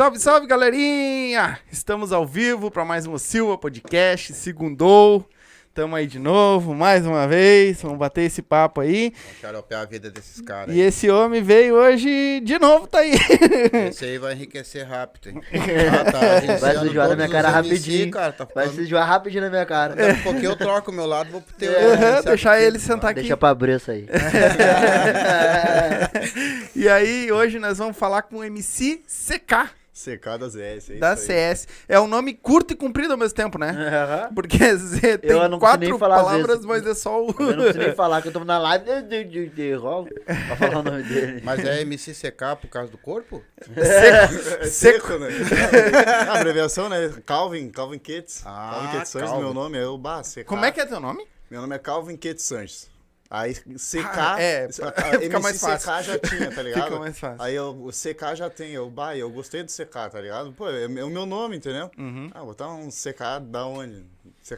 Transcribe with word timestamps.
Salve, 0.00 0.18
salve, 0.18 0.46
galerinha! 0.46 1.58
Estamos 1.70 2.10
ao 2.10 2.26
vivo 2.26 2.70
para 2.70 2.86
mais 2.86 3.06
um 3.06 3.18
Silva 3.18 3.58
Podcast, 3.58 4.32
segundou. 4.32 5.28
Tamo 5.74 5.94
aí 5.94 6.06
de 6.06 6.18
novo, 6.18 6.74
mais 6.74 7.04
uma 7.04 7.28
vez. 7.28 7.82
Vamos 7.82 7.98
bater 7.98 8.22
esse 8.22 8.40
papo 8.40 8.80
aí. 8.80 9.12
Vamos 9.14 9.40
xaropear 9.42 9.82
a 9.82 9.84
vida 9.84 10.10
desses 10.10 10.40
caras. 10.40 10.74
E 10.74 10.80
esse 10.80 11.10
homem 11.10 11.42
veio 11.42 11.74
hoje 11.74 12.40
de 12.40 12.58
novo, 12.58 12.86
tá 12.86 13.00
aí. 13.00 13.12
Esse 13.90 14.06
aí 14.06 14.16
vai 14.16 14.32
enriquecer 14.32 14.88
rápido, 14.88 15.28
hein? 15.28 15.42
Ah, 15.52 16.10
tá 16.10 16.18
Vai 16.56 16.78
se 16.78 16.86
enjoar 16.86 17.08
na 17.10 17.16
minha 17.16 17.28
cara 17.28 17.48
MC, 17.50 17.56
rapidinho. 17.68 18.10
cara, 18.10 18.32
tá 18.32 18.48
Vai 18.54 18.68
se 18.70 18.80
enjoar 18.80 19.06
rapidinho 19.06 19.42
na 19.44 19.50
minha 19.50 19.66
cara. 19.66 19.94
Daqui 19.94 20.18
a 20.18 20.22
pouquinho 20.22 20.52
eu 20.52 20.56
troco 20.56 20.90
o 20.90 20.94
meu 20.94 21.04
lado, 21.04 21.30
vou 21.30 21.42
pro 21.42 21.54
teu. 21.56 21.70
Né? 21.72 22.12
Sabe 22.12 22.24
deixar 22.24 22.56
que- 22.56 22.64
ele 22.64 22.78
sentar 22.78 23.10
aqui. 23.10 23.20
Deixa 23.20 23.36
pra 23.36 23.50
abrir 23.50 23.76
isso 23.76 23.90
aí. 23.90 24.08
E 26.74 26.88
aí, 26.88 27.30
hoje 27.30 27.58
nós 27.58 27.76
vamos 27.76 27.94
falar 27.96 28.22
com 28.22 28.36
o 28.36 28.44
MC 28.44 29.02
CK, 29.06 29.68
Secadas 30.00 30.56
S, 30.56 30.94
é 30.94 30.96
da. 30.96 31.16
CS. 31.16 31.68
É 31.88 32.00
um 32.00 32.06
nome 32.06 32.34
curto 32.34 32.72
e 32.72 32.76
comprido 32.76 33.12
ao 33.12 33.18
mesmo 33.18 33.34
tempo, 33.34 33.58
né? 33.58 34.28
Porque 34.34 34.58
Z 34.76 35.18
tem 35.18 35.30
Eu 35.30 35.48
não 35.48 35.58
consigo 35.58 35.58
quatro 35.58 35.98
palavras, 35.98 36.64
mas 36.64 36.86
é 36.86 36.94
só 36.94 37.22
o. 37.22 37.34
Eu 37.38 37.56
não 37.56 37.64
preciso 37.64 37.78
nem 37.78 37.94
falar 37.94 38.22
que 38.22 38.28
eu 38.28 38.32
tô 38.32 38.44
na 38.44 38.58
live 38.58 38.84
de, 38.84 39.02
de, 39.02 39.24
de, 39.24 39.48
de 39.48 39.74
rolo 39.74 40.08
pra 40.24 40.56
falar 40.56 40.78
o 40.78 40.82
nome 40.82 41.02
dele. 41.02 41.42
Mas 41.44 41.64
é 41.64 41.84
MCCK 41.84 42.56
por 42.60 42.68
causa 42.68 42.90
do 42.90 42.98
corpo? 42.98 43.42
É 43.76 44.66
seco, 44.66 45.18
né? 45.18 45.28
a 46.28 46.38
abreviação, 46.38 46.88
né? 46.88 47.12
Calvin, 47.24 47.70
Calvin 47.70 47.98
Ketz. 47.98 48.42
Ah, 48.44 48.70
Calvin 48.72 48.98
Ketz 48.98 49.08
Sanches, 49.10 49.38
meu 49.38 49.54
nome 49.54 49.78
é 49.78 49.86
o 49.86 49.96
Bah, 49.96 50.22
CK. 50.22 50.44
Como 50.44 50.64
é 50.64 50.72
que 50.72 50.80
é 50.80 50.86
teu 50.86 51.00
nome? 51.00 51.26
Meu 51.50 51.60
nome 51.60 51.74
é 51.74 51.78
Calvin 51.78 52.16
Ketz 52.16 52.42
Sanches. 52.42 52.89
Aí 53.32 53.54
CK, 53.54 54.00
Ah, 54.04 54.42
é, 54.42 54.64
a- 54.66 55.20
fica 55.20 55.38
mais 55.38 55.60
fácil. 55.60 55.88
CK 55.88 56.02
já 56.04 56.18
tinha, 56.18 56.50
tá 56.52 56.62
ligado? 56.64 56.84
Fica 56.86 56.98
mais 56.98 57.16
fácil. 57.16 57.40
Aí 57.42 57.54
eu, 57.54 57.68
o 57.70 57.90
CK 57.92 58.34
já 58.34 58.50
tem, 58.50 58.72
eu, 58.72 58.90
bah, 58.90 59.16
eu 59.16 59.30
gostei 59.30 59.62
do 59.62 59.70
CK, 59.70 60.10
tá 60.10 60.20
ligado? 60.20 60.52
Pô, 60.52 60.68
é, 60.68 60.82
é 60.82 61.04
o 61.04 61.08
meu 61.10 61.24
nome, 61.26 61.56
entendeu? 61.56 61.88
Uhum. 61.96 62.28
Ah, 62.34 62.44
botar 62.44 62.68
um 62.68 62.88
CK 62.88 63.38
da 63.48 63.64
onde? 63.66 64.04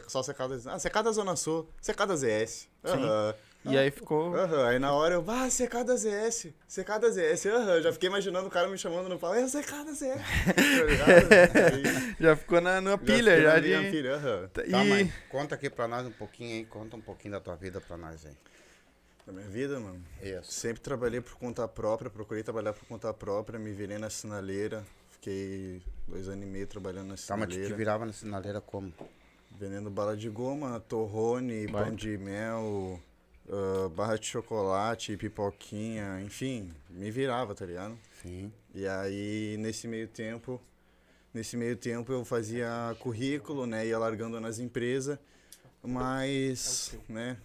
Só 0.07 0.23
CK 0.23 0.39
da... 0.63 0.73
Ah, 0.73 0.77
CK 0.79 1.03
da 1.03 1.11
Zona 1.11 1.35
Sul, 1.35 1.69
CK 1.83 2.05
da 2.07 2.15
ZS. 2.15 2.67
Aham. 2.83 3.35
E 3.65 3.77
aí 3.77 3.91
ficou. 3.91 4.35
Aham, 4.35 4.67
aí 4.67 4.77
na 4.79 4.91
hora 4.91 5.13
eu, 5.13 5.21
bah, 5.21 5.47
CK 5.49 5.83
da 5.85 5.95
ZS, 5.95 6.47
CK 6.67 6.99
da 6.99 7.09
ZS, 7.09 7.45
aham, 7.45 7.81
já 7.81 7.93
fiquei 7.93 8.09
imaginando 8.09 8.47
o 8.47 8.49
cara 8.51 8.67
me 8.67 8.77
chamando 8.77 9.07
no 9.07 9.17
pau, 9.17 9.33
é 9.33 9.45
CK 9.45 9.71
da 9.85 9.91
ZS, 9.93 10.19
tá 10.51 10.83
ligado? 10.83 11.31
Aí, 11.31 12.15
Já 12.19 12.35
ficou 12.35 12.59
na, 12.59 12.81
na 12.81 12.97
pilha, 12.97 13.39
já 13.41 13.53
na 13.53 13.59
de. 13.59 13.67
minha 13.69 13.89
pilha, 13.91 14.15
aham. 14.15 14.49
E... 14.65 14.71
Tá, 14.71 14.83
mãe, 14.83 15.13
conta 15.29 15.55
aqui 15.55 15.69
pra 15.69 15.87
nós 15.87 16.05
um 16.05 16.11
pouquinho 16.11 16.55
aí, 16.57 16.65
conta 16.65 16.97
um 16.97 17.01
pouquinho 17.01 17.33
da 17.35 17.39
tua 17.39 17.55
vida 17.55 17.79
pra 17.79 17.95
nós 17.95 18.25
aí. 18.25 18.33
Da 19.25 19.31
minha 19.31 19.47
vida, 19.47 19.79
mano, 19.79 20.03
Isso. 20.21 20.51
sempre 20.51 20.81
trabalhei 20.81 21.21
por 21.21 21.35
conta 21.35 21.65
própria, 21.67 22.09
procurei 22.09 22.43
trabalhar 22.43 22.73
por 22.73 22.85
conta 22.85 23.13
própria, 23.13 23.57
me 23.57 23.71
virei 23.71 23.97
na 23.97 24.09
sinaleira, 24.09 24.83
fiquei 25.11 25.81
dois 26.07 26.27
anos 26.27 26.43
e 26.43 26.47
meio 26.47 26.67
trabalhando 26.67 27.07
na 27.07 27.15
Tá, 27.15 27.37
mas 27.37 27.47
tu 27.47 27.51
te 27.51 27.53
sinaleira, 27.55 27.75
virava 27.77 28.05
na 28.05 28.11
sinaleira 28.13 28.59
como? 28.61 28.93
vendendo 29.57 29.89
bala 29.89 30.17
de 30.17 30.29
goma, 30.29 30.79
torrone, 30.81 31.67
Vai. 31.67 31.85
pão 31.85 31.95
de 31.95 32.17
mel, 32.17 32.99
ah, 33.49 33.89
barra 33.95 34.17
de 34.17 34.25
chocolate, 34.25 35.15
pipoquinha, 35.15 36.21
enfim, 36.21 36.73
me 36.89 37.09
virava, 37.11 37.55
tá 37.55 37.65
ligado? 37.65 37.97
Sim. 38.21 38.51
E 38.73 38.85
aí, 38.87 39.55
nesse 39.59 39.87
meio 39.87 40.07
tempo, 40.07 40.59
nesse 41.33 41.55
meio 41.55 41.77
tempo 41.77 42.11
eu 42.11 42.25
fazia 42.25 42.93
currículo, 42.99 43.65
né, 43.65 43.87
ia 43.87 43.97
largando 43.97 44.39
nas 44.41 44.59
empresas, 44.59 45.17
mas, 45.81 46.97
né, 47.07 47.37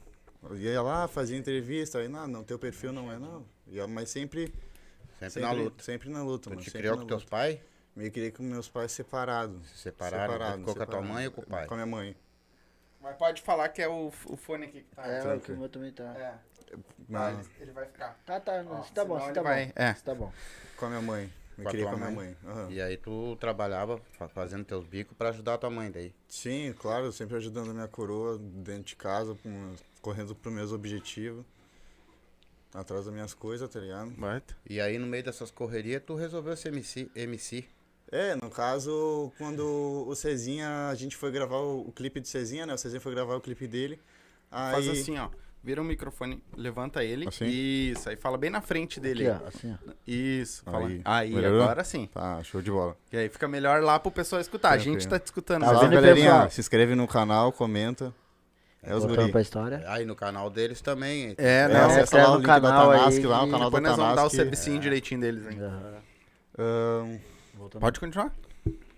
eu 0.42 0.56
ia 0.56 0.82
lá, 0.82 1.08
fazia 1.08 1.36
entrevista, 1.36 1.98
aí, 1.98 2.08
não, 2.08 2.26
não, 2.26 2.44
teu 2.44 2.58
perfil 2.58 2.92
não 2.92 3.10
é, 3.12 3.18
não, 3.18 3.44
Ia- 3.66 3.86
mas 3.86 4.08
sempre, 4.10 4.52
Sempre, 5.20 5.40
na 5.42 5.50
luta. 5.52 5.82
Sempre 5.84 6.08
na 6.10 6.22
luta, 6.22 6.44
Tu 6.44 6.50
mano, 6.50 6.60
te 6.62 6.64
sempre 6.66 6.80
criou 6.80 6.96
com 6.98 7.06
teus 7.06 7.22
luta. 7.22 7.30
pais? 7.30 7.58
Me 7.96 8.10
criei 8.10 8.30
com 8.30 8.42
meus 8.44 8.68
pais 8.68 8.92
separados. 8.92 9.68
Se 9.70 9.78
separaram? 9.78 10.58
Ficou 10.58 10.74
com 10.76 10.82
a 10.82 10.86
tua 10.86 11.02
mãe 11.02 11.26
ou 11.26 11.32
com 11.32 11.40
o 11.42 11.46
pai? 11.46 11.66
Com 11.66 11.74
a 11.74 11.76
minha 11.78 11.86
mãe. 11.86 12.16
Mas 13.00 13.16
pode 13.16 13.42
falar 13.42 13.68
que 13.70 13.82
é 13.82 13.88
o, 13.88 14.12
o 14.26 14.36
fone 14.36 14.66
aqui 14.66 14.80
que 14.82 14.94
tá. 14.94 15.06
É, 15.06 15.18
o 15.18 15.22
tranquilo. 15.22 15.40
que 15.44 15.52
o 15.52 15.56
meu 15.58 15.68
também 15.68 15.92
tá. 15.92 16.04
É, 16.04 16.34
Na- 17.08 17.30
ele, 17.32 17.40
ele 17.60 17.72
vai 17.72 17.86
ficar. 17.86 18.16
Tá, 18.24 18.38
tá, 18.38 18.64
Ó, 18.68 18.80
isso 18.82 18.92
tá 18.92 19.04
bom, 19.04 19.20
ele 19.24 19.32
tá 19.32 19.42
vai- 19.42 19.66
bom. 19.66 19.72
é. 19.76 19.90
Isso 19.92 20.04
tá 20.04 20.14
bom. 20.14 20.32
Com 20.76 20.86
a 20.86 20.88
minha 20.88 21.02
mãe. 21.02 21.32
Me 21.56 21.64
Com 21.64 21.70
criei 21.70 21.84
com 21.86 21.92
a 21.94 21.96
minha 21.96 22.10
mãe. 22.12 22.36
mãe. 22.44 22.52
aham. 22.52 22.70
E 22.70 22.80
aí 22.80 22.96
tu 22.96 23.36
trabalhava 23.40 23.98
fa- 24.12 24.28
fazendo 24.28 24.64
teus 24.64 24.84
bicos 24.86 25.16
pra 25.16 25.30
ajudar 25.30 25.54
a 25.54 25.58
tua 25.58 25.70
mãe 25.70 25.90
daí. 25.90 26.14
Sim, 26.28 26.72
claro, 26.78 27.10
sempre 27.10 27.36
ajudando 27.36 27.70
a 27.70 27.74
minha 27.74 27.88
coroa 27.88 28.38
dentro 28.38 28.84
de 28.84 28.94
casa, 28.96 29.36
com- 29.42 29.74
correndo 30.00 30.34
pros 30.34 30.54
meus 30.54 30.72
objetivos. 30.72 31.44
Atrás 32.74 33.06
das 33.06 33.14
minhas 33.14 33.32
coisas, 33.32 33.68
tá 33.68 33.80
ligado? 33.80 34.12
E 34.68 34.80
aí 34.80 34.98
no 34.98 35.06
meio 35.06 35.24
dessas 35.24 35.50
correrias 35.50 36.02
tu 36.06 36.14
resolveu 36.14 36.56
ser 36.56 36.68
MC. 36.68 37.10
MC. 37.14 37.64
É, 38.10 38.34
no 38.36 38.50
caso, 38.50 39.32
quando 39.36 40.04
o 40.06 40.14
Cezinha, 40.14 40.88
a 40.88 40.94
gente 40.94 41.16
foi 41.16 41.30
gravar 41.30 41.58
o, 41.58 41.88
o 41.88 41.92
clipe 41.92 42.20
do 42.20 42.26
Cezinha, 42.26 42.64
né? 42.64 42.74
O 42.74 42.78
Cezinha 42.78 43.00
foi 43.00 43.12
gravar 43.14 43.36
o 43.36 43.40
clipe 43.40 43.66
dele. 43.66 44.00
Aí, 44.50 44.72
Faz 44.74 44.88
assim, 44.88 45.18
ó. 45.18 45.28
Vira 45.62 45.82
o 45.82 45.84
microfone, 45.84 46.42
levanta 46.56 47.04
ele. 47.04 47.28
Assim? 47.28 47.44
Isso, 47.46 48.08
aí 48.08 48.16
fala 48.16 48.38
bem 48.38 48.48
na 48.48 48.60
frente 48.62 49.00
dele. 49.00 49.28
Aqui, 49.28 49.42
ó, 49.44 49.48
assim, 49.48 49.72
ó. 49.74 49.92
Isso, 50.06 50.62
fala. 50.62 50.86
Aí, 50.86 51.02
Aí, 51.04 51.34
melhorou? 51.34 51.62
agora 51.62 51.84
sim. 51.84 52.06
Tá, 52.06 52.42
show 52.42 52.62
de 52.62 52.70
bola. 52.70 52.96
E 53.12 53.16
aí 53.18 53.28
fica 53.28 53.46
melhor 53.48 53.82
lá 53.82 53.98
pro 53.98 54.10
pessoal 54.10 54.40
escutar. 54.40 54.70
A 54.70 54.78
gente 54.78 55.00
Tranquilo. 55.00 55.10
tá 55.10 55.18
te 55.18 55.26
escutando. 55.26 55.64
Tá 55.64 55.72
vendo, 55.74 55.90
galerinha. 55.90 56.48
Se 56.48 56.60
inscreve 56.60 56.94
no 56.94 57.06
canal, 57.06 57.52
comenta. 57.52 58.14
É 58.82 58.94
os 58.94 59.00
Voltando 59.02 59.20
guri. 59.22 59.32
pra 59.32 59.40
história. 59.40 59.82
Aí 59.88 60.04
no 60.04 60.14
canal 60.14 60.48
deles 60.48 60.80
também. 60.80 61.34
É, 61.36 61.62
É, 61.62 61.68
não. 61.68 61.86
acessa 61.86 62.16
lá 62.16 62.22
inscreve 62.22 62.26
o 62.28 62.30
no 62.30 62.36
link 62.38 62.46
da 62.46 62.60
canal 62.60 62.90
aí 62.90 62.98
Tanask 62.98 63.24
lá, 63.24 63.42
o 63.44 63.50
canal 63.50 63.70
Depois 63.70 63.82
da 63.82 63.88
nós 63.88 63.96
vamos 63.98 64.14
dar 64.16 64.24
o 64.24 64.30
Tanask. 64.30 64.36
servicinho 64.36 64.80
direitinho 64.80 65.20
deles, 65.20 65.46
hein? 65.46 65.58
Voltando. 67.54 67.80
Pode 67.80 68.00
continuar? 68.00 68.32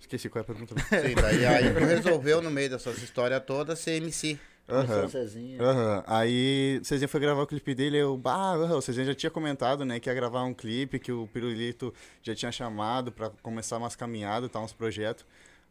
esqueci 0.00 0.28
qual 0.28 0.40
é 0.40 0.42
a 0.42 0.44
pergunta. 0.44 0.74
Sim, 0.90 1.14
daí 1.14 1.46
aí 1.46 1.70
tu 1.74 1.78
resolveu 1.80 2.42
no 2.42 2.50
meio 2.50 2.68
dessas 2.70 2.98
histórias 3.02 3.42
todas 3.46 3.78
ser 3.78 3.92
MC. 4.02 4.38
O 4.68 5.08
Cezinha. 5.08 5.60
Aham. 5.62 6.04
Aí 6.06 6.78
o 6.80 6.84
Cezinha 6.84 7.08
foi 7.08 7.18
gravar 7.20 7.42
o 7.42 7.46
clipe 7.46 7.74
dele, 7.74 7.96
eu, 7.96 8.16
bah, 8.16 8.52
aham, 8.54 8.76
o 8.76 8.80
Cezinha 8.82 9.06
já 9.06 9.14
tinha 9.14 9.30
comentado, 9.30 9.84
né, 9.84 9.98
que 9.98 10.08
ia 10.08 10.14
gravar 10.14 10.44
um 10.44 10.54
clipe, 10.54 10.98
que 11.00 11.10
o 11.10 11.26
Pirulito 11.26 11.92
já 12.22 12.34
tinha 12.36 12.52
chamado 12.52 13.10
pra 13.10 13.30
começar 13.42 13.78
umas 13.78 13.96
caminhadas, 13.96 14.48
tá, 14.50 14.60
uns 14.60 14.72
projetos. 14.72 15.24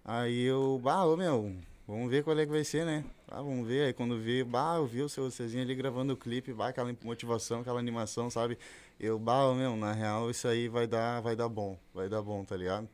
Aí 0.04 0.44
eu, 0.44 0.80
bah, 0.84 1.06
ô 1.06 1.16
meu, 1.16 1.54
vamos 1.90 2.10
ver 2.10 2.24
qual 2.24 2.38
é 2.40 2.46
que 2.46 2.52
vai 2.52 2.64
ser, 2.64 2.86
né? 2.86 3.04
Ah, 3.28 3.42
vamos 3.42 3.68
ver. 3.68 3.86
Aí 3.88 3.94
quando 3.94 4.18
vi, 4.20 4.44
bah, 4.44 4.76
eu 4.78 4.86
vi 4.86 5.02
o 5.02 5.10
seu 5.10 5.30
Cezinha 5.32 5.64
ali 5.64 5.76
gravando 5.76 6.14
o 6.14 6.18
clipe, 6.18 6.54
bah, 6.54 6.70
aquela 6.70 6.96
motivação, 7.04 7.62
aquela 7.62 7.80
animação, 7.80 8.30
sabe? 8.30 8.58
Eu, 9.00 9.18
bah, 9.20 9.54
meu, 9.54 9.76
na 9.76 9.92
real 9.94 10.30
isso 10.30 10.48
aí 10.48 10.68
vai 10.68 10.88
dar, 10.88 11.22
vai 11.22 11.36
dar 11.36 11.50
bom, 11.50 11.78
vai 11.94 12.08
dar 12.10 12.22
bom, 12.22 12.44
tá 12.46 12.56
ligado? 12.56 12.88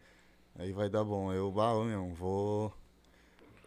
Aí 0.57 0.71
vai 0.71 0.89
dar 0.89 1.03
bom. 1.03 1.31
Eu, 1.33 1.51
bah, 1.51 1.74
meu, 1.83 2.07
vou... 2.13 2.74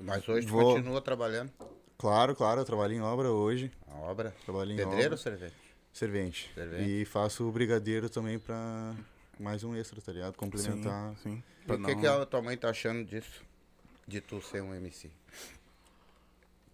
Mas 0.01 0.29
hoje 0.29 0.47
tu 0.47 0.51
Vou- 0.53 0.75
continua 0.75 1.01
trabalhando 1.01 1.53
Claro, 1.99 2.35
claro, 2.37 2.61
eu 2.61 2.65
trabalho 2.65 2.93
em 2.95 3.01
obra 3.01 3.29
hoje, 3.31 3.73
a 3.89 3.97
obra. 3.97 4.33
trabalho 4.45 4.71
em 4.73 4.77
Pedreiro 4.77 5.07
obra. 5.07 5.15
ou 5.15 5.19
servente? 5.19 5.55
Servente. 5.93 6.51
Servente. 6.55 6.89
E 6.89 7.05
faço 7.05 7.49
o 7.49 7.51
brigadeiro 7.51 8.09
também 8.09 8.39
pra 8.39 8.95
mais 9.41 9.65
um 9.65 9.75
extra, 9.75 10.01
tá 10.01 10.13
ligado? 10.13 10.37
Complementar. 10.37 11.17
sim. 11.25 11.43
E 11.67 11.73
o 11.73 11.83
que, 11.85 11.97
que 11.97 12.07
a 12.07 12.25
tua 12.25 12.41
mãe 12.41 12.57
tá 12.57 12.71
achando 12.71 13.05
disso? 13.05 13.43
De 14.09 14.21
tu 14.23 14.41
ser 14.41 14.63
um 14.63 14.75
MC? 14.75 15.11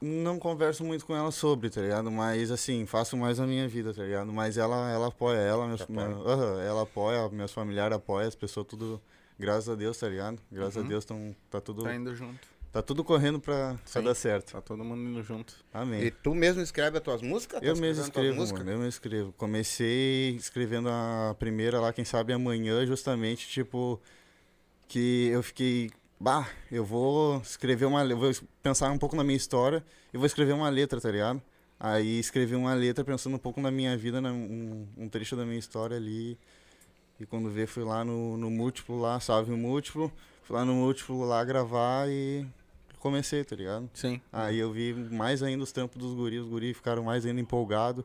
Não 0.00 0.38
converso 0.38 0.84
muito 0.84 1.04
com 1.06 1.16
ela 1.16 1.31
sobre, 1.31 1.69
tá 1.70 1.81
ligado? 1.81 2.10
Mas 2.10 2.50
assim, 2.50 2.84
faço 2.86 3.16
mais 3.16 3.40
a 3.40 3.46
minha 3.46 3.66
vida, 3.66 3.92
tá 3.92 4.02
ligado? 4.02 4.32
Mas 4.32 4.56
ela, 4.58 4.90
ela 4.90 5.08
apoia, 5.08 5.38
ela, 5.38 5.66
meus, 5.66 5.81
apoia? 5.81 6.08
meu- 6.08 6.28
aham, 6.28 6.60
ela 6.62 6.82
apoia, 6.82 7.28
meus 7.31 7.52
familiares 7.52 7.96
apoiam, 7.96 8.28
as 8.28 8.34
pessoas 8.34 8.66
tudo, 8.66 9.00
graças 9.38 9.69
a 9.69 9.75
Deus, 9.75 9.96
tá 9.98 10.08
ligado? 10.08 10.38
Graças 10.52 10.76
Uhum. 10.76 10.84
a 10.84 10.88
Deus 10.88 11.04
tão, 11.04 11.34
tá 11.50 11.60
tudo, 11.60 11.82
Tá 11.84 11.94
indo 11.94 12.14
junto. 12.14 12.46
tá 12.70 12.82
tudo 12.82 13.02
correndo 13.02 13.40
pra, 13.40 13.76
pra 13.90 14.00
dar 14.02 14.14
certo. 14.14 14.52
Tá 14.52 14.60
todo 14.60 14.84
mundo 14.84 15.00
indo 15.08 15.22
junto. 15.22 15.54
Amém. 15.72 16.02
E 16.02 16.10
tu 16.10 16.34
mesmo 16.34 16.60
escreve 16.60 16.98
as 16.98 17.02
tuas 17.02 17.22
músicas? 17.22 17.60
Tá 17.60 17.66
Eu 17.66 17.75
mesmo 17.76 18.02
escrevendo 18.04 18.36
tuas 18.36 18.48
escrevo, 18.50 18.58
mano, 18.58 18.70
eu 18.70 18.76
mesmo 18.78 18.88
escrevo. 18.90 19.32
Comecei 19.38 20.31
escrevendo 20.36 20.88
a 20.90 21.34
primeira 21.38 21.81
lá, 21.81 21.92
quem 21.94 22.04
sabe 22.04 22.32
amanhã, 22.32 22.84
justamente, 22.84 23.48
tipo, 23.48 23.98
que 24.86 25.28
eu 25.28 25.42
fiquei, 25.42 25.90
bah, 26.19 26.49
eu 26.70 26.84
vou 26.84 27.38
escrever 27.40 27.84
uma, 27.87 28.05
eu 28.05 28.16
vou 28.16 28.31
pensar 28.62 28.90
um 28.90 28.99
pouco 28.99 29.16
na 29.16 29.25
minha 29.25 29.37
história 29.37 29.84
e 30.12 30.16
vou 30.16 30.26
escrever 30.26 30.52
uma 30.52 30.69
letra, 30.69 31.00
tá 31.00 31.11
ligado? 31.11 31.43
Aí 31.78 32.19
escrevi 32.19 32.55
uma 32.55 32.72
letra 32.75 33.05
pensando 33.05 33.34
um 33.37 33.38
pouco 33.38 33.61
na 33.61 33.70
minha 33.70 33.96
vida, 33.96 34.20
na- 34.20 34.32
um, 34.32 34.87
um 34.96 35.08
trecho 35.08 35.37
da 35.37 35.44
minha 35.44 35.58
história 35.58 35.96
ali. 35.96 36.38
E 37.20 37.26
quando 37.26 37.50
vê, 37.50 37.66
fui 37.66 37.84
lá 37.84 38.05
no, 38.05 38.37
no 38.37 38.50
múltiplo 38.50 38.99
lá, 39.00 39.20
salve 39.20 39.52
o 39.52 39.56
múltiplo, 39.56 40.11
fui 40.44 40.56
lá 40.56 40.64
no 40.64 40.75
múltiplo 40.75 41.25
lá 41.25 41.44
gravar 41.44 42.08
e 42.08 42.46
comecei, 42.99 43.44
tá 43.44 43.55
ligado? 43.55 43.88
Sim. 43.93 44.20
Aí 44.32 44.58
eu 44.58 44.72
vi 44.72 44.94
mais 44.94 45.43
ainda 45.43 45.62
os 45.62 45.72
trampos 45.72 45.99
dos 45.99 46.14
guris, 46.14 46.40
os 46.40 46.49
guris 46.49 46.76
ficaram 46.76 47.02
mais 47.05 47.26
ainda 47.26 47.40
empolgados, 47.40 48.05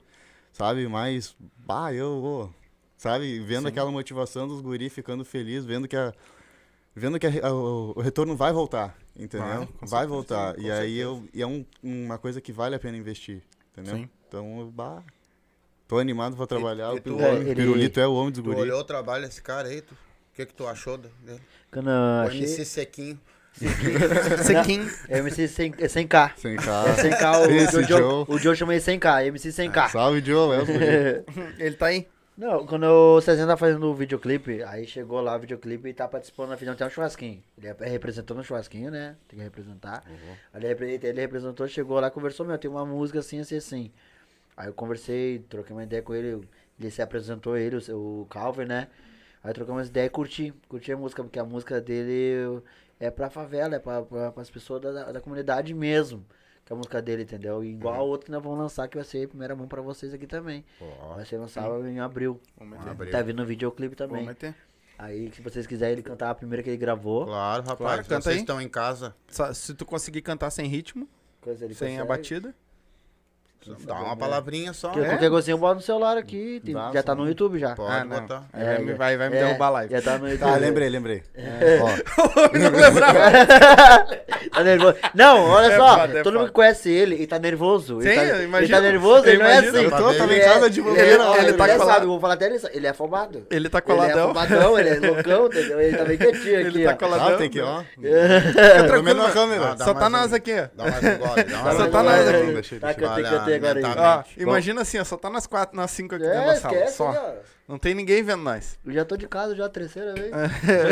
sabe? 0.51 0.87
Mais, 0.87 1.35
bah, 1.65 1.93
eu 1.93 2.19
vou, 2.19 2.53
sabe? 2.97 3.39
Vendo 3.39 3.61
Sim. 3.63 3.67
aquela 3.69 3.89
motivação 3.91 4.47
dos 4.47 4.61
guris, 4.61 4.91
ficando 4.91 5.23
feliz, 5.23 5.63
vendo 5.63 5.87
que 5.87 5.95
a 5.95 6.13
vendo 6.95 7.19
que 7.19 7.27
a 7.27 7.47
a- 7.47 7.53
o, 7.53 7.93
o 7.95 8.01
retorno 8.01 8.35
vai 8.35 8.51
voltar, 8.53 8.95
entendeu? 9.15 9.47
Vai, 9.47 9.57
Vai, 9.57 9.67
certeza, 9.89 10.07
voltar. 10.07 10.55
com 10.55 10.61
e 10.61 10.71
aí 10.71 10.97
eu 10.97 11.23
e 11.33 11.41
é 11.41 11.47
um- 11.47 11.65
uma 11.83 12.17
coisa 12.17 12.39
que 12.41 12.51
vale 12.51 12.75
a 12.75 12.79
pena 12.79 12.97
investir, 12.97 13.41
entendeu? 13.71 13.95
Sim. 13.97 14.09
Então, 14.27 14.59
eu, 14.59 14.67
bah, 14.71 15.01
tô 15.87 15.97
animado 15.97 16.35
pra 16.35 16.45
trabalhar. 16.45 16.93
e 16.93 16.97
o 16.97 17.01
tu- 17.01 17.01
Piru- 17.03 17.21
É, 17.21 17.31
o 17.33 17.37
ele- 17.41 17.55
Pirulito 17.55 17.99
é 17.99 18.07
o 18.07 18.13
homem 18.13 18.31
dos 18.31 18.41
guris. 18.41 18.59
olhou 18.59 18.79
o 18.79 18.83
trabalho 18.83 19.25
desse 19.25 19.41
cara 19.41 19.67
aí? 19.67 19.81
Tu... 19.81 19.95
que 20.33 20.45
que 20.45 20.53
tu 20.53 20.67
achou 20.67 20.97
dele? 20.97 21.41
Quando 21.71 21.89
eu 21.89 21.95
O 21.95 22.27
achei... 22.27 22.39
MC 22.41 22.63
Sequinho. 22.65 23.19
Sequinho. 24.43 24.89
É 25.09 25.17
MC 25.19 25.47
100, 25.47 25.73
é 25.79 25.87
100k. 25.87 26.31
Sem 26.37 26.53
É 26.53 26.57
cá. 26.57 26.83
100k, 26.95 27.39
o, 27.47 27.51
Esse 27.51 27.77
o, 27.77 27.83
Joe, 27.83 27.99
Joe. 27.99 28.25
o 28.27 28.37
Joe 28.37 28.55
chama 28.55 28.73
ele 28.73 28.81
100k, 28.83 29.25
MC 29.27 29.49
100k. 29.49 29.89
Salve, 29.89 30.21
Joe. 30.23 30.55
É. 30.55 31.23
Ele 31.65 31.75
tá 31.75 31.87
aí. 31.87 32.07
Não, 32.39 32.65
quando 32.65 32.85
o 32.85 33.19
Cezinha 33.19 33.45
tá 33.45 33.57
fazendo 33.57 33.85
o 33.85 33.93
videoclipe, 33.93 34.63
aí 34.63 34.87
chegou 34.87 35.19
lá 35.19 35.35
o 35.35 35.39
videoclipe 35.39 35.89
e 35.89 35.93
tá 35.93 36.07
participando, 36.07 36.53
afinal 36.53 36.73
tem 36.73 36.87
um 36.87 36.89
churrasquinho. 36.89 37.43
Ele 37.57 37.67
é- 37.67 37.75
representou 37.89 38.37
no 38.37 38.45
churrasquinho, 38.45 38.89
né? 38.89 39.17
Tem 39.27 39.37
que 39.37 39.43
representar. 39.43 40.05
Aí 40.53 40.63
ele, 40.63 41.05
ele 41.05 41.19
representou, 41.19 41.67
chegou 41.67 41.99
lá, 41.99 42.09
conversou, 42.09 42.45
meu, 42.45 42.57
tem 42.57 42.71
uma 42.71 42.85
música 42.85 43.19
assim, 43.19 43.41
assim, 43.41 43.57
assim. 43.57 43.91
Aí 44.55 44.67
eu 44.69 44.73
conversei, 44.73 45.39
troquei 45.49 45.75
uma 45.75 45.83
ideia 45.83 46.01
com 46.01 46.15
ele, 46.15 46.47
ele 46.79 46.91
se 46.91 47.01
apresentou, 47.01 47.57
ele, 47.57 47.75
o, 47.91 48.21
o 48.21 48.25
Calvin, 48.29 48.65
né? 48.65 48.87
Aí 49.43 49.53
trocamos 49.53 49.89
ideia 49.89 50.05
e 50.05 50.09
curti, 50.09 50.53
curti 50.69 50.93
a 50.93 50.97
música, 50.97 51.21
porque 51.23 51.39
a 51.39 51.43
música 51.45 51.81
dele 51.81 52.61
é 53.01 53.11
pra 53.11 53.29
favela, 53.29 53.75
é 53.75 53.79
pra, 53.79 54.01
pra, 54.03 54.31
pras 54.31 54.49
pessoas 54.49 54.81
da, 54.81 55.11
da 55.11 55.19
comunidade 55.21 55.73
mesmo. 55.73 56.25
Que 56.69 56.73
é 56.73 56.75
a 56.75 56.77
música 56.77 57.01
dele, 57.01 57.23
entendeu? 57.23 57.63
E 57.63 57.69
igual 57.71 57.95
a 57.95 58.01
outra 58.03 58.27
que 58.27 58.31
nós 58.31 58.43
vamos 58.43 58.59
lançar, 58.59 58.87
que 58.87 58.95
vai 58.95 59.03
ser 59.03 59.25
a 59.25 59.27
primeira 59.27 59.55
mão 59.55 59.67
pra 59.67 59.81
vocês 59.81 60.13
aqui 60.13 60.27
também. 60.27 60.63
Ó, 60.79 61.15
Vai 61.15 61.25
ser 61.25 61.37
lançado 61.39 61.87
em 61.87 61.99
abril. 61.99 62.39
Vamos 62.55 62.77
meter. 62.85 63.09
Tá 63.09 63.23
vindo 63.23 63.41
um 63.41 63.45
videoclipe 63.45 63.95
também. 63.95 64.17
Vamos 64.17 64.27
meter. 64.27 64.55
Aí, 64.95 65.31
se 65.33 65.41
vocês 65.41 65.65
quiserem 65.65 65.93
ele 65.93 66.03
cantar 66.03 66.29
a 66.29 66.35
primeira 66.35 66.61
que 66.61 66.69
ele 66.69 66.77
gravou. 66.77 67.25
Claro, 67.25 67.63
rapaz. 67.63 67.77
Claro, 67.79 68.01
canta 68.03 68.21
vocês 68.21 68.35
aí. 68.35 68.41
estão 68.41 68.61
em 68.61 68.69
casa, 68.69 69.15
Só- 69.29 69.51
Se 69.51 69.73
tu 69.73 69.83
conseguir 69.83 70.21
cantar 70.21 70.51
sem 70.51 70.67
ritmo, 70.67 71.09
sem 71.73 71.97
a 71.97 72.01
consegue. 72.03 72.07
batida. 72.07 72.55
Dá 73.85 73.93
uma 73.95 74.15
palavrinha 74.17 74.73
só. 74.73 74.89
Que, 74.89 74.99
É? 75.01 75.05
Qualquer 75.05 75.29
coisinha 75.29 75.53
eu 75.53 75.57
boto 75.57 75.75
no 75.75 75.81
celular 75.81 76.17
aqui. 76.17 76.61
tem- 76.63 76.73
Dá, 76.73 76.91
já 76.93 77.03
tá 77.03 77.13
só. 77.13 77.17
no 77.21 77.27
YouTube 77.27 77.59
já. 77.59 77.75
Pode 77.75 77.91
ah, 77.93 78.03
não. 78.05 78.19
botar. 78.21 78.43
Aí 78.53 78.63
vai, 78.65 78.79
me- 78.79 78.91
já- 78.91 78.97
vai, 78.97 79.17
vai 79.17 79.29
me 79.29 79.37
é, 79.37 79.45
derrubar 79.45 79.67
a 79.67 79.69
live. 79.71 79.93
Já 79.93 80.01
tá 80.01 80.17
no 80.17 80.27
YouTube. 80.31 80.49
Tá, 80.51 80.55
lembrei, 80.57 80.89
lembrei. 80.89 81.23
É. 81.35 81.79
Ó, 81.81 81.87
não 82.57 82.69
lembrava. 82.79 83.19
Tá 84.51 84.63
nervoso. 84.63 84.95
Não, 85.13 85.43
olha 85.49 85.73
É 85.73 85.77
só. 85.77 85.99
foda, 85.99 86.19
é 86.19 86.23
todo 86.23 86.33
mundo 86.39 86.47
que 86.47 86.53
conhece 86.53 86.89
ele 86.89 87.15
e 87.21 87.27
tá 87.27 87.37
nervoso. 87.39 88.01
ele 88.01 88.09
Sim, 88.09 88.15
tá, 88.15 88.23
eu 88.25 88.35
Ele 88.35 88.43
imagino. 88.45 88.75
tá 88.77 88.81
nervoso, 88.81 89.25
Eu 89.25 89.29
ele 89.33 89.43
não 89.43 89.49
é 89.49 89.57
assim. 89.57 89.67
Eu 89.83 89.89
tô- 89.91 89.97
tava 90.13 90.33
em 90.33 90.35
Ele 90.37 90.45
casa 90.45 90.65
é- 90.65 90.69
de 90.69 90.79
ele, 90.79 90.89
bobeira, 90.89 91.07
ele, 91.11 91.21
ó, 91.23 91.35
ele, 91.35 91.45
ele 91.49 91.53
tá 91.57 91.67
tá 91.67 91.77
colado. 91.77 91.87
sabe, 91.93 92.05
vou 92.05 92.19
falar 92.19 92.33
até 92.35 92.45
ele. 92.47 92.59
Ele 92.71 92.87
é 92.87 92.89
afobado. 92.89 93.45
Ele 93.49 93.69
tá 93.69 93.77
Ele 93.77 93.91
é 93.91 93.95
coladão. 93.95 94.23
afobadão, 94.31 94.79
ele 94.79 94.89
é 94.89 94.99
loucão, 94.99 95.45
entendeu? 95.47 95.79
Ele 95.81 95.97
tá 95.97 96.05
bem 96.05 96.17
quietinho 96.17 96.59
aqui, 96.59 96.77
Ele 96.77 96.83
tá 96.85 96.91
ó. 96.93 96.95
coladão. 96.97 97.27
ah, 97.27 97.37
tem 97.37 97.49
que, 97.49 97.61
ó. 97.61 97.83
Fica 97.83 98.01
Pelo 98.89 99.03
menos 99.03 99.23
na 99.23 99.29
tranquilo. 99.29 99.33
câmera. 99.33 99.65
Ah, 99.71 99.75
dá 99.75 99.85
Só 99.85 99.93
tá 99.93 100.09
nós 100.09 100.33
aqui, 100.33 100.53
ó. 100.53 100.67
Dá 100.75 100.83
mais 100.91 101.03
um 101.03 101.17
gole, 101.17 101.43
dá 101.43 101.57
mais 101.63 101.77
Só 101.77 101.83
um 101.83 101.89
tá 101.91 102.01
gole. 102.01 102.15
nós 102.15 102.27
aqui. 102.27 102.53
deixa, 102.53 102.79
Tá, 102.79 102.93
cantei, 102.93 103.07
Olha, 103.25 103.29
cantei 103.57 103.83
agora 103.83 104.11
aí. 104.11 104.17
Mente. 104.17 104.41
imagina 104.41 104.81
assim, 104.81 104.99
ó, 104.99 105.03
só 105.03 105.17
tá 105.17 105.29
nas 105.29 105.47
quatro, 105.47 105.75
nas 105.75 105.91
cinco 105.91 106.15
aqui 106.15 106.23
dentro 106.25 106.39
É, 106.39 106.45
da 106.45 106.55
sala. 106.55 106.75
esquece, 106.75 106.97
Só. 106.97 107.09
ó. 107.11 107.33
Não 107.67 107.77
tem 107.77 107.93
ninguém 107.93 108.23
vendo 108.23 108.43
nós. 108.43 108.77
Eu 108.85 108.91
já 108.93 109.05
tô 109.05 109.15
de 109.15 109.27
casa 109.27 109.55
já 109.55 109.65
a 109.65 109.69
terceira 109.69 110.13
vez. 110.13 110.31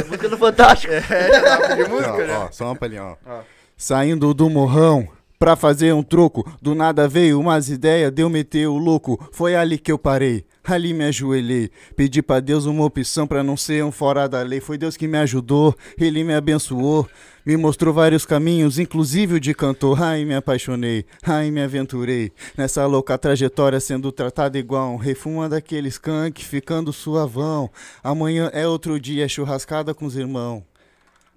Música 0.07 0.29
do 0.29 0.37
Fantástico. 0.37 0.93
É, 0.93 1.01
já 1.01 1.57
pra 1.57 1.67
pedir 1.75 1.89
música, 1.89 2.13
Ó, 2.13 2.25
já. 2.25 2.39
ó, 2.45 2.51
só 2.51 2.65
uma 2.65 2.75
palhinha, 2.75 3.03
ó. 3.03 3.15
Ó. 3.25 3.41
Saindo 3.75 4.33
do 4.33 4.49
morrão 4.49 5.07
pra 5.39 5.55
fazer 5.55 5.93
um 5.93 6.03
troco, 6.03 6.49
do 6.61 6.73
nada 6.73 7.07
veio 7.07 7.39
umas 7.39 7.69
ideias, 7.69 8.11
deu 8.11 8.29
meter 8.29 8.67
o 8.67 8.77
louco. 8.77 9.19
Foi 9.31 9.55
ali 9.55 9.77
que 9.77 9.91
eu 9.91 9.97
parei, 9.97 10.45
ali 10.63 10.93
me 10.93 11.05
ajoelhei. 11.05 11.69
Pedi 11.95 12.21
pra 12.21 12.39
Deus 12.39 12.65
uma 12.65 12.85
opção 12.85 13.27
pra 13.27 13.43
não 13.43 13.55
ser 13.55 13.83
um 13.83 13.91
fora 13.91 14.27
da 14.27 14.41
lei. 14.41 14.59
Foi 14.59 14.77
Deus 14.77 14.97
que 14.97 15.07
me 15.07 15.17
ajudou, 15.17 15.75
ele 15.97 16.23
me 16.23 16.33
abençoou. 16.33 17.07
Me 17.45 17.55
mostrou 17.55 17.93
vários 17.93 18.25
caminhos, 18.25 18.77
inclusive 18.77 19.35
o 19.35 19.39
de 19.39 19.53
cantor. 19.53 20.01
Ai, 20.03 20.25
me 20.25 20.35
apaixonei, 20.35 21.05
ai, 21.23 21.49
me 21.49 21.61
aventurei. 21.61 22.33
Nessa 22.57 22.85
louca 22.85 23.17
trajetória, 23.17 23.79
sendo 23.79 24.11
tratado 24.11 24.57
igual 24.57 24.91
um 24.91 24.97
rei. 24.97 25.15
Fumando 25.15 25.53
aquele 25.53 25.87
skunk, 25.87 26.43
ficando 26.43 26.91
suavão. 26.91 27.69
Amanhã 28.03 28.49
é 28.53 28.67
outro 28.67 28.99
dia, 28.99 29.29
churrascada 29.29 29.93
com 29.93 30.05
os 30.05 30.17
irmãos. 30.17 30.63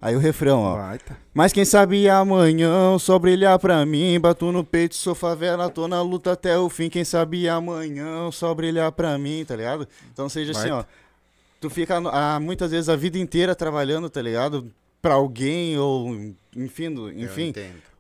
Aí 0.03 0.17
o 0.17 0.19
refrão, 0.19 0.63
ó. 0.63 0.77
Baita. 0.77 1.17
Mas 1.35 1.53
quem 1.53 1.65
sabe 1.65 2.09
amanhã 2.09 2.99
só 2.99 3.19
brilhar 3.19 3.59
pra 3.59 3.85
mim. 3.85 4.19
Bato 4.19 4.51
no 4.51 4.65
peito, 4.65 4.95
sou 4.95 5.15
favela, 5.15 5.69
tô 5.69 5.87
na 5.87 6.01
luta 6.01 6.33
até 6.33 6.59
o 6.59 6.71
fim. 6.71 6.89
Quem 6.89 7.05
sabe 7.05 7.49
amanhã 7.49 8.31
só 8.31 8.55
brilhar 8.55 8.91
pra 8.93 9.19
mim, 9.19 9.45
tá 9.45 9.55
ligado? 9.55 9.87
Então 10.13 10.29
seja 10.29 10.53
assim, 10.53 10.71
ó. 10.71 10.85
Tu 11.61 11.69
fica 11.69 11.99
ah, 12.11 12.41
muitas 12.41 12.71
vezes 12.71 12.89
a 12.89 12.97
vida 12.97 13.19
inteira 13.19 13.55
trabalhando, 13.55 14.09
tá 14.09 14.23
ligado? 14.23 14.73
Pra 15.03 15.15
alguém 15.15 15.79
ou 15.79 16.15
enfim, 16.57 16.95
enfim, 17.17 17.53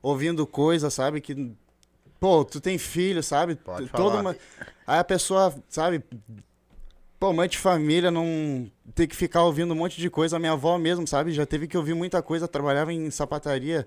ouvindo 0.02 0.46
coisa, 0.46 0.88
sabe? 0.88 1.20
Que. 1.20 1.52
Pô, 2.18 2.44
tu 2.44 2.60
tem 2.60 2.78
filho, 2.78 3.22
sabe? 3.22 3.54
Pode 3.54 3.88
Toda 3.88 4.16
falar. 4.16 4.20
uma... 4.20 4.36
Aí 4.86 4.98
a 4.98 5.04
pessoa, 5.04 5.54
sabe? 5.68 6.02
Pô, 7.20 7.34
mãe 7.34 7.46
de 7.46 7.58
família 7.58 8.10
não 8.10 8.66
ter 8.94 9.06
que 9.06 9.14
ficar 9.14 9.42
ouvindo 9.44 9.72
um 9.74 9.76
monte 9.76 10.00
de 10.00 10.08
coisa. 10.08 10.36
A 10.36 10.38
minha 10.38 10.52
avó 10.52 10.78
mesmo, 10.78 11.06
sabe? 11.06 11.32
Já 11.32 11.44
teve 11.44 11.66
que 11.68 11.76
ouvir 11.76 11.92
muita 11.92 12.22
coisa, 12.22 12.48
trabalhava 12.48 12.94
em 12.94 13.10
sapataria, 13.10 13.86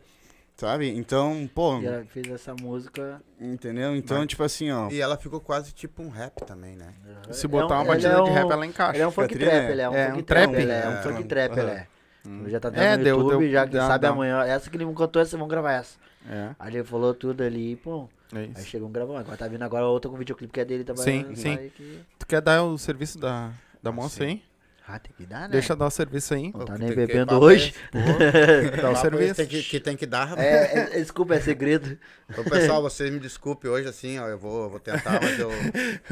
sabe? 0.55 0.87
Então, 0.95 1.49
pô, 1.55 1.79
E 1.79 1.87
ela 1.87 2.05
fez 2.05 2.29
essa 2.29 2.53
música. 2.53 3.19
entendeu? 3.41 3.95
Então, 3.95 4.17
Vai. 4.19 4.27
tipo 4.27 4.43
assim, 4.43 4.69
ó. 4.71 4.87
E 4.91 5.01
ela 5.01 5.17
ficou 5.17 5.39
quase 5.41 5.71
tipo 5.73 6.03
um 6.03 6.09
rap 6.09 6.45
também, 6.45 6.75
né? 6.75 6.93
Se 7.31 7.47
botar 7.47 7.73
É 7.73 7.77
um- 7.77 7.81
uma 7.81 7.85
batida 7.85 8.09
é 8.09 8.15
de 8.17 8.21
um- 8.21 8.33
rap, 8.33 8.51
ela 8.51 8.65
encaixa. 8.67 8.93
Ele 8.97 9.03
é 9.03 9.07
um 9.07 9.11
funk 9.11 9.35
trap, 9.35 9.71
ele 9.71 9.81
é 9.81 9.89
um 9.89 9.95
é, 9.95 10.05
funk 10.09 10.19
um 10.19 10.23
trap, 10.23 10.53
ele 10.53 10.71
é 10.71 10.87
um 10.87 10.91
É. 10.91 11.01
funk 11.01 11.23
trap, 11.23 11.57
ele 11.57 11.69
é. 11.71 11.87
Já 12.49 12.59
tá 12.59 12.67
É, 12.69 12.71
dentro 12.71 12.97
no 12.99 13.03
deu- 13.03 13.17
YouTube, 13.17 13.39
deu- 13.45 13.51
já 13.51 13.65
que 13.65 13.73
dá- 13.73 13.87
sabe 13.87 14.01
dá. 14.03 14.09
amanhã. 14.09 14.43
Essa 14.45 14.69
que 14.69 14.77
ele 14.77 14.85
me 14.85 14.93
contou, 14.93 15.19
essa 15.21 15.35
vamos 15.35 15.49
gravar 15.49 15.73
essa. 15.73 15.97
É, 16.29 16.55
Aí 16.59 16.73
ele 16.75 16.83
falou 16.83 17.13
tudo 17.13 17.43
ali, 17.43 17.75
pô. 17.75 18.07
é 18.33 18.37
Aí 18.55 18.63
chegou 18.65 18.87
um 18.87 18.91
gravando. 18.91 19.19
Agora 19.19 19.37
tá 19.37 19.47
vindo 19.47 19.61
agora 19.63 19.85
outra 19.85 20.09
com 20.09 20.17
videoclipe 20.17 20.53
que 20.53 20.59
é 20.59 20.65
dele 20.65 20.83
trabalhando. 20.83 21.35
sim. 21.35 21.55
vai 21.55 21.69
que- 21.69 21.99
Tu 22.19 22.25
quer 22.27 22.41
dar 22.41 22.63
o 22.63 22.77
serviço 22.77 23.17
da, 23.19 23.51
da 23.81 23.89
Ah, 23.89 23.93
moça 23.93 24.17
sim. 24.17 24.23
aí? 24.23 24.43
Ah, 24.85 24.99
tem 24.99 25.13
que 25.15 25.25
dar, 25.25 25.41
né? 25.41 25.47
Deixa 25.47 25.71
eu 25.71 25.77
dar 25.77 25.85
o 25.87 25.89
serviço 25.89 26.33
aí. 26.33 26.51
Não 26.53 26.65
tá 26.65 26.77
nem 26.77 26.87
tem 26.89 26.95
bebendo 26.97 27.39
hoje. 27.39 27.73
é 27.93 28.65
esse. 28.67 28.81
Dá 28.81 28.89
o 28.91 28.95
serviço. 28.97 29.41
esse 29.41 29.45
Que, 29.49 29.63
que 29.63 29.79
tem 29.79 29.95
que 29.95 30.05
dar, 30.05 30.25
rapaz. 30.25 30.45
É, 30.45 30.89
é, 30.97 30.99
desculpa, 30.99 31.35
é 31.35 31.39
segredo. 31.39 31.97
Ô, 32.37 32.43
pessoal, 32.43 32.81
vocês 32.81 33.09
me 33.09 33.17
desculpem 33.17 33.71
hoje, 33.71 33.87
assim, 33.87 34.19
ó, 34.19 34.27
eu 34.27 34.37
vou, 34.37 34.69
vou 34.69 34.79
tentar, 34.81 35.21
mas 35.21 35.39
eu... 35.39 35.49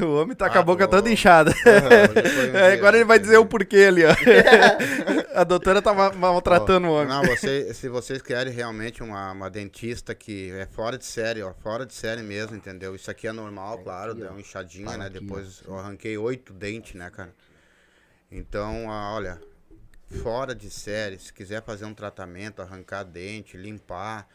O 0.08 0.14
homem 0.22 0.34
tá 0.34 0.46
Ah, 0.46 0.50
com 0.50 0.58
a 0.58 0.62
boca 0.62 0.86
vou- 0.86 0.90
toda 0.96 1.10
inchada. 1.10 1.50
Hoje 1.50 2.28
foi 2.30 2.50
um 2.50 2.56
É, 2.56 2.72
agora 2.72 2.96
ele 2.96 3.04
vai 3.04 3.18
dizer 3.18 3.36
o 3.36 3.44
porquê 3.44 3.84
ali, 3.88 4.04
ó. 4.06 4.10
A 5.34 5.44
doutora 5.44 5.82
tá 5.82 5.92
ma- 5.92 6.12
maltratando 6.12 6.86
o 6.88 6.92
homem. 6.92 7.08
Não, 7.08 7.22
você, 7.24 7.74
se 7.74 7.88
vocês 7.90 8.22
querem 8.22 8.52
realmente 8.54 9.02
uma, 9.02 9.32
uma 9.32 9.50
dentista 9.50 10.14
que 10.14 10.50
é 10.52 10.66
fora 10.66 10.96
de 10.96 11.04
série, 11.04 11.42
ó, 11.42 11.52
fora 11.62 11.84
de 11.84 11.92
série 11.94 12.22
mesmo, 12.22 12.56
entendeu? 12.56 12.94
Isso 12.94 13.10
aqui 13.10 13.26
é 13.26 13.32
normal, 13.32 13.78
claro, 13.80 14.12
aqui, 14.12 14.20
deu 14.20 14.30
ó. 14.30 14.32
uma 14.32 14.40
inchadinha, 14.40 14.96
né? 14.96 15.06
aqui, 15.06 15.20
Depois 15.20 15.62
eu 15.66 15.78
arranquei 15.78 16.16
oito 16.16 16.52
dentes, 16.54 16.94
né, 16.94 17.10
cara? 17.10 17.30
Então, 18.34 18.86
olha, 18.86 19.38
fora 20.22 20.54
de 20.54 20.70
série, 20.70 21.18
se 21.18 21.30
quiser 21.30 21.62
fazer 21.62 21.84
um 21.84 21.92
tratamento, 21.92 22.62
arrancar 22.62 23.02
dente, 23.04 23.58
limpar, 23.58 24.26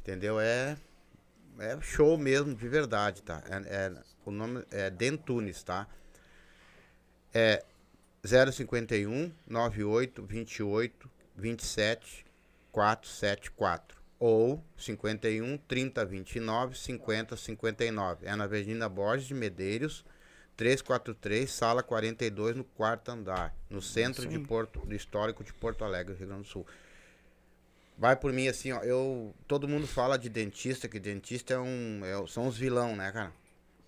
entendeu? 0.00 0.40
É, 0.40 0.74
é 1.58 1.78
show 1.82 2.16
mesmo, 2.16 2.54
de 2.54 2.66
verdade, 2.66 3.22
tá? 3.22 3.42
É, 3.46 3.88
é- 3.88 4.02
o 4.24 4.30
nome 4.30 4.64
é 4.70 4.88
Dentunes, 4.88 5.62
tá? 5.62 5.86
É 7.34 7.62
051 8.24 9.30
98 9.46 10.24
28 10.24 11.10
27 11.36 12.24
474 12.70 14.00
ou 14.18 14.64
51 14.78 15.58
30 15.58 16.06
29 16.06 16.78
50 16.78 17.36
59. 17.36 18.26
É 18.26 18.34
na 18.34 18.44
Avenida 18.44 18.88
Borges 18.88 19.26
de 19.26 19.34
Medeiros, 19.34 20.06
343, 20.62 21.50
sala 21.50 21.82
42, 21.82 22.54
no 22.54 22.62
quarto 22.62 23.10
andar, 23.10 23.52
no 23.68 23.82
centro 23.82 24.28
de 24.28 24.38
Porto, 24.38 24.78
do 24.86 24.94
histórico 24.94 25.42
de 25.42 25.52
Porto 25.52 25.84
Alegre, 25.84 26.14
Rio 26.14 26.28
Grande 26.28 26.42
do 26.42 26.48
Sul. 26.48 26.64
Vai 27.98 28.14
por 28.14 28.32
mim 28.32 28.46
assim, 28.46 28.70
ó, 28.70 28.80
eu 28.84 29.34
todo 29.48 29.66
mundo 29.66 29.88
fala 29.88 30.16
de 30.16 30.28
dentista, 30.28 30.88
que 30.88 31.00
dentista 31.00 31.54
é 31.54 31.58
um 31.58 32.00
é- 32.04 32.26
são 32.28 32.46
os 32.46 32.56
vilão, 32.56 32.94
né, 32.94 33.10
cara? 33.10 33.32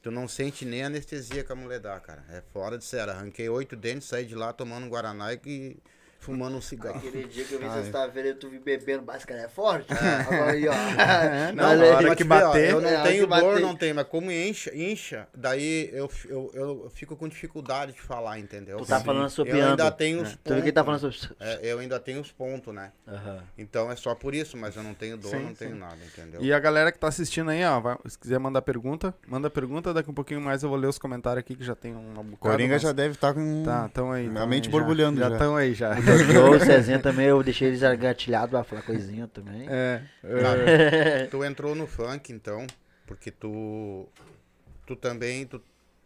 Tu 0.03 0.11
não 0.11 0.27
sente 0.27 0.65
nem 0.65 0.83
anestesia 0.83 1.45
que 1.45 1.53
a 1.53 1.55
mulher 1.55 1.79
dá, 1.79 1.99
cara. 2.01 2.25
É 2.29 2.43
fora 2.53 2.77
de 2.77 2.85
sério. 2.85 3.13
Arranquei 3.13 3.49
oito 3.49 3.77
dentes, 3.77 4.09
saí 4.09 4.27
de 4.27 4.35
lá 4.35 4.53
tomando 4.53 4.85
um 4.85 4.89
Guaraná 4.89 5.33
e 5.33 5.77
fumando 6.25 6.57
um 6.57 6.61
cigarro. 6.61 6.97
Aquele 6.97 7.25
dia 7.29 7.45
que 7.45 7.53
eu 7.53 7.59
vi 7.59 7.67
Ai. 7.67 8.11
vendo 8.13 8.35
tu 8.39 8.49
vi 8.49 8.59
bebendo, 8.59 9.03
mas 9.07 9.25
cara 9.25 9.43
é 9.43 9.49
forte. 9.49 9.87
Agora 9.93 10.53
aí, 10.53 10.67
ó. 10.67 10.73
não, 11.55 11.65
Mas 11.65 11.79
na 11.79 11.87
hora 11.97 12.17
que 12.17 12.25
bater- 12.25 12.71
eu 12.71 12.81
não 12.81 12.89
É, 12.89 12.97
a 12.97 13.03
tenho 13.03 13.27
dor, 13.27 13.29
bater. 13.29 13.61
não 13.61 13.77
tenho, 13.77 13.95
mas 13.95 14.07
como 14.09 14.31
incha, 14.33 14.75
incha 14.75 15.29
daí 15.35 15.91
eu, 15.93 16.11
eu, 16.29 16.51
eu 16.55 16.91
fico 16.95 17.17
com 17.17 17.29
dificuldade 17.29 17.93
de 17.93 18.01
falar, 18.01 18.39
entendeu? 18.39 18.79
Tu 18.79 18.87
tá 18.87 18.99
Sim. 18.99 19.05
falando 19.05 19.23
Eu 19.23 19.27
assobiando. 19.27 19.71
ainda 19.71 19.91
tenho 19.91 20.23
os 20.23 20.31
Tu 20.37 20.53
viu 20.53 20.57
que 20.63 20.69
ele 20.69 20.73
tá 20.73 20.85
falando 20.85 21.01
pontos, 21.01 21.21
sobre. 21.21 21.37
é, 21.41 21.61
eu 21.63 21.79
ainda 21.79 22.01
tenho 22.01 22.21
os 22.21 22.33
pontos, 22.33 22.75
né? 22.75 22.93
Aham. 23.07 23.43
Então 23.59 23.91
é 23.93 23.97
só 23.97 24.15
por 24.15 24.35
isso, 24.35 24.57
mas 24.57 24.77
eu 24.77 24.83
não 24.83 24.95
tenho 24.95 25.17
dor, 25.17 25.31
Sim, 25.31 25.39
não 25.41 25.49
sim. 25.51 25.55
tenho 25.55 25.77
nada, 25.77 25.97
entendeu? 26.07 26.43
E 26.43 26.53
a 26.53 26.59
galera 26.59 26.91
que 26.91 26.99
tá 26.99 27.09
assistindo 27.09 27.51
aí, 27.51 27.65
ó, 27.65 27.79
vai- 27.81 27.97
se 28.07 28.19
quiser 28.19 28.39
mandar 28.39 28.63
pergunta, 28.63 29.15
manda 29.29 29.51
pergunta, 29.51 29.93
daqui 29.93 30.11
um 30.11 30.15
pouquinho 30.15 30.41
mais 30.41 30.63
eu 30.63 30.69
vou 30.69 30.79
ler 30.79 30.87
os 30.89 30.99
comentários 30.99 31.41
aqui, 31.41 31.55
que 31.55 31.65
já 31.65 31.75
tem 31.75 31.95
um 31.95 32.13
bocado. 32.15 32.37
Coringa 32.39 32.75
mas- 32.75 32.83
já 32.83 32.93
deve 32.93 33.15
estar 33.15 33.35
com. 33.35 33.63
Tá, 33.65 33.89
tão 33.93 34.11
aí. 34.13 34.29
A 34.29 34.33
tão 34.33 34.47
mente 34.47 34.67
aí 34.67 34.73
borbulhando 34.73 35.19
Já 35.21 35.29
já. 35.29 35.35
estão 35.35 35.57
aí 35.57 35.75
já. 35.75 35.95
Eu, 36.35 36.51
o 36.53 36.61
Cezinha 36.61 36.99
também, 36.99 37.27
eu 37.27 37.43
deixei 37.43 37.69
eles 37.69 37.83
argatilhados 37.83 38.51
pra 38.51 38.65
falar 38.65 38.83
coisinha 38.83 39.27
também. 39.29 39.67
É. 39.69 40.03
Cara, 40.23 41.29
tu 41.31 41.45
entrou 41.45 41.75
no 41.75 41.87
funk, 41.87 42.33
então, 42.33 42.67
porque 43.07 43.31
tu, 43.31 44.07
tu 44.87 44.95
também, 44.97 45.47
tu, 45.47 45.61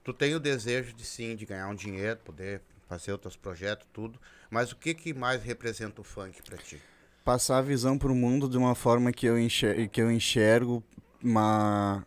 tu 0.05 0.13
tem 0.13 0.35
o 0.35 0.41
desejo 0.41 0.93
de 0.93 1.05
sim, 1.05 1.37
de 1.37 1.45
ganhar 1.47 1.69
um 1.69 1.75
dinheiro, 1.75 2.19
poder 2.25 2.61
fazer 2.89 3.13
outros 3.13 3.37
projetos, 3.37 3.87
tudo, 3.93 4.19
Mas 4.51 4.73
o 4.73 4.77
que, 4.77 4.95
que 4.95 5.13
mais 5.13 5.43
representa 5.43 6.01
o 6.01 6.05
funk 6.05 6.43
pra 6.43 6.57
ti? 6.57 6.81
Passar 7.25 7.59
a 7.59 7.63
visão 7.63 7.99
pro 7.99 8.15
mundo 8.15 8.49
de 8.49 8.57
uma 8.57 8.75
forma 8.75 9.13
que 9.13 9.27
eu 9.27 9.39
enxergo, 9.39 9.89
que 9.91 10.01
eu 10.01 10.11
enxergo 10.11 10.83
uma 11.23 12.07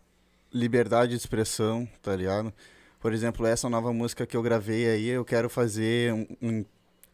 liberdade 0.52 1.12
de 1.12 1.16
expressão, 1.18 1.88
tá 2.02 2.16
ligado? 2.16 2.52
Por 3.00 3.12
exemplo, 3.12 3.46
essa 3.46 3.68
nova 3.68 3.92
música 3.92 4.26
que 4.26 4.36
eu 4.36 4.42
gravei 4.42 4.88
aí, 4.88 5.06
eu 5.08 5.24
quero 5.24 5.48
fazer 5.48 6.12
um, 6.12 6.26
um- 6.42 6.64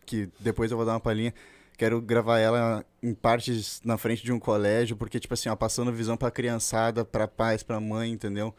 que 0.08 0.28
depois 0.40 0.70
eu 0.70 0.76
vou 0.76 0.86
dar 0.86 0.94
uma 0.94 1.00
palhinha. 1.00 1.34
Quero 1.76 2.00
gravar 2.00 2.38
ela 2.38 2.84
em 3.02 3.14
partes 3.14 3.80
na 3.84 3.96
frente 3.96 4.24
de 4.24 4.32
um 4.32 4.40
colégio, 4.40 4.96
porque 4.96 5.20
tipo 5.20 5.34
assim, 5.34 5.48
ó, 5.48 5.54
passando 5.54 5.92
visão 5.92 6.16
pra 6.16 6.30
criançada, 6.30 7.04
pra 7.04 7.28
pais, 7.28 7.62
pra 7.62 7.78
mãe, 7.78 8.10
entendeu? 8.10 8.52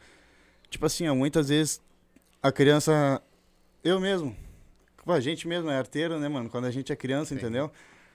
Tipo 0.70 0.86
assim, 0.86 1.06
ó, 1.06 1.14
muitas 1.14 1.48
vezes 1.50 1.82
a 2.42 2.50
criança 2.50 3.20
eu 3.84 4.00
mesmo, 4.00 4.34
a 5.06 5.20
gente 5.20 5.46
mesmo 5.46 5.68
é 5.70 5.76
arteiro, 5.76 6.18
né, 6.18 6.28
mano? 6.28 6.48
Quando 6.48 6.66
a 6.66 6.70
gente 6.70 6.92
é 6.92 6.96
criança, 6.96 7.34
entendeu? 7.34 7.70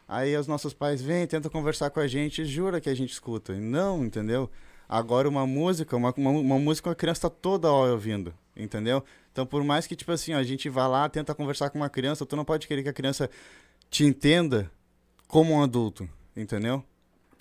Aí 0.08 0.36
os 0.38 0.48
nossos 0.48 0.74
pais 0.74 1.01
vêm, 1.01 1.27
tentam 1.27 1.51
conversar 1.51 1.89
com 1.89 2.00
a 2.00 2.08
gente 2.08 2.42
e 2.42 2.46
jura 2.46 2.80
que 2.80 2.89
a 2.89 2.96
gente 2.96 3.12
escuta. 3.12 3.54
E 3.54 3.60
não, 3.60 4.04
entendeu? 4.04 4.50
Agora 4.88 5.27
uma 5.27 5.46
música, 5.48 5.96
uma, 5.96 6.13
uma, 6.15 6.30
uma 6.30 6.60
música 6.60 6.92
a 6.92 6.96
criança 6.96 7.22
tá 7.22 7.30
toda 7.30 7.72
hora 7.72 7.92
ouvindo, 7.92 8.34
entendeu? 8.56 9.04
Então 9.36 9.46
por 9.46 9.62
mais 9.65 9.86
que, 9.86 9.98
tipo 9.98 10.13
assim, 10.13 10.34
ó, 10.34 10.38
a 10.38 10.44
gente 10.44 10.70
vá 10.70 10.88
lá, 10.88 11.10
tenta 11.10 11.36
conversar 11.36 11.70
com 11.70 11.77
uma 11.77 11.89
criança, 11.89 12.25
tu 12.25 12.38
não 12.38 12.46
pode 12.46 12.70
querer 12.70 12.84
que 12.84 12.88
a 12.88 12.94
criança 12.94 13.30
te 13.89 14.06
entenda 14.06 14.72
como 15.27 15.56
um 15.56 15.62
adulto, 15.62 16.08
entendeu? 16.34 16.82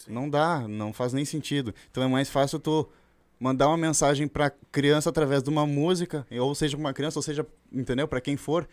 Não 0.09 0.29
dá, 0.29 0.67
não 0.67 0.93
faz 0.93 1.13
nem 1.13 1.25
sentido. 1.25 1.73
Então 1.93 2.03
é 2.03 2.09
mais 2.09 2.29
fácil 2.29 2.59
tu 2.59 2.89
mandar 3.39 3.69
uma 3.69 3.77
mensagem 3.77 4.27
pra 4.27 4.51
criança 4.73 5.09
através 5.09 5.41
de 5.41 5.49
uma 5.49 5.65
música, 5.65 6.27
ou 6.33 6.53
seja, 6.53 6.77
pra 6.77 6.85
uma 6.85 6.93
criança, 6.93 7.21
ou 7.21 7.23
seja, 7.23 7.47
entendeu? 7.73 8.09
Pra 8.09 8.21
quem 8.21 8.37
for, 8.37 8.69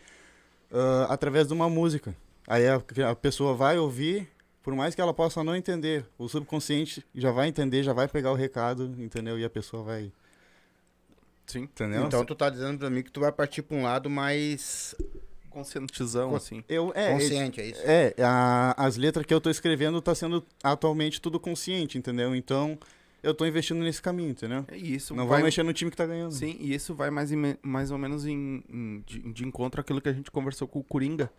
ah, 0.72 1.06
através 1.08 1.46
de 1.46 1.52
uma 1.52 1.70
música. 1.70 2.16
Aí 2.44 2.66
a, 2.66 2.82
a 3.08 3.14
pessoa 3.14 3.54
vai 3.54 3.78
ouvir, 3.78 4.28
por 4.64 4.74
mais 4.74 4.96
que 4.96 5.00
ela 5.00 5.14
possa 5.14 5.44
não 5.44 5.54
entender, 5.54 6.04
o 6.18 6.28
subconsciente 6.28 7.06
já 7.14 7.30
vai 7.30 7.46
entender, 7.46 7.84
já 7.84 7.92
vai 7.92 8.08
pegar 8.08 8.32
o 8.32 8.34
recado, 8.34 8.92
entendeu? 8.98 9.38
E 9.38 9.44
a 9.44 9.50
pessoa 9.50 9.84
vai, 9.84 10.10
Sim. 11.46 11.62
entendeu? 11.62 12.04
Então 12.06 12.24
tu 12.24 12.34
tá 12.34 12.48
dizendo 12.48 12.78
pra 12.78 12.88
mim 12.90 13.02
que 13.02 13.10
tu 13.10 13.20
vai 13.20 13.32
partir 13.32 13.62
pra 13.62 13.76
um 13.76 13.82
lado 13.82 14.08
mais 14.08 14.94
Conscientizão, 15.50 16.34
assim. 16.34 16.64
eu 16.68 16.92
é, 16.94 17.12
consciente, 17.12 17.60
é 17.60 17.66
isso? 17.66 17.80
É, 17.84 18.14
a- 18.22 18.74
as 18.76 18.96
letras 18.96 19.26
que 19.26 19.34
eu 19.34 19.40
tô 19.40 19.50
escrevendo 19.50 20.00
tá 20.00 20.14
sendo 20.14 20.44
atualmente 20.62 21.20
tudo 21.20 21.38
consciente, 21.38 21.98
entendeu? 21.98 22.34
Então, 22.34 22.78
eu 23.22 23.34
tô 23.34 23.44
investindo 23.44 23.80
nesse 23.80 24.00
caminho, 24.00 24.30
entendeu? 24.30 24.64
É 24.68 24.76
isso. 24.76 25.14
Não 25.14 25.26
vai 25.26 25.38
vou 25.40 25.44
mexer 25.44 25.62
no 25.62 25.72
time 25.74 25.90
que 25.90 25.96
tá 25.96 26.06
ganhando. 26.06 26.32
Sim, 26.32 26.56
e 26.58 26.74
isso 26.74 26.94
vai 26.94 27.10
mais, 27.10 27.30
mais 27.62 27.90
ou 27.90 27.98
menos 27.98 28.24
em, 28.26 28.64
em- 28.68 29.04
de, 29.06 29.18
de 29.32 29.44
encontro 29.44 29.80
àquilo 29.80 30.00
que 30.00 30.08
a 30.08 30.12
gente 30.12 30.30
conversou 30.30 30.66
com 30.66 30.78
o 30.78 30.84
Coringa. 30.84 31.30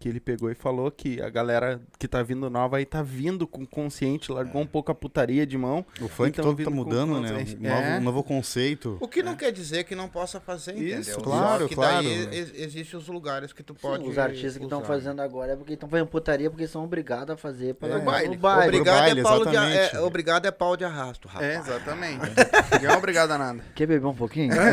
Que 0.00 0.08
ele 0.08 0.18
pegou 0.18 0.50
e 0.50 0.54
falou 0.54 0.90
que 0.90 1.20
a 1.20 1.28
galera 1.28 1.78
que 1.98 2.08
tá 2.08 2.22
vindo 2.22 2.48
nova 2.48 2.78
aí 2.78 2.86
tá 2.86 3.02
vindo 3.02 3.46
com 3.46 3.66
consciente, 3.66 4.32
largou 4.32 4.62
um 4.62 4.66
pouco 4.66 4.90
a 4.90 4.94
putaria 4.94 5.46
de 5.46 5.58
mão. 5.58 5.84
O 6.00 6.08
funk 6.08 6.30
Então, 6.30 6.46
todo 6.46 6.56
tá 6.56 6.64
com 6.64 6.70
mudando, 6.70 7.20
né? 7.20 7.32
Um 7.32 7.62
novo, 7.62 7.66
É. 7.84 7.98
um 7.98 8.00
novo 8.00 8.22
conceito. 8.24 8.96
O 8.98 9.06
que 9.06 9.22
não 9.22 9.36
quer 9.36 9.52
dizer 9.52 9.84
que 9.84 9.94
não 9.94 10.08
possa 10.08 10.40
fazer, 10.40 10.74
Isso, 10.74 11.10
entendeu? 11.10 11.20
claro, 11.20 11.62
Só 11.64 11.68
que 11.68 11.74
claro. 11.74 12.02
daí 12.02 12.28
ex- 12.34 12.52
existem 12.56 12.98
os 12.98 13.08
lugares 13.08 13.52
que 13.52 13.62
tu 13.62 13.74
pode 13.74 14.02
Sim, 14.04 14.08
os 14.10 14.16
artistas 14.16 14.56
que 14.56 14.62
estão 14.64 14.78
usar. 14.78 14.88
fazendo 14.88 15.20
agora 15.20 15.52
é 15.52 15.56
porque 15.56 15.74
estão 15.74 15.86
fazendo 15.86 16.06
putaria 16.08 16.48
porque 16.50 16.66
são 16.66 16.82
obrigados 16.82 17.34
a 17.34 17.36
fazer 17.36 17.74
pra 17.74 17.88
É. 17.88 17.92
ganhar 17.92 18.04
Baile. 18.06 18.28
no 18.28 18.36
baile. 18.40 18.64
Obrigado, 18.78 18.98
baile, 19.00 19.20
é 19.20 19.22
pau 19.22 19.44
de, 19.44 19.50
exatamente. 19.50 19.96
é, 19.96 20.00
obrigado 20.00 20.46
é 20.46 20.50
pau 20.50 20.76
de 20.78 20.84
arrasto, 20.86 21.28
rapaz. 21.28 21.46
É, 21.50 21.58
exatamente. 21.58 22.20
Ninguém 22.72 22.88
é 22.90 22.96
obrigado 22.96 23.32
a 23.32 23.36
nada. 23.38 23.60
Quer 23.74 23.84
beber 23.86 24.06
um 24.06 24.14
pouquinho? 24.14 24.54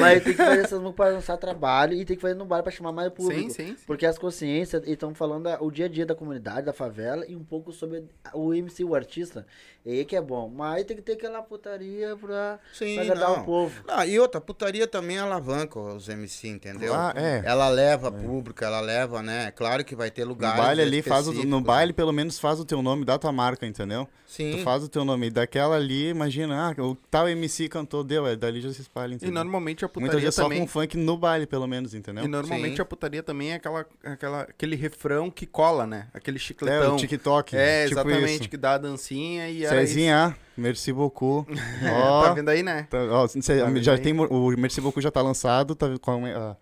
Mas 0.00 0.22
tem 0.22 0.32
que 0.34 0.44
fazer 0.44 0.60
essas 0.60 0.78
músicas 0.80 0.94
pra 0.96 1.08
lançar 1.08 1.36
trabalho 1.38 1.94
e 1.94 2.04
tem 2.04 2.16
que 2.16 2.20
fazer 2.22 2.34
no 2.34 2.44
baile 2.44 2.62
pra 2.62 2.72
chamar 2.72 2.92
mais 2.92 3.13
público. 3.14 3.50
Sim, 3.50 3.50
sim. 3.50 3.76
sim. 3.76 3.84
Porque 3.86 4.04
as 4.04 4.18
consciências 4.18 4.86
estão 4.86 5.14
falando 5.14 5.48
o 5.60 5.70
dia 5.70 5.86
a 5.86 5.88
dia 5.88 6.04
da 6.04 6.14
comunidade, 6.14 6.66
da 6.66 6.72
favela 6.72 7.24
e 7.26 7.34
um 7.36 7.44
pouco 7.44 7.72
sobre 7.72 8.04
o 8.32 8.52
MC, 8.52 8.84
o 8.84 8.94
artista. 8.94 9.46
E 9.84 9.90
aí 9.90 10.04
que 10.04 10.16
é 10.16 10.20
bom. 10.20 10.48
Mas 10.48 10.84
tem 10.84 10.96
que 10.96 11.02
ter 11.02 11.12
aquela 11.12 11.42
putaria 11.42 12.16
pra, 12.16 12.58
Sim, 12.72 12.94
pra 12.94 13.04
agradar 13.04 13.30
não. 13.30 13.42
o 13.42 13.44
povo. 13.44 13.84
Não, 13.86 14.04
e 14.04 14.18
outra, 14.18 14.40
putaria 14.40 14.86
também 14.86 15.18
alavanca 15.18 15.78
os 15.78 16.08
MC, 16.08 16.48
entendeu? 16.48 16.94
Ah, 16.94 17.12
é. 17.16 17.42
Ela 17.44 17.68
leva 17.68 18.10
público, 18.10 18.64
ela 18.64 18.80
leva, 18.80 19.22
né? 19.22 19.50
Claro 19.50 19.84
que 19.84 19.94
vai 19.94 20.10
ter 20.10 20.22
No 20.22 20.30
lugares 20.30 20.58
baile 20.58 20.82
ali, 20.82 21.02
faz 21.02 21.26
o, 21.26 21.30
no 21.30 21.38
específicos, 21.38 21.62
baile 21.64 21.92
né? 21.92 21.96
pelo 21.96 22.12
menos 22.12 22.38
faz 22.38 22.58
o 22.58 22.64
teu 22.64 22.82
nome, 22.82 23.04
dá 23.04 23.18
tua 23.18 23.32
marca, 23.32 23.66
entendeu? 23.66 24.08
Sim. 24.34 24.50
Tu 24.56 24.58
faz 24.64 24.82
o 24.82 24.88
teu 24.88 25.04
nome. 25.04 25.28
E 25.28 25.30
daquela 25.30 25.76
ali, 25.76 26.08
imagina, 26.08 26.74
ah, 26.76 26.82
o 26.82 26.96
tal 27.10 27.28
MC 27.28 27.68
cantou, 27.68 28.02
deu, 28.02 28.26
é, 28.26 28.34
dali 28.34 28.60
já 28.60 28.72
se 28.72 28.80
espalha, 28.80 29.12
E 29.12 29.14
entendeu? 29.14 29.34
normalmente 29.34 29.84
a 29.84 29.88
Muitas 29.88 30.02
putaria 30.02 30.20
vezes 30.20 30.34
só 30.34 30.42
também. 30.42 30.58
com 30.60 30.66
funk 30.66 30.96
no 30.96 31.16
baile, 31.16 31.46
pelo 31.46 31.66
menos, 31.68 31.94
entendeu? 31.94 32.24
E 32.24 32.28
normalmente 32.28 32.76
Sim. 32.76 32.82
a 32.82 32.84
putaria 32.84 33.22
também 33.22 33.52
é 33.52 33.54
aquela, 33.54 33.86
aquela, 34.02 34.40
aquele 34.42 34.74
refrão 34.74 35.30
que 35.30 35.46
cola, 35.46 35.86
né? 35.86 36.08
Aquele 36.12 36.36
É, 36.36 36.40
chicletão. 36.40 36.94
o 36.94 36.98
TikTok. 36.98 37.56
É, 37.56 37.86
tipo 37.86 38.00
exatamente, 38.00 38.40
isso. 38.40 38.48
que 38.48 38.56
dá 38.56 38.74
a 38.74 38.78
dancinha 38.78 39.48
e 39.48 39.64
era 39.64 39.82
isso. 39.82 39.92
Cezinha, 39.92 40.36
merci 40.56 40.92
beaucoup. 40.92 41.46
Tá 41.80 41.92
Ó, 42.30 42.34
vendo 42.34 42.48
aí, 42.48 42.62
né? 42.62 42.86
tá, 42.90 42.98
ó, 43.10 43.28
cê- 43.28 43.40
Tá 43.40 43.74
já 43.80 43.92
aí? 43.92 43.98
tem, 44.00 44.12
o 44.18 44.48
merci 44.58 44.80
beaucoup 44.80 45.00
já 45.00 45.10
tá 45.10 45.22
lançado, 45.22 45.74
tá, 45.74 45.86
qual 46.00 46.26
é 46.26 46.34
a, 46.34 46.56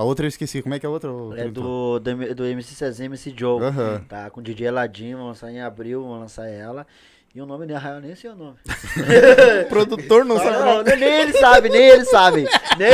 a 0.00 0.04
outra 0.04 0.24
eu 0.26 0.28
esqueci, 0.28 0.62
como 0.62 0.74
é 0.74 0.78
que 0.78 0.86
é 0.86 0.88
a 0.88 0.92
outra? 0.92 1.10
É 1.36 1.48
do, 1.48 1.98
do, 1.98 2.34
do 2.34 2.46
MC 2.46 2.74
Cezé, 2.74 3.04
MC 3.06 3.34
Joe. 3.36 3.62
Aham. 3.62 4.04
Tá 4.08 4.30
com 4.30 4.40
o 4.40 4.42
DJ 4.42 4.68
Eladinho, 4.68 5.18
vão 5.18 5.26
lançar 5.28 5.50
em 5.50 5.60
abril, 5.60 6.02
vão 6.02 6.20
lançar 6.20 6.46
ela. 6.48 6.86
E 7.34 7.42
o 7.42 7.46
nome 7.46 7.66
dela, 7.66 7.96
eu 7.96 8.00
nem 8.00 8.14
sei 8.16 8.30
o 8.30 8.34
nome. 8.34 8.56
O 8.66 9.68
produtor 9.68 10.24
não 10.24 10.38
sabe 10.38 10.56
o 10.56 10.60
Não, 10.60 10.74
nome. 10.78 10.96
nem 10.96 11.20
ele 11.20 11.32
sabe, 11.34 11.68
nem 11.68 11.82
ele 11.88 12.04
sabe. 12.06 12.46
Nem, 12.78 12.90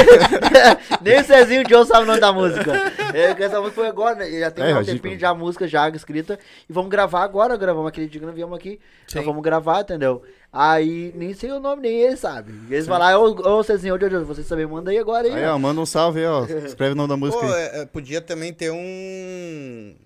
nem 1.01 1.21
o 1.21 1.25
Cezinho 1.25 1.63
Joe 1.69 1.87
sabe 1.87 2.03
o 2.03 2.07
nome 2.07 2.21
da 2.21 2.33
música. 2.33 2.73
É, 3.15 3.31
essa 3.43 3.61
música 3.61 3.77
foi 3.77 3.87
agora, 3.87 4.17
né? 4.17 4.29
Já 4.41 4.51
tem 4.51 4.65
É, 4.65 4.75
um 4.77 4.85
tempinho 4.85 5.19
já 5.19 5.31
a 5.31 5.35
música 5.35 5.69
já 5.69 5.89
escrita. 5.91 6.39
E 6.69 6.73
vamos 6.73 6.91
gravar 6.91 7.23
agora, 7.23 7.57
gravamos 7.57 7.89
aquele 7.89 8.09
dia 8.09 8.21
que 8.21 8.27
nós 8.27 8.35
viemos 8.35 8.57
aqui. 8.59 8.81
Sim. 9.07 9.19
Nós 9.19 9.25
vamos 9.27 9.43
gravar, 9.43 9.83
entendeu? 9.83 10.23
Aí 10.57 11.13
nem 11.17 11.35
sei 11.35 11.51
o 11.51 11.59
nome, 11.59 11.83
nem 11.83 12.01
ele 12.01 12.17
sabe. 12.17 12.55
Eles 12.71 12.87
falaram, 12.87 13.21
ô, 13.21 13.59
ô 13.59 13.63
Cezinho, 13.65 13.97
ô, 13.97 13.99
Jojo, 13.99 14.25
você 14.25 14.45
sabe, 14.45 14.65
manda 14.65 14.93
aí 14.93 14.99
agora 14.99 15.27
aí. 15.27 15.35
Aí, 15.35 15.45
ó. 15.47 15.57
ó, 15.57 15.59
manda 15.59 15.81
um 15.81 15.85
salve 15.85 16.21
aí, 16.21 16.27
ó. 16.27 16.45
Escreve 16.65 16.93
o 16.93 16.95
nome 16.95 17.09
da 17.09 17.17
música 17.17 17.45
Pô, 17.45 17.53
aí. 17.53 17.61
é, 17.61 17.81
é, 17.81 17.87
podia 17.87 18.21
também 18.21 18.53
ter 18.53 18.71
um. 18.71 19.97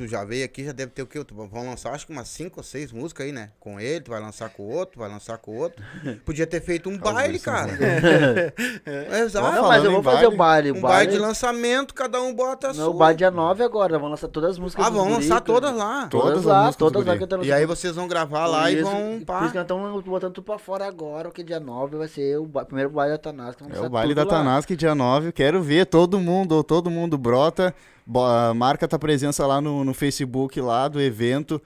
Tu 0.00 0.08
já 0.08 0.24
veio 0.24 0.46
aqui, 0.46 0.64
já 0.64 0.72
deve 0.72 0.92
ter 0.92 1.02
o 1.02 1.06
quê? 1.06 1.22
Tu- 1.22 1.34
Vão 1.34 1.66
lançar 1.68 1.92
acho 1.92 2.06
que 2.06 2.12
umas 2.12 2.26
5 2.28 2.60
ou 2.60 2.64
6 2.64 2.90
músicas 2.90 3.26
aí, 3.26 3.32
né? 3.32 3.50
Com 3.60 3.78
ele, 3.78 4.00
tu 4.00 4.10
vai 4.12 4.18
lançar 4.20 4.48
com 4.48 4.62
o 4.62 4.70
outro, 4.70 4.98
vai 4.98 5.10
lançar 5.10 5.36
com 5.36 5.50
o 5.50 5.56
outro. 5.58 5.84
Podia 6.24 6.46
ter 6.46 6.62
feito 6.62 6.88
um 6.88 6.96
baile, 6.98 7.38
cara. 7.38 7.70
É, 8.86 9.20
Exato. 9.20 9.54
Não, 9.56 9.68
mas 9.68 9.84
eu 9.84 9.90
vou 9.90 10.02
fazer 10.02 10.26
o 10.26 10.34
baile. 10.36 10.70
Um 10.72 10.80
baile 10.80 10.80
baile 10.80 11.12
de 11.12 11.18
lançamento, 11.18 11.92
cada 11.94 12.20
um 12.22 12.34
bota 12.34 12.68
a 12.68 12.72
Não, 12.72 12.84
sua. 12.86 12.88
o 12.88 12.94
baile 12.94 13.18
dia 13.18 13.30
9 13.30 13.62
agora, 13.62 13.98
vão 13.98 14.08
lançar 14.08 14.28
todas 14.28 14.52
as 14.52 14.58
músicas 14.58 14.86
Ah, 14.86 14.88
vão 14.90 15.10
lançar 15.10 15.40
que- 15.40 15.46
todas 15.46 15.74
lá. 15.76 16.06
Todas 16.08 16.24
Todas 16.28 16.38
as 16.40 16.44
lá, 16.46 16.72
todas 16.72 17.04
lá 17.04 17.12
guri. 17.12 17.18
cantando 17.18 17.44
E 17.44 17.52
aí 17.52 17.66
vocês 17.66 17.94
vão 17.94 18.08
gravar 18.08 18.46
lá 18.46 18.70
e 18.70 18.82
vão. 18.82 19.18
Por 19.18 19.26
Pá. 19.26 19.40
isso 19.42 19.50
que 19.50 19.56
nós 19.56 19.64
estamos 19.64 20.02
botando 20.04 20.32
tudo 20.32 20.44
pra 20.44 20.58
fora 20.58 20.86
agora, 20.86 21.28
porque 21.28 21.44
dia 21.44 21.60
9 21.60 21.96
vai 21.98 22.08
ser 22.08 22.38
o 22.38 22.46
ba- 22.46 22.64
primeiro 22.64 22.88
baile 22.90 23.18
da 23.18 23.18
que 23.18 23.62
vamos 23.62 23.76
É 23.76 23.80
o 23.80 23.90
baile 23.90 24.14
da. 24.14 24.24
Tanasque, 24.24 24.74
dia 24.76 24.94
9. 24.94 25.32
Quero 25.32 25.62
ver 25.62 25.84
todo 25.86 26.18
mundo, 26.18 26.62
todo 26.64 26.90
mundo 26.90 27.18
brota. 27.18 27.74
Marca 28.56 28.88
tua 28.88 28.98
presença 28.98 29.46
lá 29.46 29.60
no, 29.60 29.84
no 29.84 29.94
Facebook 29.94 30.60
lá 30.60 30.88
do 30.88 31.00
evento. 31.00 31.60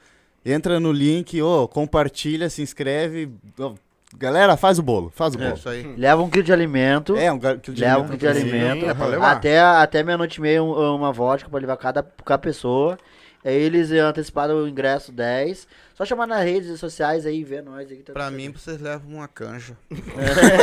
Entra 0.45 0.79
no 0.79 0.93
link, 0.93 1.41
ô, 1.41 1.67
compartilha, 1.67 2.51
se 2.51 2.61
inscreve. 2.61 3.31
Ô, 3.59 3.73
galera, 4.17 4.57
faz 4.57 4.79
o 4.79 4.83
bolo, 4.83 5.11
faz 5.15 5.35
o 5.35 5.39
É 5.41 5.45
bolo. 5.45 5.55
isso 5.57 5.69
aí. 5.69 5.95
Leva 5.97 6.23
um 6.23 6.29
quilo 6.29 6.45
de 6.45 6.53
alimento. 6.53 7.17
É, 7.17 7.33
um 7.33 7.39
quilo 7.39 7.59
de 7.75 7.81
leva 7.81 8.01
um 8.01 8.03
alimento 8.03 8.19
quilo 8.21 8.33
de 8.33 8.39
alimento. 8.41 8.87
é 8.87 8.95
pra 8.95 9.07
levar. 9.07 9.33
até 9.33 9.59
até 9.61 10.03
meia-noite 10.03 10.37
e 10.39 10.41
meia, 10.43 10.63
um- 10.63 10.97
uma 10.97 11.13
vodka 11.13 11.49
pra 11.49 11.59
levar 11.61 11.77
cada, 11.79 12.03
cada 12.03 12.39
pessoa. 12.39 12.99
Aí 13.43 13.55
eles 13.55 13.91
anteciparam 13.93 14.57
o 14.57 14.69
ingresso 14.69 15.13
10. 15.13 15.67
Só 15.95 16.05
chamar 16.05 16.27
nas 16.27 16.43
redes 16.45 16.81
sociais 16.81 17.25
aí 17.25 17.39
e 17.41 17.45
ver 17.45 17.63
nós 17.63 17.89
aí. 17.89 17.99
que 17.99 18.03
tá 18.03 18.13
Pra 18.13 18.29
mim, 18.31 18.51
vocês 18.51 18.81
levam 18.81 19.15
uma 19.15 19.29
canja. 19.29 19.77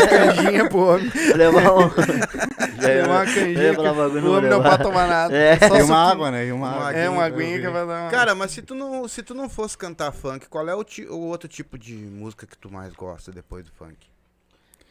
Canjinha 0.09 0.67
pro 0.67 0.79
homem. 0.79 1.09
Levar 1.37 1.73
um. 1.73 1.87
Levar 2.81 3.07
uma 3.07 3.25
canjinha. 3.25 3.73
bagulho, 3.93 4.25
o 4.25 4.31
homem 4.37 4.49
não 4.49 4.57
levar. 4.57 4.71
pode 4.71 4.83
tomar 4.83 5.07
nada. 5.07 5.33
É. 5.35 5.57
Só 5.57 5.77
E 5.77 5.83
uma 5.83 6.11
água, 6.11 6.31
né? 6.31 6.47
E 6.47 6.51
uma 6.51 6.75
Uma. 6.75 6.93
É, 6.93 7.09
uma 7.09 7.21
eu 7.21 7.33
aguinha 7.33 7.61
que 7.61 7.69
vai 7.69 7.87
dar 7.87 8.03
uma... 8.03 8.09
Cara, 8.11 8.35
mas 8.35 8.51
se 8.51 8.61
tu 8.61 8.75
não, 8.75 9.07
se 9.07 9.23
tu 9.23 9.33
não 9.33 9.47
fosse 9.49 9.77
cantar 9.77 10.11
funk, 10.11 10.47
qual 10.49 10.67
é 10.67 10.75
o, 10.75 10.83
ti- 10.83 11.05
o 11.07 11.19
outro 11.19 11.47
tipo 11.47 11.77
de 11.77 11.93
música 11.93 12.45
que 12.45 12.57
tu 12.57 12.69
mais 12.69 12.91
gosta 12.93 13.31
depois 13.31 13.63
do 13.65 13.71
funk? 13.71 13.95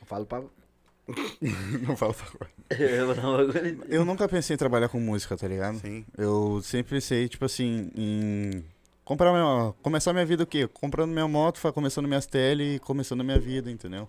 Falo 0.06 0.24
pra. 0.24 0.40
Não. 1.40 1.96
Eu 2.78 3.10
um 3.10 3.36
bagulho. 3.36 3.84
Eu 3.88 4.04
nunca 4.04 4.28
pensei 4.28 4.54
em 4.54 4.58
trabalhar 4.58 4.88
com 4.88 4.98
música, 5.00 5.36
tá 5.36 5.46
ligado? 5.48 5.78
Sim. 5.80 6.04
Eu 6.16 6.60
sempre 6.62 6.94
pensei, 6.96 7.28
tipo 7.28 7.44
assim, 7.44 7.90
em 7.96 8.64
comprar 9.10 9.32
minha, 9.32 9.74
começar 9.82 10.12
minha 10.12 10.24
vida 10.24 10.44
o 10.44 10.46
quê? 10.46 10.68
Comprando 10.68 11.10
minha 11.10 11.26
moto, 11.26 11.60
começando 11.72 12.06
minhas 12.06 12.26
tele 12.26 12.76
e 12.76 12.78
começando 12.78 13.24
minha 13.24 13.40
vida, 13.40 13.68
entendeu? 13.68 14.08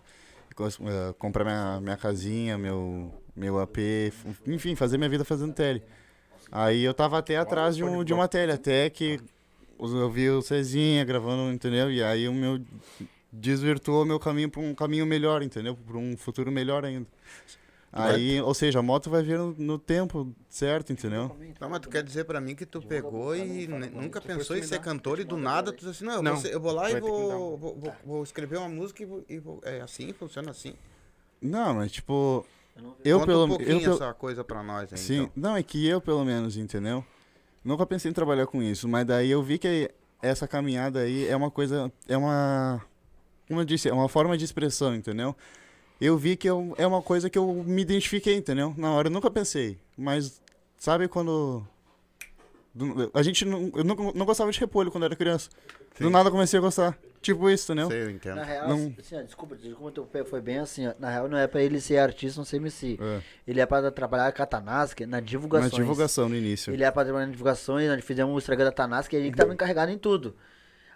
Eh, 0.52 1.14
comprar 1.18 1.44
minha, 1.44 1.82
minha 1.82 1.98
casinha, 1.98 2.56
meu, 2.56 3.12
meu 3.36 3.60
AP, 3.60 3.80
enfim, 4.46 4.76
fazer 4.76 5.00
minha 5.00 5.10
vida 5.10 5.26
fazendo 5.26 5.56
tele. 5.56 5.82
Aí 6.52 6.84
eu 6.84 6.94
tava 6.94 7.18
até 7.18 7.36
atrás 7.36 7.76
de, 7.76 7.84
um, 7.84 8.04
de 8.04 8.14
uma 8.14 8.28
tele, 8.28 8.52
até 8.52 8.92
que 8.92 9.20
eu 9.80 10.12
vi 10.12 10.30
o 10.30 10.40
Cezinha 10.40 11.04
gravando, 11.04 11.52
entendeu? 11.52 11.92
E 11.92 12.04
aí 12.04 12.28
o 12.28 12.34
meu 12.34 12.62
desvirtuou 13.34 14.06
meu 14.06 14.20
caminho 14.20 14.52
pra 14.52 14.62
um 14.62 14.76
caminho 14.76 15.08
melhor, 15.08 15.42
entendeu? 15.42 15.76
Pra 15.76 15.98
um 15.98 16.16
futuro 16.16 16.52
melhor 16.52 16.86
ainda. 16.86 17.08
Aí, 17.94 18.40
ou 18.42 18.54
seja, 18.54 18.80
a 18.80 18.82
moto 18.82 19.10
vai 19.10 19.22
vir 19.22 19.38
no, 19.38 19.54
no 19.58 19.78
tempo 19.78 20.34
certo, 20.48 20.94
entendeu? 20.94 21.36
Não, 21.60 21.70
mas 21.70 21.80
tu 21.82 21.90
quer 21.90 22.02
dizer 22.02 22.24
pra 22.24 22.40
mim 22.40 22.56
que 22.56 22.66
tu 22.66 22.82
pegou 22.82 23.36
e 23.36 23.68
nunca 23.68 24.22
pensou 24.22 24.56
em 24.56 24.64
ser 24.64 24.80
cantor 24.80 25.20
e 25.20 25.26
do 25.26 25.36
nada 25.36 25.74
tu 25.74 25.80
disse 25.86 25.90
assim, 25.90 26.06
não, 26.06 26.14
eu, 26.16 26.24
Não, 26.24 26.32
vou, 26.34 26.42
ser- 26.42 26.54
eu 26.54 26.60
vou 26.62 26.72
lá 26.72 26.90
e 26.90 27.00
vou, 27.00 27.54
um. 27.54 27.58
vou, 27.58 27.76
vou- 27.78 27.94
vou 28.06 28.24
escrever 28.24 28.58
uma 28.58 28.70
música 28.70 29.04
e 29.04 29.06
vou, 29.06 29.26
e 29.28 29.40
vou- 29.40 29.60
É 29.64 29.82
assim, 29.82 30.14
funciona 30.14 30.52
assim. 30.52 30.74
Não, 31.42 31.74
mas 31.76 31.92
tipo, 31.92 32.46
eu 33.04 33.20
Conta 33.20 33.32
pelo 33.32 33.46
um 33.46 33.48
pouquinho 33.50 33.82
eu 33.82 33.94
essa 33.94 34.14
coisa 34.14 34.44
pra 34.44 34.64
nós 34.64 34.94
aí, 34.94 34.98
Sim, 35.00 35.24
então. 35.24 35.32
não, 35.36 35.58
é 35.58 35.64
que 35.64 35.86
eu 35.86 36.00
pelo 36.00 36.24
menos, 36.24 36.56
entendeu? 36.56 37.04
Nunca 37.64 37.86
pensei 37.86 38.10
em 38.10 38.14
trabalhar 38.14 38.48
com 38.48 38.64
isso, 38.64 38.88
mas 38.88 39.06
daí 39.06 39.30
eu 39.30 39.44
vi 39.44 39.58
que 39.58 39.92
essa 40.22 40.48
caminhada 40.48 41.00
aí 41.00 41.28
é 41.28 41.36
uma 41.36 41.52
coisa, 41.52 41.92
é 42.08 42.16
uma, 42.16 42.82
como 43.48 43.60
eu 43.60 43.66
disse, 43.66 43.90
é 43.90 43.94
uma 43.94 44.08
forma 44.08 44.38
de 44.38 44.46
expressão, 44.46 44.96
entendeu? 44.96 45.36
Eu 46.02 46.18
vi 46.18 46.36
que 46.36 46.50
eu, 46.50 46.74
é 46.78 46.86
uma 46.88 47.02
coisa 47.02 47.30
que 47.30 47.38
eu 47.38 47.54
me 47.64 47.84
identifiquei, 47.84 48.36
entendeu? 48.36 48.74
Na 48.76 48.92
hora 48.92 49.08
eu 49.08 49.12
nunca 49.12 49.30
pensei, 49.30 49.78
mas 49.96 50.42
sabe 50.76 51.08
quando 51.08 51.64
do- 52.74 53.12
a 53.14 53.22
gente 53.22 53.46
não, 53.46 53.72
eu 53.76 53.84
não, 53.84 53.96
não 54.14 54.26
gostava 54.26 54.52
de 54.52 54.60
repolho 54.60 54.92
quando 54.92 55.04
era 55.06 55.16
criança. 55.16 55.50
Do 56.00 56.06
Sim. 56.08 56.10
nada 56.12 56.30
eu 56.30 56.32
comecei 56.32 56.58
a 56.58 56.62
gostar. 56.62 56.98
Tipo 57.22 57.48
isso, 57.52 57.72
entendeu? 57.72 57.92
Sei, 57.92 58.02
eu 58.02 58.10
entendo. 58.10 58.38
Na 58.38 58.44
real, 58.44 58.68
Não- 58.70 58.96
assim, 58.98 59.16
ó, 59.16 59.22
desculpa, 59.22 59.56
desculpa, 59.56 59.92
teu 59.92 60.06
pé 60.06 60.24
foi 60.24 60.42
bem 60.42 60.58
assim, 60.58 60.88
ó. 60.88 60.94
Na 60.98 61.12
real, 61.12 61.28
não 61.30 61.38
é 61.38 61.46
pra 61.46 61.62
ele 61.62 61.80
ser 61.80 61.98
artista, 62.00 62.40
não 62.40 62.46
ser 62.46 62.56
MC. 62.58 62.98
É, 63.00 63.22
Ele 63.46 63.60
é 63.62 63.66
pra 63.68 63.92
trabalhar 63.92 64.32
com 64.32 64.42
a 64.42 64.46
Tanasca 64.48 65.06
na 65.06 65.18
na 65.18 65.20
divulgação. 65.20 65.70
divulgação 65.78 66.28
no 66.30 66.36
início. 66.36 66.74
Ele 66.74 66.84
é 66.84 66.90
pra 66.90 67.04
trabalhar 67.04 67.28
na 67.28 67.32
divulgações, 67.32 67.88
nós 67.88 68.04
fizemos 68.04 68.34
o 68.34 68.38
Instagram 68.40 68.66
da 68.66 68.72
Tanasca 68.72 69.16
e 69.16 69.20
ele 69.20 69.30
que 69.32 69.38
tava 69.38 69.54
encarregado 69.54 69.92
em 69.92 69.98
tudo. 70.00 70.36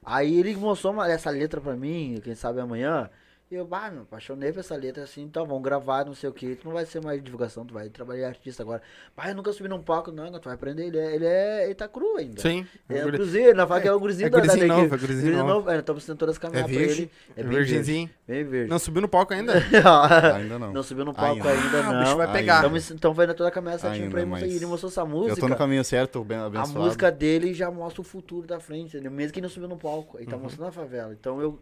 Aí 0.04 0.40
ele 0.40 0.56
mostrou 0.56 0.94
uma- 0.94 1.08
essa 1.12 1.30
letra 1.30 1.62
pra 1.62 1.76
mim, 1.76 2.20
quem 2.24 2.34
sabe 2.34 2.60
amanhã. 2.60 3.08
E 3.52 3.54
eu, 3.54 3.64
bah, 3.64 3.92
me 3.92 4.00
apaixonei 4.00 4.52
por 4.52 4.62
essa 4.62 4.76
letra 4.76 5.04
assim, 5.04 5.22
então 5.22 5.46
vamos 5.46 5.62
gravar, 5.62 6.04
não 6.04 6.16
sei 6.16 6.28
o 6.28 6.34
que. 6.34 6.56
Tu 6.56 6.66
não 6.66 6.74
vai 6.74 6.84
ser 6.84 7.00
mais 7.04 7.24
divulgação, 7.24 7.64
tu 7.64 7.76
vai 7.76 7.90
trabalhar 7.90 8.30
artista 8.30 8.64
agora. 8.64 8.82
Bah, 9.16 9.30
eu 9.30 9.36
nunca 9.36 9.54
subi 9.54 9.70
num 9.70 9.84
palco, 9.84 10.12
não, 10.12 10.32
tu 10.40 10.46
vai 10.46 10.56
aprender. 10.56 10.86
Ele 10.88 10.98
é, 10.98 11.16
ele 11.16 11.26
é, 11.28 11.66
ele 11.66 11.76
tá 11.76 11.88
cru 11.88 12.18
ainda. 12.18 12.42
Sim. 12.42 12.66
É 12.90 13.06
o 13.06 13.12
gurizinho, 13.12 13.54
na 13.54 13.68
faca 13.68 13.88
é, 13.88 13.92
o 13.92 14.00
gurizinho 14.00 14.26
é 14.26 14.30
da, 14.32 14.40
da, 14.40 14.44
gurizinho 14.48 14.68
da 14.68 14.74
novo, 14.74 14.88
equipe. 14.88 14.96
é 14.96 15.08
gurizinho 15.08 15.46
novo. 15.46 15.70
É, 15.70 15.78
estamos 15.78 16.04
tentando 16.04 16.18
todas 16.18 16.38
caminhar 16.40 16.64
É 16.68 16.74
pra 16.74 16.82
ele. 16.82 17.12
É 17.38 17.44
bem 17.44 17.52
Virgenzinho. 17.58 18.10
Bem 18.28 18.44
verde. 18.44 18.70
Não 18.72 18.80
subiu 18.80 19.02
no 19.04 19.08
palco 19.08 19.32
ainda? 19.32 19.54
Ainda 20.36 20.58
não. 20.58 20.74
Não 20.74 20.82
subiu 20.82 21.06
no 21.06 21.14
palco 21.14 21.48
Ainda. 21.48 21.50
ainda, 21.52 21.78
Ah, 21.86 21.90
o 21.90 21.94
não. 21.94 22.04
bicho 22.04 22.18
vai 22.18 22.32
pegar. 22.32 22.56
Estamos 22.56 22.90
então 22.92 23.14
vendo 23.14 23.34
toda 23.36 23.50
a 23.50 23.52
caminhada 23.52 23.78
certinho 23.80 24.10
pra 24.10 24.22
ele. 24.22 24.30
mas 24.32 24.42
Ele 24.42 24.66
mostrou 24.66 24.90
essa 24.90 25.06
música. 25.06 25.34
Eu 25.34 25.38
tô 25.38 25.48
no 25.48 25.56
caminho 25.56 25.84
certo, 25.84 26.24
bem 26.24 26.38
A 26.40 26.46
abençoado. 26.46 26.80
música 26.80 27.12
dele 27.12 27.54
já 27.54 27.70
mostra 27.70 28.02
o 28.02 28.04
futuro 28.04 28.48
da 28.48 28.60
frente, 28.60 28.88
entendeu? 28.98 29.12
mesmo 29.12 29.32
que 29.34 29.40
ele 29.40 29.46
não 29.46 29.54
subiu 29.54 29.70
no 29.70 29.78
palco. 29.78 30.18
Uhum. 30.18 30.24
Ele 30.24 30.32
tá 30.32 30.36
mostrando 30.38 30.68
a 30.70 30.72
favela. 30.72 31.14
Então 31.14 31.40
eu 31.40 31.60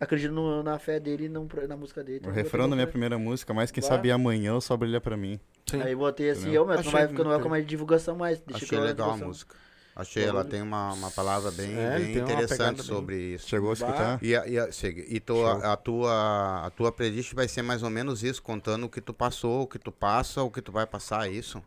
acredito 0.00 0.32
na 0.64 0.78
fé 0.80 0.95
dele 1.00 1.26
e 1.26 1.28
não 1.28 1.46
na 1.68 1.76
música 1.76 2.02
dele. 2.02 2.20
O 2.24 2.28
Então, 2.28 2.32
refrão 2.34 2.68
da 2.68 2.74
minha 2.76 2.86
primeira 2.86 3.18
música, 3.18 3.52
mas 3.54 3.70
quem 3.70 3.82
sabe 3.82 4.10
amanhã 4.10 4.60
só 4.60 4.76
brilha 4.76 5.00
pra 5.00 5.16
mim. 5.16 5.38
Sim. 5.66 5.82
Aí 5.82 5.94
botei 5.94 6.30
assim, 6.30 6.40
Entendeu? 6.40 6.62
eu, 6.62 6.66
mas 6.66 6.84
não 6.84 6.92
vai, 6.92 7.02
ficar- 7.08 7.18
não 7.24 7.30
muito 7.30 7.38
ficar 7.38 7.50
mais 7.50 7.62
de 7.64 7.68
divulgação 7.70 8.16
mais. 8.16 8.38
Deixa 8.40 8.64
Achei 8.64 8.78
legal 8.80 9.10
a 9.10 9.16
música. 9.16 9.56
Achei, 9.96 10.24
ela 10.24 10.44
tem 10.44 10.60
uma, 10.60 10.92
uma 10.92 11.10
palavra 11.10 11.50
bem, 11.50 11.74
É, 11.74 11.98
bem 11.98 12.16
interessante 12.18 12.76
bem- 12.76 12.84
sobre 12.84 13.16
isso. 13.34 13.48
Chegou 13.48 13.70
a 13.70 13.72
escutar? 13.72 14.22
E, 14.22 14.36
a, 14.36 14.46
e, 14.46 14.58
a, 14.58 14.68
e 15.08 15.20
tu, 15.20 15.44
a, 15.46 15.72
a 15.72 15.76
tua, 15.76 16.66
a 16.66 16.70
tua 16.70 16.92
playlist 16.92 17.32
vai 17.32 17.48
ser 17.48 17.62
mais 17.62 17.82
ou 17.82 17.88
menos 17.88 18.22
isso, 18.22 18.42
contando 18.42 18.84
o 18.84 18.90
que 18.90 19.00
tu 19.00 19.14
passou, 19.14 19.62
o 19.62 19.66
que 19.66 19.78
tu 19.78 19.90
passa, 19.90 20.42
o 20.42 20.50
que 20.50 20.60
tu 20.60 20.70
vai 20.70 20.86
passar, 20.86 21.26
é 21.26 21.30
isso? 21.32 21.62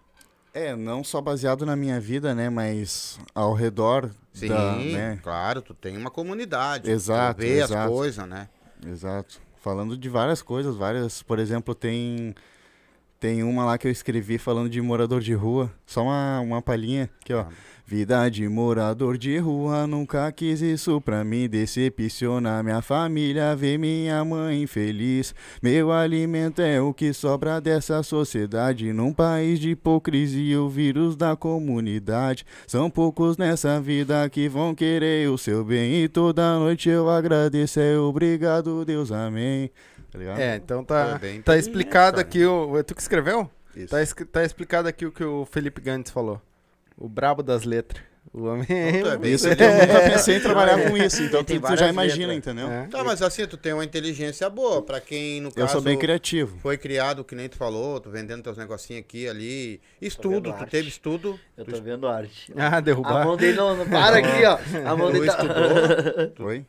É, 0.54 0.76
não 0.76 1.04
só 1.04 1.22
baseado 1.22 1.66
na 1.66 1.76
minha 1.76 2.00
vida, 2.00 2.34
né, 2.34 2.50
mas 2.50 3.20
ao 3.36 3.54
redor 3.54 4.10
Sim, 4.34 4.48
da, 4.50 4.76
né? 4.78 5.20
claro, 5.24 5.62
tu 5.62 5.74
tem 5.74 5.98
uma 5.98 6.10
comunidade. 6.12 6.90
Exato, 6.90 7.40
Tu 7.40 7.44
vê 7.44 7.62
as 7.62 7.70
exato. 7.70 7.94
coisas, 7.94 8.28
né? 8.28 8.50
Exato. 8.86 9.42
Falando 9.62 9.98
de 9.98 10.10
várias 10.10 10.42
coisas, 10.42 10.76
várias, 10.76 11.22
por 11.22 11.40
exemplo, 11.40 11.76
tem 11.76 12.34
tem 13.20 13.44
uma 13.44 13.66
lá 13.66 13.78
que 13.78 13.86
eu 13.86 13.92
escrevi 13.92 14.38
falando 14.38 14.70
de 14.70 14.82
morador 14.82 15.20
de 15.20 15.34
rua, 15.34 15.70
só 15.86 16.04
uma, 16.04 16.40
uma 16.40 16.62
palhinha 16.62 17.10
aqui, 17.22 17.34
ó. 17.34 17.46
Vida 17.90 18.30
de 18.30 18.48
morador 18.48 19.18
de 19.18 19.40
rua, 19.40 19.88
nunca 19.88 20.32
quis 20.32 20.62
isso 20.62 21.02
pra 21.02 21.24
mim 21.24 21.50
decepcionar 21.50 22.64
minha 22.64 22.84
família, 22.84 23.56
ver 23.56 23.80
minha 23.80 24.24
mãe 24.24 24.68
feliz. 24.68 25.34
Meu 25.60 25.92
alimento 25.92 26.62
é 26.62 26.80
o 26.80 26.94
que 26.94 27.12
sobra 27.14 27.60
dessa 27.60 28.04
sociedade, 28.04 28.94
num 28.94 29.12
país 29.12 29.60
de 29.60 29.72
hipocrisia, 29.72 30.62
o 30.62 30.70
vírus 30.70 31.16
da 31.16 31.36
comunidade. 31.36 32.46
São 32.68 32.92
poucos 32.92 33.40
nessa 33.40 33.82
vida 33.82 34.30
que 34.30 34.48
vão 34.48 34.76
querer 34.76 35.28
o 35.28 35.36
seu 35.36 35.66
bem 35.66 36.04
e 36.04 36.08
toda 36.08 36.60
noite 36.60 36.90
eu 36.90 37.10
agradeço, 37.10 37.80
é 37.80 37.98
obrigado 37.98 38.86
Deus, 38.86 39.12
amém. 39.12 39.72
Tá? 40.12 40.40
É, 40.40 40.58
então 40.58 40.86
tá, 40.86 41.18
tá 41.18 41.28
inteligente, 41.28 41.58
explicado 41.58 42.20
aqui 42.20 42.46
o. 42.46 42.78
é 42.78 42.84
Tu 42.84 42.94
que 42.94 43.02
escreveu? 43.02 43.50
Isso. 43.76 43.88
Tá, 43.88 44.26
tá 44.32 44.44
explicado 44.44 44.88
aqui 44.88 45.08
o 45.08 45.12
que 45.12 45.24
o 45.24 45.44
Felipe 45.44 45.82
Gantz 45.82 46.12
falou. 46.12 46.40
O 47.00 47.08
brabo 47.08 47.42
das 47.42 47.64
letras. 47.64 48.04
O 48.32 48.44
homem. 48.46 48.66
tu 48.68 49.08
é 49.08 49.18
bem 49.18 49.34
Isso 49.34 49.48
que 49.56 49.64
eu 49.64 49.72
nunca 49.72 50.02
pensei 50.02 50.36
em 50.36 50.40
trabalhar 50.40 50.88
com 50.88 50.96
isso, 50.98 51.24
então 51.24 51.44
Tem 51.44 51.60
tu, 51.60 51.66
tu 51.66 51.76
já 51.78 51.88
imagina, 51.90 52.32
letras. 52.34 52.38
entendeu? 52.54 52.70
É. 52.72 52.86
Tá, 52.88 53.04
mas 53.04 53.22
assim, 53.24 53.48
tu 53.48 53.58
tem 53.58 53.74
uma 53.74 53.84
inteligência 53.84 54.48
boa, 54.52 54.84
pra 54.84 55.00
quem, 55.02 55.42
no 55.42 55.50
caso, 55.52 55.60
Eu 55.66 55.68
sou 55.70 55.82
bem 55.82 55.98
criativo. 55.98 56.60
foi 56.60 56.78
criado, 56.78 57.24
que 57.24 57.34
nem 57.34 57.50
tu 57.50 57.56
falou, 57.58 58.00
tu 58.00 58.12
vendendo 58.12 58.44
teus 58.44 58.56
negocinhos 58.58 59.00
aqui, 59.02 59.28
ali. 59.28 59.82
Estudo, 60.00 60.52
tu 60.52 60.60
arte. 60.60 60.70
teve 60.70 60.90
estudo. 60.90 61.40
Eu 61.58 61.66
tu 61.66 61.72
tô 61.72 61.82
vendo 61.82 62.08
arte. 62.08 62.54
Ah, 62.56 62.78
A 62.78 62.80
derrubar. 62.82 63.26
mão 63.26 63.36
dele 63.36 63.58
não. 63.58 63.88
Para 63.88 64.18
aqui, 64.18 64.46
ó. 64.46 64.60
A 64.92 64.96
mão 64.96 65.08
Tu 65.08 65.14
dele 65.14 65.26
tá. 65.26 65.34
estudou, 65.42 66.46
Oi? 66.48 66.66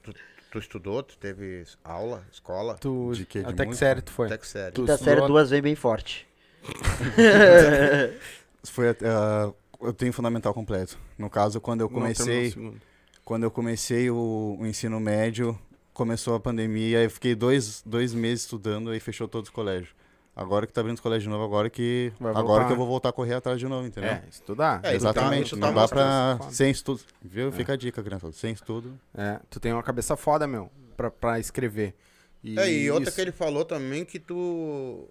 tu 0.51 0.59
estudou, 0.59 1.03
tu 1.03 1.19
teve 1.19 1.64
aula, 1.85 2.23
escola, 2.33 2.77
Tu, 2.81 3.12
De 3.14 3.27
quê? 3.27 3.40
De 3.40 3.47
até 3.51 3.66
que 3.66 3.77
sério 3.77 4.01
tu 4.01 4.12
foi? 4.12 4.29
até 4.29 4.38
que 4.38 4.47
sério. 4.49 4.73
Tu 4.73 4.81
Quinta 4.83 4.95
estudou- 4.95 5.14
série, 5.14 5.27
duas 5.27 5.51
vezes 5.51 5.62
bem 5.62 5.75
forte. 5.75 6.27
Foi 8.64 8.88
até, 8.90 9.07
ah, 9.09 9.51
eu 9.83 9.93
tenho 9.93 10.12
fundamental 10.12 10.53
completo. 10.55 10.99
No 11.19 11.29
caso, 11.31 11.61
quando 11.61 11.81
eu 11.83 11.88
Não, 11.88 11.97
o 11.97 12.01
comecei, 12.01 12.51
segundo. 12.51 12.81
quando 13.25 13.43
eu 13.45 13.51
comecei 13.51 14.11
o, 14.11 14.57
o 14.61 14.66
ensino 14.66 14.99
médio, 15.01 15.59
começou 15.93 16.35
a 16.35 16.40
pandemia, 16.40 16.99
aí 16.99 17.05
eu 17.05 17.11
fiquei 17.11 17.35
dois, 17.35 17.83
dois 17.85 18.12
meses 18.14 18.43
estudando 18.45 18.95
e 18.95 19.01
fechou 19.01 19.27
todos 19.29 19.49
os 19.49 19.55
colégios. 19.55 19.90
Agora 20.35 20.66
que 20.66 20.73
tá 20.73 20.81
abrindo 20.81 20.95
os 20.95 21.01
colégios 21.03 21.25
de 21.25 21.29
novo, 21.29 21.45
agora 21.45 21.69
que 21.69 22.12
Vai 22.19 22.31
agora 22.31 22.45
voltar. 22.47 22.66
que 22.66 22.73
eu 22.73 22.77
vou 22.77 22.87
voltar 22.87 23.09
a 23.11 23.12
correr 23.12 23.35
atrás 23.35 23.59
de 23.59 23.66
novo, 23.66 23.87
entendeu? 23.87 24.11
É, 24.11 24.23
estudar. 24.31 24.81
É, 24.85 24.95
Exatamente, 24.95 25.51
tu 25.51 25.57
tu 25.57 25.61
tá 25.61 25.66
não 25.66 25.75
dá 25.75 25.88
pra 25.88 26.37
foda. 26.38 26.53
sem 26.53 26.71
estudo, 26.71 27.01
viu? 27.21 27.51
Fica 27.53 27.73
a 27.73 27.77
dica, 27.77 28.03
criança, 28.03 28.31
sem 28.33 28.53
estudo. 28.53 28.99
É, 29.14 29.40
tu 29.51 29.59
tem 29.61 29.73
uma 29.73 29.83
cabeça 29.83 30.16
foda, 30.16 30.47
meu, 30.47 30.71
pra, 30.97 31.11
pra 31.11 31.38
escrever. 31.40 31.95
E, 32.43 32.59
É, 32.59 32.71
e 32.73 32.90
outra 32.90 33.09
isso. 33.09 33.16
que 33.16 33.21
ele 33.21 33.33
falou 33.33 33.64
também 33.66 34.05
que 34.05 34.19
tu 34.19 35.07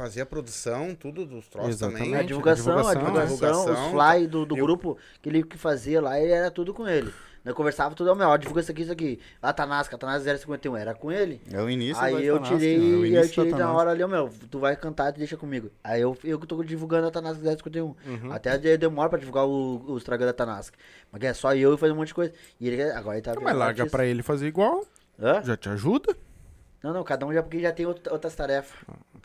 fazer 0.00 0.22
a 0.22 0.26
produção, 0.26 0.94
tudo 0.94 1.26
dos 1.26 1.46
troços 1.46 1.70
Exatamente. 1.72 2.04
também. 2.04 2.20
A 2.20 2.22
divulgação, 2.22 2.72
a 2.72 2.94
divulgação, 2.94 3.26
divulgação, 3.26 3.64
divulgação, 3.66 3.84
os 3.86 3.90
fly 4.16 4.26
do, 4.26 4.46
do 4.46 4.56
eu- 4.56 4.64
grupo 4.64 4.96
que 5.20 5.28
ele 5.28 5.42
que 5.42 5.58
fazia 5.58 6.00
lá, 6.00 6.18
ele 6.18 6.32
era 6.32 6.50
tudo 6.50 6.72
com 6.72 6.88
ele. 6.88 7.12
Eu 7.44 7.54
conversava 7.54 7.94
tudo 7.94 8.08
ao 8.10 8.16
meu, 8.16 8.28
ó, 8.28 8.36
divulga 8.36 8.60
isso 8.60 8.70
aqui, 8.70 8.82
isso 8.82 8.92
aqui. 8.92 9.18
A 9.42 9.50
Tanasca, 9.52 9.96
a 9.96 9.98
Tanasca 9.98 10.36
051, 10.38 10.76
era 10.76 10.94
com 10.94 11.10
ele. 11.12 11.40
É 11.50 11.60
o 11.60 11.68
início 11.70 12.02
Aí 12.02 12.24
eu 12.24 12.34
Tanasca, 12.36 12.56
tirei, 12.58 12.76
é 12.76 12.80
o 12.80 13.04
eu 13.24 13.28
tirei 13.30 13.52
na 13.52 13.72
hora 13.72 13.90
ali, 13.90 14.02
ó, 14.02 14.08
meu, 14.08 14.30
tu 14.50 14.58
vai 14.58 14.74
cantar, 14.76 15.12
tu 15.12 15.18
deixa 15.18 15.36
comigo. 15.38 15.70
Aí 15.84 16.00
eu, 16.02 16.16
eu 16.24 16.38
que 16.38 16.46
tô 16.46 16.62
divulgando 16.62 17.06
a 17.08 17.10
Tanasca 17.10 17.42
051. 17.42 17.84
Uhum. 17.84 17.96
Até 18.32 18.56
de- 18.58 18.76
demora 18.76 19.08
pra 19.10 19.18
divulgar 19.18 19.46
o, 19.46 19.82
o 19.86 19.96
Estragando 19.98 20.26
da 20.28 20.34
Tanasca. 20.34 20.78
Mas 21.12 21.22
é 21.22 21.32
só 21.34 21.54
eu 21.54 21.74
e 21.74 21.78
fazer 21.78 21.92
um 21.92 21.96
monte 21.96 22.08
de 22.08 22.14
coisa. 22.14 22.32
E 22.60 22.68
ele, 22.68 22.82
agora 22.92 23.16
ele 23.16 23.22
tá 23.22 23.34
Mas 23.40 23.56
larga 23.56 23.82
artista. 23.82 23.90
pra 23.90 24.04
ele 24.06 24.22
fazer 24.22 24.46
igual, 24.46 24.84
Hã? 25.18 25.42
já 25.42 25.56
te 25.56 25.68
ajuda. 25.70 26.14
Não, 26.82 26.92
não, 26.92 27.04
cada 27.04 27.26
um 27.26 27.32
já, 27.32 27.42
porque 27.42 27.60
já 27.60 27.72
tem 27.72 27.86
outra- 27.86 28.12
outras 28.12 28.34
tarefas. 28.34 28.76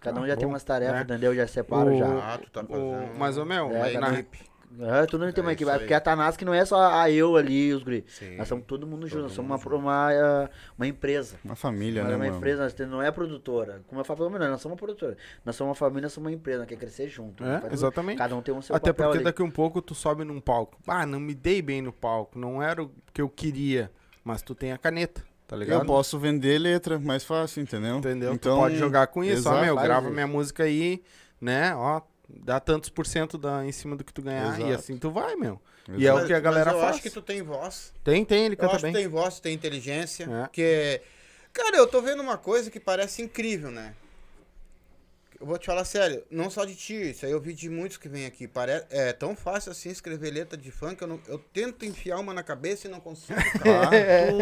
Cada 0.02 0.20
um 0.20 0.28
já 0.28 0.36
tem 0.36 0.48
umas 0.48 0.64
tarefas, 0.64 0.96
né? 0.96 1.02
entendeu? 1.04 1.34
Já 1.34 1.48
separa 1.48 1.90
O- 1.90 1.98
já. 1.98 2.06
Ah, 2.34 2.38
tu 2.38 2.50
tá 2.50 2.64
fazendo. 2.64 3.14
O, 3.14 3.18
mas, 3.18 3.38
ô, 3.38 3.46
meu, 3.46 3.72
É, 3.72 3.94
na- 3.94 4.00
tá 4.02 4.12
na- 4.12 4.20
equipe. 4.20 4.56
É, 4.78 5.06
tu 5.06 5.18
não 5.18 5.32
tem 5.32 5.42
É 5.42 5.46
uma 5.46 5.54
equipe, 5.54 5.70
aí. 5.72 5.80
porque 5.80 5.94
a 5.94 6.02
Tanasca 6.02 6.44
não 6.44 6.54
é 6.54 6.66
só 6.66 6.92
a 6.92 7.10
eu 7.10 7.38
ali 7.38 7.70
e 7.70 7.74
os 7.74 7.82
guri. 7.82 8.04
Sim. 8.10 8.36
Nós 8.36 8.46
somos 8.50 8.66
todo 8.66 8.86
mundo 8.86 9.08
junto, 9.08 9.24
nós 9.24 9.32
somos 9.32 9.64
uma, 9.66 9.76
uma, 9.78 10.14
eh, 10.14 10.50
uma 10.78 10.86
empresa. 10.86 11.38
Uma 11.46 11.56
família, 11.56 12.04
Nós 12.04 12.10
é 12.10 12.12
né, 12.12 12.18
uma 12.18 12.26
mano? 12.26 12.38
empresa, 12.38 12.64
nós 12.64 12.76
não 12.90 13.02
é 13.02 13.10
produtora. 13.10 13.82
Como 13.88 14.02
eu 14.02 14.06
falo, 14.06 14.30
não, 14.30 14.38
nós 14.38 14.60
somos 14.60 14.74
uma 14.74 14.78
produtora. 14.78 15.16
Nós 15.46 15.56
somos 15.56 15.70
uma 15.70 15.76
família, 15.76 16.02
nós 16.02 16.12
somos 16.12 16.28
uma 16.30 16.36
empresa, 16.36 16.60
nós 16.60 16.68
quer 16.68 16.76
crescer 16.76 17.08
junto. 17.08 17.42
É, 17.42 17.62
exatamente. 17.72 18.18
Cada 18.18 18.36
um 18.36 18.42
tem 18.42 18.54
um 18.54 18.62
seu 18.62 18.76
Até 18.76 18.92
papel 18.92 19.06
porque 19.06 19.18
ali. 19.20 19.24
daqui 19.24 19.42
um 19.42 19.52
pouco 19.52 19.82
tu 19.82 19.96
sobe 19.96 20.26
num 20.26 20.42
palco. 20.42 20.78
Ah, 20.86 21.06
não 21.06 21.22
me 21.22 21.34
dei 21.34 21.62
bem 21.62 21.82
no 21.82 21.94
palco, 21.94 22.38
não 22.38 22.62
era 22.62 22.84
o 22.84 22.92
que 23.14 23.22
eu 23.22 23.30
queria, 23.30 23.90
mas 24.26 24.42
tu 24.42 24.54
tem 24.54 24.74
a 24.74 24.78
caneta, 24.78 25.24
tá 25.48 25.56
ligado? 25.56 25.82
Eu 25.82 25.86
posso 25.86 26.18
vender 26.20 26.58
letra 26.60 26.98
mais 27.00 27.24
fácil, 27.24 27.62
entendeu? 27.62 27.98
Entendeu? 27.98 28.34
Então, 28.34 28.56
tu 28.58 28.62
pode 28.62 28.78
jogar 28.78 29.08
com 29.08 29.24
isso, 29.24 29.48
ó, 29.50 29.52
exato, 29.54 29.66
meu, 29.66 29.76
faz 29.76 29.88
grava 29.88 30.10
minha 30.10 30.28
música 30.28 30.64
aí, 30.64 31.04
né, 31.40 31.76
ó, 31.76 32.02
dá 32.30 32.60
tantos 32.60 32.90
por 32.90 33.06
cento 33.06 33.38
da, 33.38 33.66
em 33.66 33.72
cima 33.72 33.96
do 33.96 34.04
que 34.04 34.14
tu 34.14 34.22
ganhar, 34.22 34.60
e 34.60 34.64
Exato. 34.64 34.74
assim 34.80 34.98
tu 34.98 35.10
vai, 35.12 35.36
meu. 35.36 35.62
E 35.96 36.08
é 36.08 36.12
Mas- 36.12 36.24
o 36.24 36.28
que 36.28 36.34
a 36.34 36.40
galera 36.40 36.66
mas 36.66 36.74
eu 36.76 36.80
faz. 36.82 36.94
acho 36.96 37.04
que 37.04 37.10
tu 37.12 37.22
tem 37.22 37.44
voz. 37.44 37.94
Tem, 38.04 38.26
tem, 38.26 38.46
ele 38.46 38.56
Eu 38.56 38.58
canta 38.58 38.76
acho 38.78 38.82
bem. 38.84 38.92
que 38.94 38.98
tem 39.00 39.08
voz, 39.08 39.36
tu 39.36 39.42
tem 39.44 39.54
inteligência. 39.54 40.24
É. 40.46 40.48
Que 40.52 40.62
é... 40.64 41.02
Cara, 41.54 41.78
eu 41.78 41.86
tô 41.86 42.02
vendo 42.02 42.22
uma 42.24 42.38
coisa 42.38 42.72
que 42.72 42.80
parece 42.80 43.22
incrível, 43.22 43.70
né? 43.70 43.94
Eu 45.40 45.46
vou 45.46 45.58
te 45.58 45.66
falar 45.66 45.84
sério, 45.84 46.24
não 46.32 46.50
só 46.50 46.64
de 46.64 46.76
ti, 46.76 47.12
isso 47.12 47.26
aí 47.26 47.32
eu 47.32 47.42
vi 47.42 47.54
de 47.54 47.70
muitos 47.70 47.98
que 47.98 48.08
vêm 48.08 48.26
aqui. 48.26 48.48
Pare... 48.48 48.84
É 48.90 49.12
tão 49.12 49.36
fácil 49.36 49.72
assim 49.72 49.90
escrever 49.90 50.32
letra 50.32 50.58
de 50.58 50.72
funk, 50.72 51.02
eu, 51.02 51.08
não- 51.08 51.20
eu 51.28 51.38
tento 51.38 51.86
enfiar 51.86 52.20
uma 52.20 52.34
na 52.34 52.42
cabeça 52.42 52.88
e 52.88 52.90
não 52.90 53.00
consigo, 53.02 53.38
cara. 53.64 53.92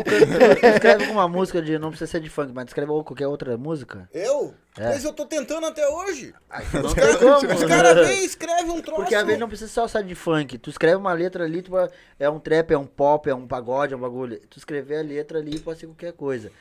Tu, 0.03 0.65
escreve 0.67 1.03
alguma 1.05 1.27
música 1.27 1.61
de. 1.61 1.79
Não 1.79 1.89
precisa 1.89 2.09
ser 2.11 2.21
de 2.21 2.29
funk, 2.29 2.51
mas 2.53 2.67
escreve 2.67 2.87
qualquer 2.87 3.27
outra 3.27 3.57
música. 3.57 4.07
Eu? 4.13 4.53
É. 4.77 4.89
Mas 4.89 5.03
eu 5.03 5.13
tô 5.13 5.25
tentando 5.25 5.65
até 5.65 5.87
hoje. 5.87 6.33
Não 6.73 6.85
Os 6.85 6.93
caras 6.93 7.63
cara 7.65 7.93
vêm 8.05 8.21
e 8.21 8.25
escrevem 8.25 8.71
um 8.71 8.81
troço. 8.81 9.01
Porque 9.01 9.15
às 9.15 9.25
vezes 9.25 9.39
não 9.39 9.47
precisa 9.47 9.71
só 9.71 9.87
ser 9.87 10.03
de 10.03 10.15
funk. 10.15 10.57
Tu 10.57 10.69
escreve 10.69 10.95
uma 10.97 11.13
letra 11.13 11.43
ali, 11.43 11.61
tu 11.61 11.71
é 12.19 12.29
um 12.29 12.39
trap, 12.39 12.71
é 12.71 12.77
um 12.77 12.85
pop, 12.87 13.29
é 13.29 13.35
um 13.35 13.47
pagode, 13.47 13.93
é 13.93 13.97
um 13.97 13.99
bagulho. 13.99 14.39
Tu 14.49 14.57
escrever 14.57 14.97
a 14.97 15.01
letra 15.01 15.39
ali 15.39 15.59
pode 15.59 15.79
ser 15.79 15.87
qualquer 15.87 16.13
coisa. 16.13 16.51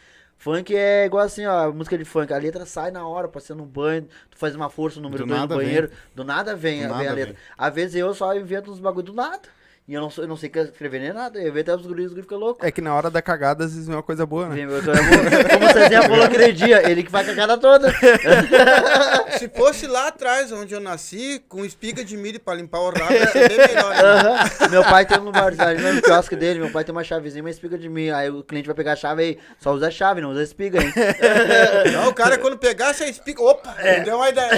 Funk 0.43 0.75
é 0.75 1.05
igual 1.07 1.23
assim, 1.25 1.47
ó, 1.47 1.67
a 1.69 1.73
música 1.73 1.97
de 1.97 2.05
funk, 2.05 2.33
a 2.33 2.37
letra 2.37 2.67
sai 2.67 2.91
na 2.91 3.07
hora, 3.07 3.29
ser 3.41 3.55
no 3.55 3.65
banho, 3.65 4.09
tu 4.29 4.37
faz 4.37 4.57
uma 4.57 4.69
força 4.69 4.97
no 4.97 5.05
número 5.05 5.23
Do 5.23 5.29
2 5.29 5.41
no 5.41 5.41
nada 5.41 5.57
vem. 5.57 5.67
banheiro, 5.67 5.91
do 6.17 6.25
nada 6.25 6.57
vem, 6.57 6.79
Do 6.79 6.81
vem 6.81 6.89
nada 6.89 7.11
a 7.11 7.15
letra. 7.15 7.35
vem. 7.35 7.43
Às 7.57 7.73
vezes 7.73 7.95
eu 7.95 8.13
só 8.13 8.35
invento 8.37 8.73
uns 8.73 8.81
bagulho 8.81 9.07
do 9.07 9.13
nada. 9.13 9.49
E 9.89 9.95
eu 9.95 10.01
não, 10.01 10.09
sou, 10.09 10.23
eu 10.23 10.29
não 10.29 10.37
sei 10.37 10.49
escrever 10.55 11.01
nem 11.01 11.13
nada. 11.13 11.41
Eu 11.41 11.49
invento 11.49 11.75
os 11.75 11.85
guris, 11.85 12.07
os 12.07 12.13
guris 12.13 12.25
ficam 12.25 12.39
loucos. 12.39 12.65
É 12.67 12.71
que 12.71 12.81
na 12.81 12.95
hora 12.95 13.11
da 13.11 13.21
cagada, 13.21 13.65
às 13.65 13.73
vezes 13.73 13.89
vem 13.89 13.97
uma 13.97 14.03
coisa 14.03 14.25
boa, 14.25 14.49
né? 14.49 14.55
Vem, 14.55 14.69
tô- 14.69 14.75
eu 14.75 14.81
vou- 15.05 15.51
Como 15.59 15.67
o 15.67 15.73
Cezinha 15.73 16.03
falou 16.09 16.23
aquele 16.25 16.53
dia, 16.53 16.89
ele 16.89 17.03
que 17.03 17.11
vai 17.11 17.25
com 17.25 17.33
a 17.33 17.35
cara 17.35 17.59
toda. 17.59 17.93
Se 19.39 19.49
fosse 19.49 19.89
lá 19.89 20.07
atrás, 20.09 20.53
onde 20.53 20.73
eu 20.73 20.81
nasci, 20.81 21.45
com 21.49 21.65
espiga 21.65 22.05
de 22.05 22.17
milho 22.17 22.39
pra 22.39 22.55
limpar 22.55 22.79
o 22.79 22.91
rabo, 22.91 23.13
ia 23.13 23.27
ser 23.29 23.49
bem 23.49 23.59
melhor. 23.59 23.93
né? 23.95 24.69
Meu 24.71 24.85
pai 24.85 25.05
tem 25.05 25.19
um 25.19 25.33
bar, 25.33 25.53
ali 25.59 25.83
no 25.93 26.01
quiosque 26.03 26.37
dele, 26.37 26.61
meu 26.61 26.71
pai 26.71 26.85
tem 26.85 26.93
uma 26.95 27.03
chavezinha, 27.03 27.43
uma 27.43 27.51
espiga 27.51 27.77
de 27.77 27.89
mim. 27.89 28.09
Aí 28.11 28.31
o 28.31 28.45
cliente 28.45 28.67
vai 28.67 28.77
pegar 28.77 28.93
a 28.93 28.97
chave 28.97 29.23
aí, 29.23 29.39
só 29.59 29.73
usa 29.73 29.89
a 29.89 29.91
chave, 29.91 30.21
não 30.21 30.31
usa 30.31 30.41
a 30.41 30.45
espiga, 30.45 30.81
hein? 30.81 30.93
Não, 31.93 32.09
o 32.09 32.15
cara 32.15 32.39
quando 32.39 32.57
pegasse 32.57 33.03
a 33.03 33.09
espiga. 33.09 33.43
Opa, 33.43 33.75
É. 33.79 33.99
me 33.99 34.05
deu 34.05 34.17
uma 34.17 34.29
ideia. 34.29 34.51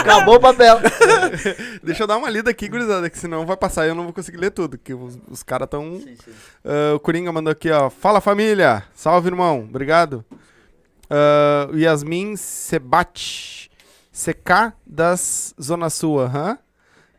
Acabou 0.00 0.36
o 0.36 0.40
papel. 0.40 0.78
Deixa 1.82 2.04
eu 2.04 2.06
dar 2.06 2.16
uma 2.16 2.30
lida 2.30 2.50
aqui, 2.50 2.68
gurizada, 2.68 3.10
que 3.10 3.18
senão 3.18 3.44
vai 3.44 3.56
passar 3.56 3.86
eu 3.86 3.94
não 3.94 4.03
vou 4.04 4.12
conseguir 4.14 4.36
ler 4.38 4.50
tudo, 4.50 4.76
que 4.78 4.94
os, 4.94 5.18
os 5.28 5.42
caras 5.42 5.68
tão... 5.68 5.98
Sim, 6.00 6.16
sim. 6.16 6.32
Ah, 6.64 6.94
o 6.94 7.00
Coringa 7.00 7.32
mandou 7.32 7.50
aqui, 7.50 7.70
ó. 7.70 7.90
Fala 7.90 8.20
família! 8.20 8.84
Salve, 8.94 9.28
irmão. 9.28 9.60
Obrigado. 9.68 10.24
O 11.72 11.76
Yasmin 11.76 12.36
Sebate. 12.36 13.70
CK 14.12 14.72
das 14.86 15.54
Zona 15.60 15.90
Sul, 15.90 16.20
aham. 16.20 16.56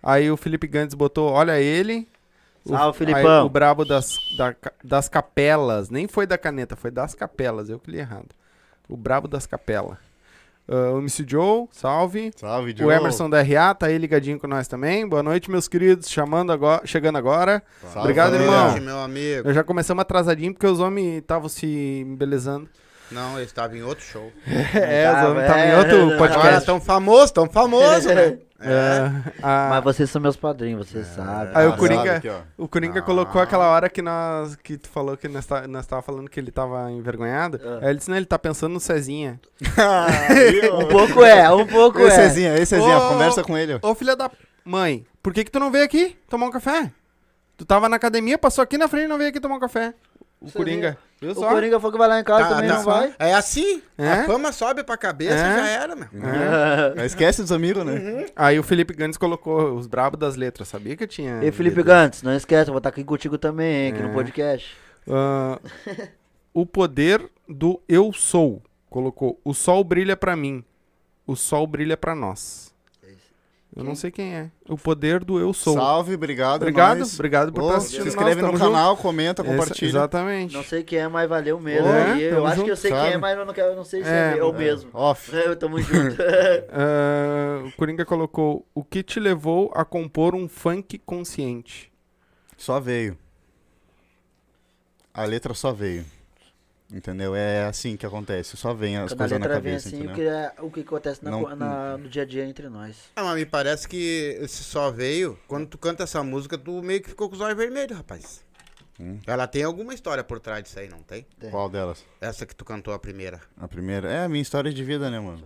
Aí 0.02 0.32
o 0.32 0.38
Felipe 0.38 0.65
Gandes 0.67 0.93
botou, 0.95 1.30
olha 1.30 1.60
ele. 1.60 2.08
O- 2.63 2.69
Salve, 2.69 3.04
aí 3.06 3.13
Filipão. 3.13 3.45
o 3.45 3.50
brabo 3.50 3.84
das, 3.84 4.15
da 4.38 4.56
das 4.84 5.10
capelas. 5.10 5.89
Nem 5.89 6.08
foi 6.08 6.26
da 6.26 6.38
caneta, 6.38 6.76
foi 6.76 6.91
das 6.91 7.13
capelas. 7.13 7.69
Eu 7.69 7.80
que 7.80 7.91
li 7.91 7.98
errado. 8.00 8.30
O 8.88 8.95
brabo 8.95 9.28
das 9.28 9.45
capelas. 9.45 9.98
Ah, 10.67 10.91
o 10.93 10.97
MC 10.99 11.23
Joe, 11.28 11.67
salve. 11.71 12.32
Salve, 12.36 12.71
O 12.71 12.73
Diogo. 12.73 12.91
Emerson 12.91 13.30
da 13.30 13.41
RA 13.41 13.73
tá 13.75 13.86
aí 13.86 13.97
ligadinho 13.97 14.39
com 14.39 14.47
nós 14.47 14.67
também. 14.67 15.08
Boa 15.08 15.21
noite, 15.21 15.49
meus 15.51 15.67
queridos. 15.67 16.10
Chamando 16.10 16.51
agora, 16.51 16.82
chegando 16.86 17.17
agora. 17.17 17.62
Salve, 17.82 17.99
Obrigado, 17.99 18.32
família. 18.34 18.51
irmão. 18.51 18.82
Meu 18.82 18.99
amigo. 18.99 19.47
Eu 19.47 19.54
já 19.54 19.63
começamos 19.63 20.01
atrasadinho 20.01 20.54
porque 20.54 20.65
os 20.67 20.80
homens 20.80 21.19
estavam 21.19 21.47
se 21.49 21.67
embelezando. 22.06 22.67
Não, 23.12 23.36
ele 23.38 23.45
estava 23.45 23.78
em 23.78 23.84
outro 23.84 24.04
show. 24.04 24.32
é, 24.47 25.08
os 25.12 25.30
homens 25.30 25.43
estavam 25.43 25.63
em 25.65 25.75
outro 25.78 25.97
não. 25.97 26.13
Agora 26.15 26.34
podcast. 26.34 26.65
tão 26.65 26.82
famoso, 26.82 27.34
tão 27.34 27.47
famoso, 27.47 28.08
né? 28.15 28.39
É, 28.58 29.12
a- 29.44 29.68
Mas 29.70 29.84
vocês 29.84 30.10
são 30.10 30.22
meus 30.22 30.38
padrinhos, 30.38 30.88
vocês 30.88 31.06
sabem. 31.08 31.52
Aí 31.54 31.68
o 31.68 31.74
Ah, 31.74 31.78
Coringa- 31.78 32.13
sabe 32.22 32.30
aqui, 32.30 32.44
o 32.58 32.68
Coringa 32.70 33.00
Ah. 33.00 33.04
colocou 33.04 33.41
aquela 33.41 33.68
hora 33.70 33.89
que 33.89 34.02
nós 34.02 34.56
que 34.56 34.78
tu 34.78 34.88
falou 34.88 35.18
que 35.18 35.28
nós, 35.28 35.46
tá, 35.46 35.68
nós 35.68 35.86
tava 35.86 36.02
falando 36.02 36.30
que 36.30 36.39
ele 36.39 36.52
tava 36.52 36.89
envergonhado. 36.91 37.60
Ah. 37.63 37.80
Aí 37.82 37.89
ele 37.89 37.98
disse, 37.98 38.10
não, 38.10 38.15
ele 38.15 38.26
tá 38.26 38.39
pensando 38.39 38.72
no 38.74 38.80
Cezinha. 38.80 39.39
Um 40.82 40.88
pouco 40.88 41.24
é, 41.24 41.50
um 41.54 41.68
pouco 41.68 42.00
Ei, 42.00 42.08
é. 42.08 42.12
Cezinha, 42.12 42.58
ei, 42.58 42.65
Cezinha, 42.65 42.98
Ô, 42.98 43.10
conversa 43.10 43.44
com 43.44 43.58
ele. 43.58 43.78
Ô 43.82 43.94
filha 43.94 44.15
da 44.15 44.32
mãe, 44.63 45.06
por 45.22 45.34
que 45.34 45.44
que 45.44 45.52
tu 45.52 45.60
não 45.60 45.70
veio 45.72 45.84
aqui 45.84 46.18
tomar 46.30 46.48
um 46.48 46.52
café? 46.52 46.91
Tu 47.58 47.65
tava 47.65 47.88
na 47.89 47.96
academia, 47.98 48.38
passou 48.38 48.62
aqui 48.62 48.78
na 48.78 48.88
frente 48.88 49.06
e 49.06 49.08
não 49.08 49.18
veio 49.18 49.30
aqui 49.30 49.39
tomar 49.39 49.56
um 49.56 49.60
café. 49.60 49.94
O 50.41 50.48
Cezinha. 50.48 50.58
Coringa. 50.65 50.98
Viu 51.21 51.32
O 51.32 51.36
só? 51.36 51.50
Coringa 51.50 51.80
falou 51.80 51.91
que 51.93 51.98
vai 51.98 52.08
lá 52.08 52.19
em 52.19 52.24
casa 52.24 52.43
Tá, 52.50 52.56
também, 52.56 52.69
tá. 52.69 52.76
não 52.78 52.84
vai. 52.84 53.15
É 53.17 53.34
assim. 53.34 53.82
É? 53.98 54.10
A 54.12 54.24
fama 54.26 54.52
sobe 54.52 54.84
pra 54.84 54.98
cabeça 54.98 55.34
É? 55.34 55.58
já 55.58 55.67
era, 55.67 55.95
meu. 55.95 56.08
Não 56.95 57.06
esquece 57.06 57.41
dos 57.41 57.52
amigos, 57.52 57.86
né? 57.86 57.93
Uhum. 57.93 58.26
Aí 58.36 58.60
o 58.60 58.63
Felipe 58.63 58.93
Gandes 58.93 59.17
colocou 59.17 59.74
os 59.76 59.88
brabos 59.88 60.19
das 60.19 60.36
letras. 60.36 60.67
Sabia 60.67 60.95
que 60.95 61.04
eu 61.04 61.08
tinha... 61.08 61.39
E 61.43 61.52
Felipe 61.52 61.78
letra? 61.78 61.93
Gantz, 62.04 62.21
não 62.21 62.36
esquece, 62.36 62.69
eu 62.69 62.74
vou 62.74 62.78
estar 62.80 62.89
aqui 62.89 63.04
contigo 63.04 63.38
também, 63.38 63.88
hein, 63.88 63.93
aqui 63.93 64.02
É. 64.02 64.08
no 64.08 64.13
podcast. 64.13 64.78
Ah, 65.10 65.60
o 66.54 66.65
poder 66.65 67.28
do 67.48 67.82
eu 67.88 68.12
sou. 68.13 68.62
Colocou. 68.89 69.39
O 69.43 69.54
sol 69.54 69.84
brilha 69.84 70.15
pra 70.17 70.36
mim. 70.36 70.63
O 71.28 71.36
sol 71.36 71.65
brilha 71.65 71.98
pra 71.98 72.13
nós. 72.15 72.64
Eu 73.75 73.83
não 73.83 73.93
sei 73.93 74.09
quem 74.09 74.33
é. 74.33 74.49
O 74.69 74.77
poder 74.77 75.21
do 75.23 75.38
eu 75.38 75.51
sou. 75.51 75.73
Salve, 75.73 76.13
obrigado. 76.15 76.61
Obrigado, 76.61 76.99
nós. 76.99 77.13
obrigado 77.15 77.51
por 77.51 77.61
Ô, 77.63 77.67
estar 77.67 77.79
Se 77.81 77.85
assistindo. 77.88 78.07
inscreve 78.07 78.41
nós, 78.41 78.53
no 78.53 78.57
canal, 78.57 78.95
comenta, 78.95 79.43
junto. 79.43 79.53
Essa- 79.53 79.61
compartilha. 79.63 79.89
exatamente. 79.89 80.53
Não 80.53 80.63
sei 80.63 80.81
quem 80.81 80.99
é, 80.99 81.07
mas 81.09 81.27
valeu 81.27 81.59
mesmo. 81.59 81.85
É, 81.89 82.17
eu 82.21 82.35
tamo 82.35 82.45
acho 82.47 82.55
que 82.55 82.61
eu 82.61 82.65
junto, 82.67 82.75
sei 82.77 82.91
quem 82.91 82.99
é, 82.99 83.03
sabe? 83.09 83.17
mas 83.17 83.38
eu 83.38 83.45
não, 83.45 83.53
quero, 83.53 83.67
eu 83.67 83.75
não 83.75 83.83
sei 83.83 84.01
se 84.01 84.09
É, 84.09 84.33
é, 84.35 84.39
eu 84.39 84.49
é. 84.49 84.57
mesmo. 84.57 84.89
Off. 84.93 85.29
É, 85.35 85.55
tamo 85.55 85.81
junto. 85.81 86.15
Ah, 86.71 87.63
o 87.65 87.71
Coringa 87.73 88.05
colocou. 88.05 88.65
O 88.73 88.81
que 88.81 89.03
te 89.03 89.19
levou 89.19 89.69
a 89.75 89.83
compor 89.83 90.35
um 90.35 90.47
funk 90.47 90.97
consciente? 90.99 91.91
Só 92.55 92.79
veio. 92.79 93.17
A 95.13 95.25
letra 95.25 95.53
só 95.53 95.73
veio. 95.73 96.05
Entendeu? 96.93 97.36
É 97.36 97.65
assim 97.65 97.98
que 97.98 98.06
acontece. 98.06 98.56
Só 98.56 98.74
vem 98.74 98.95
as 98.98 99.12
Quando 99.12 99.13
a 99.13 99.17
coisas 99.24 99.39
na 99.39 99.45
letra 99.45 99.60
vem 99.60 99.71
cabeça, 99.74 99.88
assim, 99.89 99.98
o 99.98 100.04
entendeu? 100.04 100.15
que, 100.15 100.21
é, 100.21 100.54
o 100.62 100.71
que 100.71 100.80
acontece 100.82 101.26
na 101.26 101.32
Não- 101.32 101.56
na- 101.56 101.98
no 101.98 102.08
dia 102.08 102.21
a 102.21 102.26
dia 102.26 102.45
entre 102.45 102.69
nós. 102.69 102.95
Ah, 103.15 103.24
mas 103.24 103.36
me 103.36 103.45
parece 103.45 103.88
que 103.88 104.38
esse 104.39 104.63
só 104.63 104.91
veio. 104.91 105.38
Quando 105.48 105.65
tu 105.67 105.78
canta 105.80 106.04
essa 106.04 106.24
música, 106.24 106.58
tu 106.58 106.82
meio 106.84 107.02
que 107.02 107.10
ficou 107.10 107.28
com 107.28 107.36
os 107.36 107.41
olhos 107.41 107.58
vermelhos, 107.58 107.98
rapaz. 107.98 108.43
Hum. 109.00 109.19
Ela 109.26 109.45
tem 109.48 109.63
alguma 109.63 109.93
história 109.93 110.24
por 110.24 110.39
trás 110.39 110.63
disso 110.63 110.80
aí, 110.80 110.88
não 110.88 111.00
tem? 111.00 111.26
Qual 111.52 111.67
delas? 111.69 112.06
Essa 112.21 112.45
que 112.45 112.56
tu 112.56 112.63
cantou 112.63 112.93
a 112.93 113.00
primeira. 113.00 113.41
A 113.58 113.67
primeira. 113.67 114.10
É 114.10 114.24
a 114.24 114.30
minha 114.30 114.41
história 114.41 114.71
de 114.71 114.84
vida, 114.84 115.10
né, 115.10 115.19
mano? 115.19 115.43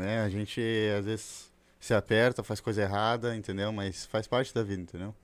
É, 0.00 0.20
a 0.20 0.28
gente 0.28 0.60
às 0.98 1.04
vezes 1.04 1.50
se 1.78 1.94
aperta, 1.94 2.42
faz 2.42 2.58
coisa 2.60 2.82
errada, 2.82 3.36
entendeu? 3.36 3.70
Mas 3.72 4.06
faz 4.06 4.26
parte 4.26 4.52
da 4.54 4.62
vida, 4.62 4.82
entendeu? 4.82 5.14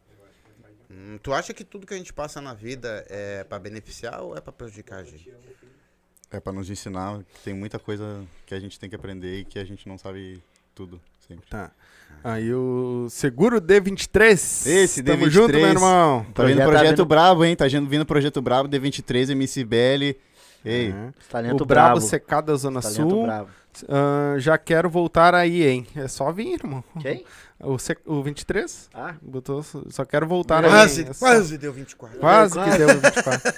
Hum, 0.91 1.19
tu 1.23 1.33
acha 1.33 1.53
que 1.53 1.65
tudo 1.65 1.87
que 1.87 1.95
a 1.95 1.97
gente 1.97 2.13
passa 2.13 2.41
na 2.41 2.55
vida 2.55 3.05
é 3.09 3.43
pra 3.45 3.59
beneficiar 3.59 4.21
ou 4.23 4.37
é 4.37 4.41
pra 4.41 4.53
prejudicar 4.53 5.01
a 5.01 5.05
gente? 5.05 5.33
É 6.31 6.41
pra 6.41 6.53
nos 6.53 6.69
ensinar 6.71 7.19
que 7.35 7.41
tem 7.45 7.55
muita 7.55 7.79
coisa 7.79 8.25
que 8.47 8.55
a 8.55 8.61
gente 8.61 8.79
tem 8.79 8.89
que 8.89 8.97
aprender 8.97 9.41
e 9.41 9.45
que 9.45 9.59
a 9.59 9.65
gente 9.65 9.89
não 9.89 9.97
sabe 9.99 10.43
tudo, 10.75 11.01
sempre. 11.27 11.47
Tá. 11.49 11.71
Aí 12.23 12.53
o 12.53 13.07
Seguro 13.11 13.61
D23. 13.61 14.67
Esse 14.67 15.03
Tamo 15.03 15.25
D23. 15.27 15.31
junto, 15.31 15.53
meu 15.53 15.67
irmão. 15.69 16.27
Tá 16.35 16.45
vindo 16.45 16.57
Projeto 16.63 16.83
tá 16.83 16.91
vindo- 16.91 17.07
brabo, 17.07 17.45
hein? 17.45 17.57
Tá 17.57 17.67
vindo 17.67 18.07
projeto 18.07 18.43
brabo, 18.43 18.69
D23, 18.69 19.31
MC 19.31 19.65
BL. 19.65 20.17
Ei, 20.65 20.91
Uhum. 20.91 21.13
Talento 21.31 21.63
o 21.63 21.67
Brabo 21.67 22.01
brabo. 22.01 22.11
CK 22.19 22.41
da 22.43 22.55
Zona 22.57 22.81
Talento 22.83 23.11
Sul. 23.11 23.23
brabo. 23.23 23.51
Ah, 23.89 24.35
já 24.39 24.57
quero 24.59 24.89
voltar 24.91 25.35
aí, 25.35 25.63
hein? 25.65 25.87
É 25.95 26.09
só 26.09 26.33
vir, 26.33 26.55
irmão. 26.55 26.83
Quem? 27.01 27.25
O, 27.59 27.79
C... 27.79 27.97
o 28.05 28.23
23? 28.23 28.91
Ah, 28.93 29.15
Botou, 29.23 29.65
só 29.89 30.05
quero 30.05 30.27
voltar 30.27 30.63
aí. 30.65 30.71
Quase, 30.71 31.07
só- 31.07 31.15
quase 31.27 31.57
deu 31.59 31.73
24. 31.73 32.19
Quase 32.19 32.55
Quase. 32.55 32.71
que 32.71 32.79
deu 32.79 32.89
24. 33.01 33.53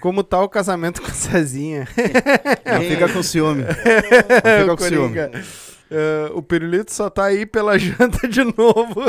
Como 0.00 0.22
tá 0.24 0.40
o 0.40 0.48
casamento 0.48 1.00
com 1.02 1.08
a 1.08 1.14
Cezinha? 1.14 1.86
não 2.64 2.80
fica 2.80 3.08
com 3.12 3.22
ciúme. 3.22 3.62
Não 3.64 4.60
fica 4.60 4.72
O 4.72 4.76
com 4.76 4.84
ciúme. 4.84 5.16
Ah, 5.92 6.30
o 6.34 6.42
Pirulito 6.42 6.92
só 6.92 7.08
tá 7.10 7.24
aí 7.24 7.44
pela 7.46 7.76
janta 7.78 8.26
de 8.28 8.44
novo. 8.44 9.02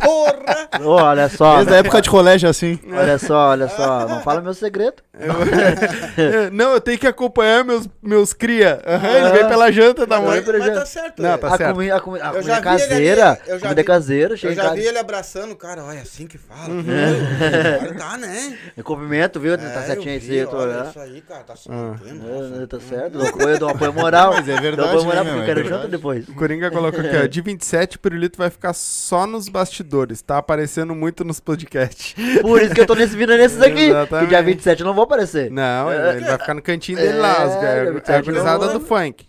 Porra! 0.00 0.68
Ô, 0.82 0.90
olha 0.90 1.28
só. 1.28 1.56
Desde 1.56 1.74
a 1.74 1.76
época 1.78 2.00
de 2.00 2.08
colégio 2.10 2.48
assim. 2.48 2.78
Olha 2.92 3.18
só, 3.18 3.50
olha 3.50 3.68
só. 3.68 4.06
Não 4.06 4.20
fala 4.22 4.40
meu 4.40 4.54
segredo. 4.54 5.02
Eu- 5.18 6.50
não, 6.52 6.72
eu 6.74 6.80
tenho 6.80 6.98
que 6.98 7.06
acompanhar 7.06 7.64
meus, 7.64 7.88
meus 8.02 8.32
cria. 8.32 8.80
Aham, 8.86 9.08
ele 9.08 9.30
veio 9.32 9.48
pela 9.48 9.70
janta 9.72 10.06
da 10.06 10.20
mãe. 10.20 10.36
Mas, 10.36 10.44
por 10.44 10.58
mas 10.58 10.74
tá 10.74 10.86
certo. 10.86 11.20
Não, 11.22 11.30
né? 11.30 11.36
tá 11.36 11.48
a 11.48 11.56
certo. 11.56 11.74
comida, 11.74 11.96
a 11.96 12.00
comi- 12.00 12.20
a 12.20 12.26
Eu 12.26 12.32
comida 12.34 12.52
ele 12.52 12.60
caseira. 12.62 13.28
ali, 13.30 13.40
eu 13.46 13.58
já 13.58 13.60
comida 13.60 13.82
vi- 13.82 13.86
caseira, 13.86 14.34
Eu 14.34 14.54
já 14.54 14.74
vi 14.74 14.86
ele 14.86 14.98
abraçando 14.98 15.52
o 15.52 15.56
cara, 15.56 15.82
olha, 15.84 16.00
assim 16.02 16.26
que 16.26 16.38
fala. 16.38 16.68
Uhum. 16.68 16.84
Agora 17.80 17.94
tá, 17.94 18.16
né? 18.18 18.58
Eu 18.76 18.84
cumprimento, 18.84 19.40
viu? 19.40 19.58
tá 19.58 19.64
É, 19.64 19.82
certinho 19.82 20.10
eu 20.10 20.12
aí, 20.12 20.18
vi, 20.18 20.44
olha 20.44 20.86
isso 20.88 21.00
aí, 21.00 21.20
cara, 21.22 21.42
tá 21.44 21.56
se 21.56 21.68
Ah. 21.70 21.74
mantendo. 21.74 22.24
É, 22.28 22.48
nossa. 22.50 22.66
tá 22.68 22.80
certo, 22.80 23.18
dou 23.18 23.26
apoio, 23.28 23.58
dou 23.58 23.68
apoio 23.68 23.92
moral. 23.92 24.32
Mas 24.34 24.48
é 24.48 24.60
verdade, 24.60 24.76
Dou 24.76 24.86
apoio 24.86 25.04
moral 25.04 25.24
né, 25.24 25.30
porque 25.30 25.40
eu 25.42 25.46
quero 25.46 25.60
É 25.60 25.64
janta 25.64 25.78
verdade. 25.88 26.02
Depois. 26.20 26.36
O 26.36 26.38
Coringa 26.38 26.70
colocou 26.70 27.00
aqui, 27.00 27.16
ó. 27.16 27.26
De 27.26 27.40
27, 27.40 27.96
o 27.96 28.00
Pirulito 28.00 28.38
vai 28.38 28.50
ficar 28.50 28.72
só 28.72 29.26
nos 29.26 29.48
bastidores. 29.48 30.20
Tá 30.22 30.38
aparecendo 30.38 30.94
muito 30.94 31.24
nos 31.24 31.40
podcasts. 31.40 32.14
Por 32.40 32.60
isso 32.62 32.74
que 32.74 32.80
eu 32.80 32.86
tô 32.86 32.94
nesse 32.94 33.16
vindo 33.16 33.36
nesses 33.36 33.60
aqui. 33.60 33.74
Que 33.74 33.82
Exatamente. 33.90 34.28
dia 34.28 34.42
27 34.42 34.80
eu 34.80 34.86
não 34.86 34.94
vou 34.94 35.04
aparecer. 35.04 35.50
Não, 35.50 35.92
ele 35.92 36.20
vai 36.24 36.38
ficar 36.38 36.54
no 36.54 36.62
cantinho 36.62 36.98
dele 36.98 37.18
lá. 37.18 37.46
Os, 37.46 37.54
É, 37.54 37.56
é, 37.56 37.60
dia 37.60 37.90
é 37.90 37.92
27 37.92 38.12
a 38.12 38.22
gurizada 38.22 38.68
do 38.68 38.80
funk. 38.80 39.26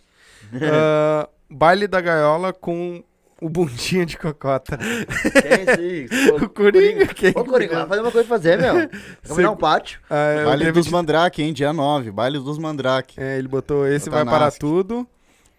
Ah, 0.61 1.27
baile 1.49 1.87
da 1.87 2.01
gaiola 2.01 2.51
com 2.53 3.03
o 3.41 3.47
bundinha 3.49 4.05
de 4.05 4.17
cocota. 4.17 4.77
Quem 4.77 5.75
sim? 6.07 6.31
O 6.43 6.49
Coringa, 6.49 7.05
quem? 7.07 7.29
Ô, 7.35 7.45
Coringa, 7.45 7.75
vai 7.77 7.87
fazer 7.87 8.01
uma 8.01 8.11
coisa 8.11 8.27
pra 8.27 8.37
fazer, 8.37 8.57
meu. 8.59 8.73
Vamos 8.73 8.89
Segu- 9.23 9.49
um 9.51 9.55
pátio. 9.55 9.99
Ah, 10.09 10.15
é, 10.31 10.41
o 10.43 10.45
Baile 10.47 10.71
dos 10.71 10.85
20 10.85 10.91
Mandrake, 10.93 11.41
hein? 11.41 11.53
Dia 11.53 11.71
9. 11.71 12.11
Baile 12.11 12.39
dos 12.39 12.57
Mandrake. 12.57 13.15
É, 13.21 13.37
ele 13.37 13.47
botou 13.47 13.87
esse 13.87 14.09
Botar 14.09 14.25
vai 14.25 14.39
para 14.39 14.51
tudo. 14.51 15.07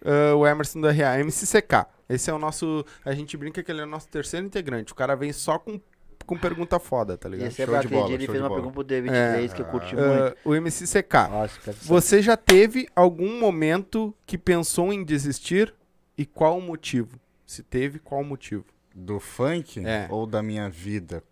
Ah, 0.03 0.35
o 0.35 0.45
Emerson 0.47 0.81
do 0.81 0.87
RA, 0.89 1.17
MCCK. 1.23 1.85
Esse 2.09 2.29
é 2.29 2.33
o 2.33 2.39
nosso. 2.39 2.85
A 3.05 3.13
gente 3.13 3.37
brinca 3.37 3.61
que 3.63 3.71
ele 3.71 3.81
é 3.81 3.83
o 3.83 3.87
nosso 3.87 4.07
terceiro 4.07 4.45
integrante. 4.45 4.91
O 4.91 4.95
cara 4.95 5.15
vem 5.15 5.31
só 5.31 5.57
com, 5.59 5.79
com 6.25 6.37
pergunta 6.37 6.79
foda, 6.79 7.17
tá 7.17 7.29
E 7.29 7.31
ligado? 7.33 7.47
esse 7.47 7.61
é 7.61 7.65
Show 7.65 7.79
de 7.79 7.87
pra 7.87 7.97
bola, 7.99 8.13
ele 8.13 8.25
show 8.25 8.33
fez 8.33 8.37
de 8.37 8.43
uma 8.43 8.49
bola. 8.49 8.61
pergunta 8.61 8.73
pro 8.73 8.83
David 8.83 9.13
É. 9.15 9.33
3 9.33 9.53
que 9.53 9.61
eu 9.61 9.65
curti 9.65 9.95
Ah, 9.97 10.33
muito. 10.33 10.37
o 10.43 10.55
MCCK. 10.55 11.13
Nossa. 11.29 11.59
Você 11.83 12.21
já 12.21 12.35
teve 12.35 12.87
algum 12.95 13.39
momento 13.39 14.13
que 14.25 14.37
pensou 14.37 14.91
em 14.91 15.03
desistir? 15.03 15.73
E 16.17 16.25
qual 16.25 16.57
o 16.57 16.61
motivo? 16.61 17.17
Se 17.45 17.63
teve, 17.63 17.97
qual 17.99 18.21
o 18.21 18.25
motivo? 18.25 18.65
Do 18.93 19.19
funk 19.19 19.85
É. 19.85 20.07
ou 20.09 20.25
da 20.27 20.43
minha 20.43 20.69
vida? 20.69 21.23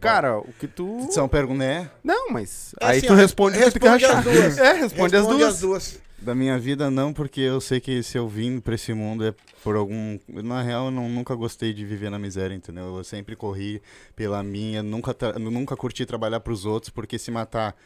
Cara, 0.00 0.38
o 0.38 0.52
que 0.52 0.68
tu. 0.68 1.08
São 1.10 1.28
perguntas, 1.28 1.58
né? 1.58 1.90
Não, 2.04 2.30
mas. 2.30 2.72
É 2.80 2.86
aí 2.86 2.98
assim, 2.98 3.08
tu 3.08 3.14
responde 3.14 3.56
tu 3.72 3.80
quer 3.80 3.90
responde 3.90 4.04
as 4.06 4.24
duas. 4.24 4.58
É, 4.58 4.72
responde, 4.74 5.16
as 5.16 5.26
duas. 5.26 5.60
duas. 5.60 6.00
Da 6.20 6.34
minha 6.34 6.58
vida 6.58 6.90
não, 6.90 7.12
porque 7.12 7.40
eu 7.40 7.60
sei 7.60 7.80
que 7.80 8.02
se 8.02 8.18
eu 8.18 8.28
vim 8.28 8.58
pra 8.60 8.74
esse 8.74 8.92
mundo 8.92 9.24
é 9.24 9.32
por 9.62 9.76
algum. 9.76 10.18
Na 10.28 10.60
real, 10.62 10.86
eu 10.86 10.90
não, 10.90 11.08
nunca 11.08 11.34
gostei 11.34 11.72
de 11.72 11.84
viver 11.86 12.10
na 12.10 12.18
miséria, 12.18 12.54
entendeu? 12.54 12.96
Eu 12.96 13.04
sempre 13.04 13.36
corri 13.36 13.80
pela 14.16 14.42
minha, 14.42 14.82
nunca, 14.82 15.14
tra- 15.14 15.38
nunca 15.38 15.76
curti 15.76 16.04
trabalhar 16.04 16.40
pros 16.40 16.64
outros, 16.66 16.90
porque 16.90 17.18
se 17.18 17.30
matar 17.30 17.76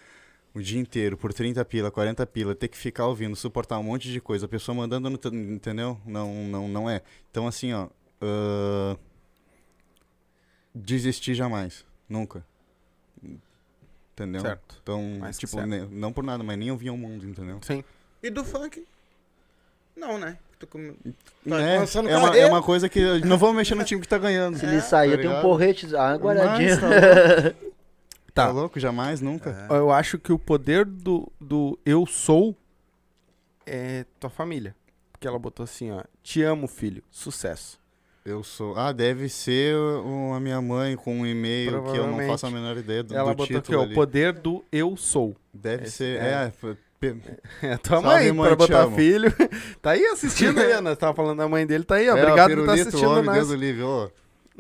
o 0.55 0.61
dia 0.63 0.81
inteiro 0.81 1.17
por 1.17 1.33
30 1.33 1.63
pila, 1.65 1.91
40 1.91 2.27
pila, 2.27 2.55
ter 2.55 2.69
que 2.69 2.77
ficar 2.77 3.07
ouvindo, 3.07 3.37
suportar 3.37 3.79
um 3.79 3.83
monte 3.83 4.11
de 4.11 4.21
coisa, 4.21 4.47
a 4.47 4.49
pessoa 4.49 4.75
mandando, 4.75 5.11
no, 5.11 5.19
te- 5.19 5.29
entendeu? 5.29 6.01
Não, 6.07 6.33
não, 6.47 6.69
não 6.69 6.91
é. 6.91 7.03
Então, 7.31 7.47
assim, 7.47 7.73
ó. 7.75 7.89
ah, 8.23 8.97
desistir 10.75 11.35
jamais. 11.35 11.85
Nunca. 12.09 12.45
Entendeu? 14.15 14.41
Certo. 14.41 14.79
Então, 14.83 15.21
que 15.31 15.39
tipo, 15.39 15.53
certo. 15.53 15.67
ne- 15.69 15.87
não 15.91 16.13
por 16.13 16.25
nada, 16.25 16.43
mas 16.43 16.59
nem 16.59 16.71
ouvia 16.71 16.93
o 16.93 16.99
mundo, 16.99 17.27
entendeu? 17.27 17.59
Sim. 17.63 17.85
E 18.23 18.31
do 18.31 18.45
funk? 18.45 18.85
Não, 19.97 20.19
né? 20.19 20.39
Tu 20.59 20.67
com- 20.67 20.95
É, 21.47 21.79
lançando 21.79 22.09
é, 22.09 22.17
uma, 22.17 22.37
é 22.37 22.47
uma 22.47 22.63
coisa 22.63 22.89
que. 22.89 22.99
eu 23.01 23.21
Não 23.21 23.37
vamos 23.37 23.57
mexer 23.57 23.75
no 23.75 23.85
time 23.85 24.01
que 24.01 24.09
tá 24.09 24.19
ganhando. 24.19 24.59
Se 24.59 24.65
ele 24.65 24.81
sair, 24.81 25.11
eu 25.11 25.17
tenho 25.17 25.31
um 25.31 25.33
ligado? 25.35 25.43
porrete, 25.43 25.97
ah, 25.97 26.09
uma 26.11 26.17
guardadinha. 26.17 26.79
Mas 26.81 27.55
Tá. 28.33 28.47
Tá 28.47 28.51
louco? 28.53 28.81
Jamais, 28.81 29.21
nunca. 29.21 29.67
Eu 29.69 29.91
acho 29.91 30.19
que 30.19 30.33
o 30.33 30.39
poder 30.39 30.87
do, 30.87 31.31
do 31.39 31.79
eu 31.85 32.07
sou 32.07 32.57
é 33.67 34.07
tua 34.19 34.31
família. 34.31 34.75
Porque 35.13 35.29
ela 35.29 35.39
botou 35.39 35.65
assim, 35.65 35.91
ó. 35.91 36.03
Te 36.23 36.43
amo, 36.43 36.67
filho. 36.67 37.03
Sucesso. 37.11 37.79
Eu 38.25 38.43
sou. 38.43 38.75
Ah, 38.79 38.91
deve 38.93 39.29
ser 39.29 39.77
o- 39.77 40.33
a 40.33 40.41
minha 40.41 40.63
mãe 40.63 40.97
com 40.97 41.15
um 41.21 41.27
e-mail 41.27 41.71
que 41.71 41.77
eu 41.77 41.83
não 41.83 41.93
Provavelmente. 41.93 42.31
faço 42.31 42.47
a 42.47 42.51
menor 42.51 42.77
ideia 42.79 43.03
do, 43.03 43.15
ela 43.15 43.33
do 43.33 43.37
botou 43.37 43.57
aqui, 43.59 43.67
título 43.67 43.79
ó. 43.81 43.83
ali. 43.83 43.93
O 43.93 43.95
poder 43.97 44.33
do 44.33 44.65
eu 44.73 44.97
sou. 44.97 45.37
Deve 45.53 45.85
Esse- 45.85 45.97
ser. 45.97 46.23
é. 46.23 46.53
É, 47.63 47.67
É 47.73 47.77
tua 47.77 48.01
Salve, 48.01 48.07
mãe, 48.09 48.33
mãe, 48.33 48.47
pra 48.49 48.57
botar 48.57 48.83
amo. 48.83 48.97
filho. 48.97 49.33
tá 49.83 49.91
aí 49.93 50.05
assistindo 50.07 50.59
aí, 50.61 50.73
Ana. 50.73 50.95
Tava 50.97 51.15
falando 51.15 51.39
da 51.39 51.49
mãe 51.49 51.67
dele, 51.67 51.85
tá 51.85 51.97
aí, 51.97 52.09
ó. 52.09 52.17
É, 52.17 52.23
Obrigado 52.23 52.51
o 52.53 52.55
por 52.55 52.61
estar 52.61 52.73
pirulito, 52.73 52.89
assistindo 52.89 53.11
homem, 53.11 53.25
nós. 53.25 53.35
Deus 53.37 53.49
do 53.49 53.55
livre, 53.57 53.83
ô. 53.83 54.11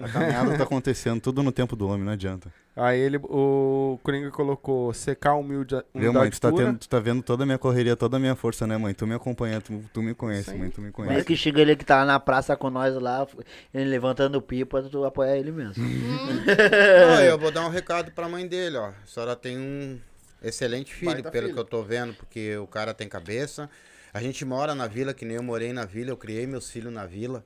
A 0.00 0.08
caminhada 0.08 0.56
tá 0.56 0.62
acontecendo, 0.64 1.20
tudo 1.20 1.42
no 1.42 1.52
tempo 1.52 1.76
do 1.76 1.86
homem, 1.86 2.02
não 2.02 2.12
adianta. 2.14 2.50
Aí 2.74 2.98
ele, 2.98 3.18
o 3.24 4.00
Coringa 4.02 4.30
colocou 4.30 4.94
secar 4.94 5.34
humilde, 5.34 5.74
humildade 5.92 6.18
mãe? 6.24 6.30
Tu 6.30 6.40
tá, 6.40 6.50
tendo, 6.50 6.78
tu 6.78 6.88
tá 6.88 6.98
vendo 6.98 7.22
toda 7.22 7.42
a 7.42 7.46
minha 7.46 7.58
correria, 7.58 7.94
toda 7.94 8.16
a 8.16 8.20
minha 8.20 8.34
força, 8.34 8.66
né, 8.66 8.78
mãe? 8.78 8.94
Tu 8.94 9.06
me 9.06 9.14
acompanha, 9.14 9.60
tu, 9.60 9.84
tu 9.92 10.02
me 10.02 10.14
conhece, 10.14 10.50
Sim. 10.52 10.56
mãe, 10.58 10.70
tu 10.70 10.80
me 10.80 10.86
Mas 10.86 10.94
conhece. 10.94 11.24
que 11.26 11.36
xinga 11.36 11.60
ele 11.60 11.76
que 11.76 11.84
tá 11.84 12.06
na 12.06 12.18
praça 12.18 12.56
com 12.56 12.70
nós 12.70 12.94
lá, 12.94 13.26
ele 13.74 13.90
levantando 13.90 14.40
pipa, 14.40 14.82
tu 14.84 15.04
apoia 15.04 15.36
ele 15.36 15.52
mesmo. 15.52 15.74
Não, 15.84 17.20
eu 17.20 17.38
vou 17.38 17.50
dar 17.50 17.66
um 17.66 17.68
recado 17.68 18.10
pra 18.12 18.26
mãe 18.30 18.46
dele, 18.46 18.78
ó. 18.78 18.86
A 18.86 18.94
senhora 19.06 19.36
tem 19.36 19.58
um 19.58 19.98
excelente 20.42 20.92
filho, 20.92 21.12
Baita 21.12 21.30
pelo 21.30 21.46
filho. 21.46 21.54
que 21.54 21.60
eu 21.60 21.64
tô 21.64 21.82
vendo, 21.82 22.14
porque 22.14 22.56
o 22.56 22.66
cara 22.66 22.92
tem 22.92 23.08
cabeça. 23.08 23.68
A 24.12 24.20
gente 24.20 24.44
mora 24.44 24.74
na 24.74 24.86
vila, 24.86 25.14
que 25.14 25.24
nem 25.24 25.36
eu 25.36 25.42
morei 25.42 25.72
na 25.72 25.84
vila, 25.84 26.10
eu 26.10 26.16
criei 26.16 26.46
meus 26.46 26.70
filhos 26.70 26.92
na 26.92 27.06
vila. 27.06 27.44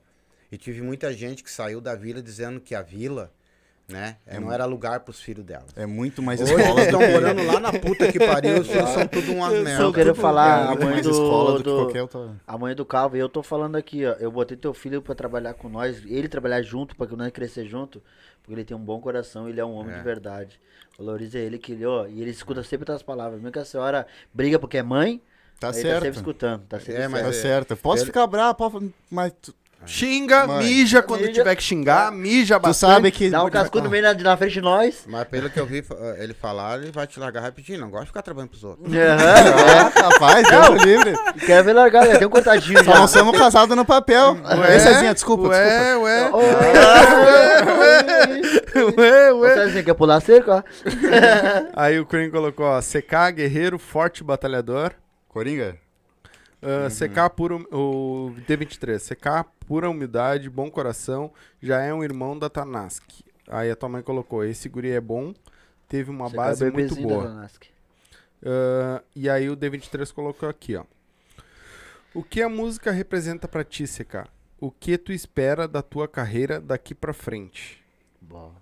E 0.51 0.57
tive 0.57 0.81
muita 0.81 1.13
gente 1.13 1.43
que 1.43 1.51
saiu 1.51 1.79
da 1.81 1.95
vila 1.95 2.21
dizendo 2.21 2.59
que 2.59 2.73
a 2.75 2.81
vila, 2.81 3.31
né, 3.87 4.17
não 4.39 4.51
era 4.51 4.65
lugar 4.65 4.99
pros 4.99 5.19
filhos 5.21 5.45
dela. 5.45 5.65
É 5.75 5.85
muito 5.85 6.21
mais 6.21 6.41
Hoje 6.41 6.53
escola 6.53 6.81
estão 6.81 6.99
morando 6.99 7.43
lá 7.45 7.59
na 7.59 7.71
puta 7.71 8.11
que 8.11 8.19
pariu, 8.19 8.59
os 8.59 8.67
filhos 8.67 8.89
são 8.89 9.07
tudo 9.07 9.31
umas 9.33 9.53
Eu 9.53 9.63
merda. 9.63 9.91
quero 9.93 10.09
É 10.11 10.13
falar, 10.13 10.63
a 10.63 10.67
muito 10.67 10.83
mãe 10.83 10.93
mais 10.95 11.03
do, 11.05 11.11
escola 11.11 11.51
do 11.53 11.57
que 11.59 11.63
do- 11.63 11.75
qualquer 11.77 12.01
outra... 12.01 12.35
a 12.45 12.57
mãe 12.57 12.75
do 12.75 12.85
Calvo, 12.85 13.15
e 13.15 13.19
eu 13.19 13.29
tô 13.29 13.41
falando 13.41 13.77
aqui, 13.77 14.05
ó, 14.05 14.11
eu 14.19 14.29
botei 14.29 14.57
teu 14.57 14.73
filho 14.73 15.01
pra 15.01 15.15
trabalhar 15.15 15.53
com 15.53 15.69
nós, 15.69 16.03
ele 16.05 16.27
trabalhar 16.27 16.61
junto, 16.61 16.95
pra 16.97 17.07
que 17.07 17.15
nós 17.15 17.31
crescer 17.31 17.65
junto, 17.65 18.03
porque 18.43 18.53
ele 18.53 18.65
tem 18.65 18.75
um 18.75 18.79
bom 18.83 18.99
coração, 18.99 19.47
ele 19.47 19.59
é 19.61 19.65
um 19.65 19.73
homem 19.73 19.93
É. 19.95 19.97
de 19.99 20.03
verdade. 20.03 20.59
Valoriza 20.99 21.37
ele, 21.39 21.57
que 21.57 21.71
ele, 21.71 21.85
ó, 21.85 22.07
e 22.07 22.21
ele 22.21 22.31
escuta 22.31 22.63
sempre 22.63 22.91
as 22.91 23.01
palavras, 23.03 23.39
mesmo 23.39 23.53
que 23.53 23.59
a 23.59 23.65
senhora 23.65 24.05
briga 24.33 24.59
porque 24.59 24.77
é 24.79 24.83
mãe, 24.83 25.21
Tá 25.59 25.67
aí 25.69 25.73
tá 25.73 25.79
certo. 25.81 26.03
sempre 26.03 26.19
escutando, 26.19 26.61
tá 26.67 26.79
sempre 26.79 27.01
É, 27.01 27.07
mas 27.07 27.21
Tá 27.23 27.31
certo. 27.31 27.37
é- 27.37 27.41
certo. 27.49 27.77
Posso 27.77 27.99
ele- 28.03 28.07
ficar 28.07 28.27
bravo, 28.27 28.53
pode- 28.55 28.93
mas 29.09 29.33
Xinga, 29.85 30.45
Mãe. 30.47 30.65
mija 30.65 31.01
quando 31.01 31.21
Mija. 31.21 31.33
tiver 31.33 31.55
que 31.55 31.63
xingar, 31.63 32.11
mija 32.11 32.59
tu 32.59 32.63
bastante. 32.63 32.91
sabe 32.91 33.11
que... 33.11 33.29
Dá 33.29 33.43
um 33.43 33.49
cascudo 33.49 33.89
meio 33.89 34.03
na, 34.03 34.13
na 34.13 34.35
frente 34.35 34.53
de 34.53 34.61
nós. 34.61 35.03
Mas 35.07 35.25
pelo 35.29 35.49
que 35.49 35.57
eu 35.59 35.65
vi 35.65 35.81
fa- 35.81 35.95
ele 36.19 36.33
falar, 36.33 36.79
ele 36.81 36.91
vai 36.91 37.07
te 37.07 37.17
largar 37.19 37.41
rapidinho. 37.41 37.79
Não 37.79 37.89
gosta 37.89 38.03
de 38.05 38.09
ficar 38.09 38.21
trabalhando 38.21 38.49
pros 38.49 38.63
outros. 38.65 38.87
Aham, 38.93 39.91
Rapaz, 40.11 40.47
Deus 40.49 40.69
me 40.71 40.79
livre. 40.85 41.11
é. 41.11 41.45
Quer 41.45 41.63
ver 41.63 41.73
largar, 41.73 42.05
já 42.05 42.17
tem 42.17 42.27
um 42.27 42.29
cortadinho 42.29 42.79
Só 42.83 42.91
já. 42.91 42.99
não 42.99 43.07
somos 43.07 43.37
casados 43.37 43.77
no 43.77 43.85
papel. 43.85 44.35
Ué, 44.59 44.79
Cezinha, 44.79 45.13
desculpa, 45.13 45.49
desculpa. 45.49 45.67
Ué, 45.73 45.97
ué. 45.97 46.29
Ô, 46.31 46.37
Ué, 48.99 49.33
ué. 49.33 49.53
Você 49.53 49.59
assim, 49.61 49.83
quer 49.83 49.93
pular 49.93 50.19
cerca? 50.21 50.63
Aí 51.75 51.99
o 51.99 52.05
Coringa 52.05 52.31
colocou, 52.31 52.65
ó, 52.65 52.79
CK, 52.81 53.31
guerreiro, 53.35 53.79
forte, 53.79 54.23
batalhador. 54.23 54.91
Coringa? 55.29 55.75
Ah, 56.61 56.89
CK, 56.89 57.35
puro, 57.35 57.67
o 57.71 58.33
D23, 58.47 58.99
CK, 58.99 59.49
pura 59.67 59.89
humildade, 59.89 60.49
bom 60.49 60.71
coração, 60.71 61.31
já 61.61 61.81
é 61.81 61.93
um 61.93 62.03
irmão 62.03 62.37
da 62.37 62.49
Tanaski. 62.49 63.23
Aí 63.47 63.69
a 63.69 63.75
tua 63.75 63.89
mãe 63.89 64.01
colocou, 64.01 64.43
esse 64.43 64.67
guri 64.67 64.89
é 64.89 64.99
bom, 64.99 65.33
teve 65.87 66.09
uma 66.09 66.27
Você 66.27 66.35
base 66.35 66.71
muito 66.71 66.95
boa. 66.95 67.49
Ah, 68.43 69.03
e 69.15 69.29
aí 69.29 69.49
o 69.49 69.55
D23 69.55 70.11
colocou 70.11 70.49
aqui, 70.49 70.75
ó. 70.75 70.83
O 72.13 72.23
que 72.23 72.41
a 72.41 72.49
música 72.49 72.91
representa 72.91 73.47
pra 73.47 73.63
ti, 73.63 73.83
CK? 73.83 74.27
O 74.59 74.71
que 74.71 74.97
tu 74.97 75.11
espera 75.11 75.67
da 75.67 75.83
tua 75.83 76.07
carreira 76.07 76.59
daqui 76.59 76.95
pra 76.95 77.13
frente? 77.13 77.83
Bom. 78.19 78.55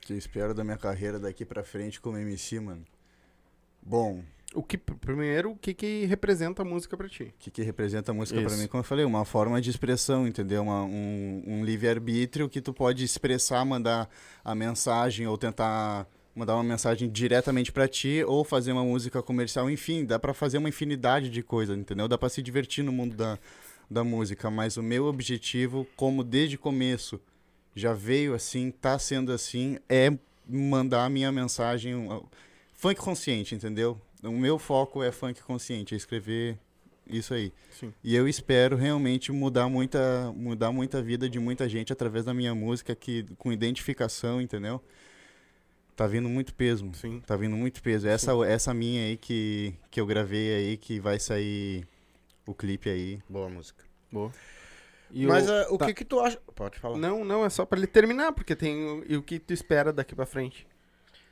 Que 0.00 0.14
eu 0.14 0.16
espero 0.16 0.54
da 0.54 0.64
minha 0.64 0.78
carreira 0.78 1.18
daqui 1.18 1.44
pra 1.44 1.62
frente 1.62 2.00
como 2.00 2.16
MC, 2.16 2.58
mano. 2.58 2.84
Bom, 3.82 4.24
O 4.54 4.62
que, 4.62 4.78
primeiro, 4.78 5.50
o 5.50 5.56
que 5.56 5.74
que 5.74 6.06
representa 6.06 6.62
a 6.62 6.64
música 6.64 6.96
pra 6.96 7.08
ti? 7.08 7.24
o 7.24 7.32
que, 7.38 7.50
que 7.50 7.62
representa 7.62 8.12
a 8.12 8.14
música 8.14 8.40
Isso. 8.40 8.58
mim? 8.58 8.66
Como 8.66 8.80
eu 8.80 8.84
falei, 8.84 9.04
uma 9.04 9.24
forma 9.24 9.60
de 9.60 9.68
expressão, 9.68 10.26
entendeu? 10.26 10.62
Uma- 10.62 10.84
um, 10.84 11.42
um 11.46 11.64
livre-arbítrio 11.64 12.48
que 12.48 12.60
tu 12.60 12.72
pode 12.72 13.04
expressar, 13.04 13.64
mandar 13.64 14.08
a 14.42 14.54
mensagem 14.54 15.26
ou 15.26 15.36
tentar 15.36 16.06
mandar 16.34 16.54
uma 16.54 16.64
mensagem 16.64 17.10
diretamente 17.10 17.72
pra 17.72 17.86
ti 17.88 18.22
ou 18.26 18.44
fazer 18.44 18.72
uma 18.72 18.84
música 18.84 19.22
comercial, 19.22 19.68
enfim, 19.68 20.04
dá 20.04 20.18
pra 20.18 20.32
fazer 20.32 20.58
uma 20.58 20.68
infinidade 20.68 21.28
de 21.28 21.42
coisas, 21.42 21.76
entendeu? 21.76 22.06
Dá 22.08 22.16
pra 22.16 22.28
se 22.28 22.40
divertir 22.40 22.84
no 22.84 22.92
mundo 22.92 23.16
da, 23.16 23.38
da 23.90 24.04
música, 24.04 24.50
mas 24.50 24.76
o 24.76 24.82
meu 24.82 25.06
objetivo, 25.06 25.86
como 25.96 26.22
desde 26.22 26.56
o 26.56 26.58
começo 26.58 27.20
já 27.74 27.92
veio 27.92 28.34
assim, 28.34 28.70
tá 28.70 28.98
sendo 28.98 29.32
assim, 29.32 29.78
é 29.88 30.16
mandar 30.48 31.04
a 31.04 31.08
minha 31.10 31.30
mensagem 31.30 32.08
funk 32.72 33.00
consciente, 33.00 33.54
entendeu? 33.54 34.00
O 34.22 34.32
meu 34.32 34.58
foco 34.58 35.02
é 35.02 35.12
funk 35.12 35.42
consciente, 35.42 35.94
é 35.94 35.96
escrever 35.96 36.58
isso 37.06 37.32
aí. 37.34 37.52
Sim. 37.70 37.92
E 38.02 38.14
eu 38.14 38.26
espero 38.28 38.76
realmente 38.76 39.30
mudar 39.32 39.68
muita, 39.68 40.32
mudar 40.36 40.72
muita 40.72 41.00
vida 41.02 41.28
de 41.28 41.38
muita 41.38 41.68
gente 41.68 41.92
através 41.92 42.24
da 42.24 42.34
minha 42.34 42.54
música, 42.54 42.94
que, 42.94 43.24
com 43.38 43.52
identificação, 43.52 44.40
entendeu? 44.42 44.82
Tá 45.96 46.06
vindo 46.06 46.28
muito 46.28 46.54
peso. 46.54 46.88
Sim. 46.94 47.20
Tá 47.26 47.36
vindo 47.36 47.56
muito 47.56 47.82
peso. 47.82 48.06
Essa, 48.06 48.32
essa 48.46 48.72
minha 48.74 49.02
aí 49.06 49.16
que, 49.16 49.74
que 49.90 50.00
eu 50.00 50.06
gravei 50.06 50.54
aí, 50.54 50.76
que 50.76 51.00
vai 51.00 51.18
sair 51.18 51.86
o 52.46 52.54
clipe 52.54 52.88
aí. 52.88 53.20
Boa 53.28 53.48
música. 53.48 53.84
Boa. 54.12 54.32
E 55.10 55.26
Mas 55.26 55.48
o- 55.48 55.52
ah, 55.52 55.66
o 55.70 55.78
tá. 55.78 55.86
que 55.86 55.94
que 55.94 56.04
tu 56.04 56.20
acha? 56.20 56.38
Pode 56.54 56.78
falar. 56.78 56.98
Não, 56.98 57.24
não, 57.24 57.44
é 57.44 57.48
só 57.50 57.64
pra 57.64 57.78
ele 57.78 57.86
terminar, 57.86 58.32
porque 58.32 58.54
tem 58.54 58.76
o, 58.76 59.04
e 59.08 59.16
o 59.16 59.22
que 59.22 59.38
tu 59.38 59.52
espera 59.52 59.92
daqui 59.92 60.14
pra 60.14 60.26
frente. 60.26 60.66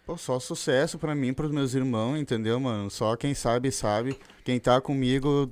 Pô, 0.07 0.16
só 0.16 0.38
sucesso 0.38 1.01
pra 1.01 1.16
mim, 1.16 1.35
pros 1.35 1.51
meus 1.51 1.75
irmãos, 1.75 2.16
entendeu, 2.16 2.61
mano? 2.61 2.88
Só 2.88 3.16
quem 3.16 3.35
sabe, 3.35 3.73
sabe. 3.73 4.16
Quem 4.45 4.61
tá 4.61 4.81
comigo, 4.81 5.51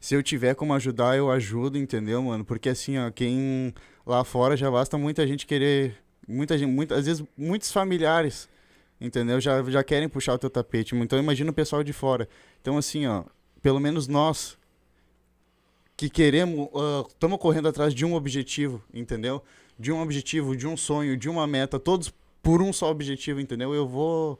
se 0.00 0.12
eu 0.12 0.24
tiver 0.24 0.56
como 0.56 0.74
ajudar, 0.74 1.16
eu 1.16 1.30
ajudo, 1.30 1.78
entendeu, 1.78 2.20
mano? 2.20 2.44
Porque 2.44 2.68
assim, 2.68 2.98
ó, 2.98 3.12
quem 3.12 3.72
lá 4.04 4.24
fora 4.24 4.56
já 4.56 4.68
basta 4.68 4.98
muita 4.98 5.24
gente 5.24 5.46
querer. 5.46 5.96
Muita 6.26 6.58
gente, 6.58 6.68
muita, 6.68 6.96
às 6.96 7.06
vezes 7.06 7.24
muitos 7.36 7.70
familiares, 7.70 8.48
entendeu? 9.00 9.40
Já, 9.40 9.62
já 9.62 9.84
querem 9.84 10.08
puxar 10.08 10.34
o 10.34 10.38
teu 10.38 10.50
tapete. 10.50 10.96
Então 10.96 11.16
imagina 11.16 11.52
o 11.52 11.54
pessoal 11.54 11.84
de 11.84 11.92
fora. 11.92 12.28
Então, 12.60 12.76
assim, 12.76 13.06
ó, 13.06 13.22
pelo 13.62 13.78
menos 13.78 14.08
nós 14.08 14.58
que 15.96 16.10
queremos, 16.10 16.68
estamos 17.08 17.38
correndo 17.38 17.68
atrás 17.68 17.94
de 17.94 18.04
um 18.04 18.14
objetivo, 18.14 18.82
entendeu? 18.92 19.40
De 19.78 19.92
um 19.92 20.02
objetivo, 20.02 20.56
de 20.56 20.66
um 20.66 20.76
sonho, 20.76 21.16
de 21.16 21.28
uma 21.28 21.46
meta, 21.46 21.78
todos 21.78 22.12
por 22.42 22.62
um 22.62 22.72
só 22.72 22.90
objetivo, 22.90 23.40
entendeu? 23.40 23.74
Eu 23.74 23.86
vou 23.86 24.38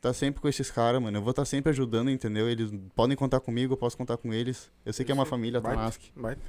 tá 0.00 0.12
sempre 0.12 0.40
com 0.40 0.48
esses 0.48 0.70
caras, 0.70 1.00
mano. 1.02 1.18
Eu 1.18 1.22
vou 1.22 1.30
estar 1.32 1.44
sempre 1.44 1.70
ajudando, 1.70 2.10
entendeu? 2.10 2.48
Eles 2.48 2.70
podem 2.94 3.16
contar 3.16 3.40
comigo, 3.40 3.72
eu 3.72 3.76
posso 3.76 3.96
contar 3.96 4.16
com 4.16 4.32
eles. 4.32 4.70
Eu 4.86 4.92
sei 4.92 5.04
que 5.04 5.10
é 5.10 5.14
uma 5.14 5.26
família, 5.26 5.60
Baita, 5.60 5.78
Tanask. 5.78 6.00
baita. 6.14 6.42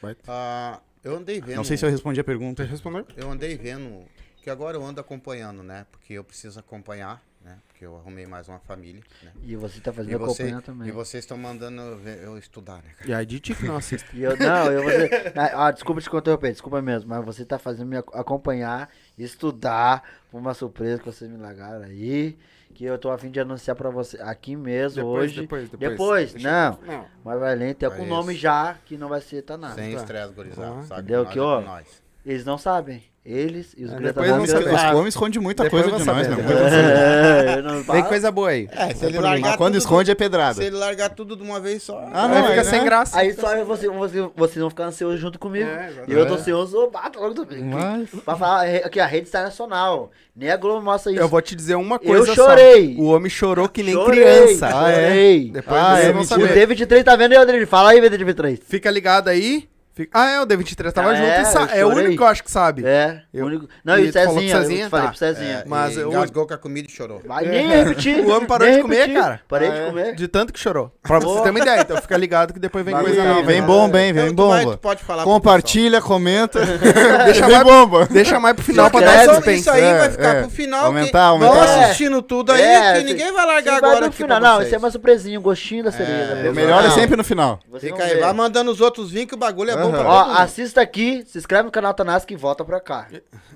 Baita. 0.00 0.22
Ah, 0.28 0.80
eu 1.02 1.16
andei 1.16 1.40
vendo. 1.40 1.56
Não 1.56 1.64
sei 1.64 1.76
se 1.76 1.84
eu 1.84 1.90
respondi 1.90 2.20
a 2.20 2.24
pergunta. 2.24 2.64
Você 2.64 2.70
respondeu? 2.70 3.06
Eu 3.16 3.30
andei 3.30 3.56
vendo, 3.56 4.04
que 4.42 4.48
agora 4.50 4.76
eu 4.76 4.84
ando 4.84 5.00
acompanhando, 5.00 5.62
né? 5.62 5.86
Porque 5.90 6.12
eu 6.12 6.22
preciso 6.22 6.60
acompanhar, 6.60 7.20
né? 7.44 7.58
Porque 7.66 7.84
eu 7.84 7.96
arrumei 7.96 8.26
mais 8.26 8.48
uma 8.48 8.60
família, 8.60 9.02
né? 9.22 9.32
E 9.42 9.56
você 9.56 9.80
tá 9.80 9.90
E, 9.90 9.94
fazendo 9.94 10.18
você, 10.20 10.42
acompanhar 10.44 10.62
também. 10.62 10.88
e 10.88 10.92
vocês 10.92 11.24
estão 11.24 11.36
mandando 11.36 11.80
eu, 12.08 12.38
estudar, 12.38 12.76
né, 12.84 12.90
cara? 12.96 13.10
E 13.10 13.14
aí 13.14 13.26
de 13.26 13.40
ti 13.40 13.54
que 13.54 13.64
não 13.64 13.76
assiste. 13.76 14.06
Eu, 14.14 14.36
não, 14.36 14.70
eu 14.70 14.82
vou 14.82 14.90
dizer, 14.92 15.32
ah, 15.36 15.70
desculpa 15.72 16.00
te 16.00 16.08
interromper, 16.08 16.52
desculpa 16.52 16.80
mesmo, 16.80 17.08
mas 17.10 17.24
você 17.24 17.44
tá 17.44 17.58
fazendo 17.58 17.88
me 17.88 17.96
ac- 17.96 18.14
acompanhar, 18.14 18.88
estudar 19.18 20.02
por 20.30 20.38
uma 20.38 20.54
surpresa 20.54 20.98
que 20.98 21.06
vocês 21.06 21.30
me 21.30 21.36
largaram 21.38 21.82
aí, 21.84 22.36
que 22.74 22.84
eu 22.84 22.98
tô 22.98 23.10
a 23.10 23.16
fim 23.18 23.30
de 23.30 23.40
anunciar 23.40 23.74
pra 23.76 23.88
você 23.90 24.20
aqui 24.20 24.54
mesmo 24.54 24.96
Depois, 25.02 25.30
hoje. 25.30 25.40
depois, 25.40 25.68
depois. 25.70 25.90
Depois, 25.90 26.32
Deixa- 26.34 26.50
não, 26.50 26.78
Não. 26.86 27.06
mas 27.24 27.40
vai 27.40 27.56
tem 27.74 27.88
Ah, 27.88 27.90
com 27.92 28.02
isso. 28.02 28.10
nome 28.10 28.34
já, 28.34 28.74
que 28.84 28.96
não 28.98 29.08
vai 29.08 29.20
ser 29.20 29.42
Tanás. 29.42 29.74
Sem 29.74 29.94
tá. 29.94 30.00
estresse, 30.00 30.32
gurizada. 30.34 30.78
Ah. 30.78 30.82
Sabe? 30.82 31.00
Entendeu? 31.02 31.26
Que, 31.26 31.38
é 31.38 31.42
ó, 31.42 31.60
nós. 31.62 32.02
Eles 32.24 32.44
não 32.44 32.58
sabem, 32.58 33.02
eles 33.26 33.74
e 33.76 33.84
os 33.84 33.92
É, 33.92 33.96
Greta 33.96 34.20
depois 34.22 34.50
sabem. 34.50 34.74
Os 34.74 34.82
homens 34.94 35.08
escondem 35.14 35.40
muita 35.40 35.64
Depois 35.64 35.82
coisa 35.84 36.04
vão 36.04 36.14
de 36.14 36.20
nós, 36.20 36.28
né? 36.28 36.36
depois 36.36 36.72
É, 36.72 37.54
eu 37.58 37.62
não 37.62 37.84
falo. 37.84 38.04
coisa 38.04 38.30
boa 38.30 38.48
aí. 38.50 38.68
É, 38.72 38.94
se 38.94 39.04
ele 39.06 39.18
largar 39.18 39.56
quando 39.56 39.72
tudo, 39.72 39.78
esconde 39.82 40.10
é 40.10 40.14
pedrada. 40.14 40.54
Se 40.54 40.64
ele 40.64 40.76
largar 40.76 41.10
tudo 41.10 41.36
de 41.36 41.42
uma 41.42 41.58
vez 41.58 41.82
só. 41.82 41.98
Ah, 42.12 42.26
Aí 42.26 42.28
não, 42.42 42.48
fica 42.48 42.60
aí, 42.60 42.64
sem 42.64 42.78
né? 42.78 42.84
graça. 42.84 43.18
Aí 43.18 43.32
só 43.34 43.64
você, 43.64 43.88
você, 43.88 44.20
vocês 44.36 44.58
vão 44.60 44.70
ficar 44.70 44.84
ansiosos 44.84 45.20
junto 45.20 45.38
comigo. 45.38 45.68
É, 45.68 45.90
e 46.06 46.12
eu 46.12 46.26
tô 46.26 46.34
ansioso, 46.34 46.76
eu 46.76 46.90
bato 46.90 47.18
logo 47.18 47.34
também. 47.34 47.64
Mas- 47.64 48.08
Pra 48.24 48.36
falar 48.36 48.66
é, 48.68 48.76
aqui, 48.84 49.00
a 49.00 49.06
rede 49.06 49.26
está 49.26 49.42
nacional. 49.42 50.10
Nem 50.34 50.50
a 50.50 50.56
Globo 50.56 50.82
mostra 50.82 51.10
isso. 51.10 51.20
Eu 51.20 51.28
vou 51.28 51.40
te 51.42 51.56
dizer 51.56 51.74
uma 51.76 51.96
Eu 51.96 52.00
coisa 52.00 52.34
chorei. 52.34 52.94
só. 52.96 53.02
O 53.02 53.06
homem 53.06 53.30
chorou 53.30 53.68
que 53.68 53.82
nem 53.82 53.94
Chorei, 53.94 54.20
criança. 54.22 54.70
chorei. 54.70 55.50
Depois 55.50 55.80
Ah, 55.80 55.94
vocês 55.94 56.04
é 56.08 56.12
vão 56.12 56.20
mentira. 56.20 56.38
O 56.40 56.42
saber. 56.42 56.54
David 56.54 56.86
3 56.86 57.04
tá 57.04 57.16
vendo 57.16 57.32
aí, 57.32 57.46
David? 57.46 57.66
Fala 57.66 57.90
aí, 57.90 58.00
David 58.00 58.34
3. 58.34 58.60
Fica 58.66 58.90
ligado 58.90 59.28
aí. 59.28 59.66
Ah, 60.12 60.30
é, 60.30 60.40
o 60.40 60.46
D23 60.46 60.92
tava 60.92 61.10
Ah, 61.10 61.14
junto 61.14 61.26
é, 61.28 61.40
e 61.42 61.44
sa- 61.46 61.68
É 61.72 61.84
o 61.84 61.88
único 61.88 62.16
que 62.16 62.22
eu 62.22 62.26
acho 62.26 62.44
que 62.44 62.50
sabe. 62.50 62.84
É, 62.84 63.22
Eu- 63.32 63.44
o 63.44 63.48
único... 63.48 63.68
Não, 63.84 63.98
E 63.98 64.04
e 64.06 64.08
o 64.08 64.12
Cezinha, 64.12 64.56
Cezinha? 64.60 64.84
eu 64.84 64.90
falei 64.90 65.04
Tá. 65.06 65.10
pro 65.10 65.18
Cezinha. 65.18 65.62
É, 65.64 65.64
Mas 65.66 65.96
eu- 65.96 66.08
engasgou 66.10 66.46
com 66.46 66.54
a 66.54 66.58
comida 66.58 66.88
e 66.88 66.90
chorou. 66.92 67.22
Vai 67.26 67.46
nem 67.46 67.66
repetir. 67.68 68.20
O 68.20 68.30
homem 68.30 68.46
parou 68.46 68.68
de 68.70 68.82
comer, 68.82 68.96
repetir. 68.96 69.20
cara. 69.20 69.40
Parei 69.48 69.68
Ah, 69.68 69.72
de 69.72 69.78
é? 69.80 69.86
comer. 69.86 70.14
De 70.14 70.28
tanto 70.28 70.52
que 70.52 70.58
chorou. 70.58 70.92
Pra 71.02 71.18
você 71.18 71.42
ter 71.42 71.50
uma 71.50 71.58
ideia. 71.60 71.80
Então 71.80 71.96
fica 71.96 72.16
ligado 72.16 72.52
que 72.52 72.58
depois 72.60 72.84
vem 72.84 72.92
Bagulho 72.94 73.14
coisa 73.14 73.26
tá 73.28 73.34
nova. 73.36 73.46
Vem 73.46 73.62
bomba, 73.62 74.00
hein? 74.00 74.12
Vem 74.12 74.24
vai- 74.26 74.32
bomba. 74.34 74.76
tu 74.76 74.78
pode 74.78 75.02
falar 75.02 75.24
Compartilha, 75.24 76.00
comenta. 76.02 76.60
Deixa 77.24 77.46
Vem 77.46 77.54
mais, 77.56 77.64
bomba. 77.64 78.06
deixa 78.10 78.38
mais 78.40 78.54
pro 78.54 78.64
final 78.64 78.90
pra 78.90 79.00
dar 79.00 79.24
suspense. 79.34 79.60
Isso 79.60 79.70
aí 79.70 79.82
É, 79.82 79.98
vai 79.98 80.10
ficar 80.10 80.34
é. 80.36 80.40
pro 80.42 80.50
final. 80.50 80.86
Aumentar, 80.86 81.22
aumentar. 81.24 81.52
Vão 81.54 81.64
É. 81.64 81.84
assistindo 81.84 82.20
tudo 82.22 82.52
aí, 82.52 82.60
É, 82.62 82.98
que 82.98 83.04
ninguém 83.04 83.32
vai 83.32 83.46
largar 83.46 83.80
vai 83.80 83.90
agora 83.90 84.00
no 84.00 84.06
aqui 84.06 84.26
Não, 84.26 84.62
isso 84.62 84.74
é 84.74 84.78
uma 84.78 84.90
surpresinha, 84.90 85.38
um 85.38 85.42
gostinho 85.42 85.84
da 85.84 85.90
cereja. 85.92 86.42
É? 86.44 86.50
O 86.50 86.54
melhor 86.54 86.84
é 86.84 86.90
sempre 86.90 87.16
no 87.16 87.24
final. 87.24 87.60
Fica 87.80 88.02
aí, 88.04 88.20
vai 88.20 88.32
mandando 88.32 88.70
os 88.70 88.80
outros 88.80 89.10
vir 89.10 89.26
que 89.26 89.34
o 89.34 89.38
bagulho 89.38 89.70
é 89.70 89.76
bom 89.76 89.85
Aham. 89.94 90.04
Ó, 90.06 90.32
assista 90.38 90.80
aqui, 90.80 91.24
se 91.26 91.38
inscreve 91.38 91.64
no 91.64 91.70
canal 91.70 91.92
Tanasco 91.94 92.32
e 92.32 92.36
volta 92.36 92.64
pra 92.64 92.80
cá. 92.80 93.08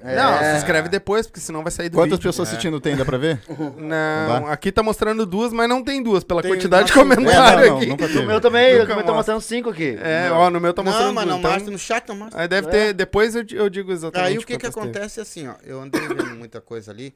Não, 0.03 0.35
É. 0.35 0.53
se 0.53 0.59
inscreve 0.59 0.89
depois, 0.89 1.27
porque 1.27 1.41
senão 1.41 1.63
vai 1.63 1.71
sair 1.73 1.89
do 1.89 1.97
Quantas 1.97 2.19
vídeo. 2.19 2.29
pessoas 2.31 2.49
assistindo 2.49 2.81
tem, 2.81 2.97
dá 2.97 3.05
pra 3.05 3.19
ver? 3.19 3.41
Não, 3.77 4.43
Vai. 4.43 4.53
aqui 4.53 4.73
tá 4.73 4.83
mostrando 4.83 5.25
duas, 5.27 5.53
mas 5.53 5.69
não 5.69 5.83
tem 5.83 6.03
duas, 6.03 6.25
pela 6.25 6.43
Tem 6.43 6.51
quantidade 6.51 6.89
de 6.89 6.93
comentário 6.93 7.65
É, 7.65 7.67
não, 7.67 7.71
não, 7.73 7.77
aqui. 7.79 7.87
nunca 7.87 8.05
O 8.05 8.09
teve. 8.09 8.27
meu 8.27 8.41
também, 8.41 8.75
o 8.75 8.77
meu 8.79 8.87
tá 8.87 8.95
mostra. 8.97 9.15
mostrando 9.15 9.41
cinco 9.41 9.71
aqui. 9.71 9.99
É, 10.03 10.31
ó, 10.33 10.49
no 10.51 10.61
meu 10.61 10.73
tá 10.73 10.83
mostrando 10.83 11.07
Não, 11.09 11.15
mas 11.15 11.25
duas. 11.25 11.33
não 11.35 11.39
então- 11.41 11.51
mostra 11.53 11.71
no 11.73 11.79
chat, 11.79 12.09
não 12.09 12.17
mostra. 12.17 12.41
Aí 12.41 12.49
deve 12.49 12.69
ter, 12.69 12.93
depois 12.95 13.35
eu, 13.35 13.45
eu 13.53 13.69
digo 13.69 13.93
exatamente 13.93 14.29
Aí 14.29 14.39
o 14.39 14.43
que 14.45 14.57
que 14.59 14.67
acontece 14.67 15.21
é 15.21 15.23
assim, 15.23 15.49
ó, 15.49 15.55
eu 15.65 15.81
andei 15.81 16.01
vendo 16.01 16.37
muita 16.37 16.61
coisa 16.61 16.91
ali, 16.91 17.15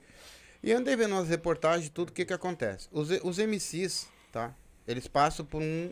e 0.63 0.73
andei 0.73 0.97
vendo 0.97 1.13
umas 1.15 1.29
reportagens, 1.29 1.89
tudo, 1.91 2.09
o 2.11 2.13
que 2.13 2.25
que 2.25 2.33
acontece? 2.33 2.89
Os, 2.93 3.09
os 3.23 3.39
MCs, 3.39 4.07
tá? 4.33 4.51
Eles 4.87 5.07
passam 5.09 5.45
por 5.45 5.61
um, 5.63 5.91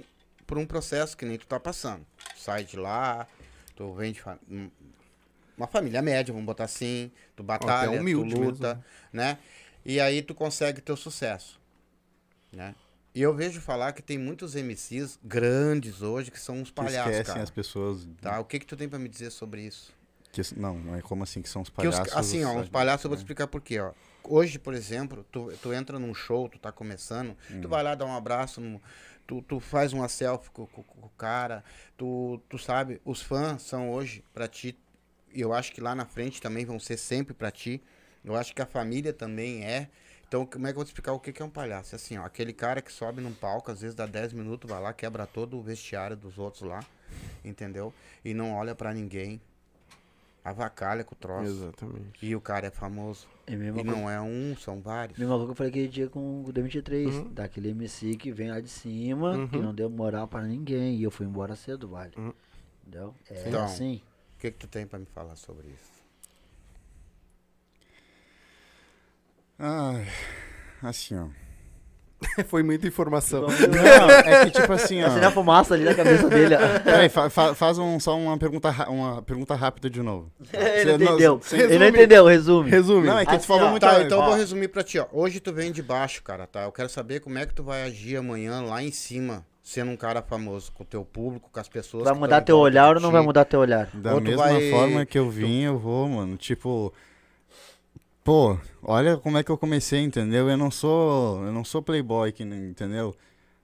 por 0.52 0.58
um 0.58 0.66
processo 0.66 1.16
que 1.16 1.24
nem 1.24 1.38
tu 1.38 1.46
tá 1.46 1.58
passando. 1.58 2.04
Tu 2.34 2.40
sai 2.42 2.62
de 2.62 2.76
lá, 2.76 3.26
tu 3.74 3.90
vem 3.94 4.12
de 4.12 4.20
fa- 4.20 4.38
um- 4.50 4.70
uma 5.56 5.66
família 5.66 6.02
média, 6.02 6.30
vamos 6.30 6.44
botar 6.44 6.64
assim, 6.64 7.10
tu 7.34 7.42
batalha, 7.42 7.90
humilde 7.90 8.34
tu 8.34 8.36
mesmo, 8.38 8.50
luta, 8.50 8.84
né? 9.10 9.38
E 9.82 9.98
aí 9.98 10.20
tu 10.20 10.34
consegue 10.34 10.82
teu 10.82 10.94
sucesso, 10.94 11.58
né? 12.52 12.74
E 13.14 13.22
eu 13.22 13.32
vejo 13.34 13.62
falar 13.62 13.92
que 13.94 14.02
tem 14.02 14.18
muitos 14.18 14.54
MCs 14.54 15.18
grandes 15.24 16.02
hoje 16.02 16.30
que 16.30 16.38
são 16.38 16.56
uns 16.58 16.70
palhaços, 16.70 17.12
esquecem 17.12 17.24
cara. 17.32 17.42
as 17.44 17.50
pessoas. 17.50 18.06
Tá? 18.20 18.38
O 18.38 18.44
que 18.44 18.58
que 18.58 18.66
tu 18.66 18.76
tem 18.76 18.86
pra 18.90 18.98
me 18.98 19.08
dizer 19.08 19.30
sobre 19.30 19.62
isso? 19.62 19.90
que- 20.32 20.42
não, 20.58 20.78
não 20.78 20.96
é 20.96 21.02
como 21.02 21.22
assim 21.22 21.40
que 21.42 21.48
são 21.48 21.60
os 21.62 21.68
Que 21.70 21.86
os- 21.86 21.94
palhaços. 21.94 22.16
assim, 22.16 22.42
ó, 22.44 22.58
os 22.60 22.68
palhaços 22.68 23.04
eu 23.04 23.08
vou 23.10 23.16
te 23.16 23.20
explicar 23.20 23.46
por 23.46 23.60
quê, 23.62 23.78
ó. 23.80 23.92
Hoje, 24.24 24.58
por 24.58 24.72
exemplo, 24.72 25.26
tu, 25.30 25.52
tu 25.60 25.72
entra 25.74 25.98
num 25.98 26.14
show, 26.14 26.48
tu 26.48 26.58
tá 26.58 26.72
começando, 26.72 27.36
tu 27.60 27.68
vai 27.68 27.82
lá 27.82 27.94
dar 27.94 28.06
um 28.06 28.14
abraço, 28.16 28.58
no- 28.60 28.80
tu, 29.32 29.40
tu 29.42 29.60
faz 29.60 29.92
uma 29.94 30.08
selfie 30.08 30.50
com, 30.50 30.66
com- 30.66 30.82
com 30.82 31.06
o 31.06 31.10
cara, 31.16 31.64
tu, 31.96 32.38
tu 32.50 32.58
sabe, 32.58 33.00
os 33.04 33.22
fãs 33.22 33.62
são 33.62 33.90
hoje 33.90 34.22
pra 34.34 34.46
ti, 34.46 34.76
e 35.32 35.40
eu 35.40 35.54
acho 35.54 35.72
que 35.72 35.80
lá 35.80 35.94
na 35.94 36.04
frente 36.04 36.40
também 36.42 36.66
vão 36.66 36.78
ser 36.78 36.98
sempre 36.98 37.32
pra 37.32 37.50
ti. 37.50 37.82
Eu 38.22 38.36
acho 38.36 38.54
que 38.54 38.60
a 38.60 38.66
família 38.66 39.12
também 39.12 39.64
é. 39.64 39.88
Então, 40.28 40.44
como 40.44 40.66
é 40.66 40.70
que 40.70 40.74
eu 40.74 40.76
vou 40.76 40.84
te 40.84 40.88
explicar 40.88 41.12
o 41.12 41.18
que 41.20 41.32
que 41.32 41.40
é 41.40 41.44
um 41.44 41.50
palhaço? 41.50 41.94
Assim, 41.96 42.18
ó, 42.18 42.24
aquele 42.24 42.52
cara 42.52 42.82
que 42.82 42.92
sobe 42.92 43.22
num 43.22 43.32
palco, 43.32 43.70
às 43.70 43.80
vezes 43.80 43.94
dá 43.94 44.04
10 44.06 44.32
minutos, 44.34 44.70
vai 44.70 44.80
lá, 44.80 44.92
quebra 44.92 45.26
todo 45.26 45.58
o 45.58 45.62
vestiário 45.62 46.16
dos 46.16 46.38
outros 46.38 46.62
lá, 46.62 46.84
entendeu? 47.44 47.92
E 48.24 48.34
não 48.34 48.52
olha 48.52 48.74
pra 48.74 48.92
ninguém. 48.92 49.40
Avacalha 50.44 51.04
com 51.04 51.14
o 51.14 51.18
troço. 51.18 51.44
Exatamente. 51.48 52.26
E 52.26 52.34
o 52.34 52.40
cara 52.40 52.66
é 52.66 52.70
famoso. 52.70 53.28
É 53.46 53.54
a 53.54 53.56
mesma 53.56 53.80
E 53.80 53.84
não 53.84 54.10
é 54.10 54.20
um, 54.20 54.56
são 54.56 54.80
vários. 54.80 55.16
Mesma 55.18 55.34
coisa 55.34 55.46
que 55.46 55.50
eu 55.52 55.56
falei 55.56 55.70
aquele 55.70 55.88
dia 55.88 56.08
com 56.08 56.42
o 56.42 56.52
D23, 56.52 57.06
Uhum. 57.14 57.32
daquele 57.32 57.68
MC 57.70 58.16
que 58.16 58.32
vem 58.32 58.50
lá 58.50 58.60
de 58.60 58.68
cima, 58.68 59.46
que 59.48 59.56
Uhum. 59.56 59.62
não 59.62 59.74
deu 59.74 59.88
moral 59.88 60.26
pra 60.26 60.42
ninguém, 60.42 60.96
e 60.96 61.02
eu 61.04 61.10
fui 61.12 61.26
embora 61.26 61.54
cedo, 61.54 61.88
vale. 61.88 62.12
Uhum. 62.16 62.32
Entendeu? 62.84 63.14
É 63.30 63.48
Então. 63.48 63.64
assim. 63.64 64.02
O 64.36 64.40
que, 64.42 64.50
que 64.50 64.58
tu 64.58 64.66
tem 64.66 64.84
pra 64.86 64.98
me 64.98 65.06
falar 65.06 65.36
sobre 65.36 65.68
isso? 65.68 65.92
Ai, 69.58 70.06
assim, 70.82 71.14
ó. 71.16 71.28
Foi 72.48 72.62
muita 72.62 72.86
informação. 72.86 73.42
Não, 73.42 74.10
é 74.10 74.44
que 74.46 74.50
tipo 74.60 74.72
assim, 74.72 75.02
ó. 75.02 75.06
Acendeu 75.06 75.28
a 75.28 75.32
fumaça 75.32 75.74
ali 75.74 75.84
na 75.84 75.94
cabeça 75.94 76.28
dele. 76.28 76.54
Peraí, 76.84 77.08
fa- 77.08 77.28
fa- 77.30 77.54
faz 77.54 77.78
um, 77.78 77.98
só 78.00 78.16
uma 78.18 78.36
pergunta, 78.38 78.70
uma 78.88 79.22
pergunta 79.22 79.54
rápida 79.54 79.88
de 79.90 80.02
novo. 80.02 80.30
ele 80.52 80.92
não 80.92 80.98
Você- 80.98 81.04
entendeu. 81.04 81.38
você- 81.42 81.56
Ele 81.56 81.78
não 81.78 81.86
entendeu, 81.88 82.24
resume. 82.26 82.70
Resume. 82.70 83.06
Não, 83.06 83.18
é 83.18 83.24
que 83.24 83.32
tu 83.32 83.36
Assim, 83.36 83.46
falou 83.46 83.66
ó, 83.66 83.70
muito. 83.70 83.82
Tá, 83.82 84.02
então 84.02 84.18
eu 84.20 84.24
vou 84.26 84.34
resumir 84.34 84.68
pra 84.68 84.82
ti, 84.82 84.98
ó. 84.98 85.06
Hoje 85.12 85.40
tu 85.40 85.52
vem 85.52 85.70
de 85.72 85.82
baixo, 85.82 86.22
cara, 86.22 86.46
tá? 86.46 86.62
Eu 86.64 86.72
quero 86.72 86.88
saber 86.88 87.20
como 87.20 87.38
é 87.38 87.46
que 87.46 87.54
tu 87.54 87.62
vai 87.62 87.82
agir 87.84 88.16
amanhã 88.16 88.60
lá 88.62 88.82
em 88.82 88.90
cima, 88.90 89.44
sendo 89.62 89.90
um 89.90 89.96
cara 89.96 90.22
famoso, 90.22 90.72
com 90.72 90.82
o 90.82 90.86
teu 90.86 91.04
público, 91.04 91.48
com 91.52 91.60
as 91.60 91.68
pessoas. 91.68 92.04
Vai 92.04 92.14
mudar 92.14 92.40
teu 92.40 92.58
olhar 92.58 92.96
ou 92.96 93.00
não 93.00 93.10
vai 93.10 93.22
mudar 93.22 93.44
teu 93.44 93.60
olhar? 93.60 93.88
Da 93.94 94.14
Ou 94.14 94.20
tu 94.20 94.24
mesma 94.24 94.44
vai- 94.44 94.70
forma 94.70 95.06
que 95.06 95.18
eu 95.18 95.28
vim, 95.30 95.62
eu 95.62 95.78
vou, 95.78 96.08
mano. 96.08 96.36
Tipo, 96.36 96.92
pô, 98.24 98.58
olha 98.82 99.16
como 99.16 99.38
é 99.38 99.42
que 99.42 99.50
eu 99.50 99.58
comecei, 99.58 100.00
entendeu? 100.00 100.48
Eu 100.48 100.56
não 100.56 100.70
sou, 100.70 101.44
eu 101.44 101.52
não 101.52 101.64
sou 101.64 101.82
playboy, 101.82 102.32
que 102.32 102.44
nem, 102.44 102.68
entendeu? 102.70 103.14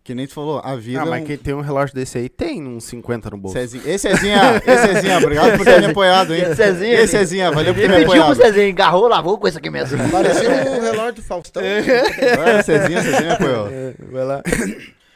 Que 0.05 0.15
nem 0.15 0.27
tu 0.27 0.33
falou, 0.33 0.59
a 0.65 0.75
vida 0.75 1.03
Ah, 1.03 1.07
é 1.07 1.11
mas 1.11 1.23
um- 1.23 1.27
quem 1.27 1.37
tem 1.37 1.53
um 1.55 1.61
relógio 1.61 1.95
desse 1.95 2.17
aí 2.17 2.31
tem 2.31 2.67
uns 2.67 2.85
50 2.85 3.29
no 3.29 3.37
bolso. 3.37 3.59
Cezinha. 3.59 3.83
Esse 3.87 4.09
Cezinha, 4.09 4.41
esse 4.67 4.87
Cezinha, 4.95 5.19
obrigado 5.19 5.57
por 5.59 5.65
ter 5.67 5.81
me 5.81 5.87
apoiado, 5.87 6.35
hein? 6.35 6.43
Esse 6.43 6.55
Cezinha, 6.57 6.95
Esse 6.95 7.09
Cezinha, 7.09 7.51
valeu 7.53 7.75
por 7.75 7.81
ter 7.81 7.85
Ele 7.85 7.93
me 7.93 8.05
pediu 8.07 8.13
pro 8.15 8.23
apoiado. 8.23 8.37
Cezinha, 8.43 8.69
engarrou, 8.71 9.07
lavou 9.07 9.37
com 9.37 9.47
isso 9.47 9.59
aqui 9.59 9.69
mesmo. 9.69 9.99
Parecia 10.11 10.49
o 10.49 10.81
relógio 10.81 11.13
do 11.15 11.23
Faustão. 11.23 11.63
Vai, 11.63 12.63
Cezinha, 12.63 13.03
Cezinha 13.03 13.21
me 13.21 13.33
apoiou. 13.33 13.69
É, 13.69 13.95
vai 14.11 14.25
lá. 14.25 14.43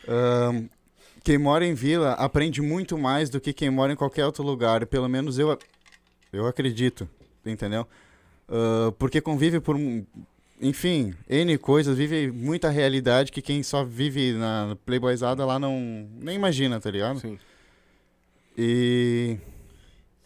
Ahn, 0.06 0.64
quem 1.24 1.38
mora 1.38 1.64
em 1.64 1.72
vila 1.72 2.12
aprende 2.12 2.60
muito 2.60 2.98
mais 2.98 3.30
do 3.30 3.40
que 3.40 3.54
quem 3.54 3.70
mora 3.70 3.92
em 3.94 3.96
qualquer 3.96 4.26
outro 4.26 4.42
lugar. 4.44 4.84
Pelo 4.84 5.08
menos 5.08 5.38
eu, 5.38 5.58
eu 6.32 6.46
acredito, 6.46 7.08
entendeu? 7.46 7.86
Ah, 8.54 8.92
porque 8.98 9.18
convive 9.20 9.60
por, 9.60 9.76
enfim, 10.60 11.14
N 11.28 11.56
coisas, 11.56 11.96
vive 11.96 12.30
muita 12.30 12.68
realidade 12.68 13.32
que 13.32 13.40
quem 13.40 13.62
só 13.62 13.82
vive 13.82 14.34
na 14.34 14.76
playboyzada 14.84 15.44
lá 15.46 15.58
não 15.58 16.06
nem 16.20 16.36
imagina, 16.36 16.78
tá 16.78 16.90
ligado? 16.90 17.18
Sim. 17.18 17.38
E 18.56 19.38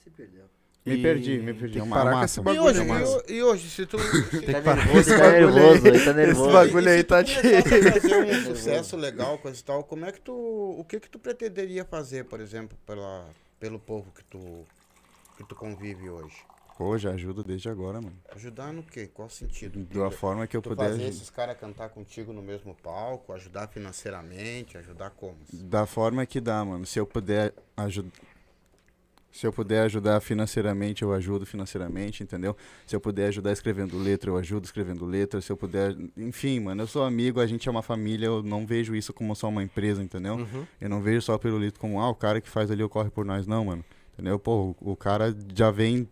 Se 0.03 0.11
perdeu. 0.11 0.45
me 0.85 0.95
E 0.97 1.03
perdi, 1.03 1.39
me 1.39 1.45
tem 1.47 1.55
perdi. 1.55 1.73
que 1.75 1.79
É 1.79 1.83
uma 1.85 1.97
parar 1.97 2.11
com 2.11 2.17
massa. 2.17 2.25
esse 2.33 2.41
E 2.41 2.43
bagulho, 2.43 2.63
hoje, 2.65 2.85
né, 2.85 3.05
e, 3.29 3.33
e 3.35 3.43
hoje, 3.45 3.71
se 3.71 3.87
tu. 3.87 3.97
se- 4.01 4.31
Tem 4.31 4.41
que 4.41 4.53
Tá 4.53 4.61
parar 4.63 4.87
com 4.89 4.95
nervoso, 4.95 4.99
esse 4.99 5.11
tá 5.11 5.19
bagulho 5.31 5.55
nervoso, 5.55 5.87
aí. 5.87 6.05
tá 6.05 6.13
nervoso. 6.13 6.45
Esse 6.49 6.53
bagulho 6.53 6.89
aí 6.91 6.99
se 6.99 7.05
tá 7.05 7.23
tu 7.25 7.31
fazer 7.31 8.17
um 8.25 8.43
sucesso 8.57 8.97
legal, 8.97 9.39
coisa 9.39 9.61
e 9.61 9.65
tal, 9.65 9.85
como 9.85 10.05
é 10.05 10.11
que 10.11 10.21
tu. 10.21 10.33
O 10.33 10.85
que 10.85 10.99
que 10.99 11.09
tu 11.09 11.19
pretenderia 11.21 11.85
fazer, 11.85 12.25
por 12.25 12.41
exemplo, 12.41 12.77
pela, 12.85 13.29
pelo 13.61 13.79
povo 13.79 14.11
que 14.13 14.25
tu, 14.25 14.65
que 15.37 15.45
tu 15.45 15.55
convive 15.55 16.11
hoje? 16.11 16.35
Pô, 16.77 16.99
já 16.99 17.13
ajudo 17.13 17.43
desde 17.43 17.71
agora, 17.71 18.03
mano. 18.03 18.17
Ajudar 18.35 18.71
no 18.71 18.83
quê? 18.83 19.09
Qual 19.13 19.31
sentido? 19.31 19.83
Da 19.85 20.11
forma 20.11 20.47
que 20.47 20.55
eu 20.55 20.61
tu 20.61 20.69
puder. 20.71 20.91
fazer 20.91 21.05
esses 21.05 21.31
caras 21.31 21.59
cantar 21.59 21.89
contigo 21.89 22.35
no 22.35 22.43
mesmo 22.43 22.75
palco, 22.75 23.33
ajudar 23.33 23.69
financeiramente, 23.69 24.77
ajudar 24.77 25.11
como? 25.11 25.39
Da 25.51 25.87
forma 25.87 26.27
que 26.27 26.39
dá, 26.39 26.63
mano. 26.63 26.85
Se 26.85 26.99
eu 26.99 27.07
puder 27.07 27.55
ajudar. 27.79 28.11
Se 29.33 29.47
eu 29.47 29.53
puder 29.53 29.83
ajudar 29.83 30.21
financeiramente, 30.21 31.03
eu 31.03 31.13
ajudo 31.13 31.45
financeiramente, 31.45 32.23
entendeu? 32.23 32.57
Se 32.87 32.97
eu 32.97 33.01
puder 33.01 33.29
ajudar 33.29 33.53
escrevendo 33.53 33.99
letra, 33.99 34.31
eu 34.31 34.37
ajudo 34.37 34.65
escrevendo 34.65 35.07
letra. 35.07 35.41
Se 35.41 35.51
eu 35.51 35.57
puder. 35.57 35.97
Enfim, 36.17 36.61
mano, 36.61 36.83
eu 36.83 36.87
sou 36.87 37.05
amigo, 37.05 37.41
a 37.41 37.47
gente 37.47 37.69
é 37.69 37.71
uma 37.71 37.83
família, 37.83 38.27
eu 38.27 38.43
não 38.43 38.67
vejo 38.67 38.95
isso 38.95 39.15
como 39.15 39.35
só 39.35 39.49
uma 39.49 39.63
empresa, 39.63 40.03
entendeu? 40.03 40.37
Uhum. 40.37 40.67
Eu 40.79 40.91
não 40.91 41.01
vejo 41.01 41.23
só 41.23 41.35
o 41.35 41.39
Pirulito 41.39 41.81
como, 41.81 42.01
ah, 42.01 42.11
o 42.11 42.15
cara 42.15 42.41
que 42.41 42.49
faz 42.49 42.71
ali 42.71 42.83
o 42.83 42.89
corre 42.89 43.09
por 43.09 43.25
nós, 43.25 43.47
não, 43.47 43.65
mano. 43.65 43.85
Entendeu? 44.15 44.39
Pô, 44.39 44.75
o, 44.81 44.93
o 44.93 44.97
cara 44.97 45.35
já 45.55 45.71
vem 45.71 46.09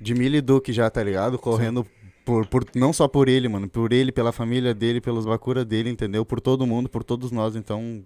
de 0.00 0.14
Mili 0.14 0.40
Duque 0.40 0.72
já, 0.72 0.88
tá 0.90 1.02
ligado? 1.02 1.38
Correndo 1.38 1.86
por, 2.24 2.46
por, 2.46 2.64
não 2.74 2.92
só 2.92 3.08
por 3.08 3.28
ele, 3.28 3.48
mano. 3.48 3.68
Por 3.68 3.92
ele, 3.92 4.12
pela 4.12 4.32
família 4.32 4.74
dele, 4.74 5.00
pelos 5.00 5.24
Bakura 5.24 5.64
dele, 5.64 5.90
entendeu? 5.90 6.24
Por 6.24 6.40
todo 6.40 6.66
mundo, 6.66 6.88
por 6.88 7.02
todos 7.02 7.30
nós. 7.30 7.56
Então. 7.56 8.04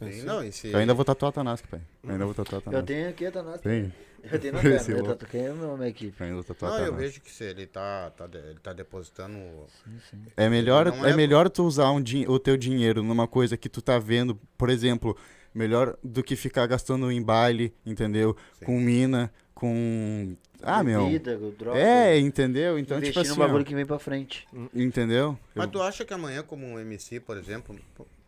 Sim, 0.00 0.08
isso. 0.08 0.26
não, 0.26 0.42
eu 0.72 0.78
ainda 0.78 0.92
vou 0.92 1.04
tatuar 1.04 1.28
a 1.28 1.32
Tanasco, 1.32 1.68
pai. 1.68 1.80
Eu 2.02 2.10
ainda 2.10 2.24
vou 2.24 2.34
tatuar 2.34 2.56
a 2.56 2.58
Eu 2.58 2.62
Tanasco. 2.64 2.86
tenho 2.86 3.08
aqui 3.08 3.26
a 3.26 3.30
Tanasco. 3.30 3.62
Tem. 3.62 3.92
Eu 4.24 4.38
tenho 4.40 4.54
na 4.54 4.60
perna. 4.60 4.96
Eu 4.98 5.04
tatuei 5.16 5.46
a 5.46 5.54
minha, 5.54 5.76
minha 5.76 5.88
equipe. 5.88 6.14
Eu 6.18 6.24
ainda 6.26 6.34
vou 6.34 6.44
tatuar 6.44 6.72
a 6.72 6.78
Não, 6.78 6.86
eu 6.86 6.94
vejo 6.94 7.20
que 7.20 7.30
se 7.30 7.44
ele 7.44 7.66
tá, 7.66 8.10
tá, 8.10 8.28
ele 8.32 8.58
tá 8.60 8.72
depositando. 8.72 9.36
Sim, 9.84 9.98
sim. 10.10 10.18
É 10.36 10.48
melhor, 10.48 10.86
Não 10.86 11.06
é... 11.06 11.10
é- 11.10 11.16
melhor 11.16 11.48
tu 11.48 11.62
usar 11.64 11.92
um 11.92 12.02
din- 12.02 12.26
o 12.26 12.38
teu 12.40 12.56
dinheiro 12.56 13.02
numa 13.04 13.28
coisa 13.28 13.56
que 13.56 13.68
tu 13.68 13.80
tá 13.80 13.98
vendo, 14.00 14.34
por 14.56 14.68
exemplo, 14.68 15.16
melhor 15.54 15.96
do 16.02 16.24
que 16.24 16.34
ficar 16.34 16.66
gastando 16.66 17.10
em 17.12 17.22
baile, 17.22 17.72
entendeu? 17.86 18.36
Sim. 18.58 18.64
Com 18.64 18.80
mina, 18.80 19.32
com. 19.58 20.36
Ah, 20.62 20.84
meu. 20.84 21.04
Bebida, 21.06 21.36
droga. 21.58 21.78
É, 21.78 22.16
entendeu? 22.16 22.78
Então, 22.78 23.00
tipo 23.00 23.18
assim. 23.18 23.34
bagulho 23.34 23.62
ó, 23.62 23.66
que 23.66 23.74
vem 23.74 23.84
pra 23.84 23.98
frente. 23.98 24.46
Entendeu? 24.72 25.36
Mas 25.52 25.66
Eu- 25.66 25.72
tu 25.72 25.82
acha 25.82 26.04
que 26.04 26.14
amanhã, 26.14 26.44
como 26.44 26.64
um 26.64 26.78
MC, 26.78 27.18
por 27.18 27.36
exemplo, 27.36 27.76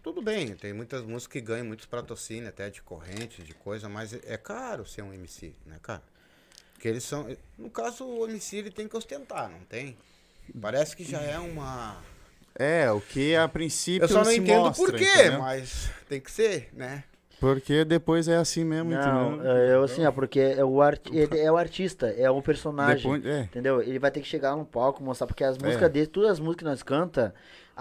tudo 0.03 0.21
bem, 0.21 0.55
tem 0.57 0.73
muitas 0.73 1.03
músicas 1.03 1.33
que 1.35 1.41
ganham 1.41 1.67
muitos 1.67 1.87
patrocínios, 1.87 2.49
até 2.49 2.69
de 2.69 2.83
corrente, 2.83 3.43
de 3.43 3.55
coisa, 3.55 3.89
mas 3.89 4.13
é- 4.13 4.37
caro 4.37 4.85
ser 4.85 5.03
um 5.03 5.15
MC, 5.15 5.53
né, 5.65 5.77
cara? 5.81 6.03
Porque 6.73 6.89
eles 6.89 7.05
são. 7.05 7.29
No 7.57 7.71
caso, 7.71 8.05
o 8.05 8.27
MC 8.29 8.57
ele 8.57 8.71
tem 8.73 8.89
que 8.89 8.97
ostentar, 8.97 9.49
não 9.49 9.61
tem? 9.61 9.97
Parece 10.61 10.97
que 10.97 11.05
já 11.05 11.21
é 11.21 11.39
uma. 11.39 11.97
É, 12.57 12.91
o 12.91 13.01
que 13.01 13.37
a 13.37 13.47
princípio. 13.47 14.05
Eu 14.05 14.09
só 14.09 14.25
não 14.25 14.25
se 14.25 14.39
entendo 14.39 14.63
mostra, 14.63 14.85
por 14.85 14.99
quê, 14.99 15.05
entendeu? 15.05 15.39
mas 15.39 15.91
tem 16.09 16.21
que 16.21 16.31
ser, 16.31 16.71
né? 16.73 17.05
Porque 17.41 17.85
depois 17.87 18.29
é 18.29 18.37
assim 18.37 18.63
mesmo, 18.65 18.91
Não, 18.91 19.33
entendeu? 19.35 19.51
é, 19.51 19.75
eu 19.75 19.83
assim, 19.83 20.05
ó, 20.05 20.13
porque 20.13 20.39
é 20.39 20.63
o, 20.65 20.83
art, 20.83 21.01
é 21.37 21.51
o 21.51 21.57
artista, 21.57 22.07
é 22.09 22.31
um 22.31 22.43
personagem. 22.43 22.97
Depois, 23.11 23.25
é. 23.25 23.41
Entendeu? 23.45 23.81
Ele 23.81 23.99
vai 23.99 24.11
ter 24.11 24.21
que 24.21 24.29
chegar 24.29 24.55
no 24.55 24.65
palco, 24.67 25.03
mostrar, 25.03 25.27
porque 25.27 25.43
as 25.43 25.57
É. 25.57 25.67
músicas 25.67 25.91
dele, 25.91 26.07
todas 26.07 26.33
as 26.33 26.39
músicas 26.39 26.59
que 26.59 26.65
nós 26.65 26.83
canta, 26.83 27.35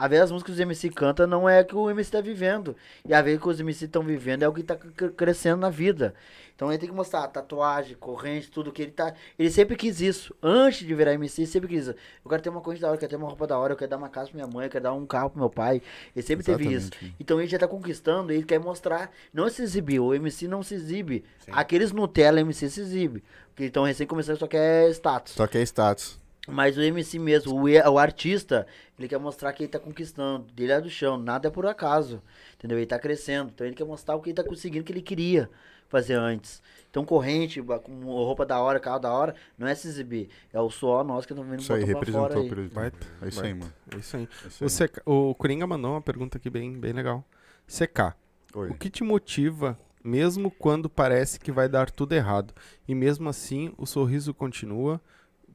a 0.03 0.07
vez 0.07 0.21
as 0.23 0.31
músicas 0.31 0.55
que 0.55 0.59
os 0.61 0.65
MC 0.65 0.89
canta 0.89 1.27
não 1.27 1.47
é 1.47 1.63
que 1.63 1.75
o 1.75 1.89
MC 1.89 2.11
tá 2.11 2.21
vivendo. 2.21 2.75
E 3.07 3.13
a 3.13 3.21
vez 3.21 3.39
que 3.39 3.47
os 3.47 3.59
MC 3.59 3.85
estão 3.85 4.01
vivendo 4.03 4.43
é 4.43 4.47
o 4.47 4.53
que 4.53 4.63
tá 4.63 4.75
cre- 4.75 5.09
crescendo 5.11 5.57
na 5.61 5.69
vida. 5.69 6.13
Então 6.55 6.69
ele 6.69 6.77
tem 6.77 6.89
que 6.89 6.95
mostrar 6.95 7.25
tatuagem, 7.29 7.95
corrente, 7.97 8.51
tudo 8.51 8.69
que 8.71 8.81
ele 8.81 8.91
tá. 8.91 9.13
Ele 9.37 9.49
sempre 9.49 9.77
quis 9.77 10.01
isso. 10.01 10.35
Antes 10.43 10.85
de 10.85 10.93
virar 10.93 11.13
MC, 11.13 11.41
ele 11.41 11.47
sempre 11.47 11.69
quis 11.69 11.83
isso. 11.87 11.95
Eu 12.23 12.29
quero 12.29 12.41
ter 12.41 12.49
uma 12.49 12.59
corrente 12.59 12.81
da 12.81 12.87
hora, 12.89 12.95
eu 12.95 12.99
quero 12.99 13.09
ter 13.11 13.15
uma 13.15 13.27
roupa 13.29 13.47
da 13.47 13.57
hora, 13.57 13.71
eu 13.73 13.77
quero 13.77 13.89
dar 13.91 13.95
uma 13.97 14.09
casa 14.09 14.27
pra 14.29 14.35
minha 14.35 14.47
mãe, 14.47 14.65
eu 14.65 14.69
quero 14.69 14.83
dar 14.83 14.93
um 14.93 15.05
carro 15.05 15.29
pro 15.29 15.39
meu 15.39 15.49
pai. 15.49 15.81
Ele 16.13 16.25
sempre 16.25 16.43
teve 16.43 16.65
isso. 16.65 16.87
Exatamente. 16.87 17.15
Então 17.17 17.39
ele 17.39 17.47
já 17.49 17.57
tá 17.57 17.67
conquistando, 17.67 18.33
ele 18.33 18.43
quer 18.43 18.59
mostrar, 18.59 19.09
não 19.33 19.49
se 19.49 19.61
exibir. 19.61 20.01
O 20.01 20.13
MC 20.13 20.49
não 20.49 20.61
se 20.61 20.75
exibe. 20.75 21.23
Sim. 21.39 21.51
Aqueles 21.53 21.93
Nutella 21.93 22.41
MC 22.41 22.69
se 22.69 22.81
exibe. 22.81 23.23
Porque 23.55 23.63
estão 23.63 23.85
recém 23.85 24.05
começando, 24.05 24.37
só 24.37 24.47
quer 24.47 24.89
status. 24.91 25.33
Só 25.33 25.47
que 25.47 25.57
é 25.57 25.61
status. 25.61 26.19
Mas 26.51 26.77
o 26.77 26.81
MC 26.81 27.19
mesmo, 27.19 27.53
o, 27.53 27.63
o 27.63 27.97
artista, 27.97 28.65
ele 28.97 29.07
quer 29.07 29.19
mostrar 29.19 29.53
que 29.53 29.63
ele 29.63 29.71
tá 29.71 29.79
conquistando. 29.79 30.45
Dele 30.53 30.71
é 30.71 30.81
do 30.81 30.89
chão, 30.89 31.17
nada 31.17 31.47
é 31.47 31.51
por 31.51 31.65
acaso. 31.65 32.21
Entendeu? 32.55 32.77
Ele 32.77 32.85
tá 32.85 32.99
crescendo. 32.99 33.51
Então 33.53 33.65
ele 33.65 33.75
quer 33.75 33.85
mostrar 33.85 34.15
o 34.15 34.21
que 34.21 34.29
ele 34.29 34.35
tá 34.35 34.43
conseguindo 34.43 34.83
que 34.83 34.91
ele 34.91 35.01
queria 35.01 35.49
fazer 35.87 36.13
antes. 36.13 36.61
Então 36.89 37.03
corrente, 37.05 37.61
com 37.61 38.05
roupa 38.05 38.45
da 38.45 38.59
hora, 38.59 38.79
carro 38.79 38.99
da 38.99 39.11
hora, 39.11 39.35
não 39.57 39.67
é 39.67 39.75
se 39.75 39.87
exibir. 39.87 40.29
É 40.53 40.59
o 40.59 40.69
suor 40.69 41.03
nosso 41.03 41.27
que 41.27 41.33
estamos 41.33 41.49
vendo 41.49 41.61
Isso 41.61 41.73
aí, 41.73 41.83
representou 41.83 42.41
aí. 42.41 42.45
o 42.45 42.49
Pirulito. 42.49 42.75
Baita. 42.75 43.07
É 43.21 43.27
isso 43.27 43.43
aí, 43.43 43.53
mano. 43.53 43.73
É 43.93 43.97
isso 43.97 44.17
aí. 44.17 44.29
É 44.43 44.47
isso 44.47 44.65
O, 44.65 44.87
CK 44.87 45.01
o 45.05 45.35
Coringa 45.35 45.67
mandou 45.67 45.91
uma 45.91 46.01
pergunta 46.01 46.37
aqui 46.37 46.49
bem, 46.49 46.79
bem 46.79 46.93
legal. 46.93 47.23
CK. 47.67 48.15
Oi. 48.55 48.69
o 48.71 48.73
que 48.73 48.89
te 48.89 49.03
motiva, 49.03 49.77
mesmo 50.03 50.49
quando 50.49 50.89
parece 50.89 51.39
que 51.39 51.51
vai 51.51 51.69
dar 51.69 51.91
tudo 51.91 52.13
errado? 52.13 52.51
E 52.87 52.95
mesmo 52.95 53.29
assim, 53.29 53.71
o 53.77 53.85
sorriso 53.85 54.33
continua, 54.33 54.99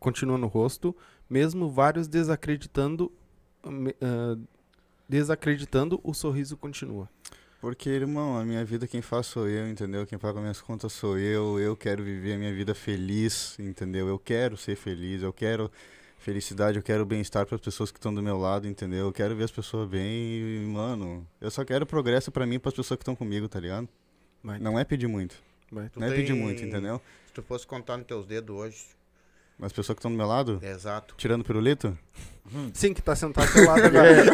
continua 0.04 0.38
no 0.38 0.46
rosto, 0.46 0.94
mesmo 1.28 1.68
vários 1.70 2.06
desacreditando, 2.06 3.10
me- 3.66 3.96
ah, 4.00 4.36
desacreditando, 5.08 6.00
o 6.02 6.14
sorriso 6.14 6.56
continua. 6.56 7.08
Porque, 7.60 7.88
irmão, 7.88 8.36
a 8.38 8.44
minha 8.44 8.62
vida 8.64 8.86
quem 8.86 9.00
faz 9.00 9.26
sou 9.26 9.48
eu, 9.48 9.66
entendeu? 9.68 10.06
Quem 10.06 10.18
paga 10.18 10.38
minhas 10.40 10.60
contas 10.60 10.92
sou 10.92 11.18
eu. 11.18 11.58
Eu 11.58 11.74
quero 11.74 12.04
viver 12.04 12.34
a 12.34 12.38
minha 12.38 12.52
vida 12.54 12.74
feliz, 12.74 13.58
entendeu? 13.58 14.06
Eu 14.06 14.18
quero 14.18 14.54
ser 14.56 14.76
feliz, 14.76 15.22
eu 15.22 15.32
quero 15.32 15.70
felicidade, 16.18 16.76
eu 16.76 16.82
quero 16.82 17.04
bem-estar 17.06 17.46
para 17.46 17.54
as 17.54 17.60
pessoas 17.60 17.90
que 17.90 17.98
estão 17.98 18.14
do 18.14 18.22
meu 18.22 18.36
lado, 18.38 18.66
entendeu? 18.68 19.06
Eu 19.06 19.12
quero 19.12 19.34
ver 19.34 19.44
as 19.44 19.50
pessoas 19.50 19.88
bem 19.88 20.04
e, 20.04 20.66
mano, 20.66 21.26
eu 21.40 21.50
só 21.50 21.64
quero 21.64 21.86
progresso 21.86 22.30
para 22.30 22.46
mim 22.46 22.56
e 22.56 22.58
para 22.58 22.68
as 22.70 22.74
pessoas 22.74 22.98
que 22.98 23.02
estão 23.02 23.16
comigo, 23.16 23.48
tá 23.48 23.58
ligado? 23.60 23.88
Não 24.60 24.78
é 24.78 24.84
pedir 24.84 25.06
muito. 25.06 25.36
Não 25.98 26.06
é 26.06 26.10
pedir 26.16 26.32
tem- 26.32 26.40
muito, 26.42 26.62
entendeu? 26.62 27.00
Se 27.26 27.32
tu 27.32 27.42
fosse 27.42 27.66
contar 27.66 27.96
nos 27.96 28.06
teus 28.06 28.26
dedos 28.26 28.54
hoje. 28.54 28.84
As 29.60 29.72
pessoas 29.72 29.94
que 29.96 30.00
estão 30.00 30.10
do 30.10 30.16
meu 30.16 30.26
lado, 30.26 30.58
É 30.62 30.70
exato. 30.70 31.14
tirando 31.16 31.44
pirulito, 31.44 31.96
Sim, 32.74 32.92
que 32.92 33.00
tá 33.00 33.16
sentado 33.16 33.50
do 33.52 33.64
lado 33.64 33.84
agora. 33.86 34.08
É. 34.10 34.24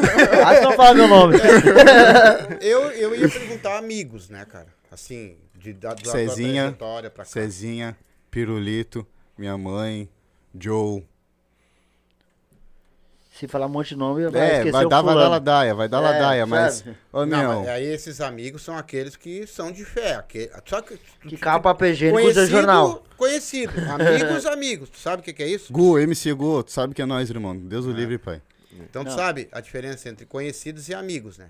Ah, 0.45 0.61
não 0.63 0.73
fala 0.73 0.95
meu 0.95 1.07
nome. 1.07 1.37
Eu, 2.61 2.91
eu 2.91 3.15
ia 3.15 3.29
perguntar 3.29 3.79
amigos, 3.79 4.29
né, 4.29 4.45
cara? 4.45 4.67
Assim, 4.91 5.37
de, 5.55 5.73
da, 5.73 5.95
da 5.95 6.11
Cezinha, 6.11 6.63
trajetória 6.65 7.11
pra 7.11 7.25
cá. 7.25 7.31
Cezinha, 7.31 7.97
pirulito, 8.31 9.07
minha 9.39 9.57
mãe, 9.57 10.09
Joe. 10.59 11.07
Se 13.41 13.49
falar 13.49 13.65
um 13.67 13.71
monte 13.71 13.89
de 13.89 13.97
nome, 13.97 14.29
vai 14.29 14.41
É, 14.43 14.53
esquecer 14.59 14.73
vai 14.73 14.85
o 14.85 14.89
dar, 14.91 15.01
vai 15.01 15.15
dar 15.15 15.29
ladaia, 15.29 15.75
vai 15.75 15.89
dar 15.89 15.99
É, 15.99 16.01
ladaia, 16.01 16.45
mas. 16.47 16.85
Ô, 17.11 17.25
Não, 17.25 17.39
meu. 17.39 17.61
mas 17.61 17.69
aí 17.69 17.87
esses 17.87 18.21
amigos 18.21 18.61
são 18.63 18.77
aqueles 18.77 19.17
que 19.17 19.47
são 19.47 19.73
de 19.73 19.83
fé. 19.83 20.17
Aquele, 20.17 20.51
só 20.67 20.83
que, 20.83 20.99
Que 21.27 21.39
capa 21.39 21.75
PG 21.75 22.09
e 22.11 22.13
usa 22.29 22.45
jornal. 22.47 23.03
Conhecido. 23.17 23.73
Amigos, 23.91 24.45
amigos. 24.47 24.91
Tu 24.91 24.99
sabe 24.99 25.23
o 25.23 25.25
que, 25.25 25.33
que 25.33 25.43
é 25.43 25.49
isso? 25.49 25.73
Gu, 25.73 25.99
MC 26.01 26.35
Gu, 26.35 26.63
tu 26.65 26.71
sabe 26.71 26.95
que 26.95 27.01
é 27.01 27.07
nós, 27.07 27.31
irmão. 27.31 27.57
Deus 27.57 27.87
o 27.87 27.91
livre, 27.93 28.19
pai. 28.19 28.43
Então 28.73 29.05
tu 29.05 29.09
Não. 29.11 29.17
sabe 29.17 29.49
a 29.53 29.61
diferença 29.63 30.11
entre 30.11 30.27
conhecidos 30.27 30.89
e 30.91 30.95
amigos, 30.95 31.39
né? 31.39 31.47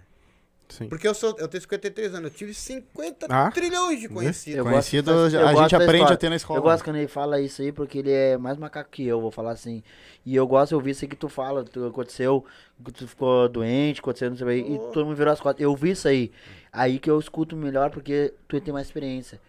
Sim. 0.71 0.89
Porque 0.89 1.07
eu 1.07 1.13
sou, 1.15 1.35
eu 1.39 1.47
tenho 1.49 1.61
53 1.61 2.15
anos, 2.15 2.31
eu 2.31 2.37
tive 2.37 2.55
50 2.55 3.27
Ah. 3.29 3.51
trilhões 3.51 4.01
de 4.01 4.09
conhecidos. 4.09 4.59
Eu 4.59 4.65
Conhecido, 4.65 5.13
gosto- 5.13 5.37
a 5.39 5.55
gente 5.55 5.75
aprende 5.75 5.97
história. 5.97 6.15
a 6.15 6.17
ter 6.17 6.31
na 6.31 6.37
escola. 6.37 6.59
Eu 6.59 6.63
gosto 6.63 6.85
quando 6.85 6.97
ele 6.97 7.09
fala 7.09 7.41
isso 7.41 7.61
aí, 7.61 7.73
porque 7.73 7.99
ele 7.99 8.11
é 8.13 8.39
mais 8.39 8.57
macaco 8.57 8.89
que 8.91 9.05
eu, 9.07 9.21
vou 9.21 9.31
falar 9.31 9.51
assim. 9.53 9.83
E 10.25 10.35
eu 10.37 10.47
gosto 10.47 10.71
de 10.71 10.75
ouvir 10.77 10.91
isso 10.93 11.05
aí 11.05 11.09
que 11.09 11.17
tu 11.17 11.29
fala, 11.29 11.65
tu, 11.65 11.85
aconteceu, 11.87 12.45
que 12.85 12.93
tu 12.93 13.07
ficou 13.09 13.49
doente, 13.49 14.01
aconteceu 14.01 14.31
não 14.31 14.37
sei 14.37 14.47
o 14.47 14.65
que, 14.65 14.71
e 14.73 14.77
Oh. 14.77 14.93
todo 14.93 15.05
mundo 15.07 15.17
virou 15.17 15.33
as 15.33 15.41
costas. 15.41 15.61
Eu 15.63 15.75
vi 15.75 15.91
isso 15.91 16.07
aí. 16.09 16.31
Aí 16.73 16.99
que 16.99 17.11
eu 17.11 17.19
escuto 17.19 17.57
melhor, 17.57 17.91
porque 17.91 18.33
tu 18.47 18.61
tem 18.61 18.73
mais 18.73 18.87
experiência. 18.87 19.41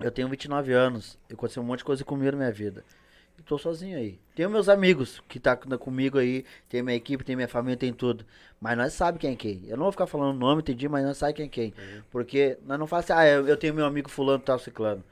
Eu 0.00 0.10
tenho 0.10 0.28
29 0.28 0.72
anos, 0.72 1.18
aconteceu 1.30 1.62
um 1.62 1.66
monte 1.66 1.80
de 1.80 1.84
coisa 1.84 2.02
comigo 2.04 2.32
na 2.32 2.38
minha 2.38 2.52
vida. 2.52 2.82
Tô 3.46 3.58
sozinho 3.58 3.96
aí. 3.96 4.20
Tenho 4.34 4.50
meus 4.50 4.68
amigos 4.68 5.22
que 5.28 5.40
tá 5.40 5.56
com- 5.56 5.76
comigo 5.78 6.18
aí, 6.18 6.44
tem 6.68 6.82
minha 6.82 6.96
equipe, 6.96 7.24
tem 7.24 7.34
minha 7.36 7.48
família, 7.48 7.76
tem 7.76 7.92
tudo. 7.92 8.24
Mas 8.60 8.76
nós 8.76 8.92
sabe 8.92 9.18
quem 9.18 9.32
é 9.32 9.36
quem. 9.36 9.62
Eu 9.66 9.76
não 9.76 9.84
vou 9.84 9.92
ficar 9.92 10.06
falando 10.06 10.38
nome, 10.38 10.60
entendi, 10.62 10.88
mas 10.88 11.04
nós 11.04 11.16
sabe 11.16 11.32
quem 11.34 11.46
é 11.46 11.48
quem. 11.48 11.74
Porque 12.10 12.58
nós 12.64 12.78
não 12.78 12.86
faz 12.86 13.04
assim, 13.10 13.20
ah, 13.20 13.26
eu, 13.26 13.48
eu 13.48 13.56
tenho 13.56 13.74
meu 13.74 13.84
amigo 13.86 14.08
fulano, 14.10 14.42
tal, 14.42 14.58
ciclano. 14.58 15.02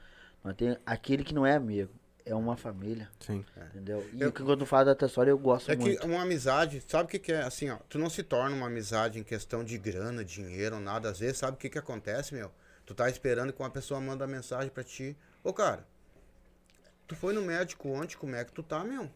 Nós 0.43 0.55
tem 0.55 0.77
aquele 0.85 1.23
que 1.23 1.33
não 1.33 1.45
é 1.45 1.55
amigo, 1.55 1.91
é 2.25 2.33
uma 2.33 2.55
família, 2.55 3.09
Sim. 3.19 3.43
entendeu? 3.73 4.07
E 4.13 4.21
Eu- 4.21 4.31
quando 4.31 4.65
fala 4.65 4.85
da 4.85 4.95
tua 4.95 5.07
história, 5.07 5.31
eu 5.31 5.37
gosto 5.37 5.69
É 5.71 5.75
que 5.75 5.81
muito. 5.83 6.05
uma 6.07 6.21
amizade, 6.21 6.81
sabe 6.87 7.05
o 7.05 7.07
que, 7.07 7.19
que 7.19 7.31
é? 7.33 7.41
Assim, 7.41 7.69
ó, 7.69 7.77
tu 7.89 7.99
não 7.99 8.09
se 8.09 8.23
torna 8.23 8.55
uma 8.55 8.67
amizade 8.67 9.19
em 9.19 9.23
questão 9.23 9.63
de 9.63 9.77
grana, 9.77 10.23
dinheiro, 10.23 10.79
nada. 10.79 11.09
Às 11.09 11.19
vezes, 11.19 11.37
sabe 11.39 11.53
o 11.55 11.59
que, 11.59 11.69
que 11.69 11.77
acontece, 11.77 12.33
meu? 12.33 12.51
Tu 12.85 12.93
tá 12.95 13.09
esperando 13.09 13.51
que 13.51 13.59
uma 13.61 13.69
pessoa 13.69 13.99
manda 13.99 14.25
mensagem 14.25 14.69
pra 14.69 14.83
ti. 14.83 15.15
Ô, 15.43 15.51
cara, 15.53 15.85
tu 17.09 17.15
foi 17.15 17.33
no 17.33 17.41
médico 17.41 17.89
ontem, 17.89 18.15
como 18.15 18.35
é 18.35 18.45
que 18.45 18.53
tu 18.53 18.63
tá, 18.63 18.83
meu? 18.85 19.09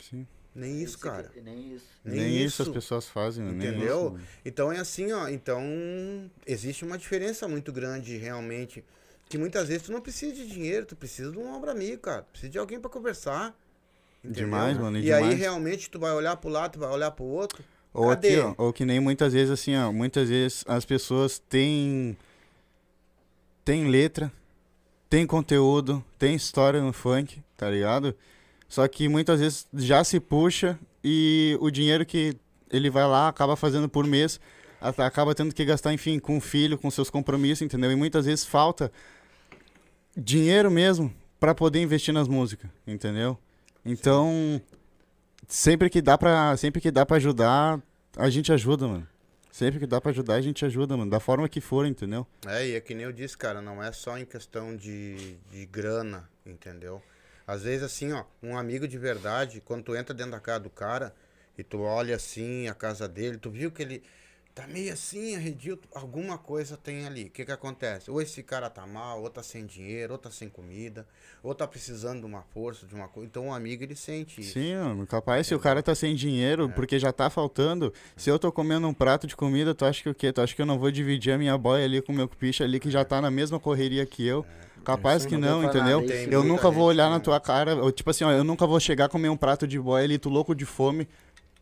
Sim. 0.00 0.26
Nem 0.54 0.82
isso, 0.82 0.98
cara. 0.98 1.32
Nem 1.42 1.74
isso. 1.74 1.86
Nem, 2.04 2.44
isso 2.44 2.62
as 2.62 2.68
pessoas 2.68 3.08
fazem, 3.08 3.44
nem 3.44 3.68
Entendeu? 3.70 4.14
isso. 4.16 4.26
Então 4.44 4.70
é 4.70 4.78
assim, 4.78 5.10
ó. 5.12 5.26
Então 5.28 5.62
existe 6.46 6.84
uma 6.84 6.96
diferença 6.98 7.48
muito 7.48 7.72
grande, 7.72 8.16
realmente. 8.16 8.84
Que 9.28 9.36
muitas 9.38 9.66
vezes 9.68 9.84
tu 9.84 9.92
não 9.92 10.00
precisa 10.00 10.32
de 10.34 10.46
dinheiro, 10.46 10.86
tu 10.86 10.94
precisa 10.94 11.32
de 11.32 11.38
um 11.38 11.52
ombro 11.52 11.70
amigo, 11.70 12.02
cara. 12.02 12.22
Tu 12.22 12.30
precisa 12.30 12.50
de 12.52 12.58
alguém 12.58 12.78
pra 12.78 12.90
conversar. 12.90 13.56
entendeu? 14.22 14.44
Demais, 14.44 14.78
mano, 14.78 14.98
e 14.98 15.04
E 15.06 15.12
aí 15.12 15.22
demais. 15.22 15.38
realmente 15.40 15.90
tu 15.90 15.98
vai 15.98 16.12
olhar 16.12 16.36
pro 16.36 16.50
lado, 16.50 16.72
tu 16.74 16.78
vai 16.78 16.90
olhar 16.90 17.10
pro 17.10 17.24
outro. 17.24 17.64
Ou 17.92 18.08
Cadê? 18.10 18.40
aqui, 18.40 18.54
ó, 18.58 18.64
ou 18.66 18.72
que 18.72 18.84
nem 18.84 19.00
muitas 19.00 19.32
vezes 19.32 19.50
assim, 19.50 19.76
ó, 19.76 19.92
muitas 19.92 20.28
vezes 20.28 20.64
as 20.68 20.84
pessoas 20.84 21.38
têm 21.38 22.16
tem 23.64 23.88
letra, 23.88 24.30
tem 25.14 25.28
conteúdo, 25.28 26.04
tem 26.18 26.34
história 26.34 26.82
no 26.82 26.92
funk, 26.92 27.40
tá 27.56 27.70
ligado? 27.70 28.16
Só 28.68 28.88
que 28.88 29.08
muitas 29.08 29.38
vezes 29.38 29.64
já 29.72 30.02
se 30.02 30.18
puxa 30.18 30.76
e 31.04 31.56
o 31.60 31.70
dinheiro 31.70 32.04
que 32.04 32.36
ele 32.68 32.90
vai 32.90 33.06
lá 33.06 33.28
acaba 33.28 33.54
fazendo 33.54 33.88
por 33.88 34.04
mês 34.08 34.40
acaba 34.80 35.32
tendo 35.32 35.54
que 35.54 35.64
gastar, 35.64 35.92
enfim, 35.94 36.18
com 36.18 36.36
o 36.36 36.40
filho, 36.40 36.76
com 36.76 36.90
seus 36.90 37.10
compromissos, 37.10 37.62
entendeu? 37.62 37.92
E 37.92 37.94
muitas 37.94 38.26
vezes 38.26 38.44
falta 38.44 38.90
dinheiro 40.16 40.68
mesmo 40.68 41.14
pra 41.38 41.54
poder 41.54 41.80
investir 41.80 42.12
nas 42.12 42.26
músicas, 42.26 42.68
entendeu? 42.84 43.38
Então, 43.84 44.60
sempre 45.46 45.88
que 45.88 46.02
dá 46.02 46.18
pra, 46.18 46.56
sempre 46.56 46.80
que 46.80 46.90
dá 46.90 47.06
para 47.06 47.18
ajudar, 47.18 47.80
a 48.16 48.28
gente 48.28 48.52
ajuda, 48.52 48.88
mano. 48.88 49.13
Sempre 49.54 49.78
que 49.78 49.86
dá 49.86 50.00
pra 50.00 50.10
ajudar, 50.10 50.34
a 50.34 50.40
gente 50.40 50.64
ajuda, 50.64 50.96
mano, 50.96 51.08
da 51.08 51.20
forma 51.20 51.48
que 51.48 51.60
for, 51.60 51.86
entendeu? 51.86 52.26
É, 52.44 52.66
e 52.66 52.74
é 52.74 52.80
que 52.80 52.92
nem 52.92 53.04
eu 53.04 53.12
disse, 53.12 53.38
cara, 53.38 53.62
não 53.62 53.80
é 53.80 53.92
só 53.92 54.18
em 54.18 54.24
questão 54.24 54.74
de, 54.76 55.36
de 55.48 55.64
grana, 55.64 56.28
entendeu? 56.44 57.00
Às 57.46 57.62
vezes, 57.62 57.84
assim, 57.84 58.12
ó, 58.12 58.24
um 58.42 58.58
amigo 58.58 58.88
de 58.88 58.98
verdade, 58.98 59.62
quando 59.64 59.84
tu 59.84 59.94
entra 59.94 60.12
dentro 60.12 60.32
da 60.32 60.40
casa 60.40 60.58
do 60.58 60.70
cara 60.70 61.14
e 61.56 61.62
tu 61.62 61.82
olha 61.82 62.16
assim 62.16 62.66
a 62.66 62.74
casa 62.74 63.06
dele, 63.06 63.38
tu 63.38 63.48
viu 63.48 63.70
que 63.70 63.80
ele 63.80 64.02
tá 64.54 64.68
meio 64.68 64.92
assim, 64.92 65.34
arredio, 65.34 65.78
alguma 65.92 66.38
coisa 66.38 66.76
tem 66.76 67.06
ali. 67.06 67.24
O 67.24 67.30
que 67.30 67.44
que 67.44 67.50
acontece? 67.50 68.08
Ou 68.10 68.22
esse 68.22 68.42
cara 68.42 68.70
tá 68.70 68.86
mal, 68.86 69.20
ou 69.20 69.28
tá 69.28 69.42
sem 69.42 69.66
dinheiro, 69.66 70.12
ou 70.12 70.18
tá 70.18 70.30
sem 70.30 70.48
comida, 70.48 71.06
ou 71.42 71.52
tá 71.54 71.66
precisando 71.66 72.20
de 72.20 72.26
uma 72.26 72.42
força, 72.42 72.86
de 72.86 72.94
uma 72.94 73.08
coisa. 73.08 73.26
Então, 73.26 73.46
um 73.46 73.52
amigo, 73.52 73.82
ele 73.82 73.96
sente 73.96 74.40
isso. 74.40 74.52
Sim, 74.52 74.76
mano, 74.76 75.06
capaz, 75.06 75.48
se 75.48 75.54
o 75.54 75.58
cara 75.58 75.82
tá 75.82 75.94
sem 75.94 76.14
dinheiro, 76.14 76.68
porque 76.70 76.98
já 77.00 77.12
tá 77.12 77.28
faltando, 77.28 77.92
se 78.16 78.30
eu 78.30 78.38
tô 78.38 78.52
comendo 78.52 78.86
um 78.86 78.94
prato 78.94 79.26
de 79.26 79.34
comida, 79.34 79.74
tu 79.74 79.84
acha 79.84 80.02
que 80.02 80.08
o 80.08 80.14
quê? 80.14 80.32
Tu 80.32 80.40
acha 80.40 80.54
que 80.54 80.62
eu 80.62 80.66
não 80.66 80.78
vou 80.78 80.90
dividir 80.90 81.32
a 81.32 81.38
minha 81.38 81.58
boia 81.58 81.84
ali 81.84 82.00
com 82.00 82.12
o 82.12 82.14
meu 82.14 82.28
picha 82.28 82.62
ali, 82.62 82.78
que 82.78 82.90
já 82.90 83.04
tá 83.04 83.20
na 83.20 83.30
mesma 83.32 83.58
correria 83.58 84.06
que 84.06 84.24
eu? 84.24 84.46
Capaz 84.84 85.24
que 85.24 85.36
não, 85.36 85.62
Não 85.62 85.68
entendeu? 85.68 86.00
nada, 86.02 86.14
Eu 86.30 86.44
nunca 86.44 86.70
vou 86.70 86.84
olhar 86.84 87.08
na 87.08 87.18
tua 87.18 87.40
cara, 87.40 87.72
eu, 87.72 87.90
tipo 87.90 88.10
assim, 88.10 88.22
ó, 88.22 88.30
eu 88.30 88.44
nunca 88.44 88.66
vou 88.66 88.78
chegar 88.78 89.06
a 89.06 89.08
comer 89.08 89.30
um 89.30 89.36
prato 89.36 89.66
de 89.66 89.80
boia 89.80 90.04
ali, 90.04 90.18
tu 90.18 90.28
louco 90.28 90.54
de 90.54 90.66
fome, 90.66 91.08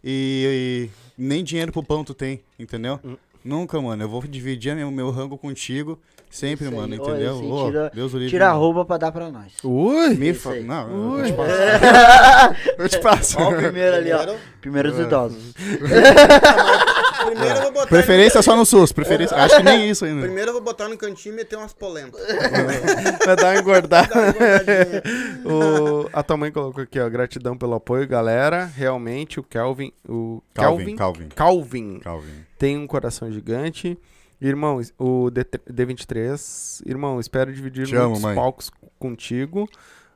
e, 0.05 0.89
e 0.89 0.91
nem 1.17 1.43
dinheiro 1.45 1.73
pro 1.73 1.83
pão 1.83 2.03
tu 2.05 2.15
tem, 2.15 2.41
entendeu? 2.59 2.99
Hum. 3.05 3.17
Nunca, 3.45 3.81
mano, 3.81 4.05
eu 4.05 4.09
vou 4.09 4.23
dividir 4.23 4.75
meu, 4.77 4.89
meu 4.93 5.11
rango 5.11 5.37
contigo, 5.37 5.99
sempre, 6.31 6.65
Isso 6.67 6.75
aí. 6.75 6.81
mano, 6.81 6.95
Ô, 6.95 6.97
entendeu? 7.09 7.35
esse 7.35 7.45
Ô, 7.45 7.65
tira- 7.67 7.91
Deus 7.93 8.15
o 8.15 8.17
livre. 8.17 8.31
Tira 8.31 8.49
a 8.51 8.53
roupa 8.53 8.85
pra 8.85 8.99
dar 8.99 9.11
pra 9.11 9.31
nós. 9.33 9.53
Ui! 9.65 10.15
Me 10.15 10.33
fa... 10.33 10.53
aí. 10.53 10.63
Não, 10.63 10.89
eu 10.89 11.11
Ui. 11.15 11.25
te 11.25 11.33
passo. 11.33 11.53
Eu 12.79 12.89
te 12.89 12.99
passo. 13.01 13.41
Ó 13.41 13.51
o 13.51 13.57
primeiro 13.57 13.97
ali, 13.97 14.13
ó. 14.13 14.37
Primeiros 14.61 14.97
idosos. 14.99 15.53
Primeiro 17.27 17.57
eu 17.57 17.63
vou 17.63 17.73
botar 17.73 17.87
Preferência 17.89 18.43
só 18.43 18.57
no 18.57 18.65
SUS, 18.67 18.93
preferência. 18.93 19.37
Acho 19.37 19.57
que 19.57 19.63
nem 19.63 19.89
isso 19.91 20.05
no... 20.05 20.11
ainda. 20.11 20.23
Primeiro 20.23 20.51
eu 20.51 20.55
vou 20.55 20.63
botar 20.63 20.89
no 20.89 20.97
cantinho 20.97 21.33
e 21.35 21.37
meter 21.37 21.57
umas 21.57 21.73
polentas. 21.73 22.21
Vai 23.25 23.37
dar 23.37 23.55
uma 23.55 23.61
engordada. 23.61 24.13
O, 25.45 26.09
a 26.13 26.23
tua 26.23 26.37
mãe 26.37 26.53
colocou 26.53 26.83
aqui, 26.85 27.01
ó. 27.01 27.09
Gratidão 27.09 27.57
pelo 27.57 27.75
apoio, 27.75 28.07
galera. 28.07 28.65
Realmente, 28.65 29.41
o 29.41 29.43
Kelvin. 29.43 29.93
O 30.09 30.41
Calvin, 30.55 30.97
Calvin. 30.97 30.97
Calvin. 30.97 31.29
Calvin 31.35 31.99
Calvin. 32.01 32.47
tem 32.59 32.79
um 32.79 32.87
coração 32.87 33.31
gigante. 33.31 33.99
Irmão, 34.41 34.81
o 34.99 35.31
D- 35.31 35.45
D23. 35.71 36.83
Irmão, 36.87 37.19
espero 37.21 37.53
dividir 37.53 37.87
Te 37.87 37.97
amo, 37.97 38.07
muitos 38.11 38.23
mãe. 38.23 38.35
palcos 38.35 38.71
contigo. 38.99 39.69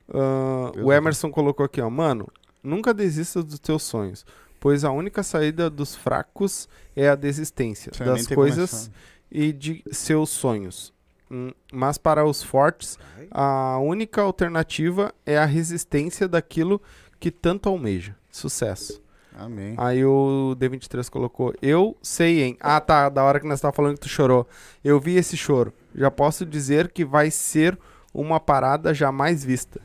Deus 0.08 0.86
o 0.86 0.92
Emerson 0.92 1.30
colocou 1.30 1.66
aqui, 1.66 1.80
ó. 1.80 1.90
Mano, 1.90 2.28
nunca 2.62 2.94
desista 2.94 3.42
dos 3.42 3.58
teus 3.58 3.82
sonhos. 3.82 4.24
Pois 4.66 4.82
a 4.84 4.90
única 4.90 5.22
saída 5.22 5.70
dos 5.70 5.94
fracos 5.94 6.68
é 6.96 7.08
a 7.08 7.14
desistência 7.14 7.92
das 8.04 8.26
coisas 8.26 8.70
começado. 8.70 8.92
e 9.30 9.52
de 9.52 9.84
seus 9.92 10.28
sonhos. 10.28 10.92
Hum, 11.30 11.52
Mas 11.72 11.98
para 11.98 12.24
os 12.26 12.42
fortes, 12.42 12.98
a 13.30 13.78
única 13.78 14.22
alternativa 14.22 15.14
é 15.24 15.38
a 15.38 15.44
resistência 15.44 16.26
daquilo 16.26 16.82
que 17.20 17.30
tanto 17.30 17.68
almeja. 17.68 18.16
Sucesso. 18.28 19.00
Amém. 19.38 19.74
Aí 19.78 20.04
o 20.04 20.56
D23 20.58 21.08
colocou, 21.10 21.54
eu 21.62 21.96
sei, 22.02 22.42
hein? 22.42 22.56
Ah, 22.58 22.80
tá, 22.80 23.08
da 23.08 23.22
hora 23.22 23.38
que 23.38 23.46
nós 23.46 23.60
tava 23.60 23.72
falando 23.72 23.94
que 23.94 24.00
tu 24.00 24.08
chorou. 24.08 24.48
Eu 24.82 24.98
vi 24.98 25.14
esse 25.14 25.36
choro. 25.36 25.72
Já 25.94 26.10
posso 26.10 26.44
dizer 26.44 26.90
que 26.90 27.04
vai 27.04 27.30
ser 27.30 27.78
uma 28.12 28.40
parada 28.40 28.92
jamais 28.92 29.44
vista. 29.44 29.80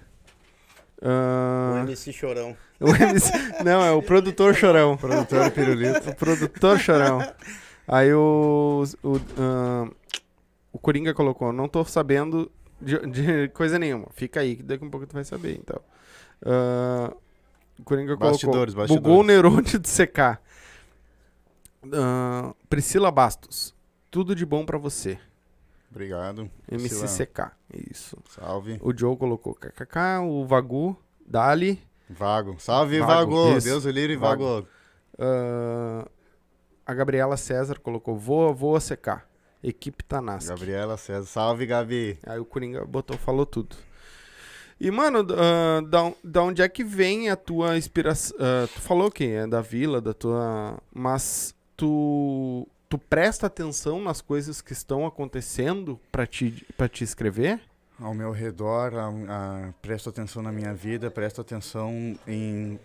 O 1.04 1.78
MC 1.84 2.12
Chorão. 2.12 2.58
O 2.82 2.90
MC 2.96 3.32
Não, 3.64 3.84
é 3.84 3.92
o 3.92 4.02
produtor 4.02 4.56
chorão. 4.56 4.98
Produtor 4.98 5.52
pirulito. 5.52 6.10
O 6.10 6.16
produtor 6.16 6.80
chorão. 6.80 7.20
Aí 7.88 8.14
o. 8.14 8.84
O, 9.04 9.16
ah, 9.38 9.90
o 10.74 10.80
Coringa 10.80 11.14
colocou, 11.14 11.52
não 11.52 11.68
tô 11.68 11.84
sabendo 11.84 12.50
de, 12.82 12.98
de 13.08 13.50
coisa 13.50 13.78
nenhuma. 13.78 14.08
Fica 14.14 14.40
aí, 14.40 14.56
que 14.56 14.64
daqui 14.64 14.84
a 14.84 14.88
um 14.88 14.90
pouco 14.90 15.06
tu 15.06 15.14
vai 15.14 15.24
saber, 15.24 15.58
então. 15.58 15.80
Ah, 16.46 17.14
o 17.80 17.84
Coringa 17.84 18.16
colocou. 18.18 18.32
Bastidores, 18.32 18.74
Bugou 18.74 18.86
o 18.86 18.98
bastidores. 18.98 19.28
neurônio 19.28 19.80
de 19.80 19.90
secar. 19.90 20.42
Ah, 21.94 22.54
Priscila 22.70 23.12
Bastos. 23.12 23.74
Tudo 24.10 24.36
de 24.36 24.46
bom 24.46 24.66
pra 24.66 24.78
você. 24.78 25.18
Obrigado. 25.90 26.50
MC 26.72 27.00
Priscila. 27.00 27.26
CK. 27.28 27.52
Isso. 27.92 28.18
Salve. 28.30 28.78
O 28.82 28.98
Joe 28.98 29.16
colocou 29.18 29.54
KKK. 29.54 30.20
O 30.24 30.46
Vagu. 30.46 30.96
Dali. 31.26 31.82
Vago. 32.14 32.56
Salve, 32.60 33.00
Vago, 33.00 33.36
Vago. 33.36 33.62
Deus 33.62 33.86
o 33.86 33.90
livre, 33.90 34.16
Vago. 34.16 34.44
Vago. 34.46 34.68
ah, 35.20 36.08
a 36.86 36.94
Gabriela 36.94 37.38
César 37.38 37.80
colocou 37.80 38.16
Voa, 38.18 38.52
voa 38.54 38.80
CK. 38.80 39.24
Equipe 39.64 40.04
Tanask. 40.04 40.50
Gabriela 40.50 40.98
César. 40.98 41.28
Salve, 41.28 41.66
Gabi. 41.66 42.18
Aí 42.26 42.40
o 42.40 42.46
Coringa 42.46 42.84
botou, 42.86 43.18
falou 43.18 43.46
tudo. 43.46 43.76
E, 44.80 44.90
mano, 44.90 45.20
ah, 45.38 45.82
da, 45.88 46.12
da 46.24 46.42
onde 46.44 46.62
é 46.64 46.68
que 46.68 46.84
vem 46.84 47.30
a 47.30 47.36
tua 47.36 47.78
inspiração? 47.78 48.36
Ah, 48.40 48.68
tu 48.74 48.82
falou 48.82 49.12
que 49.12 49.26
é 49.26 49.46
da 49.46 49.62
vila, 49.62 50.02
da 50.02 50.14
tua. 50.14 50.78
Mas 50.94 51.54
tu. 51.78 52.68
Tu 52.90 52.98
presta 52.98 53.48
atenção 53.48 54.02
nas 54.02 54.20
coisas 54.20 54.60
que 54.62 54.74
estão 54.74 55.06
acontecendo 55.06 55.98
pra 56.12 56.28
te, 56.28 56.66
pra 56.76 56.90
te 56.90 57.06
escrever? 57.06 57.62
Ao 58.02 58.14
meu 58.16 58.32
redor, 58.32 58.94
a, 58.96 59.08
a- 59.08 59.74
presto 59.82 60.10
atenção 60.10 60.42
na 60.42 60.52
minha 60.52 60.74
vida, 60.74 61.12
presto 61.12 61.40
atenção 61.42 62.18
em 62.28 62.80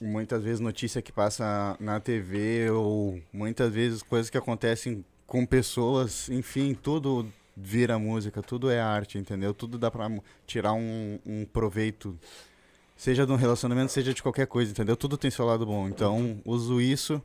muitas 0.00 0.42
vezes 0.42 0.60
notícia 0.60 1.00
que 1.00 1.12
passa 1.12 1.76
na 1.80 2.00
TV 2.00 2.68
ou 2.70 3.20
muitas 3.32 3.72
vezes 3.72 4.02
coisas 4.02 4.28
que 4.28 4.36
acontecem 4.36 5.04
com 5.26 5.46
pessoas, 5.46 6.28
enfim, 6.28 6.74
tudo 6.74 7.26
vira 7.56 7.98
música, 7.98 8.42
tudo 8.42 8.68
é 8.70 8.80
arte, 8.80 9.16
entendeu? 9.18 9.54
Tudo 9.54 9.78
dá 9.78 9.90
mu- 10.08 10.22
tirar 10.46 10.72
um, 10.74 11.18
um 11.24 11.44
proveito, 11.46 12.18
seja 12.96 13.24
de 13.24 13.32
um 13.32 13.36
relacionamento, 13.36 13.90
seja 13.92 14.12
de 14.12 14.22
qualquer 14.22 14.46
coisa, 14.46 14.70
entendeu? 14.72 14.96
Tudo 14.96 15.16
tem 15.16 15.30
seu 15.30 15.46
lado 15.46 15.64
bom, 15.64 15.88
então 15.88 16.40
uso 16.44 16.80
isso 16.80 17.22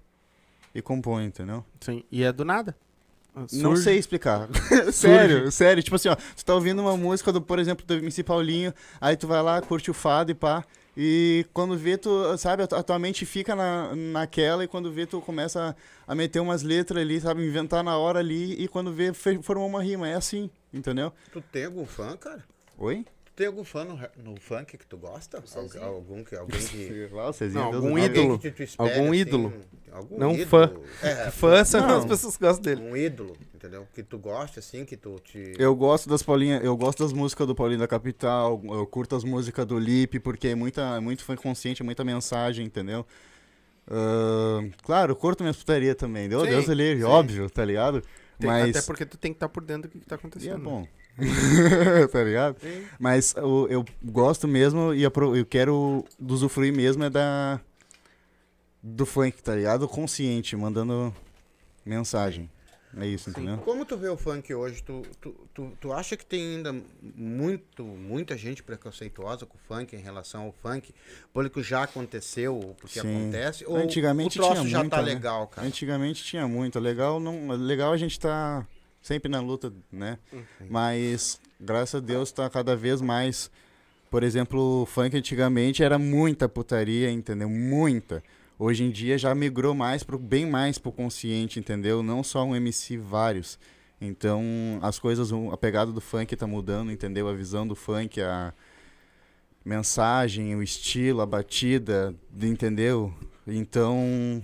e 0.73 0.81
componho, 0.81 1.25
entendeu? 1.27 1.65
Sim. 1.81 2.03
E 2.11 2.23
é 2.23 2.31
do 2.31 2.45
nada. 2.45 2.75
Não 3.35 3.47
Surge. 3.47 3.83
sei 3.83 3.97
explicar. 3.97 4.49
sério, 4.91 5.51
sério. 5.51 5.81
Tipo 5.81 5.95
assim, 5.95 6.09
ó, 6.09 6.15
tu 6.15 6.43
tá 6.45 6.53
ouvindo 6.53 6.81
uma 6.81 6.97
música 6.97 7.31
do, 7.31 7.41
por 7.41 7.59
exemplo, 7.59 7.85
do 7.85 7.93
MC 7.93 8.23
Paulinho, 8.23 8.73
aí 8.99 9.15
tu 9.15 9.25
vai 9.27 9.41
lá, 9.41 9.61
curte 9.61 9.89
o 9.89 9.93
fado 9.93 10.31
e 10.31 10.35
pá. 10.35 10.63
E 10.97 11.45
quando 11.53 11.77
vê, 11.77 11.97
tu, 11.97 12.09
sabe, 12.37 12.63
a 12.63 12.67
tua- 12.67 12.99
mente 12.99 13.25
fica 13.25 13.55
na, 13.55 13.95
naquela 13.95 14.65
e 14.65 14.67
quando 14.67 14.91
vê, 14.91 15.05
tu 15.05 15.21
começa 15.21 15.73
a, 16.05 16.11
a 16.11 16.13
meter 16.13 16.41
umas 16.41 16.63
letras 16.63 17.01
ali, 17.01 17.21
sabe, 17.21 17.45
inventar 17.45 17.81
na 17.81 17.97
hora 17.97 18.19
ali 18.19 18.61
e 18.61 18.67
quando 18.67 18.91
vê, 18.91 19.13
formou 19.13 19.65
uma 19.67 19.81
rima. 19.81 20.09
É 20.09 20.15
assim, 20.15 20.49
entendeu? 20.73 21.13
Tu 21.31 21.39
tem 21.41 21.63
algum 21.65 21.85
fã, 21.85 22.17
cara? 22.17 22.43
Oi? 22.77 23.05
Tu 23.33 23.35
tem 23.37 23.47
algum 23.47 23.63
fã 23.63 23.85
no, 23.85 23.97
no 24.17 24.35
funk 24.39 24.77
que 24.77 24.85
tu 24.85 24.97
gosta? 24.97 25.41
Al- 25.77 25.83
algum 25.85 26.21
que, 26.23 26.35
alguém 26.35 26.59
que... 26.59 27.07
Lá, 27.11 27.31
Não, 27.53 27.63
algum 27.63 27.97
ídolo. 27.97 28.37
que 28.37 28.51
tu 28.51 28.61
espere, 28.61 28.89
Algum 28.91 29.09
assim, 29.11 29.19
ídolo. 29.21 29.53
algum 29.91 30.17
Não 30.19 30.33
ídolo. 30.33 30.47
fã. 30.47 30.71
É, 31.01 31.31
Fã 31.31 31.63
são 31.63 31.87
Não. 31.87 31.97
as 31.99 32.05
pessoas 32.05 32.35
que 32.35 32.43
gostam 32.45 32.63
dele. 32.63 32.81
Um 32.81 32.95
ídolo, 32.95 33.35
entendeu? 33.55 33.87
Que 33.95 34.03
tu 34.03 34.19
gosta, 34.19 34.59
assim, 34.59 34.83
que 34.83 34.97
tu 34.97 35.17
te... 35.19 35.53
Eu 35.57 35.73
gosto 35.75 36.09
das 36.09 36.21
Paulinha, 36.21 36.57
eu 36.61 36.75
gosto 36.75 37.03
das 37.03 37.13
músicas 37.13 37.47
do 37.47 37.55
Paulinho 37.55 37.79
da 37.79 37.87
Capital, 37.87 38.61
eu 38.65 38.85
curto 38.85 39.15
as 39.15 39.23
músicas 39.23 39.65
do 39.65 39.79
Lipe, 39.79 40.19
porque 40.19 40.49
é 40.49 40.55
muita, 40.55 40.81
é 40.97 40.99
muito 40.99 41.23
fã 41.23 41.35
consciente, 41.35 41.81
é 41.81 41.85
muita 41.85 42.03
mensagem, 42.03 42.65
entendeu? 42.65 43.05
Ahn, 43.89 44.71
claro, 44.83 45.13
eu 45.13 45.15
curto 45.15 45.41
minhas 45.41 45.57
putaria 45.57 45.95
também, 45.95 46.29
deu 46.29 46.41
Sim, 46.41 46.47
Deus 46.47 46.67
livre, 46.67 46.99
sim. 47.03 47.07
óbvio, 47.07 47.49
tá 47.49 47.63
ligado? 47.65 48.01
Tem- 48.39 48.49
Mas 48.49 48.75
Até 48.75 48.85
porque 48.85 49.05
tu 49.05 49.17
tem 49.17 49.31
que 49.31 49.37
estar 49.37 49.49
por 49.49 49.63
dentro 49.63 49.83
do 49.83 49.91
que, 49.91 49.99
que 49.99 50.05
tá 50.05 50.15
e 50.15 50.19
acontecendo. 50.19 50.55
é 50.55 50.57
bom. 50.57 50.87
tá 52.11 52.23
ligado? 52.23 52.57
Sim. 52.59 52.85
Mas 52.99 53.33
eu, 53.35 53.67
eu 53.69 53.85
gosto 54.03 54.47
mesmo 54.47 54.93
e 54.93 55.03
eu 55.03 55.45
quero 55.47 56.05
usufruir 56.19 56.73
mesmo 56.73 57.03
é 57.03 57.09
da 57.09 57.59
do 58.83 59.05
funk, 59.05 59.43
tá 59.43 59.55
ligado? 59.55 59.87
Consciente, 59.87 60.55
mandando 60.55 61.13
mensagem. 61.85 62.49
É 62.97 63.07
isso, 63.07 63.25
Sim. 63.25 63.31
entendeu? 63.31 63.57
Como 63.59 63.85
tu 63.85 63.95
vê 63.95 64.09
o 64.09 64.17
funk 64.17 64.53
hoje, 64.53 64.83
tu, 64.83 65.03
tu, 65.21 65.33
tu, 65.53 65.71
tu 65.79 65.93
acha 65.93 66.17
que 66.17 66.25
tem 66.25 66.57
ainda 66.57 66.75
muito, 67.01 67.85
muita 67.85 68.37
gente 68.37 68.61
preconceituosa 68.61 69.45
com 69.45 69.55
o 69.55 69.59
funk 69.61 69.95
em 69.95 69.99
relação 69.99 70.43
ao 70.43 70.51
funk? 70.51 70.93
Porque 71.31 71.63
já 71.63 71.83
aconteceu, 71.83 72.75
porque 72.79 72.99
Sim. 72.99 73.15
acontece? 73.15 73.65
Ou 73.65 73.77
Antigamente 73.77 74.37
o 74.37 74.41
troço 74.41 74.61
tinha 74.61 74.69
já 74.69 74.79
muito, 74.79 74.91
tá 74.91 74.97
né? 74.97 75.03
legal, 75.03 75.47
cara? 75.47 75.65
Antigamente 75.65 76.23
tinha 76.23 76.47
muito. 76.47 76.79
Legal, 76.79 77.19
não, 77.19 77.47
legal 77.51 77.93
a 77.93 77.97
gente 77.97 78.19
tá 78.19 78.67
sempre 79.01 79.29
na 79.29 79.39
luta, 79.39 79.73
né? 79.91 80.17
Mas 80.69 81.39
graças 81.59 81.95
a 81.95 81.99
Deus 81.99 82.31
tá 82.31 82.49
cada 82.49 82.75
vez 82.75 83.01
mais. 83.01 83.49
Por 84.09 84.23
exemplo, 84.23 84.81
o 84.81 84.85
funk 84.85 85.15
antigamente 85.15 85.83
era 85.83 85.97
muita 85.97 86.47
putaria, 86.49 87.09
entendeu? 87.09 87.49
Muita. 87.49 88.21
Hoje 88.59 88.83
em 88.83 88.91
dia 88.91 89.17
já 89.17 89.33
migrou 89.33 89.73
mais 89.73 90.03
pro, 90.03 90.19
bem 90.19 90.45
mais 90.45 90.77
pro 90.77 90.91
consciente, 90.91 91.59
entendeu? 91.59 92.03
Não 92.03 92.23
só 92.23 92.43
um 92.43 92.55
MC, 92.55 92.97
vários. 92.97 93.57
Então, 93.99 94.43
as 94.81 94.99
coisas, 94.99 95.31
a 95.51 95.57
pegada 95.57 95.91
do 95.91 96.01
funk 96.01 96.35
tá 96.35 96.45
mudando, 96.45 96.91
entendeu? 96.91 97.27
A 97.27 97.33
visão 97.33 97.67
do 97.67 97.75
funk, 97.75 98.19
a 98.21 98.53
mensagem, 99.63 100.55
o 100.55 100.61
estilo, 100.61 101.21
a 101.21 101.25
batida, 101.25 102.13
entendeu? 102.41 103.13
Então, 103.47 104.43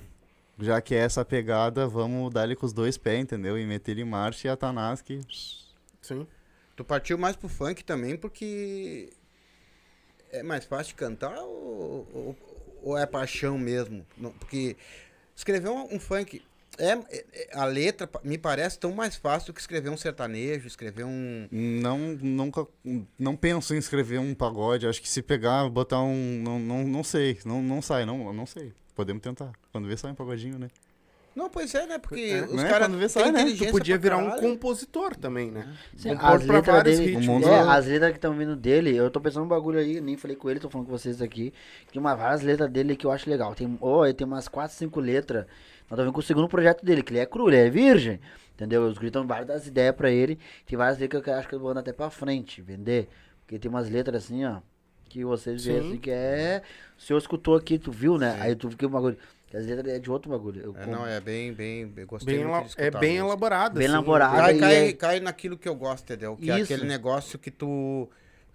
já 0.59 0.81
que 0.81 0.95
é 0.95 0.99
essa 0.99 1.23
pegada, 1.23 1.87
vamos 1.87 2.33
dar 2.33 2.45
ele 2.45 2.55
com 2.55 2.65
os 2.65 2.73
dois 2.73 2.97
pés, 2.97 3.21
entendeu? 3.21 3.57
E 3.57 3.65
meter 3.65 3.91
ele 3.91 4.01
em 4.01 4.05
marcha 4.05 4.47
e 4.47 4.51
a 4.51 4.57
Tanaski. 4.57 5.21
Sim. 6.01 6.25
Tu 6.75 6.83
partiu 6.83 7.17
mais 7.17 7.35
pro 7.35 7.49
funk 7.49 7.83
também 7.83 8.15
porque 8.17 9.09
é 10.31 10.43
mais 10.43 10.65
fácil 10.65 10.89
de 10.89 10.95
cantar 10.95 11.37
ou, 11.39 12.07
ou, 12.13 12.37
ou 12.83 12.97
é 12.97 13.05
paixão 13.05 13.57
mesmo? 13.57 14.05
Porque 14.39 14.75
escrever 15.35 15.69
um, 15.69 15.95
um 15.95 15.99
funk 15.99 16.41
é, 16.77 16.91
é- 16.91 17.49
a 17.53 17.65
letra 17.65 18.07
me 18.23 18.37
parece 18.37 18.77
tão 18.77 18.91
mais 18.91 19.15
fácil 19.15 19.47
do 19.47 19.55
que 19.55 19.59
escrever 19.61 19.89
um 19.89 19.97
sertanejo, 19.97 20.67
escrever 20.67 21.05
um 21.05 21.47
Não, 21.51 21.97
nunca, 21.97 22.67
não 23.17 23.35
penso 23.35 23.73
em 23.73 23.77
escrever 23.77 24.19
um 24.19 24.35
pagode. 24.35 24.87
Acho 24.87 25.01
que 25.01 25.09
se 25.09 25.21
pegar, 25.21 25.67
botar 25.69 26.01
um, 26.01 26.41
não, 26.43 26.59
não, 26.59 26.83
não 26.83 27.03
sei, 27.03 27.39
não, 27.43 27.61
não 27.61 27.81
sai, 27.81 28.05
não, 28.05 28.31
não 28.31 28.45
sei. 28.45 28.73
Podemos 28.97 29.21
tentar. 29.21 29.51
Quando 29.71 29.87
vê 29.87 29.95
sai 29.95 30.11
um 30.11 30.15
pagodinho, 30.15 30.57
né? 30.57 30.69
Não, 31.35 31.51
pois 31.51 31.75
é, 31.75 31.85
né? 31.85 31.99
Porque 31.99 32.19
É, 32.19 32.41
os 32.45 32.53
né? 32.53 32.67
caras 32.67 32.87
Quando 32.87 32.97
vê, 32.97 33.07
sai, 33.07 33.31
né? 33.31 33.45
Tu 33.55 33.69
podia 33.69 33.95
virar 33.95 34.17
um 34.17 34.31
compositor 34.37 35.15
também, 35.15 35.51
né? 35.51 35.71
Sim, 35.95 36.09
Compor 36.15 36.25
as 36.31 36.43
pra 36.43 36.55
letras 36.55 36.75
vários 36.77 36.97
dele, 36.97 37.11
ritmos. 37.11 37.27
O 37.27 37.31
mundo- 37.31 37.47
é, 37.47 37.59
as 37.59 37.85
letras 37.85 38.09
que 38.09 38.17
estão 38.17 38.33
vindo 38.35 38.55
dele, 38.55 38.95
eu 38.95 39.11
tô 39.11 39.21
pensando 39.21 39.45
um 39.45 39.47
bagulho 39.47 39.77
aí, 39.77 40.01
nem 40.01 40.17
falei 40.17 40.35
com 40.35 40.49
ele, 40.49 40.59
tô 40.59 40.67
falando 40.67 40.87
com 40.87 40.97
vocês 40.97 41.21
aqui. 41.21 41.53
Tem 41.91 42.01
uma, 42.01 42.15
várias 42.15 42.41
letras 42.41 42.71
dele 42.71 42.95
que 42.95 43.05
eu 43.05 43.11
acho 43.11 43.29
legal. 43.29 43.53
Tem, 43.53 43.77
oh, 43.79 44.03
ele 44.03 44.15
tem 44.15 44.25
umas 44.25 44.47
4, 44.47 44.75
5 44.75 44.99
letras. 44.99 45.45
Nós 45.45 45.91
estamos 45.91 46.05
vendo 46.05 46.13
com 46.13 46.19
o 46.21 46.23
segundo 46.23 46.47
projeto 46.49 46.83
dele, 46.83 47.03
que 47.03 47.11
ele 47.13 47.19
é 47.19 47.25
cru, 47.27 47.47
ele 47.49 47.57
é 47.57 47.69
virgem. 47.69 48.19
Entendeu? 48.55 48.81
Os 48.87 48.97
gritam 48.97 49.27
várias 49.27 49.47
das 49.47 49.67
ideias 49.67 49.95
pra 49.95 50.09
ele. 50.09 50.39
Tem 50.65 50.75
várias 50.75 50.97
letras 50.97 51.21
que 51.23 51.29
eu 51.29 51.35
acho 51.35 51.47
que 51.47 51.53
eu 51.53 51.59
vou 51.59 51.69
andar 51.69 51.81
até 51.81 51.93
pra 51.93 52.09
frente, 52.09 52.63
vender. 52.63 53.07
Porque 53.45 53.59
tem 53.59 53.69
umas 53.69 53.87
letras 53.87 54.23
assim, 54.25 54.43
ó. 54.43 54.57
Que 55.07 55.23
vocês 55.23 55.63
veem 55.65 55.81
Sim. 55.81 55.87
assim 55.87 55.97
que 55.97 56.11
é. 56.11 56.61
O 56.97 57.01
senhor 57.01 57.17
escutou 57.19 57.55
aqui, 57.55 57.77
tu 57.79 57.91
viu, 57.91 58.17
né? 58.17 58.37
Aí 58.39 58.55
tu 58.55 58.69
viu 58.69 58.87
um 58.89 58.91
bagulho. 58.91 59.17
Que 59.49 59.55
as 59.55 59.65
letras 59.65 59.93
é 59.93 59.99
de 59.99 60.11
outro 60.11 60.29
bagulho. 60.29 60.61
Eu 60.61 60.75
É, 60.77 60.83
com- 60.83 60.91
não, 60.91 61.07
é 61.07 61.21
bem, 61.21 61.53
bem, 61.53 61.91
eu 61.95 62.05
gostei 62.05 62.35
Bem 62.37 62.45
muito 62.45 62.73
é 62.77 62.91
bem 62.91 63.15
elaborado. 63.17 63.75
Bem 63.77 63.87
assim. 63.87 63.95
elaborado. 63.95 64.35
Cai, 64.35 64.53
Aí 64.53 64.59
cai, 64.59 64.75
é- 64.89 64.93
cai 64.93 65.19
naquilo 65.21 65.57
que 65.57 65.69
eu 65.69 65.75
gosto, 65.75 66.03
entendeu? 66.03 66.35
Que 66.35 66.51
é 66.51 66.55
Isso. 66.59 66.73
aquele 66.73 66.85
negócio 66.87 67.39
que 67.39 67.49
tu 67.49 68.09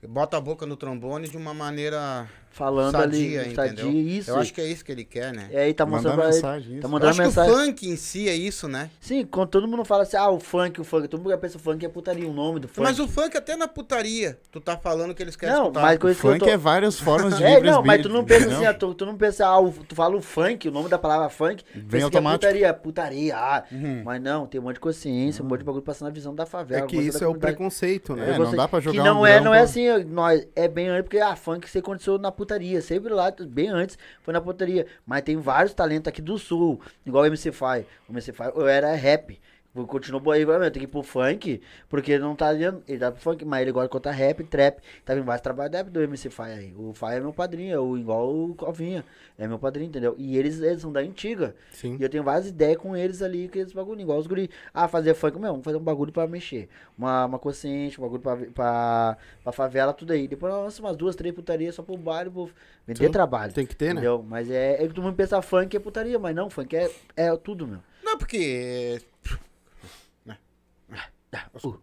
bota 0.07 0.37
a 0.37 0.41
boca 0.41 0.67
no 0.67 0.77
trombone 0.77 1.29
de 1.29 1.37
uma 1.37 1.55
maneira 1.55 2.29
Falando 2.53 2.93
sadia, 2.93 3.41
ali, 3.41 3.53
entendeu? 3.53 3.85
sadia, 3.87 4.19
isso. 4.19 4.31
Eu 4.31 4.37
acho 4.37 4.53
que 4.53 4.61
é 4.61 4.67
isso 4.67 4.85
que 4.85 4.93
ele 4.93 5.05
quer, 5.05 5.33
né? 5.33 5.49
E 5.51 5.57
aí 5.57 5.73
tá 5.75 5.87
mostrando 5.87 6.17
Mandar 6.17 6.23
pra 6.23 6.27
ele. 6.31 6.35
mensagem, 6.37 6.71
Tá 6.73 6.77
isso. 6.77 6.87
Eu 6.87 6.91
mandando 6.91 7.11
acho 7.11 7.23
mensagem. 7.23 7.51
que 7.53 7.61
o 7.61 7.65
funk 7.67 7.89
em 7.91 7.97
si 7.97 8.29
é 8.29 8.35
isso, 8.35 8.69
né? 8.69 8.91
Sim, 9.01 9.25
quando 9.25 9.49
todo 9.49 9.67
mundo 9.67 9.85
fala 9.85 10.03
assim, 10.03 10.17
ah, 10.17 10.29
o 10.31 10.39
funk, 10.39 10.81
o 10.81 10.85
funk, 10.85 11.09
todo 11.09 11.23
mundo 11.23 11.37
pensa 11.39 11.57
o 11.57 11.61
funk 11.61 11.85
é 11.85 11.89
putaria, 11.89 12.29
o 12.29 12.33
nome 12.33 12.61
do 12.61 12.69
funk. 12.69 12.81
Mas 12.83 12.99
o 12.99 13.09
funk 13.09 13.37
até 13.37 13.57
na 13.57 13.67
putaria, 13.67 14.39
tu 14.51 14.61
tá 14.61 14.77
falando 14.77 15.15
que 15.15 15.23
eles 15.23 15.35
querem 15.35 15.55
Não, 15.55 15.63
escutar. 15.65 15.81
mas 15.83 15.99
coisa 15.99 16.21
que 16.21 16.27
eu 16.27 16.31
Funk 16.33 16.45
tô... 16.45 16.51
é 16.51 16.57
várias 16.57 16.99
formas 17.01 17.37
de 17.37 17.43
É, 17.45 17.55
livre 17.55 17.71
não, 17.71 17.83
mas 17.83 18.03
tu 18.03 18.09
não 18.09 18.25
pensa 18.25 18.53
assim, 18.55 18.67
ah, 18.67 18.75
tu, 18.75 18.95
tu 18.95 19.07
não 19.07 19.17
pensa, 19.17 19.47
ah, 19.47 19.59
o- 19.59 19.73
tu 19.73 19.95
fala 19.95 20.15
o 20.17 20.21
funk, 20.21 20.69
o 20.69 20.71
nome 20.71 20.89
da 20.89 20.99
palavra 20.99 21.29
funk, 21.31 21.65
Vem 21.75 21.83
pensa 21.85 21.89
que 21.91 21.97
é 21.97 22.03
automático. 22.05 22.41
putaria, 22.41 22.75
putaria, 22.75 23.37
ah. 23.37 23.65
Uhum. 23.73 24.03
Mas 24.05 24.23
não, 24.23 24.47
tem 24.47 24.61
um 24.61 24.65
monte 24.65 24.75
de 24.75 24.81
consciência, 24.81 25.43
um 25.43 25.49
monte 25.49 25.61
de 25.61 25.65
bagulho 25.65 25.83
passando 25.83 26.09
a 26.09 26.11
visão 26.13 26.35
da 26.35 26.45
favela. 26.45 26.85
É 26.85 26.87
que 26.87 26.97
isso 26.97 27.25
é 27.25 27.27
o 27.27 27.35
preconceito, 27.35 28.15
né? 28.15 28.31
É, 28.31 28.35
Eu 28.35 28.45
não 28.45 28.55
dá 28.55 28.69
pra 28.69 28.79
Que 28.81 28.85
jogar 28.87 29.05
não 29.05 29.23
um 29.23 29.27
é, 29.27 29.41
não 29.41 29.55
é 29.55 29.61
assim, 29.61 29.87
nós, 30.05 30.47
é 30.55 30.69
bem 30.69 30.89
antes, 30.89 31.03
porque 31.05 31.19
a 31.19 31.35
funk 31.35 31.69
você 31.69 31.79
aconteceu 31.79 32.19
na 32.19 32.31
putaria, 32.31 32.42
sempre 32.83 33.13
lá, 33.13 33.31
bem 33.31 33.69
antes, 33.69 33.99
foi 34.23 34.33
na 34.33 34.41
putaria. 34.41 34.87
Mas 35.07 35.23
tem 35.23 35.37
vários 35.37 35.75
talentos 35.75 36.09
aqui 36.09 36.23
do 36.23 36.39
sul, 36.39 36.81
igual 37.05 37.25
o 37.25 37.27
MC 37.27 37.53
Fai. 37.53 37.87
O 38.09 38.13
MC 38.13 38.33
Fai, 38.33 38.53
eu 38.55 38.67
era 38.67 38.95
rap. 38.95 39.41
Continuou 39.87 40.21
bom 40.21 40.31
aí, 40.31 40.45
vai, 40.45 40.71
tem 40.71 40.81
que 40.81 40.85
ir 40.85 40.87
pro 40.87 41.03
funk, 41.03 41.63
porque 41.89 42.13
ele 42.13 42.23
não 42.23 42.37
tá 42.37 42.49
ali, 42.49 42.65
ele 42.87 42.99
tá 42.99 43.11
pro 43.11 43.23
funk, 43.23 43.43
mas 43.43 43.63
ele 43.63 43.73
gosta 43.73 43.89
de 43.89 43.93
contar 43.93 44.11
rap, 44.11 44.45
trap. 44.45 44.83
Tá 45.03 45.15
vindo 45.15 45.25
vários 45.25 45.41
trabalhos 45.41 45.73
da 45.73 45.83
do 45.83 46.03
MC 46.03 46.29
Fai 46.29 46.53
aí. 46.53 46.75
O 46.77 46.93
Fai 46.93 47.17
é 47.17 47.21
meu 47.21 47.33
padrinho, 47.33 47.75
é 47.75 47.81
o, 47.81 47.97
igual 47.97 48.29
o 48.31 48.55
Calvinha. 48.55 49.03
É 49.39 49.49
meu 49.49 49.59
padrinho, 49.59 49.89
entendeu? 49.89 50.15
E 50.19 50.37
eles, 50.37 50.61
eles 50.61 50.83
são 50.83 50.93
da 50.93 51.01
antiga. 51.01 51.57
Sim. 51.73 51.97
E 51.99 52.03
eu 52.03 52.09
tenho 52.11 52.23
várias 52.23 52.49
ideias 52.49 52.77
com 52.77 52.95
eles 52.95 53.23
ali, 53.23 53.49
que 53.49 53.61
eles 53.61 53.73
bagulho, 53.73 53.99
igual 53.99 54.19
os 54.19 54.27
guri. 54.27 54.51
Ah, 54.75 54.89
fazer 54.89 55.15
funk, 55.15 55.39
meu, 55.39 55.53
vamos 55.53 55.65
fazer 55.65 55.79
um 55.79 55.83
bagulho 55.83 56.13
pra 56.13 56.27
mexer. 56.27 56.69
Uma, 56.99 57.25
uma 57.25 57.39
consciente, 57.39 57.99
um 57.99 58.05
bagulho 58.05 58.21
pra, 58.21 58.37
pra, 58.37 59.17
pra 59.43 59.53
favela, 59.53 59.95
tudo 59.95 60.13
aí. 60.13 60.29
Depois 60.29 60.53
nós 60.53 60.79
umas 60.81 60.97
duas, 60.99 61.17
três 61.17 61.35
putarias 61.35 61.75
só 61.75 61.83
pro 61.83 61.97
baile, 61.97 62.29
pro 62.29 62.51
vender 62.87 63.07
Sim, 63.07 63.11
trabalho. 63.11 63.55
Tem 63.55 63.65
que 63.65 63.75
ter, 63.75 63.87
né? 63.87 63.93
Entendeu? 63.93 64.23
Mas 64.23 64.51
é, 64.51 64.75
é 64.75 64.87
que 64.87 64.93
todo 64.93 65.03
mundo 65.03 65.17
pensa 65.17 65.41
funk 65.41 65.75
é 65.75 65.81
putaria, 65.81 66.19
mas 66.19 66.37
não, 66.37 66.51
funk 66.51 66.77
é, 66.77 66.91
é 67.17 67.35
tudo, 67.39 67.67
meu. 67.67 67.79
Não, 68.05 68.19
porque 68.19 69.01
Uh. 71.65 71.79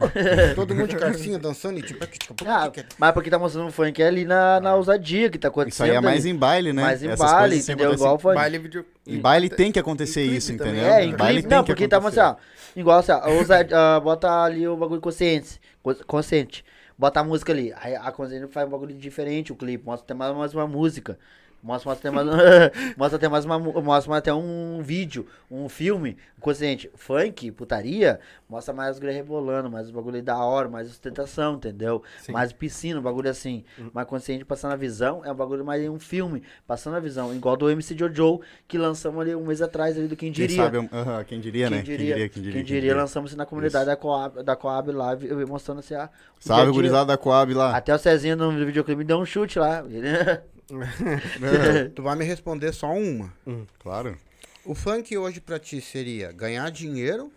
todo 0.54 0.74
mundo 0.74 0.88
de 0.88 0.96
calcinha 0.96 1.38
dançando 1.38 1.78
e 1.78 1.82
tipo... 1.82 2.02
Ah, 2.46 2.72
mas 2.98 3.12
porque 3.12 3.28
tá 3.28 3.38
mostrando 3.38 3.68
o 3.68 3.72
funk 3.72 4.02
é 4.02 4.06
ali 4.06 4.24
na, 4.24 4.58
na 4.58 4.74
ousadia 4.74 5.28
que 5.28 5.38
tá 5.38 5.48
acontecendo. 5.48 5.72
Isso 5.88 5.92
aí 5.92 5.98
é 5.98 6.00
mais 6.00 6.24
ali. 6.24 6.30
em 6.30 6.36
baile, 6.36 6.72
né? 6.72 6.82
Mais 6.82 7.02
em 7.02 7.08
Essas 7.08 7.30
baile, 7.30 7.58
entendeu? 7.58 7.92
Igual 7.92 8.18
funk. 8.18 8.34
Baile 8.34 8.58
vídeo. 8.58 8.86
Em 9.06 9.18
baile 9.18 9.50
tem 9.50 9.70
que 9.70 9.78
acontecer 9.78 10.22
isso, 10.22 10.56
também. 10.56 10.72
entendeu? 10.74 10.90
É, 10.90 11.04
em 11.04 11.14
baile 11.14 11.42
não, 11.42 11.62
que 11.62 11.72
porque 11.72 11.86
tá 11.86 11.98
assim, 11.98 12.20
ó, 12.20 12.36
igual 12.74 12.98
assim, 13.00 13.12
ó, 13.12 13.30
ousa- 13.30 13.66
ah, 13.72 14.00
bota 14.00 14.42
ali 14.42 14.66
o 14.66 14.76
bagulho 14.76 15.02
consciente, 15.02 15.60
cons- 15.82 16.02
consciente, 16.06 16.64
bota 16.96 17.20
a 17.20 17.24
música 17.24 17.52
ali, 17.52 17.72
aí 17.76 17.94
a 17.94 18.10
consciente 18.10 18.46
faz 18.50 18.66
um 18.66 18.70
bagulho 18.70 18.94
diferente, 18.94 19.52
o 19.52 19.56
clipe, 19.56 19.84
mostra 19.84 20.04
até 20.04 20.14
mais, 20.14 20.34
mais 20.34 20.54
uma 20.54 20.66
música, 20.66 21.18
mostra, 21.62 21.92
até 21.92 22.10
mais, 22.10 22.26
mostra 22.96 23.16
até 23.16 23.28
mais 23.28 23.44
uma, 23.44 23.58
mostra 23.58 24.16
até 24.16 24.32
um 24.32 24.80
vídeo, 24.82 25.26
um 25.50 25.68
filme, 25.68 26.16
consciente, 26.40 26.90
funk, 26.94 27.50
putaria, 27.52 28.18
mostra 28.48 28.72
mais 28.72 28.94
os 28.94 28.98
guri 29.00 29.12
rebolando, 29.12 29.70
mais 29.70 29.86
os 29.86 29.92
bagulho 29.92 30.22
da 30.22 30.38
hora, 30.38 30.68
mais 30.68 30.88
ostentação, 30.88 31.54
entendeu? 31.54 32.02
Sim. 32.20 32.32
Mais 32.32 32.52
piscina, 32.52 32.98
um 32.98 33.02
bagulho 33.02 33.28
assim, 33.30 33.64
mais 33.92 34.06
consciente 34.08 34.44
passando 34.44 34.72
a 34.72 34.76
visão, 34.76 35.22
é 35.24 35.30
um 35.30 35.34
bagulho 35.34 35.64
mais 35.64 35.86
um 35.88 35.98
filme, 35.98 36.42
passando 36.66 36.96
a 36.96 37.00
visão, 37.00 37.34
igual 37.34 37.56
do 37.56 37.68
MC 37.70 37.96
Jojo, 37.96 38.40
que 38.66 38.78
lançamos 38.78 39.20
ali 39.20 39.34
um 39.34 39.46
mês 39.46 39.60
atrás 39.60 39.96
ali 39.98 40.08
do 40.08 40.16
Quem 40.16 40.32
Quem 40.32 40.46
Diria. 40.46 40.64
sabe, 40.64 40.88
aham, 40.92 41.24
quem 41.24 41.40
diria, 41.40 41.68
Quem 41.68 41.76
né? 41.76 41.82
diria, 41.82 41.96
quem 42.14 42.14
diria, 42.14 42.28
quem 42.28 42.42
diria. 42.42 42.52
quem 42.52 42.64
diria, 42.64 42.96
lançamos 42.96 43.34
na 43.34 43.44
comunidade 43.44 43.86
da 43.86 43.96
Coab, 43.96 44.42
da 44.42 44.56
Coab 44.56 44.90
eu 44.90 45.46
mostrando 45.46 45.80
assim, 45.80 45.94
ah, 45.94 46.08
o 46.08 46.38
a 46.38 46.42
Salve, 46.42 46.64
dia. 46.64 46.72
gurizada 46.72 47.04
da 47.06 47.16
Coab 47.18 47.52
lá. 47.54 47.76
Até 47.76 47.94
o 47.94 47.98
Cezinho 47.98 48.36
no 48.36 48.50
videoclipe 48.64 48.98
me 48.98 49.04
deu 49.04 49.18
um 49.18 49.26
chute 49.26 49.58
lá. 49.58 49.84
Tu 51.94 52.02
vai 52.02 52.16
me 52.16 52.24
responder 52.24 52.72
só 52.72 52.92
uma. 52.92 53.32
Claro. 53.78 54.16
O 54.64 54.74
funk 54.74 55.16
hoje 55.16 55.40
pra 55.40 55.58
ti 55.58 55.80
seria 55.80 56.32
ganhar 56.32 56.70
dinheiro... 56.70 57.32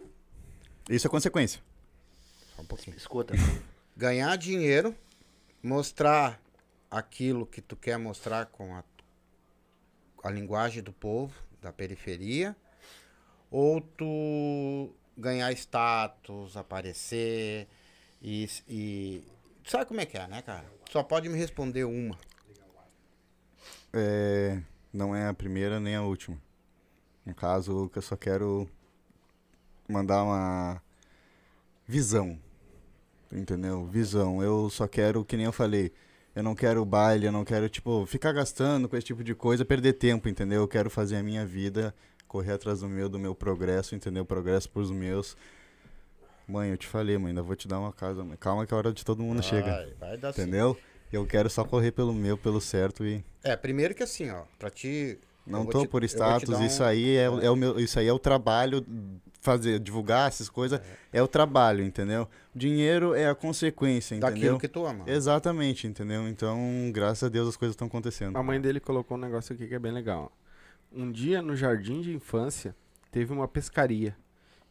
Isso 0.90 1.08
é 1.08 1.10
consequência. 1.10 1.62
Só 2.56 2.62
um 2.62 2.66
pouquinho. 2.66 2.98
Escuta. 2.98 3.34
ganhar 3.96 4.36
dinheiro, 4.36 4.96
mostrar 5.62 6.42
aquilo 6.92 7.46
que 7.46 7.62
tu 7.62 7.76
quer 7.76 7.98
mostrar 7.98 8.48
com 8.48 8.76
a, 8.76 8.84
a 10.24 10.30
linguagem 10.30 10.84
do 10.84 10.92
povo, 10.92 11.34
da 11.62 11.72
periferia, 11.72 12.56
ou 13.50 13.80
tu 13.80 14.94
ganhar 15.18 15.52
status, 15.54 16.58
aparecer 16.58 17.68
e, 18.22 18.50
e 18.68 19.24
sabe 19.66 19.86
como 19.86 20.02
é 20.02 20.06
que 20.06 20.18
é, 20.18 20.28
né, 20.28 20.42
cara? 20.42 20.66
Só 20.92 21.02
pode 21.02 21.30
me 21.30 21.38
responder 21.38 21.86
uma. 21.86 22.18
É, 23.94 24.60
não 24.92 25.16
é 25.16 25.28
a 25.28 25.34
primeira 25.34 25.80
nem 25.80 25.96
a 25.96 26.02
última. 26.02 26.38
No 27.26 27.34
caso, 27.34 27.90
que 27.90 27.98
eu 27.98 28.02
só 28.02 28.16
quero 28.16 28.70
mandar 29.88 30.24
uma 30.24 30.82
visão. 31.88 32.38
Entendeu? 33.32 33.86
Visão. 33.86 34.44
Eu 34.44 34.70
só 34.70 34.88
quero, 34.88 35.24
que 35.24 35.36
nem 35.38 35.46
eu 35.46 35.52
falei, 35.52 35.92
eu 36.36 36.44
não 36.44 36.56
quero 36.56 36.84
baile, 36.86 37.26
eu 37.26 37.32
não 37.32 37.46
quero, 37.46 37.70
tipo, 37.70 38.06
ficar 38.06 38.32
gastando 38.32 38.90
com 38.90 38.96
esse 38.96 39.06
tipo 39.06 39.24
de 39.24 39.34
coisa, 39.34 39.64
perder 39.64 39.94
tempo, 39.94 40.28
entendeu? 40.28 40.62
Eu 40.62 40.68
quero 40.68 40.90
fazer 40.90 41.16
a 41.16 41.24
minha 41.24 41.46
vida, 41.46 41.94
correr 42.28 42.54
atrás 42.54 42.82
do 42.82 42.90
meu, 42.90 43.08
do 43.08 43.20
meu 43.20 43.34
progresso, 43.36 43.96
entendeu? 43.96 44.26
Progresso 44.26 44.70
pros 44.70 44.92
meus. 44.92 45.38
Mãe, 46.48 46.72
eu 46.72 46.78
te 46.78 46.88
falei, 46.88 47.18
mãe, 47.18 47.30
ainda 47.30 47.42
vou 47.42 47.56
te 47.56 47.68
dar 47.68 47.80
uma 47.80 47.94
casa, 47.94 48.24
mãe. 48.24 48.36
Calma 48.38 48.66
que 48.66 48.74
a 48.74 48.78
hora 48.78 48.92
de 48.92 49.06
todo 49.06 49.24
mundo 49.24 49.42
chega. 49.42 49.72
Vai, 49.72 49.94
vai 49.94 50.18
dar 50.18 50.34
sim. 50.34 50.42
Eu 51.14 51.26
quero 51.28 51.50
só 51.50 51.64
correr 51.64 51.92
pelo 51.92 52.12
meu, 52.14 52.38
pelo 52.38 52.60
certo 52.60 53.06
e 53.06 53.24
É, 53.44 53.56
primeiro 53.56 53.94
que 53.94 54.02
assim, 54.04 54.30
ó, 54.32 54.44
pra 54.58 54.70
ti. 54.70 55.20
não 55.46 55.64
vou 55.64 55.72
tô 55.72 55.82
te- 55.84 55.88
por 55.88 56.04
status, 56.04 56.50
um- 56.60 56.66
isso 56.66 56.84
aí 56.84 57.16
é, 57.16 57.26
é 57.26 57.50
o 57.52 57.56
meu, 57.56 57.80
isso 57.80 58.00
aí 58.00 58.08
é 58.08 58.14
o 58.14 58.18
trabalho 58.20 58.84
fazer, 59.42 59.78
divulgar 59.80 60.28
essas 60.30 60.50
coisas, 60.50 60.80
é. 61.12 61.22
o 61.22 61.28
trabalho, 61.28 61.84
entendeu? 61.84 62.28
Dinheiro 62.56 63.14
é 63.14 63.28
a 63.30 63.36
consequência, 63.36 64.18
Daquilo 64.18 64.40
entendeu? 64.40 64.58
que 64.60 64.68
tu 64.70 64.86
ama. 64.86 65.04
Exatamente, 65.08 65.86
entendeu? 65.86 66.28
Então, 66.30 66.58
graças 66.94 67.24
a 67.24 67.30
Deus 67.30 67.50
as 67.50 67.58
coisas 67.58 67.74
estão 67.74 67.88
acontecendo. 67.88 68.38
A 68.38 68.42
mãe 68.44 68.60
dele 68.60 68.80
colocou 68.80 69.18
um 69.18 69.20
negócio 69.20 69.54
aqui 69.54 69.68
que 69.68 69.76
é 69.76 69.80
bem 69.80 69.92
legal. 69.92 70.32
ó. 70.32 70.44
Um 70.98 71.12
dia 71.12 71.42
no 71.42 71.56
jardim 71.56 72.02
de 72.02 72.14
infância 72.14 72.76
teve 73.12 73.34
uma 73.34 73.48
pescaria 73.48 74.16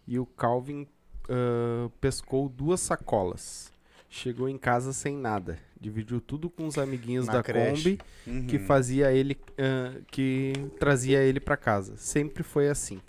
e 0.08 0.18
o 0.18 0.24
Calvin 0.26 0.86
ah, 1.28 1.90
pescou 2.00 2.48
duas 2.48 2.80
sacolas 2.80 3.71
Chegou 4.14 4.46
em 4.46 4.58
casa 4.58 4.92
sem 4.92 5.16
nada. 5.16 5.58
Dividiu 5.80 6.20
tudo 6.20 6.50
com 6.50 6.66
os 6.66 6.76
amiguinhos 6.76 7.26
Na 7.26 7.32
da 7.32 7.42
creche. 7.42 7.98
Kombi 8.26 8.46
que 8.46 8.58
Uhum. 8.58 8.66
fazia 8.66 9.10
ele. 9.10 9.38
ah, 9.58 9.94
que 10.10 10.52
trazia 10.78 11.20
ele 11.22 11.40
pra 11.40 11.56
casa. 11.56 11.94
Sempre 11.96 12.42
foi 12.42 12.68
assim. 12.68 13.00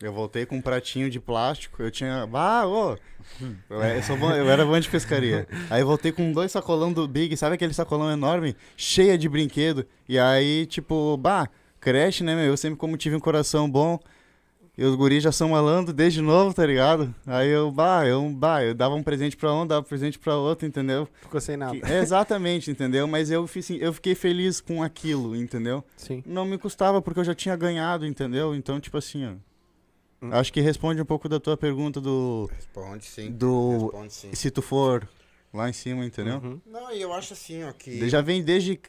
Eu 0.00 0.12
voltei 0.14 0.46
com 0.46 0.56
um 0.56 0.62
pratinho 0.62 1.10
de 1.10 1.20
plástico. 1.20 1.82
Eu 1.82 1.90
tinha. 1.90 2.26
Ah, 2.32 2.66
ô! 2.66 2.96
Eu, 3.68 3.82
era- 3.82 3.96
eu 3.96 4.02
sou 4.02 4.16
bom- 4.16 4.32
eu 4.32 4.48
era 4.48 4.64
bom 4.64 4.80
de 4.80 4.88
pescaria. 4.88 5.46
Aí 5.68 5.82
voltei 5.84 6.10
com 6.10 6.32
dois 6.32 6.50
sacolão 6.50 6.90
do 6.90 7.06
Big, 7.06 7.36
sabe 7.36 7.54
aquele 7.56 7.74
sacolão 7.74 8.10
enorme? 8.10 8.56
Cheia 8.78 9.18
de 9.18 9.28
brinquedo. 9.28 9.86
E 10.08 10.18
aí, 10.18 10.64
tipo, 10.66 11.16
bah, 11.18 11.48
creche, 11.80 12.24
né, 12.24 12.34
meu? 12.34 12.46
Eu 12.46 12.56
sempre, 12.56 12.78
como 12.78 12.96
tive 12.96 13.14
um 13.14 13.20
coração 13.20 13.70
bom. 13.70 14.00
E 14.76 14.84
os 14.84 14.96
guris 14.96 15.22
já 15.22 15.30
são 15.30 15.50
malandro 15.50 15.92
desde 15.92 16.20
novo, 16.20 16.52
tá 16.52 16.66
ligado? 16.66 17.14
Aí 17.24 17.48
eu, 17.48 17.70
bah, 17.70 18.04
eu, 18.06 18.28
bah, 18.30 18.64
eu 18.64 18.74
dava 18.74 18.96
um 18.96 19.04
presente 19.04 19.36
pra 19.36 19.54
um, 19.54 19.64
dava 19.64 19.82
um 19.82 19.88
presente 19.88 20.18
pra 20.18 20.36
outro, 20.36 20.66
entendeu? 20.66 21.08
Ficou 21.22 21.40
sem 21.40 21.56
nada. 21.56 21.78
Que- 21.78 21.92
exatamente, 21.92 22.72
entendeu? 22.72 23.06
Mas 23.06 23.30
eu, 23.30 23.44
assim, 23.44 23.76
eu 23.76 23.92
fiquei 23.92 24.16
feliz 24.16 24.60
com 24.60 24.82
aquilo, 24.82 25.36
entendeu? 25.36 25.84
Sim. 25.96 26.24
Não 26.26 26.44
me 26.44 26.58
custava 26.58 27.00
porque 27.00 27.20
eu 27.20 27.24
já 27.24 27.34
tinha 27.36 27.54
ganhado, 27.54 28.04
entendeu? 28.04 28.52
Então, 28.52 28.80
tipo 28.80 28.98
assim, 28.98 29.24
ó. 29.24 29.32
Hum. 30.26 30.30
Acho 30.32 30.52
que 30.52 30.60
responde 30.60 31.00
um 31.00 31.04
pouco 31.04 31.28
da 31.28 31.38
tua 31.38 31.56
pergunta 31.56 32.00
do. 32.00 32.50
Responde 32.52 33.04
sim. 33.04 33.30
Do. 33.30 33.78
Responde 33.78 34.12
sim. 34.12 34.34
Se 34.34 34.50
tu 34.50 34.60
for 34.60 35.08
lá 35.52 35.70
em 35.70 35.72
cima, 35.72 36.04
entendeu? 36.04 36.40
Uhum. 36.42 36.60
Não, 36.66 36.90
e 36.90 37.00
eu 37.00 37.12
acho 37.12 37.32
assim, 37.34 37.62
ó, 37.62 37.70
que. 37.72 37.90
Ele 37.90 38.08
Já 38.08 38.20
vem 38.20 38.42
desde, 38.42 38.80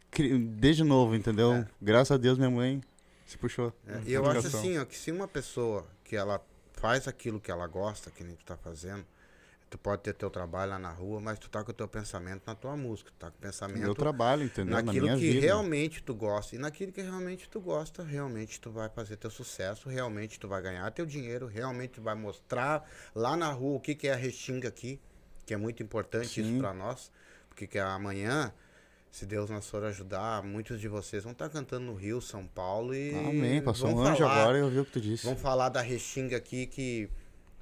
desde 0.57 0.83
novo, 0.83 1.13
entendeu? 1.13 1.53
É. 1.53 1.67
Graças 1.79 2.11
a 2.11 2.17
Deus, 2.17 2.39
minha 2.39 2.49
mãe 2.49 2.81
se 3.25 3.37
puxou. 3.37 3.73
É, 3.87 4.01
e 4.05 4.13
eu 4.13 4.25
acho 4.25 4.47
assim, 4.47 4.77
ó, 4.77 4.85
que 4.85 4.97
se 4.97 5.11
uma 5.11 5.27
pessoa 5.27 5.85
que 6.03 6.15
ela 6.15 6.41
faz 6.73 7.07
aquilo 7.07 7.39
que 7.39 7.51
ela 7.51 7.67
gosta, 7.67 8.11
que 8.11 8.23
nem 8.23 8.35
tu 8.35 8.45
tá 8.45 8.55
fazendo, 8.57 9.05
tu 9.69 9.77
pode 9.77 10.03
ter 10.03 10.13
teu 10.13 10.29
trabalho 10.29 10.71
lá 10.71 10.79
na 10.79 10.91
rua, 10.91 11.19
mas 11.19 11.39
tu 11.39 11.49
tá 11.49 11.63
com 11.63 11.71
o 11.71 11.73
teu 11.73 11.87
pensamento 11.87 12.43
na 12.45 12.55
tua 12.55 12.77
música, 12.77 13.11
tu 13.11 13.17
tá 13.19 13.31
com 13.31 13.37
o 13.37 13.41
pensamento 13.41 13.79
Meu 13.79 13.95
trabalho, 13.95 14.43
entendeu? 14.43 14.75
Na 14.75 14.81
naquilo 14.81 15.05
minha 15.07 15.17
que 15.17 15.31
vida. 15.31 15.41
realmente 15.45 16.03
tu 16.03 16.13
gosta. 16.13 16.55
E 16.55 16.59
naquilo 16.59 16.91
que 16.91 17.01
realmente 17.01 17.49
tu 17.49 17.59
gosta, 17.59 18.03
realmente 18.03 18.59
tu 18.59 18.71
vai 18.71 18.89
fazer 18.89 19.17
teu 19.17 19.29
sucesso, 19.29 19.89
realmente 19.89 20.39
tu 20.39 20.47
vai 20.47 20.61
ganhar 20.61 20.89
teu 20.91 21.05
dinheiro, 21.05 21.47
realmente 21.47 21.95
tu 21.95 22.01
vai 22.01 22.15
mostrar 22.15 22.87
lá 23.13 23.35
na 23.35 23.51
rua 23.51 23.77
o 23.77 23.79
que, 23.79 23.95
que 23.95 24.07
é 24.07 24.13
a 24.13 24.15
Restinga 24.15 24.67
aqui, 24.67 24.99
que 25.45 25.53
é 25.53 25.57
muito 25.57 25.81
importante 25.83 26.41
Sim. 26.41 26.49
isso 26.51 26.59
pra 26.59 26.73
nós, 26.73 27.11
porque 27.49 27.67
que 27.67 27.79
amanhã, 27.79 28.53
se 29.15 29.25
Deus 29.25 29.49
nos 29.49 29.69
for 29.69 29.81
ajudar, 29.85 30.43
muitos 30.43 30.79
de 30.81 30.89
vocês 30.89 31.23
vão 31.23 31.31
estar 31.31 31.47
cantando 31.47 31.85
no 31.85 31.93
Rio, 31.95 32.19
São 32.19 32.45
Paulo 32.45 32.93
e 32.93 33.11
Amém. 33.15 33.61
Passou 33.61 33.89
um 33.89 34.01
anjo 34.01 34.17
falar- 34.17 34.41
agora 34.41 34.57
e 34.57 34.61
eu 34.61 34.69
vi 34.69 34.79
o 34.79 34.83
que 34.85 34.91
tu 34.91 34.99
disse. 34.99 35.23
Vamos 35.25 35.41
falar 35.41 35.69
da 35.69 35.79
Restinga 35.81 36.35
aqui, 36.35 36.65
que, 36.65 37.09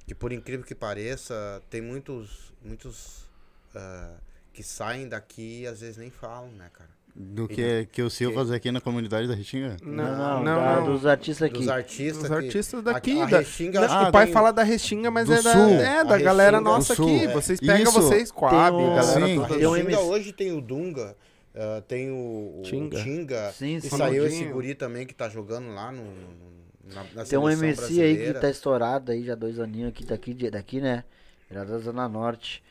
que 0.04 0.14
por 0.16 0.32
incrível 0.32 0.66
que 0.66 0.74
pareça, 0.74 1.62
tem 1.70 1.80
muitos, 1.80 2.52
muitos 2.64 3.28
ah, 3.72 4.14
que 4.52 4.64
saem 4.64 5.08
daqui 5.08 5.60
e 5.62 5.66
às 5.68 5.80
vezes 5.80 5.96
nem 5.96 6.10
falam, 6.10 6.50
né, 6.50 6.68
cara? 6.72 6.90
Do 7.16 7.46
que, 7.46 7.86
que 7.92 8.02
o 8.02 8.10
Silvas 8.10 8.50
aqui 8.50 8.72
na 8.72 8.80
comunidade 8.80 9.28
da 9.28 9.34
Restinga? 9.36 9.76
Não, 9.80 9.94
não, 10.16 10.42
não, 10.42 10.54
da- 10.56 10.76
não. 10.80 10.84
dos 10.86 11.06
artistas 11.06 11.46
aqui. 11.48 11.58
Dos 11.60 11.68
artistas. 11.68 12.22
Os 12.24 12.28
que- 12.28 12.34
artistas 12.34 12.80
a- 12.80 12.82
daqui. 12.92 13.20
A, 13.22 13.26
da- 13.26 13.38
Restinga, 13.38 13.80
acho 13.86 13.98
que 14.02 14.08
o 14.08 14.10
pai 14.12 14.24
tem- 14.24 14.34
fala 14.34 14.52
da 14.52 14.64
Restinga, 14.64 15.08
mas 15.12 15.28
Do 15.28 15.34
é 15.34 15.40
da, 15.42 15.52
Sul. 15.52 15.68
é, 15.74 16.04
da 16.04 16.16
A 16.16 16.18
galera 16.18 16.56
Restinga 16.58 16.60
nossa 16.76 16.92
aqui. 16.94 17.24
É. 17.26 17.28
Vocês 17.32 17.60
pegam 17.60 17.82
Isso. 17.84 17.92
vocês, 17.92 18.32
Coab, 18.32 18.76
Tem 18.76 18.86
galera 18.96 19.26
Sim. 19.26 19.38
A 19.38 19.46
toda. 19.46 19.58
Tem 19.60 19.66
um 19.68 19.70
Restinga 19.74 20.00
hoje 20.00 20.32
tem 20.32 20.52
o 20.52 20.60
Dunga, 20.60 21.16
ah, 21.54 21.82
tem 21.86 22.10
o, 22.10 22.60
o 22.60 22.62
Tinga. 22.64 23.02
Tinga, 23.02 23.52
Sim, 23.52 23.76
e 23.76 23.80
saiu 23.82 24.26
esse 24.26 24.44
guri 24.46 24.74
também 24.74 25.06
que 25.06 25.14
tá 25.14 25.28
jogando 25.28 25.68
lá 25.74 25.90
no, 25.92 26.04
no- 26.04 26.54
na, 26.94 27.04
na 27.14 27.24
Tem 27.24 27.38
um 27.38 27.48
MC 27.48 27.72
aí 27.80 27.86
que 27.88 27.94
brasileira. 28.16 28.40
tá 28.40 28.50
estourado 28.50 29.10
aí 29.12 29.24
já 29.24 29.34
dois 29.34 29.58
aninhos 29.58 29.88
aqui, 29.90 30.04
daqui, 30.04 30.34
de- 30.34 30.50
daqui 30.50 30.80
né? 30.80 31.04
Ele 31.50 31.58
é 31.60 31.64
da 31.64 31.78
Zona 31.78 32.08
Norte. 32.08 32.62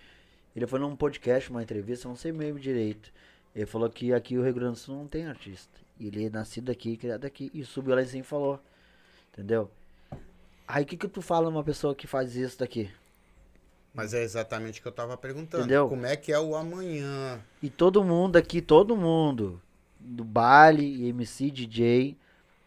Ele 0.55 0.67
foi 0.67 0.79
num 0.79 0.95
podcast, 0.95 1.49
uma 1.49 1.63
entrevista, 1.63 2.07
não 2.07 2.15
sei 2.15 2.31
mesmo 2.31 2.59
direito. 2.59 3.11
Ele 3.55 3.65
falou 3.65 3.89
que 3.89 4.13
aqui 4.13 4.38
o 4.38 4.43
Rio 4.43 4.53
Grande 4.53 4.73
do 4.73 4.77
Sul 4.77 4.95
não 4.97 5.07
tem 5.07 5.25
artista. 5.25 5.79
E 5.99 6.07
ele 6.07 6.25
é 6.25 6.29
nascido 6.29 6.71
aqui, 6.71 6.95
criado 6.97 7.25
aqui. 7.25 7.49
E 7.53 7.63
subiu 7.63 7.95
lá 7.95 8.01
em 8.01 8.05
cima 8.05 8.21
e 8.21 8.23
falou. 8.23 8.59
Entendeu? 9.31 9.69
Aí 10.67 10.84
o 10.84 10.86
que 10.86 10.97
que 10.97 11.07
tu 11.07 11.21
fala 11.21 11.49
uma 11.49 11.63
pessoa 11.63 11.95
que 11.95 12.05
faz 12.07 12.36
isso 12.36 12.59
daqui? 12.59 12.89
Mas 13.93 14.13
é 14.13 14.23
exatamente 14.23 14.79
o 14.79 14.81
que 14.81 14.87
eu 14.87 14.91
tava 14.91 15.15
perguntando. 15.15 15.63
Entendeu? 15.63 15.87
Como 15.87 16.05
é 16.05 16.15
que 16.15 16.31
é 16.31 16.39
o 16.39 16.55
amanhã? 16.55 17.39
E 17.61 17.69
todo 17.69 18.03
mundo 18.03 18.37
aqui, 18.37 18.59
todo 18.59 18.97
mundo, 18.97 19.61
do 19.99 20.23
baile, 20.23 21.07
MC, 21.09 21.51
DJ, 21.51 22.17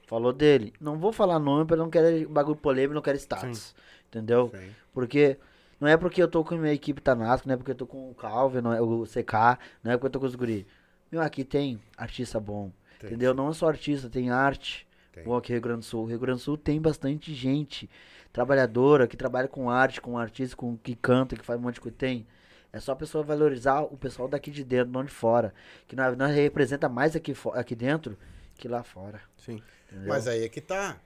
falou 0.06 0.32
dele. 0.32 0.72
Não 0.80 0.96
vou 0.98 1.12
falar 1.12 1.38
nome 1.40 1.64
porque 1.64 1.74
eu 1.74 1.78
não 1.78 1.90
quero 1.90 2.28
bagulho 2.28 2.56
polêmico, 2.56 2.94
não 2.94 3.02
quero 3.02 3.18
status. 3.18 3.74
Entendeu? 4.08 4.52
Sim. 4.54 4.70
Porque 4.94 5.36
não 5.80 5.88
é 5.88 5.96
porque 5.96 6.22
eu 6.22 6.28
tô 6.28 6.44
com 6.44 6.54
a 6.54 6.58
minha 6.58 6.72
equipe 6.72 7.00
Tanasco, 7.00 7.48
não 7.48 7.54
é 7.54 7.56
porque 7.56 7.72
eu 7.72 7.76
tô 7.76 7.86
com 7.86 8.10
o 8.10 8.14
Calvin, 8.14 8.60
não 8.60 8.72
é 8.72 8.80
o 8.80 9.04
CK, 9.04 9.58
não 9.82 9.92
é 9.92 9.96
porque 9.96 10.06
eu 10.06 10.10
tô 10.10 10.20
com 10.20 10.26
os 10.26 10.34
guri. 10.36 10.64
Meu, 11.10 11.20
aqui 11.20 11.44
tem 11.44 11.80
artista 11.96 12.38
bom. 12.38 12.70
Tem. 13.00 13.08
Entendeu? 13.08 13.34
Não 13.34 13.50
é 13.50 13.52
só 13.52 13.68
artista, 13.68 14.08
tem 14.08 14.30
arte. 14.30 14.86
Tem. 15.12 15.24
Bom 15.24 15.36
aqui 15.36 15.50
no 15.50 15.54
Rio 15.54 15.62
Grande 15.62 15.80
do 15.80 15.84
Sul. 15.84 16.04
O 16.04 16.06
Rio 16.06 16.18
Grande 16.18 16.38
do 16.38 16.42
Sul 16.42 16.56
tem 16.56 16.80
bastante 16.80 17.34
gente 17.34 17.90
trabalhadora 18.36 19.08
que 19.08 19.16
trabalha 19.16 19.48
com 19.48 19.70
arte, 19.70 19.98
com 19.98 20.18
artista, 20.18 20.54
com 20.54 20.76
que 20.76 20.94
canta, 20.94 21.34
que 21.34 21.42
faz 21.42 21.58
um 21.58 21.62
monte 21.62 21.76
de 21.76 21.80
coisa. 21.80 21.96
Tem. 21.96 22.26
É 22.70 22.78
só 22.78 22.92
a 22.92 22.96
pessoa 22.96 23.24
valorizar 23.24 23.80
o 23.80 23.96
pessoal 23.96 24.28
daqui 24.28 24.50
de 24.50 24.62
dentro, 24.62 24.92
não 24.92 25.02
de 25.02 25.10
fora. 25.10 25.54
Que 25.88 25.96
nós, 25.96 26.14
nós 26.18 26.34
representa 26.34 26.86
mais 26.86 27.16
aqui, 27.16 27.34
aqui 27.54 27.74
dentro 27.74 28.18
que 28.56 28.68
lá 28.68 28.82
fora. 28.82 29.22
Sim. 29.38 29.62
Entendeu? 29.90 30.08
Mas 30.08 30.28
aí 30.28 30.44
é 30.44 30.48
que 30.50 30.60
tá. 30.60 31.00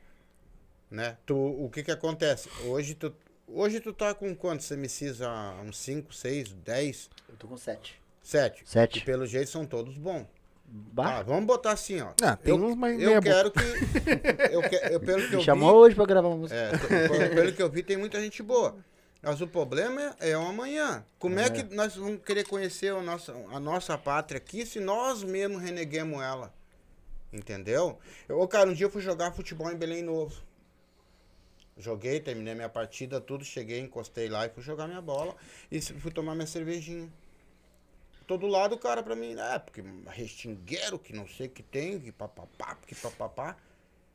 Né? 0.91 1.17
Tu, 1.25 1.37
o 1.37 1.71
que 1.71 1.85
que 1.85 1.93
acontece? 1.93 2.49
Hoje 2.65 2.97
tu, 2.97 3.15
hoje 3.47 3.79
tu 3.79 3.93
tá 3.93 4.13
com 4.13 4.35
quantos 4.35 4.69
MCs? 4.69 5.23
há 5.23 5.61
uns 5.65 5.79
5, 5.79 6.13
6, 6.13 6.53
10, 6.53 7.11
Eu 7.29 7.37
tô 7.37 7.47
com 7.47 7.57
sete. 7.57 8.03
7? 8.25 8.65
Sete. 8.67 8.99
E 8.99 9.03
pelo 9.03 9.25
jeito 9.25 9.51
são 9.51 9.65
todos 9.65 9.97
bons. 9.97 10.27
Bah, 10.73 11.19
Ah, 11.19 11.23
vamos 11.23 11.47
botar 11.47 11.73
assim, 11.73 12.01
ó. 12.01 12.13
Ah, 12.23 12.37
tem 12.37 12.55
eu, 12.55 12.65
uns 12.65 12.77
mais 12.77 13.01
eu 13.01 13.09
meia 13.09 13.21
quero 13.21 13.51
que. 13.51 13.61
Eu, 14.53 14.63
que- 14.63 14.77
eu, 14.95 15.01
pelo 15.01 15.23
que 15.23 15.29
me 15.31 15.35
eu 15.35 15.41
chamou 15.41 15.71
vi, 15.71 15.77
hoje 15.79 15.97
pra 15.97 16.05
gravar 16.07 16.29
uma 16.29 16.37
música. 16.37 16.57
é, 16.59 16.79
pelo- 16.79 17.35
pelo 17.35 17.53
que 17.53 17.63
eu 17.63 17.69
vi, 17.71 17.83
tem 17.83 17.97
muita 17.97 18.21
gente 18.21 18.43
boa. 18.43 18.77
Mas 19.23 19.41
o 19.41 19.47
problema 19.49 20.15
é, 20.21 20.31
é 20.31 20.39
o 20.39 20.43
amanhã. 20.43 21.05
Como 21.19 21.39
é. 21.39 21.51
que 21.51 21.63
nós 21.75 21.97
vamos 21.97 22.23
querer 22.25 22.45
conhecer 22.47 22.93
a 22.95 23.03
nossa, 23.03 23.33
a 23.53 23.59
nossa 23.61 23.99
pátria 23.99 24.39
aqui 24.39 24.65
se 24.65 24.79
nós 24.81 25.23
mesmos 25.25 25.61
reneguemos 25.61 26.23
ela? 26.23 26.55
Entendeu? 27.33 27.99
Eu, 28.29 28.47
cara, 28.49 28.71
um 28.71 28.73
dia 28.73 28.87
eu 28.87 28.91
fui 28.91 29.03
jogar 29.03 29.33
futebol 29.33 29.71
em 29.71 29.77
Belém 29.77 30.03
Novo. 30.03 30.35
Joguei, 31.77 32.21
terminei 32.21 32.55
minha 32.55 32.69
partida, 32.69 33.21
tudo, 33.21 33.45
cheguei, 33.45 33.81
encostei 33.81 34.29
lá 34.29 34.47
e 34.47 34.51
fui 34.51 34.63
jogar 34.63 34.87
minha 34.87 35.01
bola 35.01 35.35
e 35.71 35.81
fui 35.81 36.11
tomar 36.11 36.35
minha 36.35 36.47
cervejinha. 36.47 37.09
Todo 38.31 38.47
lado 38.47 38.77
o 38.77 38.79
cara 38.79 39.03
pra 39.03 39.17
mim, 39.17 39.35
é, 39.37 39.59
porque 39.59 39.83
restingueiro, 40.07 41.01
que 41.01 41.13
não 41.13 41.27
sei 41.27 41.49
o 41.49 41.51
que 41.51 41.65
tem, 41.65 41.99
que 41.99 42.13
papapá, 42.13 42.77
que 42.87 42.95
papapá. 42.95 43.57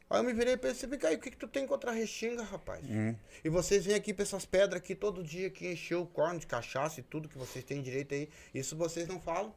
Aí 0.10 0.20
eu 0.20 0.24
me 0.24 0.32
virei 0.32 0.54
e 0.54 0.58
pensei, 0.58 0.88
fica 0.88 1.10
aí, 1.10 1.18
o 1.18 1.20
que, 1.20 1.32
que 1.32 1.36
tu 1.36 1.50
tem 1.50 1.68
contra 1.68 1.92
a 1.92 1.94
restinga, 1.94 2.42
rapaz? 2.42 2.82
E 3.44 3.50
vocês 3.50 3.86
vêm 3.86 3.94
aqui 3.94 4.14
pra 4.14 4.24
essas 4.24 4.46
pedras 4.46 4.82
aqui 4.82 4.96
todo 4.96 5.22
dia 5.22 5.50
que 5.50 5.70
encheu 5.70 6.04
o 6.04 6.08
corno 6.08 6.40
de 6.40 6.48
cachaça 6.48 7.02
e 7.02 7.04
tudo 7.04 7.28
que 7.28 7.38
vocês 7.38 7.66
têm 7.66 7.82
direito 7.82 8.16
aí. 8.16 8.30
Isso 8.54 8.78
vocês 8.78 9.06
não 9.06 9.20
falam. 9.20 9.54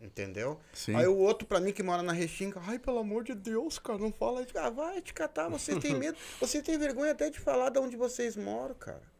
Entendeu? 0.00 0.58
Sim. 0.72 0.94
Aí 0.94 1.06
o 1.06 1.18
outro 1.18 1.46
pra 1.46 1.60
mim 1.60 1.70
que 1.70 1.82
mora 1.82 2.02
na 2.02 2.12
Restinga, 2.12 2.62
ai, 2.64 2.78
pelo 2.78 3.00
amor 3.00 3.22
de 3.22 3.34
Deus, 3.34 3.78
cara, 3.78 3.98
não 3.98 4.10
fala 4.10 4.40
isso. 4.40 4.56
Ah, 4.56 4.70
vai 4.70 5.02
te 5.02 5.12
catar, 5.12 5.50
você 5.50 5.78
tem 5.78 5.92
medo. 5.94 6.16
Você 6.40 6.62
tem 6.62 6.78
vergonha 6.78 7.12
até 7.12 7.28
de 7.28 7.38
falar 7.38 7.68
de 7.68 7.78
onde 7.78 7.98
vocês 7.98 8.34
moram, 8.34 8.74
cara. 8.76 9.17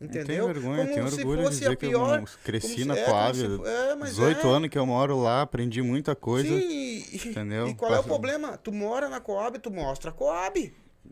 Entendeu? 0.00 0.24
tenho 0.26 0.46
vergonha, 0.46 0.86
tenho 0.86 1.08
se 1.10 1.20
orgulho 1.20 1.42
de 1.44 1.50
dizer 1.50 1.70
a 1.72 1.76
que 1.76 1.86
eu 1.86 1.90
pior. 1.90 2.22
cresci 2.42 2.74
como 2.76 2.86
na 2.86 2.96
é, 2.96 3.04
como 3.04 3.16
Coab, 3.16 3.68
é, 3.68 3.94
mas 3.96 4.08
18 4.10 4.46
é. 4.46 4.50
anos 4.50 4.68
que 4.70 4.78
eu 4.78 4.86
moro 4.86 5.20
lá, 5.20 5.42
aprendi 5.42 5.82
muita 5.82 6.16
coisa. 6.16 6.48
Sim, 6.48 7.04
entendeu? 7.28 7.68
e 7.68 7.74
qual 7.74 7.90
é 7.90 7.94
o 7.94 7.96
Passa- 7.98 8.08
problema? 8.08 8.56
Tu 8.56 8.72
mora 8.72 9.08
na 9.10 9.20
Coab, 9.20 9.58
tu 9.58 9.70
mostra 9.70 10.10
a 10.10 10.12
Coab. 10.12 10.54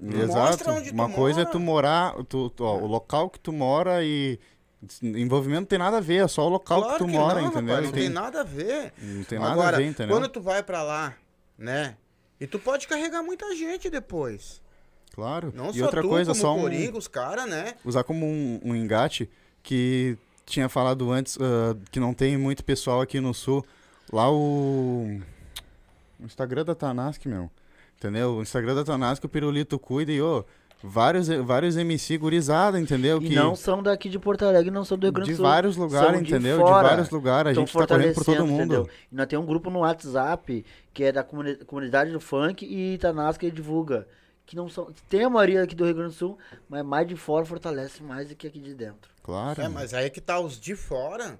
Tu 0.01 0.05
Mostra 0.05 0.73
Exato. 0.75 0.93
Uma 0.95 1.11
coisa 1.11 1.41
é 1.41 1.45
mora. 1.45 1.53
tu 1.53 1.61
morar, 1.61 2.15
tu, 2.25 2.51
tu- 2.51 2.65
ó, 2.65 2.79
o 2.79 2.87
local 2.87 3.29
que 3.29 3.39
tu 3.41 3.53
mora 3.53 4.03
e 4.05 4.39
envolvimento 5.03 5.61
não 5.63 5.67
tem 5.67 5.79
nada 5.79 5.97
a 5.99 6.01
ver, 6.01 6.25
é 6.25 6.29
só 6.29 6.47
o 6.47 6.49
local 6.49 6.83
Claro 6.83 6.93
que 6.99 7.05
tu 7.05 7.07
que 7.11 7.13
mora, 7.13 7.41
não, 7.41 7.49
entendeu? 7.49 7.75
rapaz, 7.75 7.81
Não 7.81 7.93
não 7.93 7.93
tem 8.01 8.09
nada 8.09 8.41
a 8.41 8.45
ver. 8.45 8.93
não 9.03 9.25
tem 9.25 9.39
nada 9.39 9.53
Agora, 9.53 9.77
a 9.77 9.81
ver, 9.81 9.87
entendeu? 9.87 10.17
quando 10.17 10.29
tu 10.31 10.41
vai 10.41 10.63
pra 10.63 10.83
lá, 10.83 11.15
né? 11.59 11.97
E 12.41 12.47
tu 12.47 12.59
pode 12.59 12.87
carregar 12.87 13.23
muita 13.23 13.55
gente 13.57 13.91
depois. 13.91 14.63
Claro. 15.19 15.53
Não 15.53 15.71
e 15.71 15.75
só 15.79 15.87
outra 15.87 16.01
tu, 16.01 16.09
coisa, 16.09 16.31
como 16.31 16.41
só 16.41 16.55
um, 16.57 16.61
Coringa, 16.61 16.97
os 16.97 17.09
caras, 17.09 17.51
né? 17.51 17.75
usar 17.85 18.05
como 18.05 18.25
um, 18.25 18.61
um 18.65 18.77
engate 18.77 19.29
que 19.65 20.17
tinha 20.47 20.69
falado 20.69 21.11
antes 21.11 21.37
ah, 21.41 21.77
que 21.91 21.99
não 21.99 22.15
tem 22.15 22.37
muito 22.37 22.63
pessoal 22.63 23.01
aqui 23.01 23.19
no 23.19 23.35
sul. 23.35 23.67
Lá 24.13 24.31
o, 24.31 25.21
o 26.21 26.25
Instagram 26.25 26.65
da 26.65 26.75
Tanask, 26.77 27.27
meu. 27.27 27.51
Entendeu? 27.97 28.37
O 28.37 28.43
Instagram 28.43 28.77
da 28.77 28.85
Tanask, 28.85 29.25
o 29.25 29.29
Pirulito 29.29 29.77
cuida 29.77 30.13
e, 30.13 30.23
ô, 30.23 30.45
vários, 30.81 31.27
vários 31.27 31.77
MC 31.77 32.17
gurizada, 32.17 32.79
entendeu? 32.79 33.19
E 33.21 33.27
que 33.31 33.35
não 33.35 33.57
são 33.57 33.83
daqui 33.83 34.09
de 34.09 34.21
Porto 34.21 34.45
Alegre, 34.45 34.71
não 34.71 34.85
são 34.85 34.97
do 34.97 35.05
Rio 35.07 35.13
Grande 35.15 35.31
de 35.31 35.35
do 35.35 35.39
Sul. 35.39 35.47
vários 35.47 35.77
lugares, 35.77 36.13
são 36.13 36.23
de 36.23 36.31
entendeu? 36.33 36.59
fora. 36.61 36.83
De 36.85 36.89
vários 36.91 37.11
lugares. 37.11 37.51
A 37.51 37.55
Tão 37.57 37.67
gente 37.67 37.77
tá 37.77 37.87
correndo 37.89 38.15
por 38.15 38.25
todo 38.25 38.47
mundo. 38.47 38.63
entendeu? 38.63 38.89
E 39.11 39.17
nós 39.17 39.27
temos 39.27 39.45
um 39.45 39.49
grupo 39.49 39.69
no 39.69 39.81
WhatsApp 39.81 40.65
que 40.95 41.03
é 41.03 41.11
da 41.11 41.25
comuni- 41.25 41.57
comunidade 41.57 42.13
do 42.13 42.21
funk 42.21 42.65
e 42.65 42.95
Itanasca 42.95 43.45
e 43.45 43.51
divulga. 43.51 44.07
Que 44.49 44.57
não 44.57 44.67
são. 44.67 44.91
Tem 45.11 45.23
a 45.25 45.29
maioria 45.29 45.63
aqui 45.63 45.75
do 45.75 45.85
Rio 45.85 45.95
Grande 45.95 46.15
do 46.15 46.17
Sul, 46.19 46.39
mas 46.71 46.83
mais 46.83 47.07
de 47.07 47.15
fora 47.15 47.45
fortalece 47.45 48.03
mais 48.03 48.31
do 48.31 48.35
que 48.35 48.47
aqui 48.47 48.59
de 48.59 48.75
dentro. 48.75 49.11
Claro. 49.23 49.61
É, 49.61 49.69
mas 49.69 49.93
aí 49.93 50.07
é 50.07 50.11
que 50.11 50.23
tá 50.23 50.41
os 50.41 50.59
de 50.59 50.75
fora. 50.75 51.39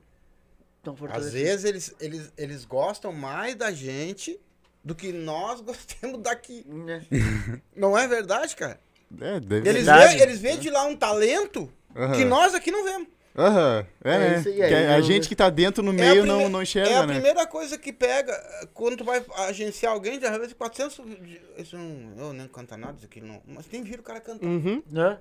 tão 0.83 0.95
Às 1.11 1.33
vezes 1.33 1.65
eles, 1.65 1.95
eles, 1.99 2.33
eles 2.37 2.65
gostam 2.67 3.11
mais 3.11 3.55
da 3.55 3.73
gente 3.73 4.39
do 4.85 4.95
que 4.95 5.11
nós 5.11 5.63
gostamos 5.63 6.21
daqui. 6.21 6.63
Né? 6.69 7.03
Não 7.75 7.97
é 7.97 8.07
verdade, 8.07 8.55
cara? 8.55 8.79
É, 9.19 9.41
deve 9.41 9.67
Eles 9.67 9.87
Verdade. 9.87 10.17
vê, 10.19 10.23
eles 10.23 10.39
vê 10.39 10.57
de 10.59 10.69
lá 10.69 10.85
um 10.85 10.95
talento 10.95 11.73
Aham. 11.97 12.13
que 12.15 12.27
nós 12.27 12.55
aqui 12.55 12.71
não 12.71 12.85
vemos. 12.85 13.09
Aham, 13.39 13.87
é, 14.05 14.11
É 14.11 14.17
é. 14.35 14.39
isso 14.39 14.49
aí, 14.49 14.55
Que 14.57 14.63
aí 14.63 14.87
a 14.89 14.99
eu- 14.99 15.03
gente 15.03 15.29
que 15.29 15.37
tá 15.37 15.49
dentro 15.49 15.81
no 15.83 15.93
É 15.93 15.95
meio 15.95 16.23
prime- 16.23 16.27
não, 16.27 16.49
não 16.49 16.61
enxerga, 16.63 16.91
É 16.91 16.97
a 16.97 17.07
né? 17.07 17.15
primeira 17.15 17.47
coisa 17.47 17.79
que 17.79 17.93
pega 17.93 18.33
quando 18.75 18.97
tu 18.97 19.05
vai 19.05 19.25
agenciar 19.47 19.93
alguém, 19.93 20.21
já 20.21 20.37
vezes 20.37 20.53
400. 20.55 20.97
de- 21.07 21.41
Isso 21.57 21.77
não, 21.79 22.27
eu 22.27 22.33
nem 22.33 22.49
canta 22.49 22.77
nada, 22.77 22.95
isso 22.97 23.07
aqui 23.07 23.21
não. 23.21 23.41
Mas 23.47 23.67
tem 23.67 23.83
vira 23.83 24.01
o 24.01 24.05
cara 24.05 24.21
cantar. 24.21 24.45
Uhum. 24.47 24.83
Né? 24.91 25.19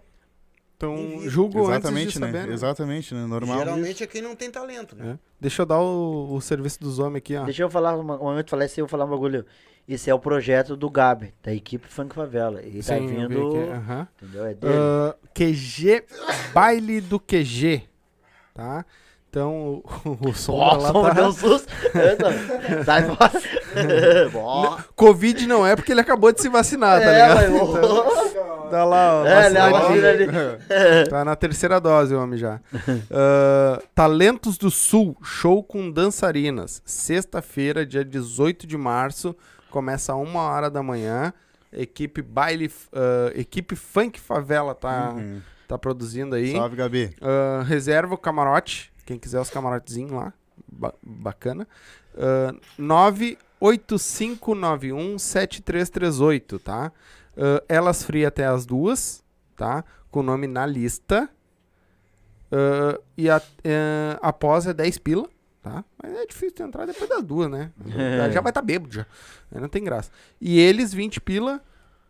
Então, 0.76 0.96
Envia. 0.96 1.30
julgo 1.30 1.60
antes 1.68 1.72
Exatamente, 1.80 2.14
de 2.14 2.20
né? 2.20 2.26
saber, 2.28 2.48
né? 2.48 2.54
Exatamente, 2.54 3.14
né? 3.16 3.26
Normal. 3.26 3.58
Geralmente 3.60 4.04
é 4.04 4.08
quem 4.08 4.22
não 4.22 4.36
tem 4.36 4.50
talento, 4.52 4.96
né? 4.96 5.14
É. 5.14 5.20
Deixa 5.40 5.62
eu 5.64 5.66
dar 5.66 5.80
o, 5.82 6.34
o 6.36 6.42
serviço 6.42 6.80
dos 6.80 7.00
homens 7.00 7.18
aqui, 7.18 7.36
ó. 7.36 7.46
Deixa 7.46 7.64
eu 7.64 7.70
falar, 7.70 7.96
uma, 7.98 8.22
um 8.22 8.30
antes 8.30 8.50
falar 8.52 8.66
isso, 8.66 8.80
eu 8.80 8.86
vou 8.86 8.90
falar 8.90 9.06
um 9.06 9.10
bagulho. 9.10 9.46
Esse 9.88 10.10
é 10.10 10.14
o 10.14 10.20
projeto 10.20 10.76
do 10.76 10.90
Gabi, 10.90 11.34
da 11.42 11.52
equipe 11.54 11.88
Funk 11.88 12.14
Favela. 12.14 12.62
Ele 12.62 12.84
tá 12.84 12.96
Sim, 12.98 13.08
vi 13.08 13.16
vindo. 13.16 13.48
aqui, 13.48 13.72
aham. 13.72 14.08
Entendeu? 14.22 14.46
É 14.46 14.54
dele. 14.54 14.74
Ah, 14.76 15.16
QG, 15.34 16.04
baile 16.54 17.00
do 17.02 17.20
QG, 17.20 17.84
tá? 18.58 18.86
Então, 19.30 19.84
o, 20.06 20.18
o 20.30 20.34
Sombra 20.34 20.78
lá 20.78 20.92
Nossa, 20.94 21.08
tá... 21.10 21.14
deu 21.14 21.26
um 21.28 21.32
susto. 21.32 21.68
Sai 22.86 23.04
fora. 23.04 24.30
Bó. 24.32 24.78
Covid 24.96 25.46
não 25.48 25.66
é 25.68 25.76
porque 25.76 25.92
ele 25.92 26.02
acabou 26.02 26.32
de 26.32 26.42
se 26.42 26.50
vacinar, 26.50 27.00
tá 27.02 27.06
É, 27.12 27.14
ligado? 27.14 27.52
mas- 27.52 28.28
Então, 28.38 28.70
dá 28.72 28.84
lá, 28.84 29.22
ó, 29.22 29.26
É, 29.26 29.54
é 29.54 30.10
ali. 30.10 31.10
Tá 31.10 31.24
na 31.24 31.36
terceira 31.36 31.80
dose 31.80 32.14
o 32.16 32.22
homem 32.22 32.38
já. 32.38 32.60
Ah, 33.12 33.82
Talentos 33.96 34.58
do 34.58 34.70
Sul, 34.72 35.16
show 35.24 35.64
com 35.64 35.90
dançarinas. 35.92 36.82
Sexta-feira, 36.86 37.86
dia 37.86 38.04
18 38.04 38.66
de 38.68 38.78
março, 38.78 39.36
começa 39.70 40.14
a 40.14 40.16
uma 40.16 40.42
hora 40.42 40.70
da 40.70 40.82
manhã. 40.84 41.34
Equipe 41.72 42.22
baile, 42.22 42.72
ah, 42.94 43.32
equipe 43.36 43.76
Funk 43.76 44.20
Favela 44.20 44.74
tá, 44.74 45.14
Uhum. 45.16 45.42
Tá 45.68 45.78
produzindo 45.78 46.36
aí. 46.36 46.52
Salve, 46.54 46.76
Gabi. 46.76 47.16
Ah, 47.22 47.64
reserva 47.64 48.14
o 48.16 48.18
camarote. 48.18 48.92
Quem 49.06 49.18
quiser 49.20 49.40
os 49.40 49.50
camarotezinhos 49.50 50.12
lá. 50.12 50.34
ba- 50.72 50.94
bacana. 51.04 51.68
Ah, 52.18 52.54
985917338, 55.18 56.60
tá? 56.60 56.92
Ah, 57.38 57.64
elas 57.68 58.04
free 58.04 58.26
até 58.26 58.46
as 58.46 58.66
duas, 58.66 59.24
tá? 59.56 59.84
Com 60.10 60.20
o 60.22 60.24
nome 60.24 60.48
na 60.48 60.66
lista. 60.66 61.30
Ah, 62.52 63.00
e 63.18 63.30
a, 63.30 63.42
eh, 63.64 64.18
após 64.22 64.66
é 64.68 64.74
10 64.74 64.98
pila, 64.98 65.28
tá? 65.62 65.84
Mas 66.02 66.14
é 66.14 66.26
difícil 66.26 66.56
de 66.56 66.64
entrar 66.64 66.86
depois 66.86 67.10
das 67.10 67.24
duas, 67.24 67.50
né? 67.50 67.72
Já- 67.86 68.30
Já 68.32 68.42
vai 68.42 68.52
estar 68.52 68.62
bêbado 68.62 68.94
já. 68.94 69.06
Aí 69.52 69.60
não 69.62 69.68
tem 69.70 69.84
graça. 69.84 70.10
E 70.40 70.60
eles 70.60 70.94
20 70.94 71.20
pila 71.22 71.62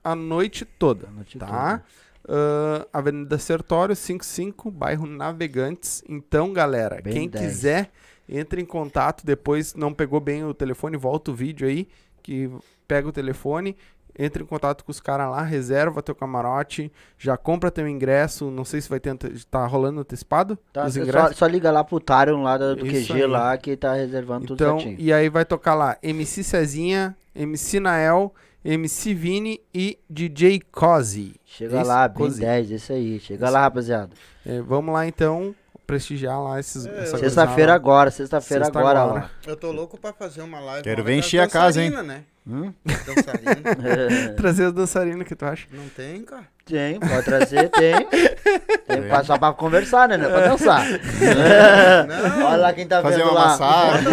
a 0.04 0.16
noite 0.16 0.64
toda. 0.66 1.08
A 1.08 1.12
noite 1.12 1.38
tá? 1.38 1.82
Ah, 2.28 2.86
Avenida 2.92 3.38
Sertório, 3.38 3.96
55, 3.96 4.70
bairro 4.72 5.06
Navegantes. 5.08 6.04
Então, 6.10 6.52
galera, 6.52 7.02
Bem 7.02 7.14
quem 7.14 7.30
10. 7.30 7.46
quiser, 7.46 7.90
entre 8.28 8.62
em 8.62 8.66
contato. 8.66 9.26
Depois 9.26 9.74
não 9.74 9.94
pegou 9.94 10.20
bem 10.20 10.44
o 10.44 10.54
telefone, 10.54 10.98
volta 10.98 11.32
o 11.32 11.34
vídeo 11.34 11.68
aí, 11.68 11.88
que 12.22 12.50
pega 12.88 13.08
o 13.08 13.12
telefone. 13.12 13.76
Entre 14.20 14.42
em 14.42 14.48
contato 14.48 14.84
com 14.84 14.90
os 14.90 15.00
caras 15.00 15.30
lá, 15.30 15.44
reserva 15.44 16.02
teu 16.02 16.16
camarote, 16.16 16.92
já 17.20 17.38
compra 17.38 17.70
teu 17.70 17.88
ingresso. 17.88 18.50
Não 18.50 18.66
sei 18.66 18.82
se 18.82 18.90
vai 18.90 19.00
ter 19.00 19.16
tá 19.52 19.64
rolando 19.68 20.00
antecipado 20.00 20.58
Tá, 20.74 20.90
só, 20.90 21.32
só 21.34 21.46
liga 21.46 21.70
lá 21.70 21.84
pro 21.84 22.00
Tyron 22.00 22.42
lá 22.42 22.58
do, 22.58 22.78
do 22.78 22.86
QG 22.86 23.14
aí. 23.14 23.28
lá 23.28 23.56
que 23.60 23.78
tá 23.78 23.94
reservando 23.94 24.48
tudo 24.48 24.56
Então, 24.64 24.80
certinho. 24.80 25.00
e 25.00 25.14
aí 25.14 25.30
vai 25.30 25.46
tocar 25.46 25.76
lá 25.76 25.98
MC 26.02 26.44
Cezinha, 26.44 27.16
MC 27.36 27.80
Nael, 27.80 28.34
MC 28.64 29.14
Vini 29.14 29.62
e 29.74 29.98
DJ 30.10 30.62
Cozy. 30.72 31.36
Chega 31.46 31.78
Isso, 31.80 31.88
lá, 31.88 32.08
bem 32.08 32.18
Cozy. 32.18 32.42
10, 32.42 32.72
isso 32.72 32.94
aí. 32.94 33.20
Chega 33.20 33.46
Isso. 33.46 33.54
lá, 33.54 33.62
rapaziada. 33.62 34.10
É, 34.46 34.62
vamos 34.62 34.94
lá 34.94 35.08
então 35.08 35.56
prestigiar 35.86 36.42
lá 36.44 36.60
esses. 36.60 36.86
É, 36.86 37.06
Sexta-feira 37.06 37.74
agora, 37.74 38.12
sexta-feira 38.12 38.66
Sexta 38.66 38.80
agora, 38.80 39.02
agora. 39.02 39.20
lá. 39.22 39.32
Eu 39.46 39.56
tô 39.56 39.72
louco 39.72 39.98
pra 39.98 40.12
fazer 40.12 40.42
uma 40.42 40.60
live. 40.60 40.84
Quero 40.84 41.04
ver 41.04 41.16
encher 41.18 41.40
a 41.40 41.48
casa, 41.48 41.82
hein? 41.82 41.90
dançarina, 41.90 42.14
né? 42.14 42.24
Hum? 42.46 42.74
Dançarina. 42.86 44.34
Trazer 44.36 44.66
os 44.68 44.74
dançarinos 44.74 45.26
que 45.26 45.36
tu 45.36 45.46
acha? 45.46 45.66
Não 45.72 45.88
tem, 45.90 46.24
cara. 46.24 46.46
Tem, 46.68 47.00
pode 47.00 47.24
trazer, 47.24 47.70
tem. 47.72 48.06
Tem 48.88 49.08
pra- 49.08 49.24
só 49.24 49.38
pra 49.38 49.54
conversar, 49.54 50.08
né? 50.10 50.18
Não 50.18 50.26
é 50.26 50.30
pra 50.30 50.48
dançar. 50.50 50.84
Não. 52.08 52.46
Olha 52.48 52.58
lá 52.58 52.74
quem 52.74 52.88
tá 52.88 53.02
Fazer 53.02 53.18
vendo 53.18 53.32
uma 53.32 53.40
lá. 53.40 53.46
massagem. 53.48 54.06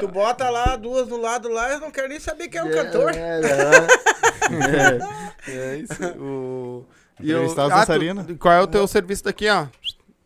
Tu 0.00 0.08
bota 0.08 0.48
lá 0.50 0.76
duas 0.76 1.08
do 1.08 1.20
lado 1.20 1.48
lá, 1.50 1.70
eu 1.72 1.80
não 1.80 1.90
quero 1.90 2.08
nem 2.08 2.20
saber 2.20 2.48
quem 2.48 2.60
é 2.60 2.64
o 2.64 2.68
É, 2.68 2.72
cantor. 2.84 3.12
é, 3.14 3.40
é. 5.48 5.72
É 5.72 5.76
isso. 5.76 6.04
O... 6.18 6.84
Entrevistar 7.20 7.66
os 7.66 7.72
Ah, 7.72 7.86
tu-. 7.86 8.36
Qual 8.38 8.54
é 8.54 8.60
o 8.60 8.66
teu 8.66 8.86
serviço 8.86 9.24
daqui, 9.24 9.48
ó? 9.48 9.66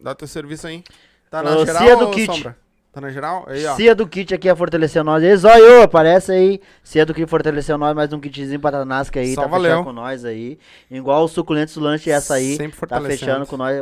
Dá 0.00 0.14
teu 0.14 0.26
serviço 0.26 0.66
aí. 0.66 0.82
Tá 1.30 1.42
na 1.42 1.52
Ô, 1.56 1.64
geral 1.64 1.82
Cia 1.84 1.96
do 1.96 2.04
ou 2.06 2.10
Kit. 2.10 2.26
Sombra? 2.34 2.56
Tá 2.92 3.00
na 3.00 3.10
geral? 3.10 3.44
Aí, 3.46 3.64
ó. 3.66 3.76
Cia 3.76 3.94
do 3.94 4.06
Kit 4.08 4.34
aqui 4.34 4.48
a 4.48 4.56
fortalecer 4.56 5.04
nós. 5.04 5.22
E 5.22 5.36
Zóio, 5.36 5.82
aparece 5.82 6.32
aí. 6.32 6.60
Cia 6.82 7.06
do 7.06 7.14
Kit 7.14 7.28
fortaleceu 7.28 7.78
nós, 7.78 7.94
mais 7.94 8.12
um 8.12 8.18
kitzinho 8.18 8.58
pra 8.58 8.72
Tanasca 8.72 9.20
aí. 9.20 9.32
Só 9.34 9.42
tá 9.42 9.46
valeu. 9.46 9.70
fechando 9.70 9.84
com 9.84 9.92
nós 9.92 10.24
aí. 10.24 10.58
Igual 10.90 11.24
os 11.24 11.30
suculentos 11.30 11.74
do 11.74 11.80
lanche 11.80 12.10
essa 12.10 12.34
aí. 12.34 12.56
Sempre 12.56 12.72
Tá 12.72 12.78
fortalecendo. 12.78 13.18
fechando 13.20 13.46
com 13.46 13.56
nós. 13.56 13.76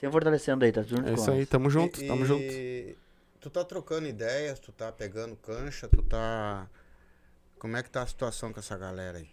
Sempre 0.00 0.12
fortalecendo 0.12 0.64
aí, 0.64 0.72
tá 0.72 0.82
junto 0.82 1.02
É 1.02 1.10
com 1.10 1.14
isso 1.14 1.30
aí, 1.30 1.44
tamo 1.44 1.68
junto, 1.68 2.02
E- 2.02 2.06
tamo 2.06 2.24
junto. 2.24 2.42
e 2.42 2.96
Tu 3.40 3.50
tá 3.50 3.64
trocando 3.64 4.06
ideias, 4.08 4.58
tu 4.58 4.72
tá 4.72 4.90
pegando 4.90 5.36
cancha, 5.36 5.86
tu 5.88 6.02
tá. 6.02 6.66
Como 7.58 7.76
é 7.76 7.82
que 7.82 7.90
tá 7.90 8.02
a 8.02 8.06
situação 8.06 8.52
com 8.52 8.60
essa 8.60 8.76
galera 8.78 9.18
aí? 9.18 9.28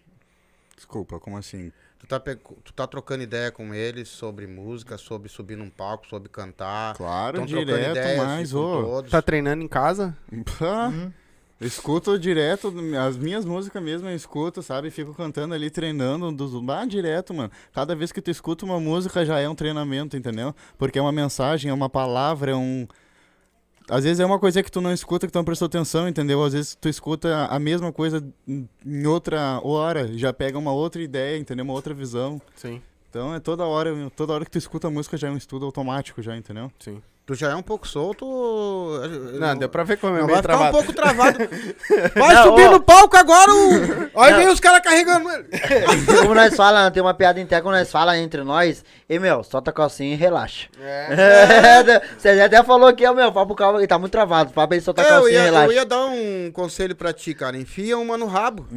Desculpa, 0.76 1.18
como 1.18 1.38
assim? 1.38 1.72
Tu 1.98 2.06
tá, 2.06 2.20
tu 2.20 2.72
tá 2.74 2.86
trocando 2.86 3.22
ideia 3.22 3.50
com 3.50 3.74
eles 3.74 4.08
sobre 4.08 4.46
música, 4.46 4.98
sobre 4.98 5.28
subir 5.28 5.56
num 5.56 5.70
palco, 5.70 6.06
sobre 6.06 6.28
cantar. 6.28 6.94
Claro, 6.94 7.38
Tão 7.38 7.46
direto, 7.46 7.90
ideias 7.98 8.18
mais, 8.18 8.52
com 8.52 8.58
ô. 8.58 8.82
todos. 8.84 9.10
Tá 9.10 9.22
treinando 9.22 9.64
em 9.64 9.68
casa? 9.68 10.16
Pá, 10.58 10.88
Uhum. 10.88 11.10
Escuto 11.58 12.18
direto, 12.18 12.70
as 13.02 13.16
minhas 13.16 13.46
músicas 13.46 13.82
mesmo 13.82 14.06
eu 14.06 14.14
escuto, 14.14 14.62
sabe? 14.62 14.90
Fico 14.90 15.14
cantando 15.14 15.54
ali, 15.54 15.70
treinando, 15.70 16.30
dos, 16.30 16.52
ah, 16.68 16.84
direto, 16.84 17.32
mano. 17.32 17.50
Cada 17.72 17.96
vez 17.96 18.12
que 18.12 18.20
tu 18.20 18.30
escuta 18.30 18.66
uma 18.66 18.78
música 18.78 19.24
já 19.24 19.38
é 19.40 19.48
um 19.48 19.54
treinamento, 19.54 20.18
entendeu? 20.18 20.54
Porque 20.76 20.98
é 20.98 21.02
uma 21.02 21.12
mensagem, 21.12 21.70
é 21.70 21.74
uma 21.74 21.88
palavra, 21.88 22.50
é 22.50 22.54
um... 22.54 22.86
Às 23.88 24.04
vezes 24.04 24.20
é 24.20 24.26
uma 24.26 24.38
coisa 24.38 24.62
que 24.62 24.70
tu 24.70 24.80
não 24.80 24.92
escuta, 24.92 25.26
que 25.26 25.32
tu 25.32 25.36
não 25.36 25.44
prestou 25.44 25.66
atenção, 25.66 26.08
entendeu? 26.08 26.42
Às 26.42 26.52
vezes 26.52 26.74
tu 26.74 26.88
escuta 26.88 27.46
a 27.46 27.58
mesma 27.58 27.92
coisa 27.92 28.26
em 28.48 29.06
outra 29.06 29.60
hora, 29.62 30.16
já 30.18 30.32
pega 30.32 30.58
uma 30.58 30.72
outra 30.72 31.00
ideia, 31.02 31.38
entendeu? 31.38 31.64
Uma 31.64 31.74
outra 31.74 31.94
visão. 31.94 32.40
Sim, 32.56 32.82
Então 33.08 33.34
é 33.34 33.40
toda 33.40 33.64
hora, 33.64 34.10
toda 34.16 34.32
hora 34.32 34.44
que 34.44 34.50
tu 34.50 34.58
escuta 34.58 34.88
a 34.88 34.90
música 34.90 35.16
já 35.16 35.28
é 35.28 35.30
um 35.30 35.36
estudo 35.36 35.64
automático 35.64 36.20
já, 36.20 36.36
entendeu? 36.36 36.70
sim. 36.78 37.00
Tu 37.26 37.34
já 37.34 37.50
é 37.50 37.54
um 37.56 37.62
pouco 37.62 37.88
solto. 37.88 38.24
Não, 39.40 39.56
deu 39.56 39.68
pra 39.68 39.82
ver 39.82 39.96
como 39.96 40.14
é 40.16 40.20
Não 40.20 40.26
meio 40.28 40.40
vai 40.40 40.42
ficar 40.42 40.54
um 40.54 40.58
travado. 40.70 40.76
pouco 40.78 40.92
travado. 40.92 41.38
Vai 42.14 42.34
Não, 42.36 42.42
subir 42.44 42.68
ó. 42.68 42.70
no 42.70 42.80
palco 42.80 43.16
agora 43.16 43.50
o. 43.52 44.20
Aí 44.22 44.34
vem 44.34 44.48
os 44.48 44.60
caras 44.60 44.80
carregando 44.80 45.28
ele. 45.30 45.44
Como 46.22 46.34
nós 46.36 46.54
fala, 46.54 46.88
tem 46.88 47.02
uma 47.02 47.14
piada 47.14 47.40
interna, 47.40 47.62
quando 47.64 47.74
nós 47.78 47.90
fala 47.90 48.16
entre 48.16 48.44
nós, 48.44 48.84
e 49.08 49.18
meu, 49.18 49.42
solta 49.42 49.70
a 49.70 49.72
calcinha 49.74 50.12
e 50.14 50.16
relaxa. 50.16 50.68
É. 50.80 52.00
Você 52.16 52.28
até 52.40 52.62
falou 52.62 52.86
aqui, 52.88 53.04
ó, 53.04 53.12
meu, 53.12 53.32
papo 53.32 53.56
calma, 53.56 53.80
ele 53.80 53.88
tá 53.88 53.98
muito 53.98 54.12
travado, 54.12 54.52
papo 54.52 54.74
ele 54.74 54.80
soltar 54.80 55.04
a 55.04 55.08
É, 55.08 55.10
calcinha 55.10 55.38
e 55.40 55.44
relaxa. 55.46 55.66
eu 55.66 55.72
ia 55.72 55.84
dar 55.84 56.06
um 56.06 56.50
conselho 56.52 56.94
pra 56.94 57.12
ti, 57.12 57.34
cara. 57.34 57.56
Enfia 57.56 57.98
uma 57.98 58.16
no 58.16 58.26
rabo. 58.26 58.68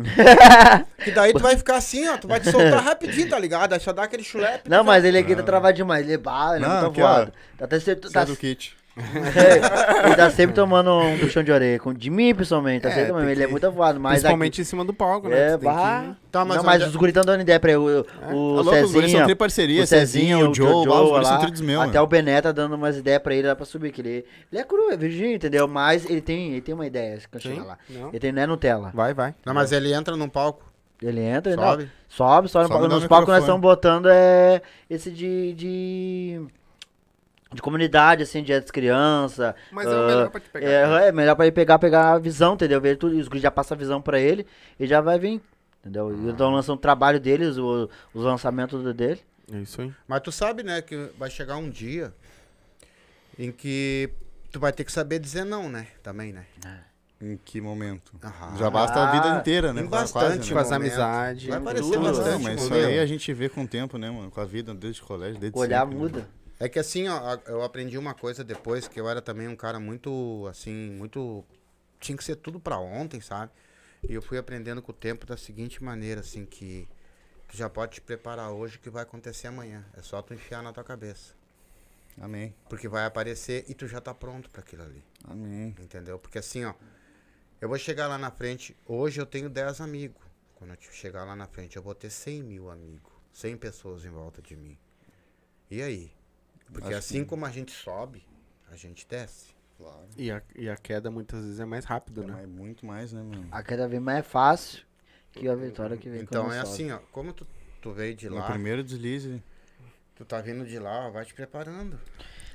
que 1.04 1.12
daí 1.12 1.34
tu 1.34 1.40
vai 1.40 1.56
ficar 1.56 1.76
assim, 1.78 2.08
ó. 2.10 2.18
Tu 2.18 2.28
vai 2.28 2.40
te 2.40 2.50
soltar 2.50 2.84
rapidinho, 2.84 3.30
tá 3.30 3.38
ligado? 3.38 3.74
Aí 3.74 3.80
só 3.80 3.94
dá 3.94 4.04
aquele 4.04 4.24
chulepe. 4.24 4.68
Não, 4.68 4.84
mas 4.84 5.06
ele 5.06 5.20
aqui 5.20 5.36
tá 5.36 5.44
travado 5.44 5.76
demais, 5.76 6.10
ele, 6.10 6.20
ah, 6.26 6.54
ele 6.56 6.66
é 6.66 6.68
Não, 6.68 6.88
aqui, 6.88 7.00
voado. 7.00 7.32
Tá, 7.60 7.66
até 7.66 7.80
sempre- 7.80 8.10
Tá 8.10 8.26
tá, 8.26 8.26
kit. 8.40 8.78
é, 9.00 10.06
ele 10.08 10.16
tá 10.16 10.30
sempre 10.30 10.54
tomando 10.54 10.92
um 10.92 11.18
puxão 11.20 11.42
de 11.42 11.50
orelha, 11.52 11.80
com, 11.80 11.94
de 11.94 12.10
mim 12.10 12.36
principalmente, 12.36 12.82
tá 12.82 12.90
É, 12.90 12.92
sempre 12.94 13.08
tomando, 13.10 13.30
ele 13.30 13.44
é 13.44 13.48
muito 13.48 13.72
voado, 13.72 13.98
mas 13.98 14.14
Principalmente 14.16 14.60
em 14.60 14.64
cima 14.66 14.84
do 14.84 14.94
palco, 14.94 15.30
né? 15.30 15.54
É, 15.54 15.58
bah. 15.58 16.04
que- 16.16 16.30
Tá, 16.32 16.44
mas 16.44 16.58
não, 16.58 16.64
mas 16.66 16.82
onde- 16.82 16.90
os 16.90 16.96
guris 16.98 17.14
tão 17.14 17.24
dando 17.24 17.40
ideia 17.42 17.60
pra 17.62 17.72
ele. 17.72 17.80
O, 17.80 18.00
o 18.02 18.04
Tá 18.04 18.34
louco, 18.34 18.60
os 18.60 18.66
guris 18.66 18.92
são 18.92 19.02
Cezinha, 19.02 19.24
tri 19.26 19.36
parceria, 19.36 19.84
o 19.84 19.88
Cezinha, 19.88 20.38
o 20.40 20.54
Joe, 20.54 20.68
Joe, 20.68 20.76
os 20.76 21.10
guris 21.12 21.28
são 21.28 21.36
lá, 21.36 21.42
tri 21.42 21.52
dos 21.52 21.62
meus, 21.62 21.82
até 21.82 21.94
mano. 21.94 22.04
o 22.04 22.08
Bené 22.08 22.42
tá 22.42 22.52
dando 22.52 22.76
umas 22.76 22.98
ideias 22.98 23.22
pra 23.22 23.34
ele 23.34 23.48
lá 23.48 23.56
pra 23.56 23.66
subir, 23.66 23.92
que 23.94 24.02
ele, 24.02 24.26
ele 24.52 24.62
é 24.62 24.64
cru, 24.66 24.92
é 24.92 24.98
virgem, 24.98 25.34
entendeu? 25.36 25.66
Mas 25.68 26.04
ele 26.10 26.20
tem, 26.22 26.52
ele 26.52 26.62
tem 26.62 26.76
uma 26.76 26.86
ideia 26.86 27.20
quando 27.32 27.42
chegar 27.42 27.64
lá. 27.64 27.78
não. 27.90 28.10
Ele 28.10 28.20
tem, 28.20 28.32
não 28.34 28.42
é 28.42 28.48
Nutella. 28.48 28.92
Vai, 28.94 29.14
vai. 29.14 29.34
Não, 29.46 29.54
mas 29.54 29.72
ele 29.72 29.94
entra 29.94 30.18
num 30.18 30.28
palco. 30.30 30.66
Ele 31.02 31.22
entra, 31.22 31.54
Sobe. 31.54 31.84
não, 31.84 31.90
sobe, 32.10 32.50
sobe, 32.50 32.68
Sobe 32.68 32.82
no- 32.82 32.88
no 32.90 32.96
nos 32.96 33.08
palcos 33.08 33.30
nós 33.30 33.40
estamos 33.44 33.62
botando 33.62 34.10
é 34.12 34.62
esse 34.90 35.10
de, 35.10 35.54
de 35.54 36.42
de 37.52 37.62
comunidade, 37.62 38.24
assim, 38.24 38.44
dia 38.44 38.62
das 38.62 38.70
crianças. 38.72 39.54
Mas 39.72 39.88
é 39.88 39.90
o 39.90 39.94
ah, 40.04 40.08
melhor 40.08 40.30
pra 40.30 40.40
te 40.40 40.50
pegar. 40.50 40.68
É, 41.04 41.08
é 41.08 41.12
melhor 41.12 41.36
pra 41.36 41.46
ele 41.46 41.52
pegar, 41.52 41.80
pegar 41.80 42.14
a 42.14 42.20
visão, 42.20 42.54
entendeu? 42.54 42.80
Ver 42.80 42.98
tudo, 42.98 43.18
os 43.18 43.28
guris 43.28 43.42
já 43.42 43.52
passam 43.52 43.76
a 43.76 43.78
visão 43.80 44.02
pra 44.02 44.20
ele 44.20 44.46
e 44.80 44.86
já 44.86 45.02
vai 45.02 45.18
vir, 45.18 45.42
entendeu? 45.82 46.14
E 46.26 46.30
estão 46.30 46.52
lançando 46.52 46.78
o 46.78 46.82
trabalho 46.82 47.20
deles, 47.20 47.58
o- 47.58 47.90
os 48.14 48.24
lançamentos 48.24 48.84
dele. 48.96 49.20
É 49.52 49.58
isso 49.58 49.82
aí. 49.82 49.92
Mas 50.08 50.22
tu 50.22 50.32
sabe, 50.32 50.62
né, 50.62 50.82
que 50.82 51.10
vai 51.18 51.30
chegar 51.30 51.58
um 51.58 51.70
dia 51.70 52.14
em 53.38 53.52
que 53.52 54.12
tu 54.52 54.60
vai 54.60 54.72
ter 54.72 54.84
que 54.84 54.92
saber 54.92 55.18
dizer 55.20 55.44
não, 55.44 55.68
né? 55.70 55.88
Também, 56.04 56.32
né? 56.32 56.46
Em 57.22 57.36
que 57.36 57.60
momento? 57.60 58.14
Aham. 58.24 58.56
Já 58.58 58.70
basta 58.70 59.00
a 59.04 59.12
vida 59.12 59.28
inteira, 59.40 59.74
né? 59.74 59.82
Em 59.82 59.88
Quase, 59.88 60.14
bastante 60.14 60.48
né? 60.48 60.54
Com 60.54 60.60
as 60.60 60.72
amizades. 60.72 61.50
Vai 61.50 61.58
aparecer 61.58 61.84
tudo, 61.84 62.00
né? 62.02 62.12
bastante. 62.12 62.44
Mas 62.44 62.62
isso 62.62 62.74
aí 62.74 63.00
a 63.00 63.06
gente 63.06 63.34
vê 63.34 63.50
com 63.50 63.64
o 63.64 63.68
tempo, 63.68 63.98
né, 63.98 64.10
mano? 64.10 64.32
Com 64.32 64.40
a 64.40 64.46
vida 64.46 64.74
desde 64.74 65.02
o 65.02 65.06
colégio, 65.06 65.38
desde 65.40 65.58
O 65.58 65.62
olhar 65.62 65.82
sempre, 65.88 65.98
né? 66.20 66.26
É 66.60 66.68
que 66.68 66.78
assim, 66.78 67.08
ó, 67.08 67.38
eu 67.48 67.64
aprendi 67.64 67.98
uma 67.98 68.14
coisa 68.14 68.44
depois, 68.44 68.88
que 68.88 69.00
eu 69.00 69.10
era 69.10 69.22
também 69.22 69.48
um 69.48 69.56
cara 69.56 69.80
muito, 69.80 70.46
assim, 70.50 70.92
muito... 70.92 71.46
Tinha 72.00 72.18
que 72.18 72.24
ser 72.24 72.36
tudo 72.36 72.60
pra 72.60 72.78
ontem, 72.78 73.22
sabe? 73.22 73.52
E 74.08 74.14
eu 74.14 74.22
fui 74.22 74.38
aprendendo 74.38 74.82
com 74.82 74.92
o 74.92 74.96
tempo 74.96 75.26
da 75.26 75.38
seguinte 75.38 75.82
maneira, 75.84 76.22
assim, 76.22 76.46
que 76.46 76.88
tu 77.48 77.56
já 77.56 77.70
pode 77.70 77.94
te 77.94 78.02
preparar 78.02 78.52
hoje 78.52 78.78
que 78.78 78.90
vai 78.90 79.04
acontecer 79.04 79.48
amanhã. 79.48 79.86
É 79.94 80.02
só 80.02 80.22
tu 80.22 80.34
enfiar 80.34 80.62
na 80.62 80.74
tua 80.74 80.84
cabeça. 80.84 81.34
Amém. 82.20 82.54
Porque 82.68 82.88
vai 82.88 83.06
aparecer 83.06 83.66
e 83.68 83.74
tu 83.74 83.88
já 83.88 84.02
tá 84.02 84.14
pronto 84.14 84.50
pra 84.50 84.62
aquilo 84.62 84.84
ali. 84.84 85.04
Amém. 85.24 85.76
Entendeu? 85.80 86.20
Porque 86.20 86.40
assim, 86.40 86.66
ó, 86.66 86.74
eu 87.62 87.70
vou 87.70 87.78
chegar 87.78 88.08
lá 88.08 88.18
na 88.18 88.32
frente, 88.32 88.76
hoje 88.86 89.20
eu 89.20 89.26
tenho 89.26 89.50
10 89.50 89.80
amigos. 89.82 90.22
Quando 90.56 90.72
eu 90.72 90.78
chegar 90.92 91.24
lá 91.24 91.36
na 91.38 91.48
frente, 91.48 91.78
eu 91.78 91.84
vou 91.84 91.96
ter 91.96 92.10
100 92.10 92.44
mil 92.44 92.70
amigos. 92.70 93.14
100 93.32 93.58
pessoas 93.58 94.04
em 94.04 94.10
volta 94.10 94.42
de 94.42 94.58
mim. 94.58 94.78
E 95.72 95.82
aí? 95.82 96.12
Porque 96.72 96.88
Acho 96.90 96.98
assim 96.98 97.26
como 97.26 97.46
a 97.46 97.50
gente 97.50 97.72
sobe, 97.72 98.24
a 98.72 98.76
gente 98.76 99.06
desce. 99.08 99.48
Claro. 99.78 100.08
E 100.18 100.30
a, 100.30 100.42
e 100.56 100.70
a 100.70 100.76
queda 100.76 101.10
muitas 101.10 101.42
vezes 101.44 101.60
é 101.60 101.66
mais 101.66 101.86
rápido, 101.86 102.24
né? 102.24 102.42
É 102.44 102.46
muito 102.48 102.86
mais, 102.86 103.14
né, 103.14 103.22
mano? 103.22 103.48
A 103.52 103.64
cada 103.64 103.88
vez 103.88 104.02
mais 104.02 104.20
é 104.20 104.24
fácil 104.24 104.84
que 105.32 105.48
a 105.48 105.56
vitória 105.56 105.96
que 105.96 106.10
vem 106.10 106.22
Então 106.22 106.52
é 106.52 106.58
sobe. 106.60 106.70
assim, 106.74 106.92
ó, 106.92 107.00
como 107.12 107.32
tu, 107.32 107.48
tu 107.82 107.92
veio 107.92 108.14
de 108.14 108.30
No 108.30 108.36
lá, 108.36 108.44
primeiro 108.52 108.84
deslize. 108.84 109.42
tu 110.16 110.26
tá 110.26 110.42
vindo 110.42 110.66
de 110.66 110.78
lá, 110.80 111.08
ó, 111.08 111.12
vai 111.12 111.24
te 111.24 111.34
preparando. 111.34 111.98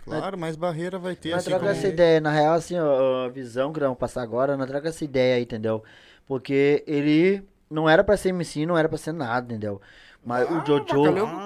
Claro, 0.04 0.36
mais 0.36 0.54
barreira 0.54 0.98
vai 0.98 1.16
ter. 1.16 1.30
Nós 1.30 1.40
assim 1.40 1.50
troca 1.50 1.64
como- 1.64 1.70
essa 1.78 1.88
ideia, 1.88 2.20
na 2.20 2.30
real, 2.30 2.52
assim, 2.54 2.78
ó, 2.78 3.24
a 3.24 3.28
visão 3.30 3.72
que 3.72 3.80
nós 3.80 3.86
vamos 3.86 3.98
passar 3.98 4.20
agora, 4.22 4.54
nós 4.54 4.68
troca 4.68 4.88
essa 4.90 5.02
ideia 5.02 5.36
aí, 5.36 5.44
entendeu? 5.44 5.82
Porque 6.26 6.84
ele 6.86 7.42
não 7.70 7.88
era 7.88 8.04
pra 8.04 8.18
ser 8.18 8.28
MC, 8.28 8.66
não 8.66 8.76
era 8.76 8.86
pra 8.86 8.98
ser 8.98 9.12
nada, 9.12 9.46
entendeu? 9.46 9.80
Mas 10.26 10.48
o 10.50 10.62
Jojo. 10.66 10.84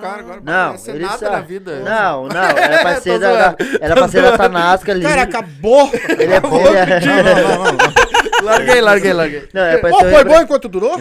Cara 0.01 0.21
agora. 0.21 0.41
Não, 0.43 0.75
ele 0.87 1.05
nada 1.05 1.19
sabe. 1.19 1.33
na 1.37 1.41
vida. 1.41 1.81
Não, 1.81 2.29
não, 2.29 2.43
era 2.57 2.79
pra 2.83 3.01
ser 3.01 3.19
da, 3.19 3.57
era 3.81 3.95
pra 3.97 4.09
ser 4.09 4.23
da 4.23 4.39
Tanasca 4.39 4.93
ali. 4.93 5.03
Cara, 5.03 5.23
acabou! 5.23 5.91
ele 6.17 6.33
é 6.33 6.41
bom. 6.41 6.61
ele 6.61 6.77
é- 6.79 7.01
Não, 7.01 7.23
não, 7.25 7.65
não, 7.65 7.73
não. 7.73 8.08
Larguei, 8.43 8.81
larguei, 8.81 9.13
larguei. 9.13 9.49
Não, 9.53 9.63
era 9.63 9.79
pra 9.81 9.91
Ô, 9.91 9.99
ser, 9.99 10.07
o 10.07 10.09
foi 10.11 10.19
repre- 10.19 10.33
bom 10.35 10.41
enquanto 10.43 10.69
durou? 10.69 11.01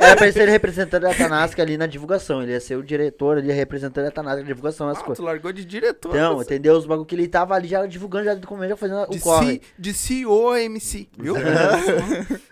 era 0.00 0.16
pra 0.16 0.32
ser 0.32 0.48
representante 0.48 1.02
da 1.02 1.14
Tanasca 1.14 1.62
ali 1.62 1.76
na 1.76 1.86
divulgação. 1.86 2.42
Ele 2.42 2.52
ia 2.52 2.60
ser 2.60 2.76
o 2.76 2.82
diretor 2.82 3.38
ali, 3.38 3.50
representante 3.52 4.04
da 4.04 4.10
Tanasca 4.10 4.40
na 4.42 4.46
divulgação, 4.46 4.88
as 4.88 4.98
Ah, 4.98 5.02
coisas. 5.02 5.16
tu 5.18 5.24
largou 5.26 5.52
de 5.52 5.64
diretor. 5.64 6.10
Então, 6.14 6.36
você. 6.36 6.54
entendeu? 6.54 6.74
Os 6.74 6.86
bagulho 6.86 7.06
que 7.06 7.14
ele 7.14 7.28
tava 7.28 7.54
ali 7.54 7.68
já 7.68 7.84
divulgando, 7.86 8.24
já 8.26 8.34
do 8.34 8.46
começo, 8.46 8.70
já 8.70 8.76
fazendo 8.76 9.06
de, 9.08 9.18
o 9.18 9.20
corre. 9.20 9.54
C, 9.54 9.60
de 9.78 9.94
CEO 9.94 10.50
a 10.50 10.60
MC, 10.62 11.08
viu? 11.18 11.34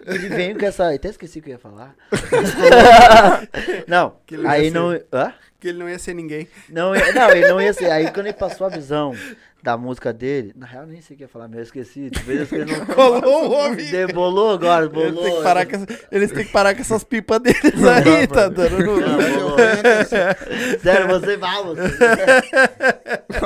Ele 0.06 0.28
veio 0.28 0.58
com 0.58 0.66
essa. 0.66 0.92
Até 0.92 1.08
esqueci 1.08 1.38
o 1.38 1.42
que 1.42 1.50
eu 1.50 1.54
ia 1.54 1.58
falar. 1.58 1.94
não, 3.86 4.14
Que 4.26 4.34
ele 4.34 4.42
ia 4.44 4.50
aí 4.50 4.64
ser. 4.64 4.70
não. 4.74 4.90
Hã? 5.12 5.32
que 5.60 5.68
ele 5.68 5.78
não 5.78 5.90
ia 5.90 5.98
ser 5.98 6.14
ninguém. 6.14 6.48
Não, 6.70 6.94
não, 6.94 7.30
ele 7.32 7.46
não 7.46 7.60
ia 7.60 7.70
ser. 7.74 7.90
Aí 7.90 8.10
quando 8.10 8.26
ele 8.28 8.32
passou 8.32 8.66
a 8.66 8.70
visão 8.70 9.14
da 9.62 9.76
música 9.76 10.12
dele, 10.12 10.52
na 10.56 10.66
real 10.66 10.86
nem 10.86 11.00
sei 11.00 11.14
o 11.14 11.16
que 11.18 11.24
ia 11.24 11.28
falar, 11.28 11.48
mas 11.48 11.58
eu 11.58 11.62
esqueci. 11.64 12.10
Talvez 12.10 12.50
ele 12.52 12.72
não. 12.72 12.86
Colou 12.94 13.48
o 13.48 13.52
homem. 13.52 13.90
Debolou 13.90 14.50
agora, 14.52 14.86
Eles 14.86 14.92
bolou. 14.94 15.24
têm, 15.24 15.36
que 15.36 15.42
parar 15.42 15.66
com 15.66 15.86
eles 16.10 16.32
têm 16.32 16.44
que 16.46 16.52
parar 16.52 16.74
com 16.74 16.80
essas 16.80 17.04
pipas 17.04 17.40
deles 17.40 17.60
aí, 17.84 18.26
tá 18.26 18.48
dando 18.48 18.84
bolou. 18.84 19.56
Sério, 20.82 21.08
você 21.08 21.36
vai, 21.36 21.62
você. 21.64 21.82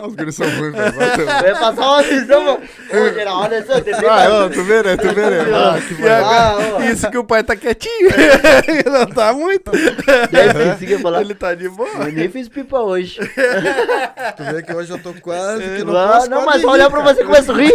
Os 0.06 0.14
guris 0.14 0.34
são 0.34 0.46
ruins, 0.46 0.72
velho. 0.74 0.92
Vai, 0.92 1.20
Eu 1.42 1.48
ia 1.48 1.60
passar 1.60 1.80
uma 1.86 2.02
visão, 2.02 2.44
mano. 2.44 2.62
Ô, 2.90 3.12
geral, 3.14 3.40
olha 3.42 3.66
só, 3.66 3.78
entendeu? 3.78 4.10
Ah, 4.10 4.26
ó, 4.28 4.48
tu 4.48 4.62
vê, 4.64 4.82
né? 4.82 4.96
Tu 4.96 5.14
vê, 5.14 5.30
né? 5.30 5.40
Ah, 5.54 5.80
que 5.80 5.94
E 6.02 6.08
agora, 6.08 6.36
Ah, 6.36 6.56
ó. 6.76 6.82
isso 6.82 7.10
que 7.10 7.18
o 7.18 7.24
pai 7.24 7.42
tá 7.42 7.56
quietinho. 7.56 8.10
não 8.90 9.06
tá 9.06 9.32
muito. 9.32 9.70
Ia 9.74 10.98
falar. 11.00 11.20
Ele 11.22 11.34
tá 11.34 11.54
de 11.54 11.68
boa. 11.68 11.88
Eu 11.88 12.12
nem 12.12 12.28
fiz 12.28 12.48
pipa 12.48 12.78
hoje. 12.80 13.18
Tu 14.36 14.44
vê 14.44 14.62
que 14.62 14.74
hoje 14.74 14.90
eu 14.92 14.98
tô 15.02 15.14
quase 15.14 15.62
que 15.62 15.84
Não, 15.84 15.92
não 15.94 16.08
posso 16.12 16.30
não 16.30 16.44
mas 16.46 16.60
rir, 16.60 16.66
olha 16.66 16.90
pra 16.90 17.00
você 17.02 17.22
e 17.22 17.24
começa 17.24 17.52
a 17.52 17.56
rir. 17.56 17.72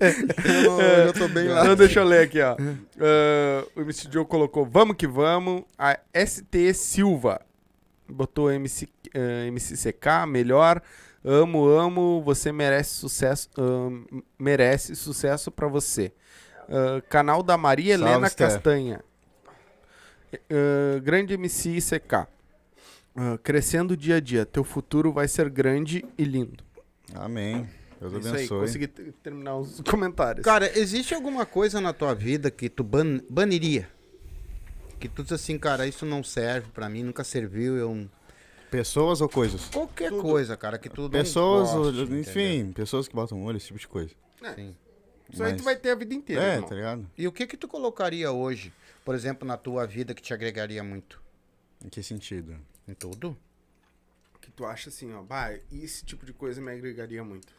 Eu, 0.00 0.80
eu 1.06 1.12
tô 1.12 1.28
bem 1.28 1.48
lá. 1.48 1.64
Não, 1.64 1.74
deixa 1.74 2.00
eu 2.00 2.04
ler 2.04 2.22
aqui, 2.24 2.40
ó. 2.40 2.56
Ah, 3.00 3.64
o 3.76 3.80
MC 3.82 4.08
Joe 4.10 4.24
colocou 4.24 4.64
Vamos 4.64 4.96
que 4.96 5.06
vamos. 5.06 5.62
A 5.78 5.98
ST 6.26 6.74
Silva 6.74 7.40
botou 8.10 8.50
MC, 8.50 8.88
ah, 9.14 9.50
MCCK, 9.50 10.26
melhor. 10.28 10.82
Amo, 11.24 11.66
amo. 11.68 12.22
Você 12.24 12.50
merece 12.52 12.94
sucesso. 12.94 13.48
ah, 13.58 14.20
merece 14.38 14.94
sucesso 14.96 15.50
pra 15.50 15.68
você. 15.68 16.12
Ah, 16.68 17.02
canal 17.08 17.42
da 17.42 17.56
Maria 17.56 17.96
Salve, 17.98 18.12
Helena 18.12 18.26
Esther. 18.26 18.48
Castanha. 18.48 19.04
Ah, 20.50 20.98
grande 21.02 21.34
MC 21.34 21.78
CK. 21.80 22.26
Ah, 23.16 23.38
crescendo 23.42 23.96
dia 23.96 24.16
a 24.16 24.20
dia. 24.20 24.46
Teu 24.46 24.62
futuro 24.64 25.12
vai 25.12 25.26
ser 25.28 25.50
grande 25.50 26.04
e 26.16 26.24
lindo. 26.24 26.62
Amém. 27.14 27.68
Deus 28.00 28.14
Isso 28.14 28.28
aí, 28.28 28.34
abençoe. 28.34 28.60
consegui 28.60 28.86
t- 28.86 29.12
terminar 29.22 29.56
os 29.58 29.80
comentários. 29.90 30.42
Cara, 30.44 30.78
existe 30.78 31.12
alguma 31.14 31.44
coisa 31.44 31.80
na 31.82 31.92
tua 31.92 32.14
vida 32.14 32.50
que 32.50 32.70
tu 32.70 32.82
ban 32.82 33.20
baniria? 33.28 33.88
Que 35.00 35.08
tu 35.08 35.22
diz 35.22 35.32
assim, 35.32 35.58
cara, 35.58 35.86
isso 35.86 36.04
não 36.06 36.22
serve 36.22 36.68
pra 36.70 36.88
mim, 36.88 37.02
nunca 37.02 37.24
serviu, 37.24 37.76
eu... 37.76 38.08
Pessoas 38.70 39.20
ou 39.20 39.28
coisas? 39.28 39.64
Qualquer 39.64 40.12
coisa, 40.12 40.56
cara, 40.56 40.78
que 40.78 40.88
tu 40.88 41.02
não 41.02 41.10
Pessoas, 41.10 41.72
goste, 41.72 42.02
enfim, 42.12 42.56
entendeu? 42.58 42.74
pessoas 42.74 43.08
que 43.08 43.14
botam 43.14 43.42
olho, 43.42 43.56
esse 43.56 43.66
tipo 43.66 43.78
de 43.80 43.88
coisa. 43.88 44.14
Sim. 44.54 44.76
Isso 45.32 45.42
aí 45.42 45.52
tu 45.52 45.56
Mas- 45.56 45.64
vai 45.64 45.76
ter 45.76 45.90
a 45.90 45.94
vida 45.96 46.14
inteira. 46.14 46.42
É, 46.42 46.54
irmão. 46.54 46.68
tá 46.68 46.74
ligado? 46.74 47.10
E 47.18 47.26
o 47.26 47.32
que 47.32 47.46
que 47.46 47.56
tu 47.56 47.66
colocaria 47.66 48.30
hoje, 48.30 48.72
por 49.04 49.14
exemplo, 49.14 49.46
na 49.48 49.56
tua 49.56 49.86
vida 49.86 50.14
que 50.14 50.22
te 50.22 50.32
agregaria 50.32 50.84
muito? 50.84 51.20
Em 51.84 51.88
que 51.88 52.02
sentido? 52.02 52.56
Em 52.86 52.94
tudo? 52.94 53.36
que 54.40 54.50
tu 54.50 54.64
acha 54.64 54.88
assim, 54.88 55.12
ó, 55.12 55.22
bah, 55.22 55.52
esse 55.70 56.02
tipo 56.04 56.24
de 56.24 56.32
coisa 56.32 56.60
me 56.62 56.72
agregaria 56.72 57.22
muito. 57.22 57.52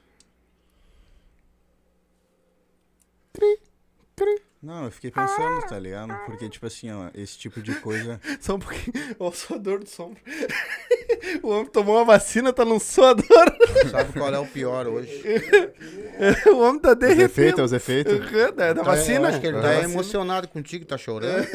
Não, 4.63 4.85
eu 4.85 4.91
fiquei 4.91 5.09
pensando, 5.09 5.59
tá 5.67 5.79
ligado? 5.79 6.13
Porque, 6.27 6.47
tipo 6.47 6.67
assim, 6.67 6.91
ó, 6.91 7.07
esse 7.15 7.35
tipo 7.35 7.59
de 7.63 7.73
coisa. 7.75 8.21
Só 8.39 8.55
um 8.55 8.59
pouquinho. 8.59 8.93
Ó, 9.19 9.29
o 9.29 9.31
suador 9.31 9.79
do 9.79 9.89
sombra. 9.89 10.21
o 11.41 11.49
homem 11.49 11.65
tomou 11.65 11.95
uma 11.97 12.05
vacina, 12.05 12.53
tá 12.53 12.63
num 12.63 12.79
suador. 12.79 13.25
Sabe 13.89 14.13
qual 14.13 14.31
é 14.31 14.37
o 14.37 14.45
pior 14.45 14.85
hoje? 14.87 15.19
o 16.53 16.57
homem 16.59 16.79
tá 16.79 16.91
Os 16.91 16.95
derretendo. 16.99 17.23
efeitos, 17.25 17.63
os 17.65 17.73
efeitos. 17.73 18.13
Uhum, 18.13 18.55
da, 18.55 18.73
da 18.73 18.75
Tá- 18.75 18.83
vacina. 18.83 19.19
Eu 19.21 19.25
acho 19.29 19.41
que 19.41 19.47
ele 19.47 19.55
tá 19.57 19.67
vacina. 19.67 19.83
emocionado 19.83 20.47
contigo, 20.47 20.85
tá 20.85 20.95
chorando. 20.97 21.47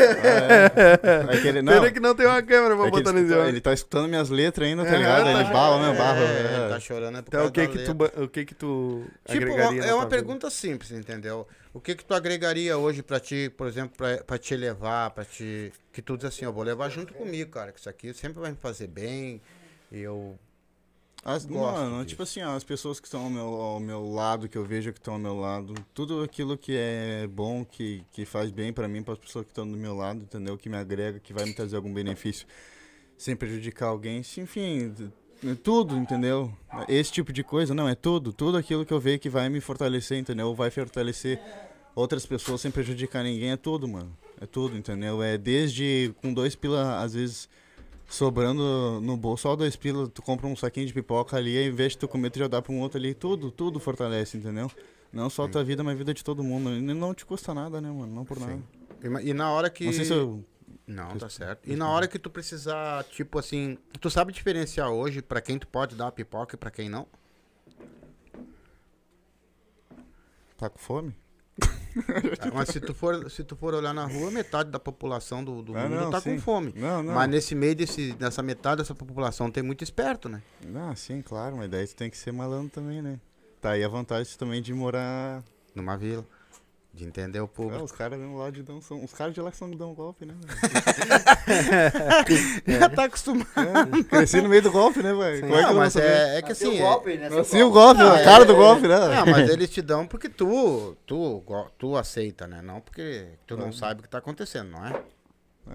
É 1.30 1.40
que 1.40 1.46
ele, 1.48 1.62
não, 1.62 1.72
Pena 1.74 1.90
que 1.92 2.00
não 2.00 2.14
tem 2.14 2.26
uma 2.26 2.42
câmera 2.42 2.76
pra 2.76 2.86
é 2.86 2.90
botar 2.90 3.12
nesse 3.12 3.24
escuta- 3.26 3.38
homem. 3.40 3.48
ele 3.50 3.60
tá 3.60 3.72
escutando 3.72 4.08
minhas 4.08 4.30
letras 4.30 4.68
ainda, 4.68 4.84
tá 4.84 4.90
É, 4.94 4.98
ligado? 4.98 5.24
tá 5.24 5.30
Ele 5.30 5.44
bala, 5.52 5.82
meu, 5.82 5.94
barro. 5.96 6.22
É, 6.22 6.66
é. 6.66 6.68
tá 6.70 6.80
chorando 6.80 7.18
é 7.18 7.22
por 7.22 7.28
Então, 7.28 7.40
causa 7.40 7.50
o 7.50 7.52
que 7.52 7.60
da 7.60 7.66
que, 7.68 7.72
tu, 7.72 7.78
letra. 7.78 7.94
ba- 7.94 8.24
o 8.24 8.28
que 8.28 8.44
que 8.44 8.54
tu 8.54 9.04
Tipo, 9.28 9.46
é 9.46 9.94
uma 9.94 10.06
pergunta 10.06 10.50
simples, 10.50 10.90
entendeu? 10.90 11.46
O 11.76 11.80
que 11.80 11.94
que 11.94 12.06
tu 12.06 12.14
agregaria 12.14 12.78
hoje 12.78 13.02
pra 13.02 13.20
ti, 13.20 13.52
por 13.54 13.66
exemplo, 13.66 13.94
pra, 13.98 14.24
pra 14.24 14.38
te 14.38 14.56
levar, 14.56 15.10
pra 15.10 15.26
te... 15.26 15.70
Que 15.92 16.00
tu 16.00 16.16
diz 16.16 16.24
assim, 16.24 16.46
eu 16.46 16.52
vou 16.52 16.64
levar 16.64 16.88
junto 16.88 17.12
comigo, 17.12 17.50
cara, 17.50 17.70
que 17.70 17.78
isso 17.78 17.90
aqui 17.90 18.14
sempre 18.14 18.40
vai 18.40 18.50
me 18.50 18.56
fazer 18.56 18.86
bem, 18.86 19.42
e 19.92 20.00
eu... 20.00 20.38
As, 21.22 21.44
mano, 21.44 21.96
disso. 21.96 22.06
tipo 22.06 22.22
assim, 22.22 22.40
ó, 22.40 22.56
as 22.56 22.64
pessoas 22.64 22.98
que 22.98 23.06
estão 23.06 23.24
ao 23.24 23.28
meu, 23.28 23.44
ao 23.46 23.78
meu 23.78 24.08
lado, 24.08 24.48
que 24.48 24.56
eu 24.56 24.64
vejo 24.64 24.90
que 24.90 24.98
estão 24.98 25.14
ao 25.14 25.20
meu 25.20 25.38
lado, 25.38 25.74
tudo 25.92 26.22
aquilo 26.22 26.56
que 26.56 26.74
é 26.74 27.26
bom, 27.26 27.62
que, 27.62 28.02
que 28.10 28.24
faz 28.24 28.50
bem 28.50 28.72
pra 28.72 28.88
mim, 28.88 29.02
para 29.02 29.12
as 29.12 29.18
pessoas 29.18 29.44
que 29.44 29.50
estão 29.50 29.70
do 29.70 29.76
meu 29.76 29.94
lado, 29.94 30.22
entendeu? 30.22 30.56
Que 30.56 30.70
me 30.70 30.78
agrega, 30.78 31.20
que 31.20 31.34
vai 31.34 31.44
me 31.44 31.52
trazer 31.52 31.76
algum 31.76 31.92
benefício, 31.92 32.46
sem 33.18 33.36
prejudicar 33.36 33.88
alguém, 33.88 34.20
enfim, 34.20 34.94
tudo, 35.62 35.94
entendeu? 35.96 36.50
Esse 36.88 37.12
tipo 37.12 37.32
de 37.34 37.44
coisa, 37.44 37.74
não, 37.74 37.86
é 37.86 37.94
tudo, 37.94 38.32
tudo 38.32 38.56
aquilo 38.56 38.86
que 38.86 38.94
eu 38.94 39.00
vejo 39.00 39.18
que 39.18 39.28
vai 39.28 39.50
me 39.50 39.60
fortalecer, 39.60 40.18
entendeu? 40.18 40.54
Vai 40.54 40.70
fortalecer 40.70 41.38
outras 41.96 42.26
pessoas 42.26 42.60
sem 42.60 42.70
prejudicar 42.70 43.24
ninguém, 43.24 43.50
é 43.50 43.56
tudo, 43.56 43.88
mano. 43.88 44.16
É 44.40 44.46
tudo, 44.46 44.76
entendeu? 44.76 45.22
É 45.22 45.38
desde 45.38 46.14
com 46.20 46.32
dois 46.32 46.54
pila, 46.54 47.02
às 47.02 47.14
vezes 47.14 47.48
sobrando 48.06 49.00
no 49.00 49.16
bolso, 49.16 49.44
só 49.44 49.56
dois 49.56 49.74
pila, 49.74 50.06
tu 50.06 50.22
compra 50.22 50.46
um 50.46 50.54
saquinho 50.54 50.86
de 50.86 50.92
pipoca 50.92 51.36
ali, 51.36 51.56
aí, 51.56 51.66
ao 51.66 51.72
invés 51.72 51.92
de 51.92 51.98
tu 51.98 52.06
comer, 52.06 52.30
tu 52.30 52.38
já 52.38 52.46
dá 52.46 52.62
pra 52.62 52.72
um 52.72 52.80
outro 52.80 52.98
ali, 52.98 53.14
tudo, 53.14 53.50
tudo 53.50 53.80
fortalece, 53.80 54.36
entendeu? 54.36 54.70
Não 55.12 55.30
só 55.30 55.46
a 55.46 55.48
tua 55.48 55.64
vida, 55.64 55.82
mas 55.82 55.94
a 55.94 55.96
vida 55.96 56.12
de 56.12 56.22
todo 56.22 56.44
mundo. 56.44 56.70
E 56.70 56.80
não 56.80 57.14
te 57.14 57.24
custa 57.24 57.54
nada, 57.54 57.80
né, 57.80 57.90
mano? 57.90 58.14
Não 58.14 58.24
por 58.24 58.38
nada. 58.38 58.60
E, 59.02 59.30
e 59.30 59.32
na 59.32 59.50
hora 59.50 59.70
que... 59.70 59.86
Não 59.86 59.92
sei 59.92 60.04
se 60.04 60.12
eu. 60.12 60.44
Não, 60.86 61.16
tá 61.16 61.28
certo. 61.28 61.68
E 61.68 61.74
na 61.74 61.88
hora 61.88 62.06
que 62.06 62.18
tu 62.18 62.28
precisar, 62.28 63.02
tipo 63.04 63.38
assim, 63.38 63.78
tu 64.00 64.10
sabe 64.10 64.32
diferenciar 64.32 64.90
hoje 64.90 65.22
pra 65.22 65.40
quem 65.40 65.58
tu 65.58 65.66
pode 65.66 65.96
dar 65.96 66.04
uma 66.04 66.12
pipoca 66.12 66.54
e 66.54 66.58
pra 66.58 66.70
quem 66.70 66.88
não? 66.88 67.06
Tá 70.56 70.68
com 70.68 70.78
fome? 70.78 71.14
Mas 72.54 72.68
se 72.68 72.80
tu 72.80 72.92
for, 72.92 73.30
se 73.30 73.42
tu 73.42 73.56
for 73.56 73.72
olhar 73.74 73.94
na 73.94 74.04
rua, 74.04 74.30
metade 74.30 74.70
da 74.70 74.78
população 74.78 75.42
do, 75.42 75.62
do 75.62 75.76
Ah, 75.76 75.82
mundo 75.84 75.94
não, 75.94 76.10
tá 76.10 76.20
sim. 76.20 76.34
com 76.36 76.40
fome. 76.42 76.74
Não, 76.76 77.02
não. 77.02 77.14
Mas 77.14 77.28
nesse 77.30 77.54
meio 77.54 77.74
desse, 77.74 78.14
nessa 78.20 78.42
metade 78.42 78.82
dessa 78.82 78.94
população 78.94 79.50
tem 79.50 79.62
muito 79.62 79.82
esperto, 79.82 80.28
né? 80.28 80.42
Ah, 80.74 80.94
sim, 80.94 81.22
claro, 81.22 81.56
mas 81.56 81.70
daí 81.70 81.86
tu 81.86 81.96
tem 81.96 82.10
que 82.10 82.18
ser 82.18 82.32
malandro 82.32 82.68
também, 82.68 83.00
né? 83.00 83.18
Tá 83.60 83.70
aí 83.70 83.82
a 83.82 83.88
vantagem 83.88 84.36
também 84.38 84.60
de 84.60 84.74
morar. 84.74 85.42
Numa 85.74 85.96
vila. 85.96 86.24
De 86.96 87.04
entender 87.04 87.40
o 87.40 87.44
É, 87.44 87.46
público. 87.46 87.84
os 87.84 87.92
caras 87.92 88.18
mesmo 88.18 88.38
lá 88.38 88.50
de 88.50 88.62
dão 88.62 88.80
são. 88.80 89.04
Os 89.04 89.12
caras 89.12 89.34
de 89.34 89.40
lá 89.42 89.52
são 89.52 89.70
dão 89.70 89.92
golpe, 89.92 90.24
né? 90.24 90.34
Já 92.66 92.88
tá 92.88 93.04
acostumado. 93.04 93.46
É, 94.00 94.02
cresci 94.04 94.40
no 94.40 94.48
meio 94.48 94.62
do 94.62 94.70
golpe, 94.72 95.02
né, 95.02 95.12
velho? 95.12 95.40
Como 95.42 95.54
é 95.54 95.58
que 95.58 95.66
Não, 95.66 95.74
mas 95.74 95.96
é, 95.96 96.38
é 96.38 96.42
que 96.42 96.52
assim. 96.52 96.64
Nasceu 96.68 96.80
é- 96.86 96.88
golpe, 96.88 97.16
né? 97.18 97.28
Nasci 97.28 97.62
o 97.62 97.70
golpe, 97.70 98.00
Não, 98.00 98.12
a 98.12 98.18
é- 98.20 98.24
cara 98.24 98.44
do 98.44 98.54
golpe, 98.56 98.88
né? 98.88 98.96
Não, 98.98 99.26
mas 99.26 99.48
eles 99.50 99.68
te 99.70 99.82
dão 99.82 100.06
porque 100.06 100.28
tu, 100.28 100.96
tu, 101.06 101.42
tu 101.78 101.96
aceita, 101.96 102.46
né? 102.46 102.62
Não 102.62 102.80
porque 102.80 103.28
tu 103.46 103.56
não 103.56 103.72
sabe 103.72 104.00
o 104.00 104.02
que 104.02 104.08
tá 104.08 104.18
acontecendo, 104.18 104.70
não 104.70 104.86
é? 104.86 105.02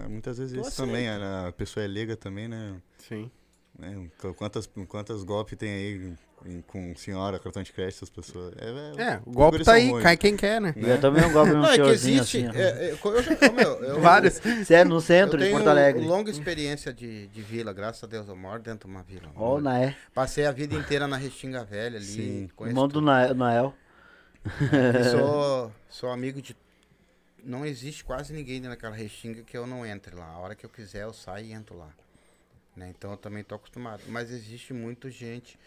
É, 0.04 0.08
muitas 0.08 0.38
vezes 0.38 0.54
Tu 0.54 0.60
isso 0.60 0.68
aceita. 0.70 0.86
também, 0.86 1.08
a, 1.08 1.48
a 1.48 1.52
pessoa 1.52 1.84
é 1.84 1.86
leiga 1.86 2.16
também, 2.16 2.48
né? 2.48 2.76
Sim. 2.98 3.30
Né? 3.82 4.08
Qu- 4.18 4.34
Quantas, 4.34 4.68
quantas 4.88 5.22
golpes 5.24 5.58
tem 5.58 5.70
aí 5.70 6.14
em- 6.46 6.60
com 6.62 6.94
senhora, 6.96 7.38
cartão 7.38 7.62
de 7.62 7.72
crédito, 7.72 8.02
as 8.02 8.10
pessoas. 8.10 8.52
É, 8.58 9.02
É, 9.14 9.20
o 9.24 9.30
golpe 9.30 9.62
tá 9.62 9.74
aí, 9.74 9.90
ruins. 9.90 10.02
cai 10.02 10.16
quem 10.16 10.36
quer, 10.36 10.60
né? 10.60 10.74
Eu 10.76 11.00
também 11.00 11.24
um 11.24 11.32
golpe 11.32 11.50
no 11.54 11.62
Não, 11.62 11.68
é 11.68 11.76
que 11.76 11.82
existe. 11.88 12.44
assim. 12.46 12.56
é, 12.58 12.88
é, 12.88 12.92
eu 12.92 13.22
já, 13.22 13.30
ô, 13.48 13.52
meu, 13.52 13.84
eu, 13.84 14.00
Vários. 14.02 14.40
Sério, 14.66 14.90
no 14.90 15.00
centro 15.00 15.40
Eu 15.40 15.44
de 15.46 15.50
Porto 15.52 15.68
Alegre. 15.68 16.04
longa 16.04 16.30
experiência 16.30 16.92
de, 16.92 17.28
de 17.28 17.42
vila, 17.42 17.72
graças 17.72 18.02
a 18.02 18.06
Deus. 18.08 18.26
Eu 18.28 18.34
moro 18.36 18.60
dentro 18.60 18.88
de 18.88 18.94
uma 18.94 19.02
vila. 19.04 19.30
Ó, 19.36 19.56
o 19.56 19.60
Naé. 19.60 19.96
Passei 20.12 20.44
a 20.46 20.50
vida 20.52 20.74
inteira 20.74 21.06
na 21.06 21.16
Restinga 21.16 21.64
Velha 21.64 21.96
ali. 21.98 22.04
Sim. 22.06 22.48
Irmão 22.62 22.88
do 22.88 23.00
Naé- 23.00 23.32
Nael. 23.34 23.72
E 24.44 25.04
sou, 25.10 25.72
sou 25.88 26.10
amigo 26.10 26.42
de. 26.42 26.56
Não 27.44 27.64
existe 27.66 28.04
quase 28.04 28.32
ninguém 28.32 28.60
naquela 28.60 28.94
restinga 28.94 29.42
que 29.42 29.56
eu 29.56 29.66
não 29.66 29.84
entre 29.86 30.14
lá. 30.16 30.26
A 30.26 30.38
hora 30.38 30.54
que 30.56 30.64
eu 30.66 30.70
quiser, 30.70 31.02
eu 31.04 31.12
saio 31.12 31.46
e 31.46 31.52
entro 31.52 31.76
lá. 31.76 31.88
Né? 32.76 32.92
Então 32.96 33.10
eu 33.10 33.16
também 33.16 33.44
tô 33.44 33.54
acostumado. 33.54 34.02
Mas 34.08 34.30
existe 34.30 34.72
muita 34.72 35.10
gente. 35.10 35.58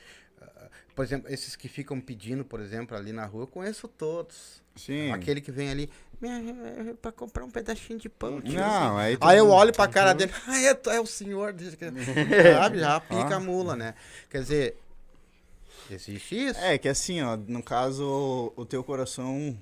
ah, 0.42 0.70
Por 0.96 1.06
exemplo, 1.06 1.32
esses 1.32 1.56
que 1.56 1.68
ficam 1.68 2.00
pedindo, 2.02 2.44
por 2.46 2.60
exemplo, 2.60 2.96
ali 2.98 3.12
na 3.12 3.26
rua, 3.26 3.44
eu 3.44 3.48
conheço 3.48 3.88
todos. 3.88 4.64
Sim. 4.76 5.12
Aquele 5.12 5.40
que 5.40 5.52
vem 5.52 5.70
ali, 5.70 5.90
"Me- 6.20 6.94
pra 7.02 7.12
comprar 7.12 7.46
um 7.46 7.50
pedacinho 7.52 8.00
de 8.00 8.10
pão. 8.10 8.42
tio." 8.42 8.54
Não, 8.60 8.98
aí. 8.98 9.18
Aí 9.22 9.38
eu 9.38 9.50
olho 9.50 9.72
pra 9.72 9.88
cara 9.88 10.14
dele, 10.14 10.34
ah, 10.48 10.60
é, 10.62 10.96
é 10.96 11.00
o 11.00 11.06
senhor. 11.06 11.54
desse 11.54 11.78
que-" 11.78 11.86
Sabe? 12.60 12.80
Já 12.80 13.00
pica 13.00 13.36
a 13.36 13.40
mula, 13.40 13.76
né? 13.76 13.94
Quer 14.30 14.42
dizer, 14.42 14.78
existe 15.90 16.36
isso. 16.48 16.60
É, 16.60 16.78
que 16.78 16.88
assim, 16.90 17.22
ó, 17.22 17.38
no 17.38 17.62
caso, 17.64 18.04
o, 18.58 18.62
o 18.62 18.66
teu 18.66 18.84
coração 18.84 19.58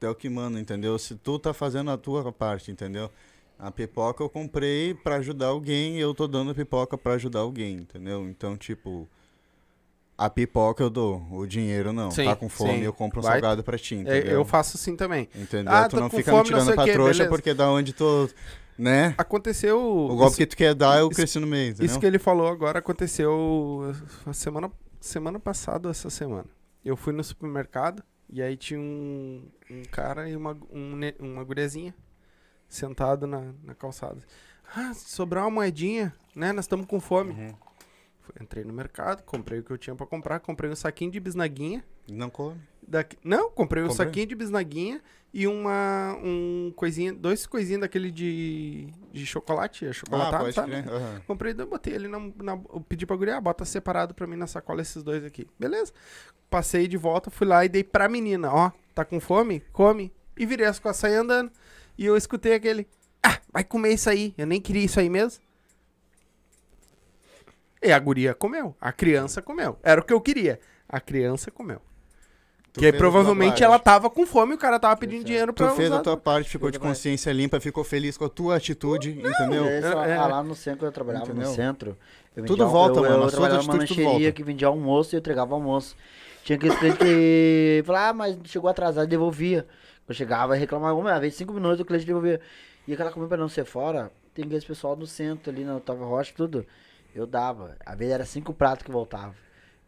é 0.00 0.08
o 0.08 0.14
que 0.14 0.28
manda, 0.28 0.58
entendeu? 0.58 0.98
Se 0.98 1.14
tu 1.14 1.38
tá 1.38 1.52
fazendo 1.54 1.90
a 1.90 1.96
tua 1.98 2.32
parte, 2.32 2.70
entendeu? 2.70 3.10
A 3.62 3.70
pipoca 3.70 4.22
eu 4.24 4.28
comprei 4.28 4.94
pra 4.94 5.16
ajudar 5.16 5.46
alguém 5.48 5.96
e 5.96 6.00
eu 6.00 6.14
tô 6.14 6.26
dando 6.26 6.50
a 6.52 6.54
pipoca 6.54 6.96
pra 6.96 7.12
ajudar 7.14 7.40
alguém, 7.40 7.74
entendeu? 7.76 8.26
Então, 8.28 8.56
tipo, 8.56 9.06
a 10.16 10.30
pipoca 10.30 10.82
eu 10.82 10.88
dou, 10.88 11.22
o 11.30 11.46
dinheiro 11.46 11.92
não. 11.92 12.10
Sim, 12.10 12.24
tá 12.24 12.34
com 12.36 12.48
fome, 12.48 12.72
sim. 12.78 12.80
eu 12.80 12.92
compro 12.92 13.20
um 13.20 13.22
Vai- 13.22 13.32
salgado 13.32 13.62
pra 13.62 13.76
ti, 13.78 13.96
É, 13.96 13.98
entendeu? 13.98 14.32
eu 14.32 14.44
faço 14.44 14.76
assim 14.76 14.96
também. 14.96 15.28
Entendeu? 15.34 15.72
Ah, 15.72 15.88
tu 15.88 15.96
não 16.00 16.08
fica 16.08 16.30
fome, 16.30 16.42
me 16.44 16.48
tirando 16.48 16.74
pra 16.74 16.84
trouxa 16.84 17.12
beleza. 17.12 17.28
porque 17.28 17.52
da 17.54 17.70
onde 17.70 17.92
tu, 17.92 18.30
né? 18.78 19.14
Aconteceu. 19.18 19.78
O 19.78 20.16
golpe 20.16 20.36
que 20.38 20.46
tu 20.46 20.56
quer 20.56 20.74
dar, 20.74 20.98
eu 21.00 21.08
isso- 21.08 21.16
cresci 21.16 21.38
no 21.38 21.46
meio, 21.46 21.68
entendeu? 21.70 21.86
Isso 21.86 22.00
que 22.00 22.06
ele 22.06 22.18
falou 22.18 22.48
agora 22.48 22.78
aconteceu 22.78 23.94
a 24.26 24.32
semana, 24.32 24.70
semana 25.00 25.38
passada, 25.38 25.90
essa 25.90 26.08
semana. 26.08 26.46
Eu 26.82 26.96
fui 26.96 27.12
no 27.12 27.22
supermercado 27.22 28.02
e 28.32 28.40
aí 28.40 28.56
tinha 28.56 28.80
um, 28.80 29.42
um 29.70 29.82
cara 29.90 30.30
e 30.30 30.34
uma, 30.36 30.56
um, 30.72 30.98
uma 31.18 31.44
guriazinha 31.44 31.94
sentado 32.70 33.26
na, 33.26 33.52
na 33.62 33.74
calçada. 33.74 34.18
Ah, 34.74 34.94
se 34.94 35.10
sobrar 35.10 35.44
uma 35.44 35.50
moedinha, 35.50 36.14
né? 36.34 36.52
Nós 36.52 36.64
estamos 36.64 36.86
com 36.86 37.00
fome. 37.00 37.32
Uhum. 37.32 37.54
Entrei 38.40 38.62
no 38.62 38.72
mercado, 38.72 39.24
comprei 39.24 39.58
o 39.58 39.64
que 39.64 39.72
eu 39.72 39.78
tinha 39.78 39.96
pra 39.96 40.06
comprar, 40.06 40.38
comprei 40.38 40.70
um 40.70 40.76
saquinho 40.76 41.10
de 41.10 41.18
bisnaguinha. 41.18 41.84
Não 42.08 42.30
come. 42.30 42.60
Daqui... 42.86 43.16
Não, 43.24 43.50
comprei 43.50 43.82
um 43.82 43.88
Comprei? 43.88 44.06
saquinho 44.06 44.26
de 44.26 44.34
bisnaguinha 44.36 45.02
e 45.34 45.46
uma 45.48 46.16
um 46.22 46.72
coisinha, 46.76 47.12
dois 47.12 47.44
coisinhos 47.46 47.80
daquele 47.80 48.10
de, 48.10 48.88
de 49.12 49.26
chocolate, 49.26 49.84
Ah, 49.86 49.90
achocolatado, 49.90 50.44
pode 50.44 50.54
sabe? 50.54 50.74
aham. 50.76 51.22
Comprei, 51.26 51.54
botei 51.54 51.94
ali 51.96 52.06
na, 52.06 52.18
na 52.40 52.56
pedi 52.88 53.04
pra 53.04 53.16
guria, 53.16 53.36
ah, 53.36 53.40
bota 53.40 53.64
separado 53.64 54.14
pra 54.14 54.26
mim 54.28 54.36
na 54.36 54.46
sacola 54.46 54.80
esses 54.80 55.02
dois 55.02 55.24
aqui. 55.24 55.48
Beleza. 55.58 55.92
Passei 56.48 56.86
de 56.86 56.96
volta, 56.96 57.30
fui 57.30 57.46
lá 57.48 57.64
e 57.64 57.68
dei 57.68 57.82
pra 57.82 58.08
menina, 58.08 58.52
ó, 58.52 58.70
tá 58.94 59.04
com 59.04 59.18
fome? 59.18 59.60
Come. 59.72 60.12
E 60.36 60.46
virei 60.46 60.66
as 60.66 60.78
costas 60.78 61.12
andando. 61.12 61.50
E 62.00 62.06
eu 62.06 62.16
escutei 62.16 62.54
aquele, 62.54 62.88
ah, 63.22 63.38
vai 63.52 63.62
comer 63.62 63.92
isso 63.92 64.08
aí. 64.08 64.32
Eu 64.38 64.46
nem 64.46 64.58
queria 64.58 64.82
isso 64.86 64.98
aí 64.98 65.10
mesmo. 65.10 65.40
E 67.82 67.92
a 67.92 67.98
guria 67.98 68.34
comeu, 68.34 68.74
a 68.80 68.90
criança 68.90 69.40
comeu. 69.42 69.78
Era 69.82 70.00
o 70.00 70.04
que 70.04 70.12
eu 70.12 70.20
queria. 70.20 70.58
A 70.88 70.98
criança 70.98 71.50
comeu. 71.50 71.80
Tu 72.72 72.80
tua 72.80 72.92
provavelmente 72.92 73.62
ela 73.64 73.78
tava 73.78 74.08
com 74.08 74.24
fome 74.24 74.52
e 74.52 74.54
o 74.54 74.58
cara 74.58 74.78
tava 74.78 74.96
pedindo 74.96 75.24
dinheiro 75.24 75.52
pra 75.52 75.68
Tu 75.68 75.74
fez 75.76 75.88
usar. 75.90 75.98
a 75.98 76.02
tua 76.02 76.16
parte, 76.16 76.48
ficou 76.48 76.70
de 76.70 76.78
consciência 76.78 77.32
limpa, 77.32 77.58
ficou 77.60 77.82
feliz 77.82 78.16
com 78.16 78.24
a 78.24 78.28
tua 78.28 78.56
atitude, 78.56 79.10
entendeu? 79.10 79.64
É, 79.66 79.80
É, 79.80 80.10
é. 80.12 80.16
ah, 80.16 80.26
lá 80.26 80.42
no 80.42 80.54
centro, 80.54 80.86
eu 80.86 80.92
trabalhava 80.92 81.24
Entendeu? 81.26 81.48
no 81.48 81.54
centro. 81.54 81.98
Eu 82.36 82.44
Tudo 82.44 82.64
vendia- 82.64 82.72
volta, 82.72 82.98
eu, 83.00 83.02
mano, 83.02 83.14
Eu, 83.14 83.18
a 83.18 83.22
sua 83.22 83.30
trabalhava 83.32 83.62
numa 83.62 83.72
tudo 83.72 83.80
lancheria 83.80 84.04
volta. 84.10 84.32
que 84.32 84.42
vendia 84.44 84.68
almoço 84.68 85.14
e 85.14 85.16
eu 85.16 85.18
entregava 85.18 85.54
almoço. 85.54 85.96
Tinha 86.44 86.56
aqueles 86.56 86.78
clientes 86.78 86.98
que 86.98 87.82
falavam, 87.84 88.08
ah, 88.08 88.12
mas 88.14 88.36
chegou 88.44 88.70
atrasado 88.70 89.04
e 89.04 89.08
devolvia. 89.08 89.66
Eu 90.10 90.14
chegava 90.14 90.56
e 90.56 90.58
reclamava, 90.58 90.98
uma 90.98 91.20
vez, 91.20 91.36
cinco 91.36 91.52
minutos 91.54 91.78
o 91.78 91.84
cliente 91.84 92.04
devolvia. 92.04 92.40
E 92.88 92.92
aquela 92.92 93.12
comida 93.12 93.28
pra 93.28 93.36
não 93.38 93.48
ser 93.48 93.64
fora, 93.64 94.10
tem 94.34 94.44
aqueles 94.44 94.64
pessoal 94.64 94.96
no 94.96 95.06
centro 95.06 95.52
ali, 95.52 95.62
na 95.64 95.76
Otávio 95.76 96.04
Rocha, 96.04 96.32
tudo. 96.36 96.66
Eu 97.14 97.28
dava. 97.28 97.76
Às 97.86 97.96
vezes 97.96 98.12
era 98.14 98.24
cinco 98.24 98.52
pratos 98.52 98.84
que 98.84 98.90
voltava. 98.90 99.34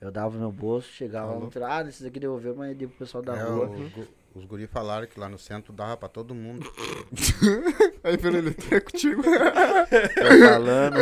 Eu 0.01 0.13
dava 0.13 0.33
no 0.35 0.39
meu 0.41 0.53
bolso, 0.53 0.89
chegava 0.93 1.33
lá 1.33 1.41
no 1.41 1.51
final, 1.51 1.69
ah, 1.71 1.83
esses 1.89 2.07
aqui 2.07 2.21
devolveu, 2.21 2.55
mas 2.57 2.77
dei 2.77 2.87
pro 2.87 2.99
pessoal 2.99 3.23
da 3.23 3.37
É, 3.37 3.43
rua. 3.43 3.67
o- 3.67 4.39
os 4.39 4.45
guri 4.45 4.67
falaram 4.69 5.07
que 5.09 5.19
lá 5.19 5.29
no 5.29 5.39
centro 5.39 5.73
dava 5.73 5.97
pra 5.97 6.09
todo 6.09 6.35
mundo. 6.35 6.71
Aí 8.05 8.17
pelo 8.17 8.37
ele 8.37 8.57
é 8.71 8.81
contigo. 8.81 9.23
Eu 9.27 10.49
falando. 10.49 10.97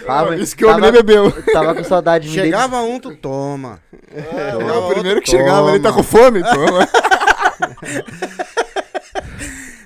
Tava, 0.06 0.36
Isso 0.36 0.56
que 0.56 0.64
o 0.64 0.70
homem 0.74 0.90
bebeu. 0.92 1.30
tava 1.52 1.74
com 1.74 1.84
saudade 1.84 2.28
de 2.28 2.36
mim. 2.36 2.44
Chegava 2.44 2.80
um, 2.80 2.98
tu 2.98 3.14
toma. 3.16 3.80
É, 4.10 4.56
o 4.56 4.88
primeiro 4.94 5.20
que 5.20 5.30
Toma. 5.30 5.38
chegava, 5.42 5.70
ele 5.70 5.80
tá 5.80 5.92
com 5.92 6.02
fome, 6.02 6.42
toma. 6.42 6.86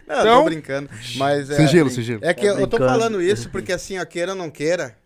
Não, 0.07 0.21
Então- 0.21 0.39
tô 0.41 0.45
brincando. 0.45 0.91
Mas 1.17 1.51
é, 1.51 1.57
sigilo, 1.57 1.89
sigilo. 1.91 2.25
é 2.25 2.35
que 2.35 2.45
eu, 2.45 2.59
eu 2.59 2.67
tô 2.67 2.79
falando 2.79 3.23
isso 3.23 3.49
porque 3.51 3.73
assim, 3.73 3.99
ó, 3.99 4.05
queira 4.05 4.33
ou 4.33 4.39
não 4.39 4.51
queira, 4.51 4.97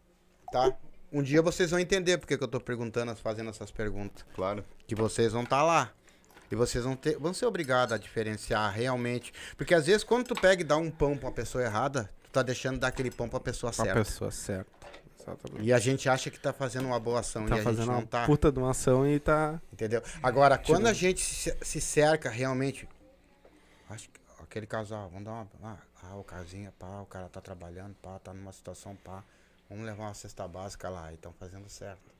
tá? 0.50 0.72
Um 1.12 1.22
dia 1.22 1.42
vocês 1.42 1.70
vão 1.70 1.78
entender 1.78 2.16
porque 2.18 2.36
que 2.38 2.42
eu 2.42 2.48
tô 2.48 2.58
perguntando, 2.58 3.14
fazendo 3.16 3.50
essas 3.50 3.70
perguntas. 3.70 4.24
Claro. 4.34 4.64
Que 4.86 4.94
vocês 4.94 5.32
vão 5.32 5.42
estar 5.42 5.62
lá. 5.62 5.92
E 6.50 6.56
vocês 6.56 6.84
vão, 6.84 6.94
ter, 6.96 7.16
vão 7.18 7.32
ser 7.34 7.46
obrigados 7.46 7.92
a 7.92 7.98
diferenciar 7.98 8.72
realmente. 8.72 9.32
Porque 9.56 9.74
às 9.74 9.86
vezes 9.86 10.04
quando 10.04 10.26
tu 10.26 10.34
pega 10.34 10.62
e 10.62 10.64
dá 10.64 10.76
um 10.76 10.90
pão 10.90 11.16
pra 11.16 11.28
uma 11.28 11.34
pessoa 11.34 11.62
errada, 11.64 12.10
tu 12.24 12.30
tá 12.30 12.42
deixando 12.42 12.74
de 12.74 12.80
dar 12.80 12.88
aquele 12.88 13.10
pão 13.10 13.28
pra 13.28 13.40
pessoa 13.40 13.70
A 13.70 13.72
certa. 13.72 13.94
pessoa 13.94 14.30
certa. 14.30 14.70
Exatamente. 15.26 15.64
E 15.64 15.72
a 15.72 15.78
gente 15.78 16.08
acha 16.08 16.30
que 16.30 16.38
tá 16.38 16.52
fazendo 16.52 16.86
uma 16.86 17.00
boa 17.00 17.20
ação 17.20 17.46
Tá 17.46 17.50
e 17.50 17.52
a 17.52 17.56
gente 17.56 17.64
fazendo 17.64 17.86
não 17.86 17.98
uma 17.98 18.06
tá. 18.06 18.26
puta 18.26 18.52
de 18.52 18.58
uma 18.58 18.70
ação 18.70 19.06
e 19.06 19.18
tá. 19.18 19.60
Entendeu? 19.72 20.02
Agora, 20.22 20.58
quando 20.58 20.86
a 20.86 20.92
gente 20.92 21.20
se, 21.22 21.56
se 21.62 21.80
cerca 21.80 22.28
realmente. 22.28 22.88
Acho 23.88 24.08
que 24.08 24.20
aquele 24.42 24.66
casal, 24.66 25.08
vamos 25.08 25.24
dar 25.24 25.32
uma. 25.32 25.48
Ah, 25.62 25.78
ah, 26.02 26.16
o 26.16 26.24
casinha, 26.24 26.72
pá, 26.78 27.00
o 27.00 27.06
cara 27.06 27.28
tá 27.28 27.40
trabalhando, 27.40 27.94
pá, 28.02 28.18
tá 28.18 28.34
numa 28.34 28.52
situação, 28.52 28.94
pá. 28.96 29.24
Vamos 29.68 29.86
levar 29.86 30.04
uma 30.04 30.14
cesta 30.14 30.46
básica 30.46 30.88
lá. 30.88 31.10
E 31.10 31.14
estão 31.14 31.32
fazendo 31.32 31.68
certo. 31.68 32.14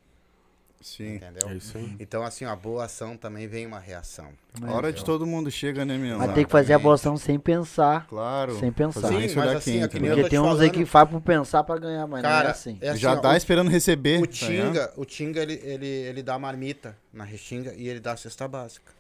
Sim. 0.85 1.15
Entendeu? 1.15 1.49
É 1.49 1.55
isso 1.55 1.79
aí. 1.79 1.97
Então, 1.99 2.23
assim, 2.23 2.45
a 2.45 2.55
boa 2.55 2.85
ação 2.85 3.17
também 3.17 3.49
vem 3.49 3.65
uma 3.67 3.79
reação. 3.79 4.29
A 4.61 4.71
hora 4.71 4.93
de 4.93 5.03
todo 5.03 5.25
mundo 5.27 5.51
chega, 5.51 5.83
né, 5.83 5.97
meu? 5.97 6.19
Mas 6.19 6.35
tem 6.35 6.45
que 6.45 6.51
fazer 6.51 6.75
a 6.75 6.79
boa 6.79 6.95
ação 6.97 7.17
sem 7.17 7.39
pensar. 7.39 8.07
Claro. 8.07 8.61
Sem 8.61 8.71
pensar. 8.71 9.09
Sim, 9.09 9.35
mas 9.35 9.51
assim, 9.57 9.83
é 9.83 9.89
que 9.89 9.99
nem 9.99 10.11
Porque 10.11 10.25
te 10.25 10.29
tem 10.31 10.39
uns 10.39 10.61
aí 10.61 10.69
que 10.69 10.85
faz 10.85 11.09
por 11.09 11.23
pensar 11.23 11.65
pra 11.65 11.79
ganhar, 11.79 12.07
mas 12.07 12.23
não 12.23 12.29
é 12.29 12.33
Cara, 12.33 12.51
assim. 12.51 12.77
é 12.83 12.91
assim, 12.91 12.99
Já 13.01 13.13
ó, 13.13 13.17
dá 13.17 13.31
o- 13.31 13.35
esperando 13.37 13.71
receber. 13.71 14.23
O 14.23 14.27
tá? 14.27 14.33
Tinga, 14.35 14.93
o 14.95 15.07
Tinga 15.07 15.41
ele, 15.41 15.55
ele, 15.65 15.87
ele 15.87 16.23
dá 16.23 16.39
marmita 16.39 16.95
na 17.11 17.25
Restinga 17.25 17.73
e 17.73 17.89
ele 17.89 17.99
dá 17.99 18.13
a 18.13 18.17
cesta 18.19 18.47
básica. 18.47 18.93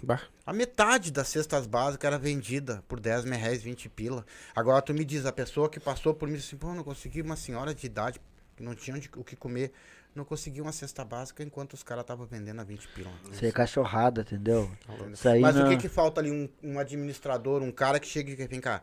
Bah. 0.00 0.20
A 0.46 0.52
metade 0.52 1.10
das 1.10 1.26
cestas 1.26 1.66
básicas 1.66 2.06
era 2.06 2.18
vendida 2.18 2.84
por 2.88 3.00
10 3.00 3.24
mil 3.24 3.36
reais, 3.38 3.62
20 3.64 3.88
pila. 3.88 4.24
Agora 4.54 4.80
tu 4.80 4.94
me 4.94 5.04
diz, 5.04 5.26
a 5.26 5.32
pessoa 5.32 5.68
que 5.68 5.80
passou 5.80 6.14
por 6.14 6.28
mim 6.28 6.36
disse 6.36 6.54
assim, 6.54 6.56
pô, 6.56 6.72
não 6.72 6.84
consegui 6.84 7.20
uma 7.20 7.34
senhora 7.34 7.74
de 7.74 7.84
idade 7.84 8.20
que 8.56 8.62
não 8.62 8.74
tinha 8.76 8.96
onde- 8.96 9.10
o 9.16 9.24
que 9.24 9.34
comer, 9.34 9.72
não 10.14 10.24
conseguiu 10.24 10.64
uma 10.64 10.72
cesta 10.72 11.04
básica 11.04 11.42
enquanto 11.42 11.74
os 11.74 11.82
caras 11.82 12.02
estavam 12.02 12.26
vendendo 12.26 12.60
a 12.60 12.64
20 12.64 12.88
pila. 12.88 13.10
Isso 13.30 13.44
aí 13.44 13.50
é 13.50 13.52
cachorrada, 13.52 14.22
entendeu? 14.22 14.70
Isso 15.12 15.28
aí 15.28 15.40
Mas 15.40 15.54
não... 15.56 15.66
o 15.66 15.68
que 15.70 15.76
que 15.76 15.88
falta 15.88 16.20
ali? 16.20 16.30
Um, 16.30 16.48
um 16.62 16.78
administrador, 16.78 17.62
um 17.62 17.70
cara 17.72 17.98
que 18.00 18.06
chega 18.08 18.32
e 18.32 18.36
que 18.36 18.46
vem 18.46 18.60
cá. 18.60 18.82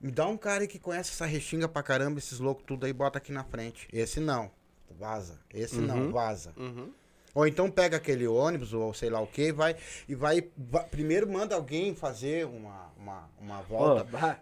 Me 0.00 0.10
dá 0.10 0.26
um 0.26 0.36
cara 0.36 0.62
aí 0.62 0.68
que 0.68 0.78
conhece 0.80 1.10
essa 1.12 1.24
restinga 1.26 1.68
pra 1.68 1.82
caramba, 1.82 2.18
esses 2.18 2.40
loucos 2.40 2.64
tudo 2.66 2.84
aí, 2.86 2.92
bota 2.92 3.18
aqui 3.18 3.30
na 3.30 3.44
frente. 3.44 3.86
Esse 3.92 4.18
não, 4.18 4.50
vaza. 4.98 5.38
Esse 5.54 5.76
não, 5.80 5.96
Uhum. 6.06 6.10
vaza. 6.12 6.52
Uhum. 6.56 6.92
Ou 7.34 7.46
então 7.46 7.70
pega 7.70 7.96
aquele 7.96 8.26
ônibus, 8.26 8.74
ou 8.74 8.92
sei 8.92 9.08
lá 9.08 9.20
o 9.20 9.26
que, 9.26 9.52
vai 9.52 9.76
e 10.08 10.14
vai, 10.14 10.46
vai- 10.58 10.84
Primeiro 10.86 11.30
manda 11.30 11.54
alguém 11.54 11.94
fazer 11.94 12.44
uma, 12.46 12.90
uma, 12.98 13.30
uma 13.40 13.62
volta. 13.62 14.04
bah, 14.04 14.38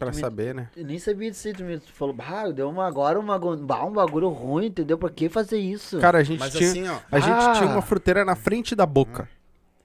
Pra 0.00 0.10
Me- 0.10 0.16
saber, 0.18 0.54
né? 0.54 0.70
Eu 0.74 0.84
nem 0.86 0.98
sabia 0.98 1.30
disso 1.30 1.46
aí, 1.46 1.52
tu 1.54 1.62
me 1.62 1.78
falou, 1.78 2.14
bah, 2.14 2.48
deu 2.50 2.68
uma, 2.70 2.86
agora 2.86 3.20
uma, 3.20 3.38
bah, 3.38 3.84
um 3.84 3.92
bagulho 3.92 4.30
ruim, 4.30 4.66
entendeu? 4.66 4.96
Por 4.96 5.10
que 5.12 5.28
fazer 5.28 5.58
isso? 5.58 6.00
Cara, 6.00 6.18
a 6.18 6.22
gente 6.24 6.40
Mas 6.40 6.54
tinha. 6.54 6.70
assim, 6.70 6.88
ó. 6.88 6.98
A 7.12 7.20
gente 7.20 7.32
Ah. 7.32 7.52
tinha 7.52 7.66
uma 7.70 7.82
fruteira 7.82 8.24
na 8.24 8.34
frente 8.34 8.74
da 8.74 8.86
boca. 8.86 9.28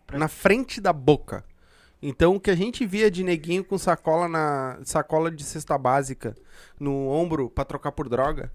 Pra- 0.08 0.18
Na 0.18 0.28
frente 0.30 0.80
da 0.80 0.94
boca. 0.94 1.44
Então 2.02 2.36
o 2.36 2.40
que 2.40 2.50
a 2.50 2.56
gente 2.56 2.86
via 2.86 3.12
de 3.12 3.24
neguinho 3.24 3.64
com 3.64 3.78
sacola 3.78 4.28
na 4.30 4.80
sacola 4.86 5.30
de 5.30 5.44
cesta 5.44 5.78
básica 5.78 6.34
no 6.80 7.10
ombro 7.10 7.50
pra 7.50 7.66
trocar 7.66 7.92
por 7.92 8.08
droga, 8.08 8.50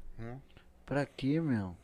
Pra 0.86 1.04
quê, 1.06 1.40
meu? 1.40 1.76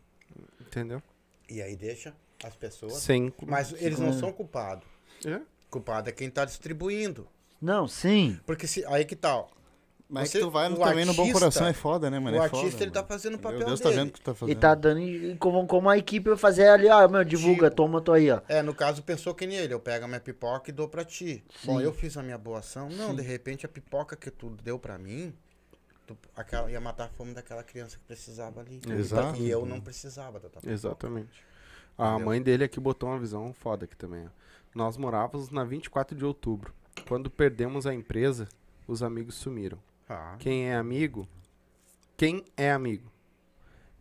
entendeu? 0.61 1.03
E 1.51 1.61
aí 1.62 1.77
deixa 1.77 2.15
as 2.43 2.55
pessoas. 2.57 2.94
Sem. 2.94 3.32
Mas 3.47 3.74
eles 3.78 3.98
não 3.98 4.12
são 4.12 4.32
culpados. 4.32 4.86
É? 5.24 5.40
Culpado 5.70 6.09
é 6.09 6.12
quem 6.12 6.31
tá 6.31 6.44
distribuindo. 6.47 7.27
Não, 7.61 7.89
sim. 7.89 8.39
Porque 8.44 8.66
se, 8.66 8.85
aí 8.86 9.05
que 9.05 9.16
tal? 9.16 9.51
Mas 10.09 10.31
Você- 10.31 10.39
que 10.39 10.45
tu 10.45 10.51
vai 10.53 10.69
no- 10.69 10.77
também 10.78 11.05
no 11.05 11.12
bom 11.15 11.23
artista- 11.23 11.41
coração 11.41 11.66
é 11.66 11.73
foda, 11.73 12.09
né, 12.09 12.20
mano? 12.20 12.37
o 12.37 12.41
É 12.41 12.45
artista 12.45 12.70
foda, 12.70 12.83
ele 12.85 12.91
tá 12.93 13.01
mano. 13.01 13.09
fazendo 13.09 13.35
o 13.35 13.39
papel 13.41 13.59
Meu 13.59 13.66
Deus, 13.66 13.81
dele. 13.81 13.91
tá 13.95 14.01
vendo 14.01 14.09
o 14.09 14.12
que 14.12 14.20
tu 14.20 14.24
tá 14.24 14.35
fazendo. 14.35 14.57
E 14.57 14.61
tá 14.61 14.74
dando, 14.77 15.01
e 15.01 15.37
como, 15.39 15.66
como 15.66 15.89
a 15.91 15.99
equipe 15.99 16.28
vai 16.28 16.39
fazer 16.39 16.69
ali, 16.69 16.89
ó, 16.89 17.09
meu, 17.09 17.24
divulga, 17.24 17.65
Tipo. 17.70 17.77
toma, 17.77 18.01
tô 18.01 18.12
aí, 18.12 18.31
ó. 18.31 18.41
É, 18.49 18.62
no 18.62 18.73
caso 18.73 19.03
pensou 19.03 19.35
que 19.35 19.47
nem 19.49 19.57
ele, 19.59 19.74
eu 19.74 19.81
pego 19.81 20.05
a 20.05 20.09
minha 20.09 20.20
pipoca 20.20 20.70
e 20.70 20.73
dou 20.73 20.89
pra 20.89 21.05
ti. 21.05 21.43
Bom, 21.65 21.78
Sim. 21.78 21.85
eu 21.85 21.93
fiz 21.93 22.16
a 22.16 22.23
minha 22.23 22.39
boa 22.39 22.61
ação. 22.61 22.89
Não, 22.89 23.15
de 23.16 23.23
repente 23.23 23.66
a 23.66 23.69
pipoca 23.69 24.15
que 24.15 24.31
tu 24.31 24.51
deu 24.62 24.78
pra 24.78 24.97
mim, 24.97 25.35
tu, 26.07 26.16
aquela, 26.37 26.70
ia 26.70 26.81
matar 26.81 27.07
a 27.07 27.09
fome 27.09 27.35
daquela 27.35 27.65
criança 27.65 27.97
que 27.99 28.05
precisava 28.05 28.61
ali. 28.61 28.81
Exato. 28.89 29.41
E 29.43 29.51
eu 29.51 29.66
não 29.66 29.81
precisava 29.81 30.35
da 30.39 30.49
tua 30.49 30.61
pipoca. 30.61 30.70
Exatamente. 30.73 31.45
A 31.99 32.11
Entendeu? 32.11 32.27
mãe 32.27 32.41
dele 32.41 32.62
aqui 32.62 32.78
botou 32.78 33.09
uma 33.09 33.19
visão 33.19 33.53
foda 33.53 33.87
aqui 33.87 33.97
também. 33.97 34.24
ó. 34.27 34.31
Nós 34.73 34.97
morávamos 34.97 35.51
na 35.51 35.65
24 35.65 36.16
de 36.16 36.24
outubro. 36.24 36.73
Quando 37.09 37.28
perdemos 37.28 37.89
a 37.89 37.93
empresa, 37.95 38.47
os 38.87 39.03
amigos 39.03 39.35
sumiram. 39.35 39.78
Ah, 40.09 40.37
Quem 40.39 40.70
é 40.70 40.77
amigo? 40.77 41.28
Quem 42.16 42.45
é 42.57 42.70
amigo? 42.70 43.11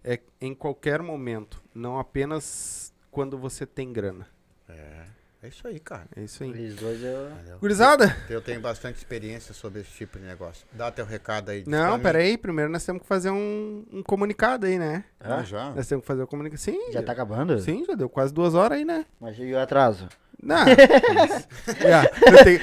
É 0.04 0.20
em 0.40 0.54
qualquer 0.54 1.02
momento, 1.02 1.62
não 1.74 1.98
apenas 2.00 2.94
quando 3.10 3.38
você 3.38 3.66
tem 3.66 3.92
grana. 3.92 4.28
é 4.68 5.48
isso 5.48 5.68
aí, 5.68 5.80
cara. 5.80 6.08
É 6.16 6.24
isso 6.24 6.44
aí. 6.44 6.50
Eles 6.50 6.76
dois 6.76 7.02
eu... 7.04 7.58
Gurizada? 7.60 8.16
Eu 8.30 8.42
tenho 8.42 8.60
bastante 8.62 8.98
experiência 8.98 9.54
sobre 9.54 9.82
esse 9.82 9.92
tipo 9.92 10.20
de 10.20 10.26
negócio. 10.26 10.66
Dá 10.72 10.92
teu 10.92 11.06
recado 11.06 11.50
aí. 11.50 11.64
Não, 11.68 11.88
pra 11.90 11.98
mim. 11.98 12.04
pera 12.04 12.18
aí. 12.20 12.38
Primeiro 12.38 12.72
nós 12.72 12.86
temos 12.86 13.02
que 13.02 13.08
fazer 13.08 13.30
um, 13.32 13.86
um 13.92 14.04
comunicado 14.04 14.66
aí, 14.66 14.78
né? 14.78 15.06
Ah, 15.20 15.44
já? 15.44 15.72
Nós 15.72 15.88
temos 15.88 16.04
que 16.04 16.08
fazer 16.08 16.24
o 16.24 16.28
comunicado. 16.28 16.60
Sim, 16.62 16.92
Já 16.92 17.02
tá 17.04 17.12
acabando? 17.12 17.60
Sim, 17.60 17.84
já 17.86 17.96
deu 17.96 18.10
quase 18.10 18.34
duas 18.34 18.54
horas 18.54 18.78
aí, 18.78 18.86
né? 18.86 19.06
Mas 19.20 19.38
e 19.40 19.54
o 19.54 19.60
atraso? 19.60 20.08
Não. 20.46 20.66
Eu 20.68 22.44
tenho- 22.44 22.60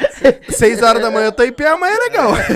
Seis 0.50 0.82
horas 0.82 1.02
da 1.02 1.10
manhã 1.10 1.26
eu 1.26 1.32
tô 1.32 1.42
em 1.42 1.52
pé, 1.52 1.68
amanhã 1.68 1.94
é 1.94 1.98
legal. 1.98 2.32
Então, 2.38 2.52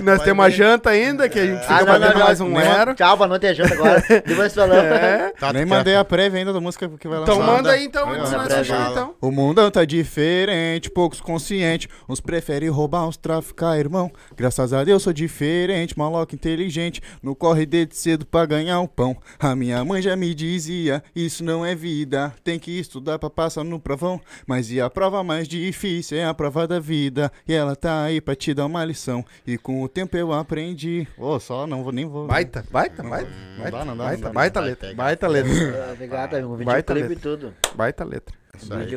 Nós 0.02 0.22
temos 0.22 0.44
a 0.44 0.48
ver. 0.48 0.54
janta 0.54 0.90
ainda, 0.90 1.28
que 1.28 1.38
a 1.38 1.46
gente 1.46 1.60
fica 1.62 1.74
Ah, 1.74 1.78
não, 1.80 1.86
batendo 1.86 2.18
não, 2.18 2.24
mais 2.26 2.40
não. 2.40 2.46
um 2.48 2.60
ero. 2.60 2.94
Tchau, 2.94 3.16
boa 3.16 3.28
noite, 3.28 3.46
é 3.46 3.54
janta 3.54 3.74
agora. 3.74 4.04
Depois 4.24 4.54
falamos. 4.54 4.84
É. 4.84 5.32
Tá, 5.38 5.52
Nem 5.52 5.66
mandei 5.66 5.96
a 5.96 6.04
prévia 6.04 6.38
ainda 6.38 6.52
da 6.52 6.60
música 6.60 6.88
que 6.88 7.08
vai 7.08 7.18
lançar. 7.18 7.32
Então 7.32 7.44
manda 7.44 7.70
aí 7.72 7.84
então, 7.84 8.08
antes 8.10 8.30
nós 8.30 8.68
então. 8.68 9.14
O 9.20 9.30
mundão 9.32 9.68
tá 9.70 9.84
diferente, 9.84 10.88
poucos 10.90 11.20
conscientes. 11.20 11.88
Uns 12.08 12.20
preferem 12.20 12.68
roubar, 12.68 13.08
uns 13.08 13.16
traficar, 13.16 13.76
irmão. 13.76 14.10
Graças 14.36 14.72
a 14.72 14.84
Deus 14.84 15.02
sou 15.02 15.12
diferente, 15.12 15.98
maloca 15.98 16.32
inteligente. 16.34 17.02
No 17.20 17.34
corre 17.34 17.66
desde 17.66 17.96
cedo 17.96 18.24
pra 18.24 18.46
ganhar 18.46 18.78
o 18.80 18.86
pão. 18.88 19.16
A 19.40 19.56
minha 19.56 19.84
mãe 19.84 20.00
já 20.00 20.14
me 20.14 20.32
dizia: 20.32 21.02
Isso 21.14 21.42
não 21.42 21.66
é 21.66 21.74
vida, 21.74 22.32
tem 22.44 22.56
que 22.58 22.78
estudar 22.78 22.99
pra 23.18 23.30
passar 23.30 23.64
no 23.64 23.78
provão. 23.80 24.20
Mas 24.46 24.70
e 24.70 24.80
a 24.80 24.88
prova 24.90 25.22
mais 25.24 25.46
difícil 25.48 26.18
é 26.18 26.24
a 26.24 26.34
prova 26.34 26.66
da 26.66 26.78
vida. 26.78 27.30
E 27.46 27.52
ela 27.52 27.74
tá 27.76 28.02
aí 28.02 28.20
pra 28.20 28.34
te 28.34 28.52
dar 28.54 28.66
uma 28.66 28.84
lição. 28.84 29.24
E 29.46 29.56
com 29.58 29.82
o 29.82 29.88
tempo 29.88 30.16
eu 30.16 30.32
aprendi. 30.32 31.06
Ô, 31.18 31.38
só 31.40 31.66
não 31.66 31.82
vou 31.82 31.92
nem 31.92 32.06
vou. 32.06 32.26
Baita, 32.26 32.64
baita, 32.70 33.02
baita. 33.02 33.30
Não 33.58 33.70
dá, 33.70 33.84
não 33.84 33.96
dá, 33.96 34.04
Baita, 34.04 34.22
não 34.22 34.28
dá. 34.28 34.32
baita 34.32 34.60
letra, 34.60 34.88
pegar. 34.88 35.02
baita 35.02 35.28
letra. 35.28 35.52
Ah, 35.88 35.92
Obrigado. 35.92 36.30
Baita 36.30 36.94
Videoclipe 36.94 36.96
e 36.98 37.08
letra. 37.14 37.20
tudo. 37.36 37.54
Baita 37.74 38.04
letra. 38.04 38.34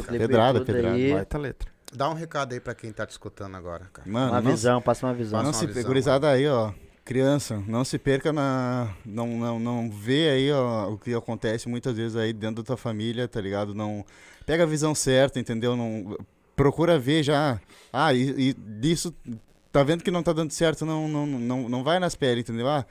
Pedrada, 0.09 0.59
tudo 0.59 0.65
pedrada. 0.73 0.95
aí. 0.95 1.13
Baita 1.13 1.38
letra. 1.38 1.69
Dá 1.95 2.09
um 2.09 2.13
recado 2.13 2.53
aí 2.53 2.59
pra 2.59 2.73
quem 2.73 2.91
tá 2.91 3.05
te 3.05 3.11
escutando 3.11 3.55
agora, 3.55 3.88
cara. 3.93 4.09
Mano, 4.09 4.31
Uma 4.31 4.41
não 4.41 4.51
visão, 4.51 4.81
passa 4.81 5.05
uma 5.05 5.13
visão. 5.13 5.39
Passa 5.39 5.43
Não 5.43 5.51
uma 5.51 5.59
se 5.59 5.67
visão, 5.67 5.84
gurizada 5.84 6.30
aí, 6.30 6.47
ó. 6.47 6.71
Criança, 7.05 7.61
não 7.67 7.84
se 7.84 7.99
perca 7.99 8.31
na. 8.31 8.95
Não, 9.05 9.27
não, 9.27 9.59
não 9.59 9.91
vê 9.91 10.30
aí, 10.30 10.51
ó, 10.51 10.89
o 10.89 10.97
que 10.97 11.13
acontece 11.13 11.67
muitas 11.67 11.97
vezes 11.97 12.15
aí 12.15 12.31
dentro 12.31 12.57
da 12.57 12.63
tua 12.63 12.77
família, 12.77 13.27
tá 13.27 13.41
ligado? 13.41 13.75
Não. 13.75 14.05
Pega 14.45 14.63
a 14.63 14.65
visão 14.65 14.95
certa, 14.95 15.38
entendeu? 15.39 15.75
Não. 15.75 16.17
Procura 16.55 16.97
ver 16.97 17.21
já. 17.23 17.59
Ah, 17.91 18.13
e, 18.13 18.49
e 18.49 18.53
disso. 18.53 19.13
Tá 19.69 19.84
vendo 19.84 20.03
que 20.03 20.11
não 20.11 20.23
tá 20.23 20.31
dando 20.31 20.51
certo, 20.51 20.85
não, 20.85 21.07
não, 21.07 21.25
não, 21.25 21.67
não 21.67 21.84
vai 21.84 21.99
nas 21.99 22.15
peles, 22.15 22.43
entendeu? 22.43 22.69
Ah, 22.69 22.85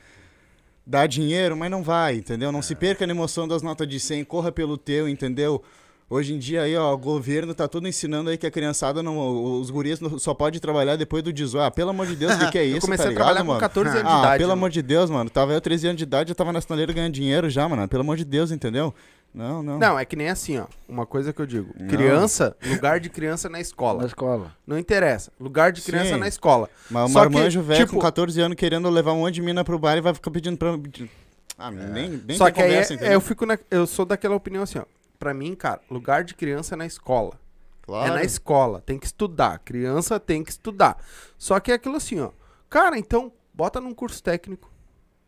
dá 0.86 1.06
dinheiro, 1.06 1.56
mas 1.56 1.70
não 1.70 1.82
vai, 1.82 2.16
entendeu? 2.16 2.50
Não 2.50 2.60
se 2.60 2.74
perca 2.74 3.06
na 3.06 3.12
emoção 3.12 3.46
das 3.46 3.62
notas 3.62 3.88
de 3.88 4.00
100, 4.00 4.24
corra 4.24 4.50
pelo 4.50 4.76
teu, 4.76 5.08
entendeu? 5.08 5.62
Hoje 6.14 6.34
em 6.34 6.38
dia 6.38 6.60
aí, 6.60 6.76
ó, 6.76 6.92
o 6.92 6.98
governo 6.98 7.54
tá 7.54 7.66
tudo 7.66 7.88
ensinando 7.88 8.28
aí 8.28 8.36
que 8.36 8.46
a 8.46 8.50
criançada, 8.50 9.02
não, 9.02 9.58
os 9.58 9.70
gurias 9.70 9.98
não- 9.98 10.18
só 10.18 10.34
pode 10.34 10.60
trabalhar 10.60 10.96
depois 10.96 11.22
do 11.22 11.32
18. 11.32 11.64
Ah, 11.64 11.70
pelo 11.70 11.88
amor 11.88 12.06
de 12.06 12.14
Deus, 12.14 12.34
o 12.34 12.38
que, 12.38 12.50
que 12.50 12.58
é 12.58 12.64
isso, 12.66 12.76
Eu 12.76 12.80
comecei 12.82 13.04
tá 13.04 13.08
a 13.08 13.12
ligado, 13.12 13.24
trabalhar 13.24 13.44
mano? 13.44 13.58
com 13.58 13.60
14 13.60 13.90
anos 13.98 14.02
de 14.10 14.14
Ah, 14.16 14.18
idade. 14.18 14.36
pelo 14.38 14.48
mano. 14.50 14.58
amor 14.60 14.70
de 14.70 14.82
Deus, 14.82 15.08
mano. 15.08 15.30
Tava 15.30 15.52
eu 15.54 15.60
13 15.60 15.86
anos 15.86 15.96
de 15.96 16.02
idade, 16.04 16.30
eu 16.30 16.34
tava 16.34 16.52
na 16.52 16.60
sinaleira 16.60 16.92
ganhando 16.92 17.14
dinheiro 17.14 17.48
já, 17.48 17.66
mano. 17.66 17.88
Pelo 17.88 18.02
amor 18.02 18.18
de 18.18 18.26
Deus, 18.26 18.50
entendeu? 18.50 18.92
Não, 19.34 19.62
não. 19.62 19.78
Não, 19.78 19.98
é 19.98 20.04
que 20.04 20.14
nem 20.14 20.28
assim, 20.28 20.58
ó. 20.58 20.66
Uma 20.86 21.06
coisa 21.06 21.32
que 21.32 21.40
eu 21.40 21.46
digo. 21.46 21.72
Não. 21.80 21.88
Criança, 21.88 22.54
lugar 22.70 23.00
de 23.00 23.08
criança 23.08 23.48
na 23.48 23.52
Na 23.56 23.60
escola. 23.62 24.04
escola. 24.04 24.52
Não 24.66 24.78
interessa. 24.78 25.32
Lugar 25.40 25.72
de 25.72 25.80
criança 25.80 26.12
Sim. 26.12 26.20
na 26.20 26.28
escola. 26.28 26.68
Mas 26.90 27.10
o 27.10 27.14
marmanjo 27.14 27.62
velho 27.62 27.86
tipo- 27.86 27.96
com 27.96 28.02
14 28.02 28.38
anos 28.38 28.54
querendo 28.58 28.90
levar 28.90 29.14
um 29.14 29.20
monte 29.20 29.36
de 29.36 29.40
mina 29.40 29.64
pro 29.64 29.78
bar 29.78 29.96
e 29.96 30.02
vai 30.02 30.12
ficar 30.12 30.30
pedindo 30.30 30.58
pra. 30.58 30.78
Ah, 31.56 31.70
nem, 31.70 32.20
nem 32.26 32.36
Só 32.36 32.50
que 32.50 32.60
aí 32.60 32.68
conversa, 32.68 32.92
é- 32.92 32.96
entendeu? 32.96 33.12
eu 33.14 33.20
fico 33.22 33.46
na, 33.46 33.58
eu 33.70 33.86
sou 33.86 34.04
daquela 34.04 34.36
opinião 34.36 34.62
assim, 34.64 34.78
ó. 34.78 34.84
Pra 35.22 35.32
mim, 35.32 35.54
cara, 35.54 35.80
lugar 35.88 36.24
de 36.24 36.34
criança 36.34 36.74
é 36.74 36.76
na 36.76 36.84
escola. 36.84 37.38
Claro. 37.82 38.10
É 38.10 38.14
na 38.16 38.24
escola, 38.24 38.80
tem 38.80 38.98
que 38.98 39.06
estudar. 39.06 39.60
Criança 39.60 40.18
tem 40.18 40.42
que 40.42 40.50
estudar. 40.50 40.96
Só 41.38 41.60
que 41.60 41.70
é 41.70 41.74
aquilo 41.76 41.94
assim, 41.94 42.18
ó. 42.18 42.30
Cara, 42.68 42.98
então, 42.98 43.30
bota 43.54 43.80
num 43.80 43.94
curso 43.94 44.20
técnico. 44.20 44.68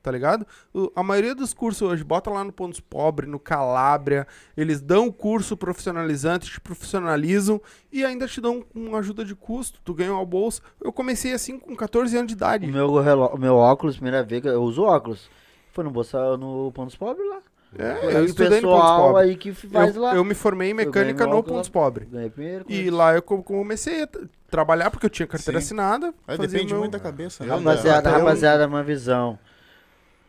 Tá 0.03 0.11
ligado? 0.11 0.45
O- 0.75 0.91
a 0.97 1.03
maioria 1.05 1.33
dos 1.33 1.55
cursos 1.55 1.81
hoje, 1.83 2.03
bota 2.03 2.29
lá 2.29 2.43
no 2.43 2.53
Pontos 2.53 2.81
Pobre, 2.81 3.25
no 3.29 3.39
Calábria. 3.39 4.27
Eles 4.57 4.81
dão 4.81 5.13
curso 5.13 5.57
profissionalizante, 5.57 6.51
te 6.51 6.61
profissionalizam 6.61 7.61
e 7.93 8.05
ainda 8.05 8.27
te 8.27 8.41
dão 8.41 8.65
uma 8.75 8.99
ajuda 8.99 9.25
de 9.25 9.37
custo. 9.37 9.81
Tu 9.85 9.95
ganha 9.95 10.13
uma 10.13 10.27
bolsa. 10.27 10.61
Eu 10.83 10.93
comecei 10.93 11.33
assim 11.33 11.57
com 11.57 11.77
14 11.77 12.17
anos 12.17 12.27
de 12.27 12.35
idade. 12.35 12.67
O 12.67 12.73
meu, 12.73 13.39
meu 13.39 13.55
óculos, 13.55 13.95
primeira 13.95 14.25
vez 14.25 14.43
que 14.43 14.49
eu 14.49 14.61
uso 14.61 14.83
óculos, 14.83 15.31
foi 15.73 15.85
no 15.85 15.91
Bolsa, 15.93 16.37
no 16.37 16.73
Pontos 16.73 16.97
Pobres 16.97 17.29
lá. 17.31 17.41
É, 17.79 18.17
eu 18.17 18.25
estudei 18.25 18.61
no 18.61 18.69
Pontos 18.69 19.17
aí 19.21 19.37
que 19.37 19.53
faz 19.53 19.97
Eu, 19.97 20.03
lá. 20.03 20.15
eu 20.15 20.25
me 20.25 20.35
formei 20.35 20.71
em 20.71 20.75
mecânica 20.75 21.27
no 21.27 21.43
Pontos 21.43 21.69
lá. 21.69 21.73
Pobre. 21.73 22.05
Ganhei 22.07 22.31
primeiro. 22.31 22.65
E 22.69 22.91
lá 22.91 23.15
eu 23.15 23.23
co- 23.23 23.43
comecei 23.43 24.05
a 24.05 24.09
trabalhar 24.51 24.91
porque 24.91 25.07
eu 25.07 25.11
tinha 25.11 25.27
carteira 25.27 25.61
Sim. 25.61 25.65
assinada. 25.67 26.15
Aí 26.29 26.39
depende 26.39 26.73
meu- 26.73 26.79
muito 26.81 26.93
da 26.93 27.01
cabeça. 27.01 27.45
né? 27.45 27.51
Rapaziada, 27.55 28.11
eu- 28.11 28.19
rapaziada, 28.19 28.67
uma 28.67 28.83
visão. 28.83 29.39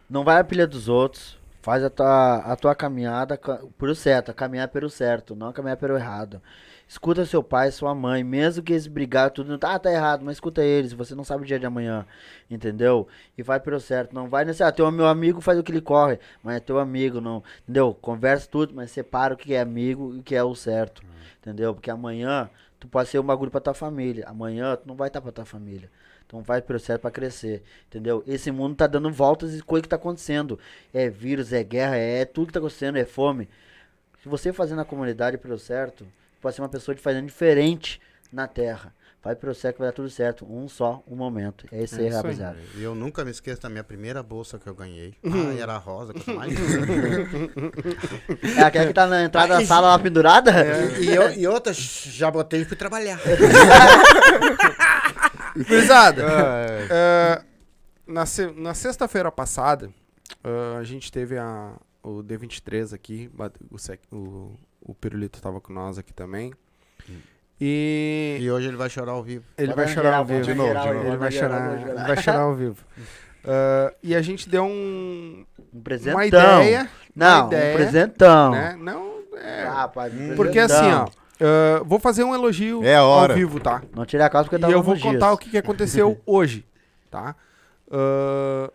Não 0.10 0.24
vai 0.24 0.40
a 0.40 0.44
pilha 0.44 0.66
dos 0.68 0.88
outros. 0.90 1.38
Faz 1.62 1.84
a 1.84 1.90
tua, 1.90 2.36
a 2.38 2.56
tua 2.56 2.76
caminhada 2.76 3.38
ca- 3.38 3.60
pelo 3.78 3.96
certo, 3.96 4.32
caminhar 4.36 4.68
pelo 4.68 4.88
certo, 4.90 5.36
não 5.36 5.52
caminhar 5.52 5.78
pelo 5.78 5.96
errado. 5.98 6.40
Escuta 6.88 7.26
seu 7.26 7.42
pai, 7.42 7.72
sua 7.72 7.96
mãe, 7.96 8.24
mesmo 8.24 8.64
que 8.64 8.72
eles 8.72 8.86
brigarem 8.86 9.34
tudo, 9.34 9.58
ah, 9.64 9.80
tá 9.80 9.92
errado, 9.92 10.24
mas 10.24 10.36
escuta 10.36 10.64
eles, 10.64 10.94
você 10.94 11.16
não 11.16 11.24
sabe 11.24 11.44
o 11.44 11.46
dia 11.46 11.60
de 11.60 11.66
amanhã, 11.66 12.06
entendeu? 12.50 13.08
E 13.36 13.42
vai 13.42 13.60
pelo 13.60 13.80
certo, 13.80 14.14
não 14.14 14.30
vai 14.30 14.46
nesse, 14.46 14.64
ah, 14.64 14.72
teu 14.72 14.90
meu 14.92 15.08
amigo 15.08 15.42
faz 15.42 15.58
o 15.58 15.64
que 15.64 15.72
ele 15.72 15.82
corre, 15.82 16.20
mas 16.44 16.58
é 16.58 16.60
teu 16.60 16.78
amigo, 16.78 17.20
não, 17.20 17.44
entendeu? 17.64 17.98
Conversa 18.00 18.48
tudo, 18.48 18.76
mas 18.76 18.92
separa 18.92 19.34
o 19.34 19.38
que 19.38 19.56
é 19.56 19.62
amigo 19.62 20.14
e 20.14 20.20
o 20.20 20.24
que 20.24 20.36
é 20.36 20.44
o 20.44 20.54
certo, 20.54 21.02
entendeu? 21.42 21.74
Porque 21.74 21.90
amanhã 21.90 22.50
tu 22.80 22.88
pode 22.88 23.10
ser 23.10 23.18
um 23.18 23.24
bagulho 23.24 23.50
pra 23.50 23.60
tua 23.60 23.74
família, 23.74 24.24
amanhã 24.28 24.76
tu 24.76 24.88
não 24.88 24.96
vai 24.96 25.08
estar 25.08 25.22
pra 25.22 25.32
tua 25.32 25.46
família. 25.46 25.90
Então 26.28 26.42
vai 26.42 26.62
pelo 26.62 26.80
certo 26.80 27.02
pra 27.02 27.12
crescer, 27.12 27.64
entendeu? 27.88 28.24
Esse 28.26 28.52
mundo 28.52 28.76
tá 28.76 28.88
dando 28.88 29.12
voltas 29.12 29.56
e 29.56 29.62
coisa 29.62 29.84
que 29.84 29.90
tá 29.90 29.96
acontecendo. 29.96 30.60
É 30.94 31.08
vírus, 31.08 31.54
é 31.54 31.64
guerra, 31.64 31.98
é 31.98 32.26
tudo 32.26 32.48
que 32.48 32.54
tá 32.54 32.60
acontecendo, 32.60 32.98
é 32.98 33.06
fome. 33.06 33.48
Se 34.24 34.28
você 34.28 34.52
fazer 34.52 34.76
na 34.76 34.84
comunidade 34.84 35.38
pelo 35.38 35.60
certo, 35.60 36.06
pode 36.46 36.56
ser 36.56 36.62
uma 36.62 36.70
pessoa 36.70 36.94
de 36.94 37.02
fazendo 37.02 37.26
diferente 37.26 38.00
na 38.32 38.48
terra. 38.48 38.94
Vai 39.24 39.36
certo 39.36 39.74
que 39.74 39.80
vai 39.80 39.88
dar 39.88 39.94
tudo 39.94 40.08
certo. 40.12 40.46
Um 40.48 40.70
só, 40.70 41.02
um 41.08 41.16
momento. 41.16 41.66
É 41.72 41.82
isso 41.84 41.96
É 41.96 42.02
aí, 42.02 42.06
isso 42.10 42.18
aí. 42.18 42.22
rapaziada. 42.24 42.60
E 42.76 42.84
eu 42.84 42.94
nunca 42.94 43.26
me 43.26 43.32
esqueço 43.32 43.60
da 43.64 43.70
minha 43.70 43.84
primeira 43.84 44.22
bolsa 44.22 44.60
que 44.60 44.68
eu 44.68 44.76
ganhei. 44.76 45.16
Ah, 45.26 45.56
era 45.60 45.76
rosa, 45.78 46.14
coisa 46.14 46.34
mais 46.36 46.54
É 48.56 48.62
aquela 48.62 48.86
que 48.86 48.94
tá 48.94 49.08
na 49.08 49.24
entrada 49.24 49.56
Ah, 49.56 49.58
da 49.58 49.64
e- 49.64 49.66
sala 49.66 49.88
lá 49.88 49.98
pendurada? 49.98 50.52
e, 51.02 51.08
eu, 51.16 51.32
e 51.34 51.48
outra, 51.48 51.74
já 51.74 52.30
botei 52.30 52.62
e 52.62 52.66
fui 52.66 52.78
trabalhar. 52.78 53.20
Gurizada, 55.68 56.22
É, 56.24 56.88
é, 56.92 57.42
na, 58.06 58.26
se- 58.28 58.52
na 58.52 58.74
sexta-feira 58.76 59.32
passada, 59.32 59.90
ah, 60.44 60.78
a 60.80 60.84
gente 60.84 61.12
teve 61.12 61.36
a, 61.38 61.74
o 62.08 62.24
D23 62.24 62.94
aqui, 62.94 63.30
o, 63.72 63.78
sec- 63.78 64.00
o, 64.12 64.52
o 64.82 64.94
Pirulito 64.94 65.42
tava 65.42 65.60
com 65.60 65.74
nós 65.74 65.98
aqui 65.98 66.14
também. 66.14 66.54
E 67.60 68.38
E 68.42 68.52
hoje 68.52 68.68
ele 68.68 68.78
vai 68.78 68.90
chorar 68.90 69.14
ao 69.14 69.24
vivo. 69.24 69.46
ele 69.58 69.74
vai 69.74 69.88
chorar 69.88 70.04
geral, 70.04 70.20
ao 70.20 70.26
vivo. 70.26 70.42
De 70.42 70.54
novo, 70.54 70.68
geral, 70.70 70.84
de 70.88 70.90
novo. 70.94 71.00
bota 71.04 71.10
Ele 71.14 71.18
vai 71.18 71.32
chorar, 71.32 71.62
bota 71.70 71.80
geral. 71.80 71.98
ele 71.98 72.08
vai 72.08 72.18
chorar 72.24 72.40
ao 72.42 72.56
vivo. 72.56 72.78
Ah, 73.48 73.94
e 74.02 74.16
a 74.16 74.24
gente 74.24 74.50
deu 74.50 74.64
um, 74.64 75.46
Um 75.72 75.80
presentão. 75.80 76.16
uma 76.18 76.26
ideia, 76.26 76.90
Não, 77.16 77.42
uma 77.42 77.48
ideia, 77.54 77.74
um 77.74 77.78
presentão. 77.78 78.52
né? 78.52 78.76
Não, 78.76 79.20
é, 79.38 79.64
Ah, 79.66 79.74
rapaz, 79.82 80.12
um 80.20 80.36
porque 80.36 80.58
assim, 80.58 80.92
ó, 80.92 81.06
ah, 81.40 81.84
vou 81.86 82.00
fazer 82.00 82.24
um 82.24 82.34
elogio 82.34 82.84
É 82.84 82.96
ao 82.96 83.28
vivo, 83.36 83.60
tá? 83.60 83.84
Não 83.96 84.04
tire 84.04 84.24
a 84.24 84.30
calça 84.32 84.46
porque 84.46 84.56
E 84.56 84.60
tava 84.60 84.74
eu 84.74 84.82
vou 84.82 84.96
nos 84.96 85.04
contar 85.04 85.20
dias. 85.28 85.34
o 85.34 85.38
que, 85.38 85.52
que 85.52 85.58
aconteceu 85.60 86.20
hoje, 86.26 86.66
tá? 87.12 87.36
Ah, 87.92 88.72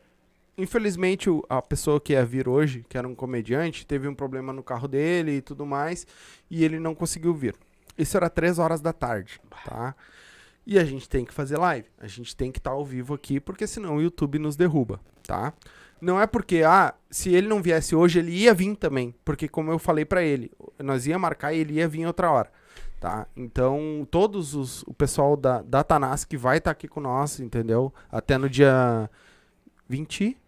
infelizmente, 0.61 1.29
a 1.49 1.63
pessoa 1.63 2.01
que 2.01 2.13
ia 2.13 2.25
vir 2.25 2.49
hoje, 2.49 2.85
que 2.89 2.97
era 2.99 3.09
um 3.09 3.15
comediante, 3.15 3.87
teve 3.87 4.07
um 4.07 4.15
problema 4.15 4.53
no 4.53 4.63
carro 4.63 4.87
dele 4.87 5.37
e 5.37 5.41
tudo 5.41 5.65
mais, 5.65 6.07
e 6.51 6.65
ele 6.65 6.79
não 6.79 6.95
conseguiu 6.95 7.35
vir. 7.35 7.55
Isso 7.97 8.17
era 8.17 8.31
três 8.31 8.59
horas 8.59 8.81
da 8.81 8.93
tarde, 8.93 9.41
tá? 9.65 9.95
E 10.67 10.79
a 10.79 10.85
gente 10.85 11.09
tem 11.09 11.25
que 11.25 11.35
fazer 11.35 11.59
live. 11.59 11.89
A 11.99 12.07
gente 12.07 12.37
tem 12.37 12.53
que 12.53 12.59
estar 12.59 12.71
ao 12.71 12.85
vivo 12.85 13.15
aqui, 13.15 13.41
porque 13.41 13.67
senão 13.67 13.97
o 13.97 14.03
YouTube 14.03 14.39
nos 14.39 14.57
derruba, 14.57 15.01
tá? 15.27 15.53
Não 16.01 16.21
é 16.21 16.27
porque, 16.27 16.63
ah, 16.65 16.95
se 17.11 17.35
ele 17.35 17.47
não 17.47 17.61
viesse 17.63 17.95
hoje, 17.95 18.21
ele 18.21 18.33
ia 18.33 18.55
vir 18.55 18.75
também. 18.77 19.15
Porque, 19.25 19.49
como 19.49 19.71
eu 19.71 19.79
falei 19.79 20.05
pra 20.05 20.23
ele, 20.23 20.51
nós 20.79 21.07
ia 21.07 21.19
marcar 21.19 21.53
e 21.53 21.59
ele 21.59 21.75
ia 21.75 21.89
vir 21.89 22.07
outra 22.07 22.31
hora, 22.31 22.51
tá? 22.99 23.27
Então, 23.37 24.07
todos 24.11 24.55
os, 24.55 24.83
o 24.85 24.95
pessoal 24.95 25.37
da, 25.37 25.61
da 25.61 25.85
Tanás 25.85 26.25
que 26.25 26.37
vai 26.37 26.59
estar 26.59 26.71
aqui 26.71 26.89
com 26.89 27.01
nós, 27.01 27.39
entendeu? 27.39 27.93
Até 28.11 28.39
no 28.39 28.49
dia 28.49 29.11
20, 29.89 30.40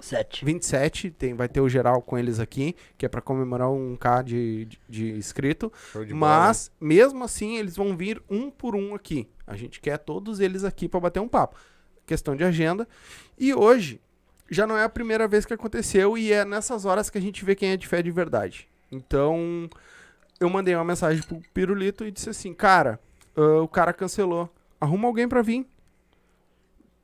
Sete. 0.00 0.44
27, 0.44 1.10
tem, 1.10 1.34
vai 1.34 1.48
ter 1.48 1.60
o 1.60 1.68
geral 1.68 2.02
com 2.02 2.18
eles 2.18 2.38
aqui, 2.38 2.76
que 2.96 3.06
é 3.06 3.08
pra 3.08 3.20
comemorar 3.20 3.70
um 3.70 3.96
K 3.96 4.22
de, 4.22 4.64
de, 4.66 4.78
de 4.88 5.10
inscrito. 5.12 5.72
De 5.92 6.12
bola, 6.12 6.14
Mas, 6.14 6.70
mesmo 6.80 7.24
assim, 7.24 7.56
eles 7.56 7.76
vão 7.76 7.96
vir 7.96 8.22
um 8.28 8.50
por 8.50 8.76
um 8.76 8.94
aqui. 8.94 9.28
A 9.46 9.56
gente 9.56 9.80
quer 9.80 9.98
todos 9.98 10.40
eles 10.40 10.64
aqui 10.64 10.88
pra 10.88 11.00
bater 11.00 11.20
um 11.20 11.28
papo. 11.28 11.56
Questão 12.04 12.36
de 12.36 12.44
agenda. 12.44 12.86
E 13.38 13.54
hoje, 13.54 14.00
já 14.50 14.66
não 14.66 14.76
é 14.76 14.84
a 14.84 14.88
primeira 14.88 15.26
vez 15.26 15.44
que 15.44 15.54
aconteceu 15.54 16.16
e 16.16 16.32
é 16.32 16.44
nessas 16.44 16.84
horas 16.84 17.10
que 17.10 17.18
a 17.18 17.20
gente 17.20 17.44
vê 17.44 17.54
quem 17.54 17.70
é 17.70 17.76
de 17.76 17.86
fé 17.86 18.02
de 18.02 18.10
verdade. 18.10 18.68
Então, 18.90 19.68
eu 20.38 20.48
mandei 20.48 20.74
uma 20.74 20.84
mensagem 20.84 21.22
pro 21.22 21.40
Pirulito 21.52 22.04
e 22.04 22.10
disse 22.10 22.30
assim: 22.30 22.52
Cara, 22.54 23.00
ah, 23.36 23.60
o 23.62 23.68
cara 23.68 23.92
cancelou. 23.92 24.48
Arruma 24.80 25.08
alguém 25.08 25.28
pra 25.28 25.42
vir. 25.42 25.66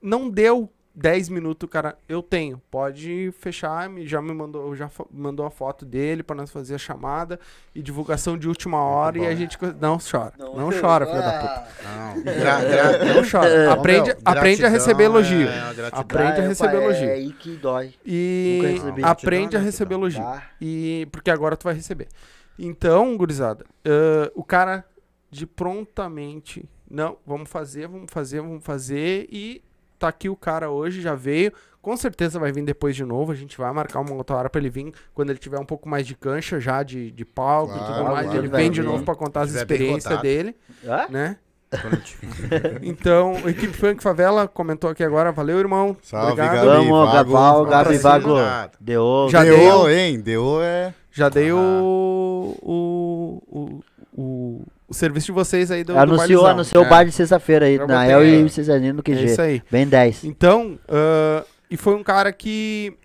Não 0.00 0.28
deu 0.28 0.70
10 0.94 1.28
minutos, 1.30 1.68
cara. 1.70 1.96
Eu 2.08 2.22
tenho. 2.22 2.60
Pode 2.70 3.32
fechar. 3.38 3.88
me- 3.88 4.06
Já 4.06 4.20
me 4.20 4.32
mandou, 4.34 4.76
já 4.76 4.90
mandou 5.10 5.46
a 5.46 5.50
foto 5.50 5.86
dele 5.86 6.22
pra 6.22 6.36
nós 6.36 6.50
fazer 6.50 6.74
a 6.74 6.78
chamada 6.78 7.40
e 7.74 7.82
divulgação 7.82 8.36
de 8.36 8.46
última 8.46 8.78
hora 8.82 9.18
e 9.18 9.26
a 9.26 9.34
gente 9.34 9.56
não 9.80 9.98
chora. 9.98 10.34
Não, 10.38 10.70
chora, 10.78 11.06
filho 11.06 11.18
da 11.18 11.32
puta. 11.40 11.68
Não, 11.84 12.22
gra, 12.22 12.60
gra, 12.60 13.04
Não 13.14 13.22
chora. 13.30 13.72
Aprende, 13.72 14.08
meu, 14.10 14.16
aprende 14.24 14.66
a 14.66 14.68
receber 14.68 15.04
elogio. 15.04 15.48
é 15.48 15.62
uma 15.64 15.72
gratidão. 15.74 16.00
Aprende 16.00 16.40
a 16.40 16.44
Ah, 16.44 16.48
receber 16.48 16.76
é, 16.76 16.84
elogio. 16.84 17.08
É 17.08 17.12
aí 17.12 17.32
que 17.32 17.56
dói. 17.56 17.94
E 18.04 18.60
aprende 19.02 19.56
a 19.56 19.60
Gratidão, 19.60 19.62
receber 19.62 19.94
elogio. 19.94 20.22
Tá? 20.22 20.42
E 20.60 21.08
porque 21.10 21.30
agora 21.30 21.56
tu 21.56 21.64
vai 21.64 21.74
receber. 21.74 22.08
Então, 22.58 23.16
gurizada, 23.16 23.64
ãh, 23.86 24.30
o 24.34 24.44
cara 24.44 24.84
de 25.30 25.46
prontamente, 25.46 26.68
não, 26.90 27.16
vamos 27.26 27.48
fazer, 27.48 27.88
vamos 27.88 28.10
fazer, 28.12 28.40
vamos 28.42 28.62
fazer 28.62 29.26
e 29.30 29.62
tá 30.02 30.08
aqui 30.08 30.28
o 30.28 30.36
cara 30.36 30.70
hoje, 30.70 31.00
já 31.00 31.14
veio. 31.14 31.52
Com 31.80 31.96
certeza 31.96 32.38
vai 32.38 32.52
vir 32.52 32.62
depois 32.64 32.94
de 32.94 33.04
novo. 33.04 33.32
A 33.32 33.34
gente 33.34 33.58
vai 33.58 33.72
marcar 33.72 33.98
uma 34.00 34.14
outra 34.14 34.36
hora 34.36 34.48
pra 34.50 34.60
ele 34.60 34.70
vir 34.70 34.92
quando 35.14 35.30
ele 35.30 35.38
tiver 35.38 35.58
um 35.58 35.64
pouco 35.64 35.88
mais 35.88 36.06
de 36.06 36.14
cancha 36.14 36.60
já 36.60 36.82
de, 36.84 37.10
de 37.10 37.24
palco 37.24 37.74
e 37.74 37.78
Claro, 37.78 37.92
tudo 37.94 38.04
mais. 38.12 38.26
claro, 38.26 38.38
ele 38.38 38.48
vem 38.48 38.70
de 38.70 38.80
vir. 38.80 38.86
novo 38.86 39.04
pra 39.04 39.14
contar 39.16 39.40
as 39.42 39.52
experiências 39.54 40.20
dele, 40.20 40.54
Hã? 40.86 41.06
né? 41.10 41.36
Então, 42.82 43.34
a 43.44 43.50
equipe 43.50 43.72
Funk 43.72 44.02
Favela 44.02 44.46
comentou 44.46 44.90
aqui 44.90 45.02
agora. 45.02 45.32
Valeu, 45.32 45.58
irmão. 45.58 45.96
Salve, 46.02 46.32
Obrigado. 46.32 46.54
Gabi. 46.56 46.66
Vamos, 46.68 46.88
vamos 46.88 47.12
Gabi. 47.14 47.98
Vago. 47.98 48.30
Obrigado. 48.30 48.72
Deu. 48.80 49.28
Já 49.30 49.42
Deu, 49.42 49.56
deu. 49.56 49.90
hein? 49.90 50.20
Deu 50.20 50.62
é. 50.62 50.94
Já 51.10 51.28
dei 51.28 51.50
Ah. 51.50 51.54
o, 51.54 52.56
o, 52.62 53.42
o, 53.50 53.80
o, 54.22 54.62
o 54.92 54.94
serviço 54.94 55.26
de 55.26 55.32
vocês 55.32 55.70
aí 55.70 55.82
do, 55.82 55.92
do 55.94 55.98
Anunciou, 55.98 56.18
bailezão. 56.18 56.46
anunciou 56.46 56.84
É, 56.84 56.86
o 56.86 56.90
bar 56.90 57.04
de 57.04 57.12
sexta-feira 57.12 57.66
aí, 57.66 57.76
Já 57.76 57.86
na 57.86 57.98
botei 58.00 58.12
El 58.12 58.18
aí. 58.20 58.46
e 58.46 58.48
Cesarinho 58.50 58.94
no 58.94 59.00
É 59.00 59.02
QG. 59.02 59.24
isso 59.24 59.40
aí. 59.40 59.62
Bem 59.70 59.86
10. 59.86 60.24
Então, 60.24 60.78
ah, 60.88 61.44
e 61.70 61.76
foi 61.76 61.94
um 61.94 62.02
cara 62.02 62.32
que, 62.32 62.96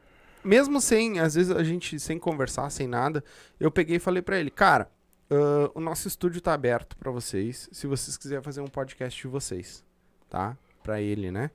mesmo 0.44 0.80
sem, 0.82 1.20
às 1.20 1.36
vezes 1.36 1.52
a 1.56 1.64
gente 1.64 2.00
sem 2.00 2.20
conversar, 2.20 2.70
sem 2.70 2.88
nada, 2.88 3.24
eu 3.60 3.72
peguei 3.72 3.96
e 3.98 4.00
falei 4.00 4.22
pra 4.22 4.38
ele, 4.40 4.50
cara, 4.52 4.90
ah, 5.32 5.72
o 5.74 5.80
nosso 5.80 6.08
estúdio 6.08 6.40
tá 6.42 6.54
aberto 6.54 6.96
pra 6.98 7.12
vocês, 7.12 7.70
se 7.72 7.88
vocês 7.88 8.18
quiserem 8.18 8.44
fazer 8.44 8.62
um 8.62 8.68
podcast 8.68 9.20
de 9.22 9.28
vocês, 9.28 9.84
tá? 10.30 10.58
Pra 10.84 11.02
ele, 11.02 11.32
né? 11.32 11.50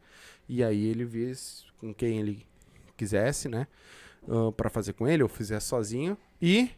E 0.49 0.63
aí 0.63 0.87
ele 0.89 1.05
vê 1.05 1.31
s- 1.31 1.63
com 1.81 1.95
quem 1.95 2.19
ele 2.21 2.47
quisesse, 2.97 3.49
né? 3.49 3.67
Ah, 4.29 4.53
pra 4.57 4.69
fazer 4.71 4.93
com 4.93 5.09
ele, 5.09 5.23
ou 5.23 5.29
fizesse 5.29 5.67
sozinho. 5.69 6.17
E 6.41 6.71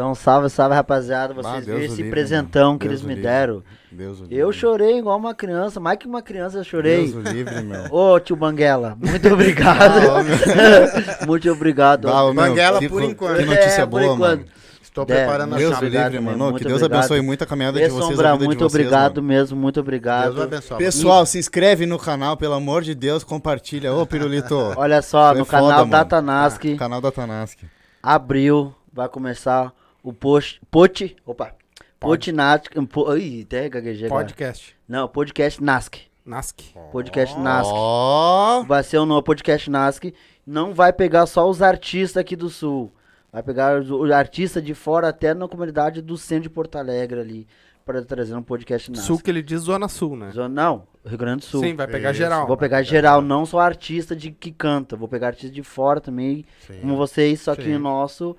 Então, 0.00 0.14
salve, 0.14 0.48
salve, 0.48 0.74
rapaziada. 0.74 1.34
Vocês 1.34 1.52
Deus 1.56 1.66
viram 1.66 1.80
esse 1.80 1.96
livre, 1.96 2.10
presentão 2.10 2.66
mano. 2.68 2.78
que 2.78 2.88
Deus 2.88 3.00
eles 3.00 3.06
me 3.06 3.14
livre. 3.16 3.28
deram. 3.28 3.62
Deus 3.92 4.20
o 4.20 4.24
Eu 4.30 4.46
livre. 4.46 4.52
chorei 4.54 4.98
igual 4.98 5.18
uma 5.18 5.34
criança, 5.34 5.78
mais 5.78 5.98
que 5.98 6.06
uma 6.06 6.22
criança 6.22 6.56
eu 6.56 6.64
chorei. 6.64 7.10
Deus 7.10 7.16
o 7.16 7.20
livre, 7.30 7.60
meu. 7.62 7.84
Ô, 7.92 8.18
tio 8.18 8.34
Banguela, 8.34 8.96
muito 8.98 9.28
obrigado. 9.28 9.98
Ah, 10.10 10.22
meu. 10.22 11.26
muito 11.28 11.50
obrigado. 11.52 12.06
Ô, 12.06 12.24
meu, 12.32 12.34
Banguela 12.34 12.78
que 12.78 12.88
por 12.88 13.02
enquanto. 13.02 13.36
Que 13.36 13.44
notícia 13.44 13.82
É, 13.82 13.86
por 13.86 14.00
boa, 14.00 14.04
enquanto. 14.14 14.38
mano. 14.40 14.44
Estou 14.82 15.04
É, 15.04 15.06
preparando 15.06 15.54
a 15.54 15.58
Deus 15.58 15.70
o 15.70 15.74
chave. 15.74 15.88
livre, 15.90 16.10
meu, 16.18 16.22
mano. 16.38 16.56
Que 16.56 16.64
Deus 16.64 16.76
obrigado. 16.82 16.98
abençoe 16.98 17.20
muito 17.20 17.44
a 17.44 17.46
caminhada 17.46 17.78
de 17.78 17.84
E 17.84 17.88
vocês, 17.90 18.06
Sombra, 18.10 18.30
a 18.30 18.32
vida 18.32 18.44
muito 18.46 18.58
de 18.58 18.64
vocês, 18.64 18.74
obrigado 18.86 19.16
mano. 19.16 19.28
mesmo, 19.28 19.56
muito 19.60 19.74
Deus 19.74 19.84
obrigado. 19.84 20.42
abençoe. 20.42 20.78
Pessoal, 20.78 21.26
se 21.26 21.38
inscreve 21.38 21.84
no 21.84 21.98
canal, 21.98 22.38
pelo 22.38 22.54
amor 22.54 22.80
de 22.82 22.94
Deus, 22.94 23.22
compartilha. 23.22 23.92
Ô, 23.92 24.06
Pirulito. 24.06 24.56
Olha 24.76 25.02
só, 25.02 25.32
é 25.32 25.38
no 25.38 25.44
foda, 25.44 25.58
canal 25.62 25.78
mano. 25.80 25.90
da 25.90 26.04
Tanask, 26.06 26.64
Canal 26.78 27.02
da 27.02 27.12
Tanask. 27.12 27.58
abril, 28.02 28.74
vai 28.92 29.08
começar 29.10 29.72
o 30.02 30.12
post, 30.12 30.60
pot, 30.70 31.16
opa, 31.26 31.54
Potinask, 31.98 32.72
po, 32.90 33.14
ih, 33.16 33.42
até 33.42 33.68
gaguejei 33.68 34.06
agora. 34.06 34.24
podcast. 34.24 34.74
Não, 34.88 35.06
podcast 35.06 35.62
Nask, 35.62 35.96
Nask. 36.24 36.60
podcast 36.90 37.38
Nask. 37.38 37.70
Ó. 37.72 38.62
Vai 38.62 38.82
ser 38.82 38.98
um 38.98 39.04
novo 39.06 39.22
podcast 39.22 39.68
Nask. 39.70 40.04
Não 40.46 40.72
vai 40.72 40.92
pegar 40.92 41.26
só 41.26 41.48
os 41.48 41.60
artistas 41.60 42.16
aqui 42.16 42.34
do 42.34 42.48
Sul. 42.48 42.90
Vai 43.30 43.42
pegar 43.42 43.80
os, 43.80 43.90
os 43.90 44.10
artistas 44.10 44.64
de 44.64 44.72
fora 44.74 45.08
até 45.08 45.34
na 45.34 45.46
comunidade 45.46 46.00
do 46.00 46.16
centro 46.16 46.44
de 46.44 46.50
Porto 46.50 46.76
Alegre 46.76 47.20
ali. 47.20 47.46
Para 47.84 48.02
trazer 48.04 48.34
um 48.34 48.42
podcast 48.42 48.90
Nask. 48.90 49.04
Sul 49.04 49.18
que 49.18 49.30
ele 49.30 49.42
diz 49.42 49.62
Zona 49.62 49.88
Sul, 49.88 50.16
né? 50.16 50.30
Zona- 50.30 50.48
Não, 50.48 50.86
Rio 51.04 51.18
Grande 51.18 51.40
do 51.40 51.44
Sul. 51.44 51.60
Sim, 51.62 51.74
vai 51.74 51.86
pegar 51.86 52.10
Isso. 52.12 52.18
geral. 52.18 52.46
Vou 52.46 52.56
pegar 52.56 52.82
geral, 52.82 53.20
não 53.20 53.44
só 53.44 53.58
artista 53.58 54.14
de 54.16 54.30
que 54.30 54.50
canta. 54.52 54.96
Vou 54.96 55.08
pegar 55.08 55.28
artista 55.28 55.50
de 55.54 55.62
fora 55.62 56.00
também, 56.00 56.44
Sim. 56.66 56.80
como 56.80 56.96
vocês, 56.96 57.40
só 57.40 57.54
que 57.54 57.64
Sim. 57.64 57.74
o 57.74 57.78
nosso. 57.78 58.36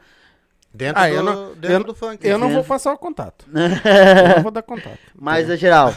Dentro, 0.73 1.01
Ah, 1.01 1.07
do, 1.09 1.13
eu 1.13 1.23
não- 1.23 1.53
dentro 1.53 1.67
eu- 1.67 1.83
do 1.83 1.93
funk. 1.95 2.25
Eu 2.27 2.37
não 2.37 2.49
vou 2.49 2.63
passar 2.63 2.93
o 2.93 2.97
contato. 2.97 3.45
eu 3.53 4.35
não 4.37 4.43
vou 4.43 4.51
dar 4.51 4.61
contato. 4.61 4.97
Mas 5.13 5.49
é 5.49 5.57
geral. 5.57 5.93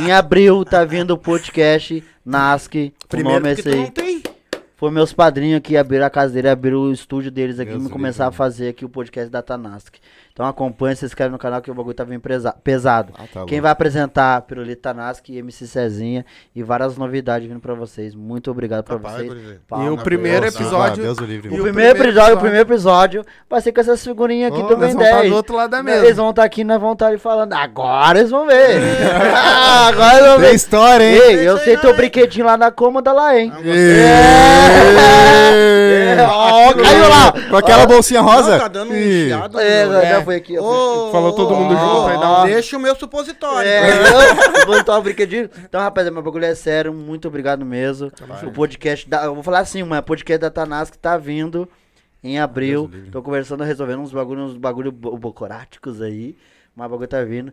em 0.00 0.12
abril 0.12 0.64
tá 0.64 0.84
vindo 0.84 1.12
o 1.12 1.18
podcast 1.18 2.04
Nask. 2.24 2.74
O 2.74 3.08
Primeiro 3.08 3.40
nome 3.40 3.52
é 3.52 3.54
que 3.54 3.60
esse 3.68 3.78
aí. 3.78 3.90
tem. 3.90 4.22
Foi 4.76 4.90
meus 4.90 5.12
padrinhos 5.12 5.58
aqui, 5.58 5.76
abriram 5.76 6.06
a 6.06 6.10
casa 6.10 6.32
dele, 6.32 6.48
abriram 6.48 6.78
o 6.78 6.92
estúdio 6.92 7.30
deles 7.30 7.58
aqui 7.60 7.72
e 7.72 7.76
o 7.76 7.90
começar 7.90 8.26
a 8.28 8.32
fazer 8.32 8.68
aqui 8.68 8.82
o 8.82 8.88
podcast 8.88 9.30
da 9.30 9.42
Tanask. 9.42 9.96
Então 10.40 10.48
acompanha, 10.48 10.96
se 10.96 11.04
inscreve 11.04 11.30
no 11.30 11.36
canal 11.38 11.60
que 11.60 11.70
o 11.70 11.74
bagulho 11.74 11.92
tá 11.94 12.02
bem 12.02 12.18
pesado. 12.64 13.12
Ah, 13.14 13.24
tá 13.24 13.44
Quem 13.44 13.58
louco. 13.58 13.60
vai 13.60 13.70
apresentar 13.72 14.40
Pirulito 14.40 14.80
Tanask, 14.80 15.28
MC 15.28 15.66
Cezinha 15.66 16.24
e 16.56 16.62
várias 16.62 16.96
novidades 16.96 17.46
vindo 17.46 17.60
pra 17.60 17.74
vocês. 17.74 18.14
Muito 18.14 18.50
obrigado 18.50 18.82
pra 18.82 18.96
Capaz, 18.96 19.16
vocês. 19.26 19.32
E 19.84 19.88
o 19.90 19.98
primeiro 19.98 20.46
episódio- 20.46 21.02
Ah, 21.02 21.04
Deus 21.08 21.18
o 21.18 21.24
livre. 21.26 21.50
O 21.50 21.54
E 21.56 21.60
o 21.60 21.62
primeiro 21.64 21.98
episódio, 22.02 22.36
o 22.36 22.40
primeiro 22.40 22.66
episódio 22.66 23.22
vai 23.50 23.60
ser 23.60 23.70
com 23.70 23.82
essas 23.82 24.02
figurinhas 24.02 24.50
aqui 24.50 24.62
Oh, 24.62 24.66
do 24.68 24.76
Ben 24.78 24.88
vamos 24.92 25.04
estar 25.04 25.18
10. 25.18 25.28
do 25.30 25.36
outro 25.36 25.56
lado 25.56 25.70
da 25.72 25.80
Eles 25.80 26.00
mesa. 26.04 26.14
vão 26.14 26.30
estar 26.30 26.44
aqui, 26.44 26.64
nós 26.64 26.80
vamos 26.80 26.94
estar 26.94 27.08
ali 27.08 27.18
falando. 27.18 27.52
Agora 27.52 28.18
eles 28.18 28.30
vão 28.30 28.46
ver. 28.46 28.80
Ah, 29.36 29.88
agora 29.92 30.14
eles 30.16 30.26
vão 30.30 30.40
Tem 30.40 30.48
ver. 30.48 30.54
história, 30.54 31.04
hein? 31.04 31.20
Ei, 31.22 31.46
eu 31.50 31.58
sei 31.58 31.76
teu 31.76 31.94
brinquedinho 31.94 32.46
lá 32.46 32.56
na 32.56 32.70
cômoda 32.70 33.12
lá, 33.12 33.38
hein? 33.38 33.52
Ê! 33.62 34.06
É, 36.16 36.26
ó, 36.26 36.72
caiu 36.72 37.08
lá. 37.08 37.32
Com 37.50 37.56
aquela 37.56 37.86
bolsinha 37.86 38.20
rosa? 38.20 38.52
Não, 38.52 38.58
tá 38.58 38.68
dando 38.68 38.92
um 38.92 38.96
chiado. 38.96 39.60
É, 39.60 40.20
foi 40.30 40.36
aqui. 40.36 40.58
ó. 40.58 41.10
Falou 41.10 41.34
todo 41.34 41.54
mundo 41.56 41.74
junto, 41.76 42.06
aí 42.06 42.18
dá 42.20 42.42
um- 42.42 42.46
Deixa 42.46 42.76
o 42.76 42.80
meu 42.80 42.94
supositório. 42.94 43.68
É, 43.68 43.90
eu 44.62 44.66
vou 44.66 44.76
botar 44.76 44.98
o 44.98 45.02
brinquedinho. 45.02 45.50
Então, 45.64 45.80
rapaziada, 45.80 46.12
meu 46.14 46.22
bagulho 46.22 46.44
é 46.44 46.54
sério. 46.54 46.92
Muito 46.94 47.28
obrigado 47.28 47.64
mesmo. 47.64 48.10
O 48.46 48.52
podcast 48.52 49.08
da. 49.08 49.24
Eu 49.24 49.34
vou 49.34 49.42
falar 49.42 49.60
assim, 49.60 49.82
mano. 49.82 50.02
podcast 50.02 50.38
da 50.40 50.50
Tanás 50.50 50.90
que 50.90 50.98
tá 50.98 51.16
vindo 51.16 51.68
em 52.22 52.38
abril. 52.38 52.90
Tô 53.10 53.22
conversando, 53.22 53.64
resolvendo 53.64 54.00
uns 54.00 54.12
bagulho, 54.12 54.42
uns 54.42 54.56
bagulho 54.56 54.92
bo- 54.92 55.16
bocoráticos 55.16 56.00
aí. 56.00 56.36
Mas 56.76 56.86
o 56.86 56.90
bagulho 56.90 57.08
tá 57.08 57.22
vindo. 57.24 57.52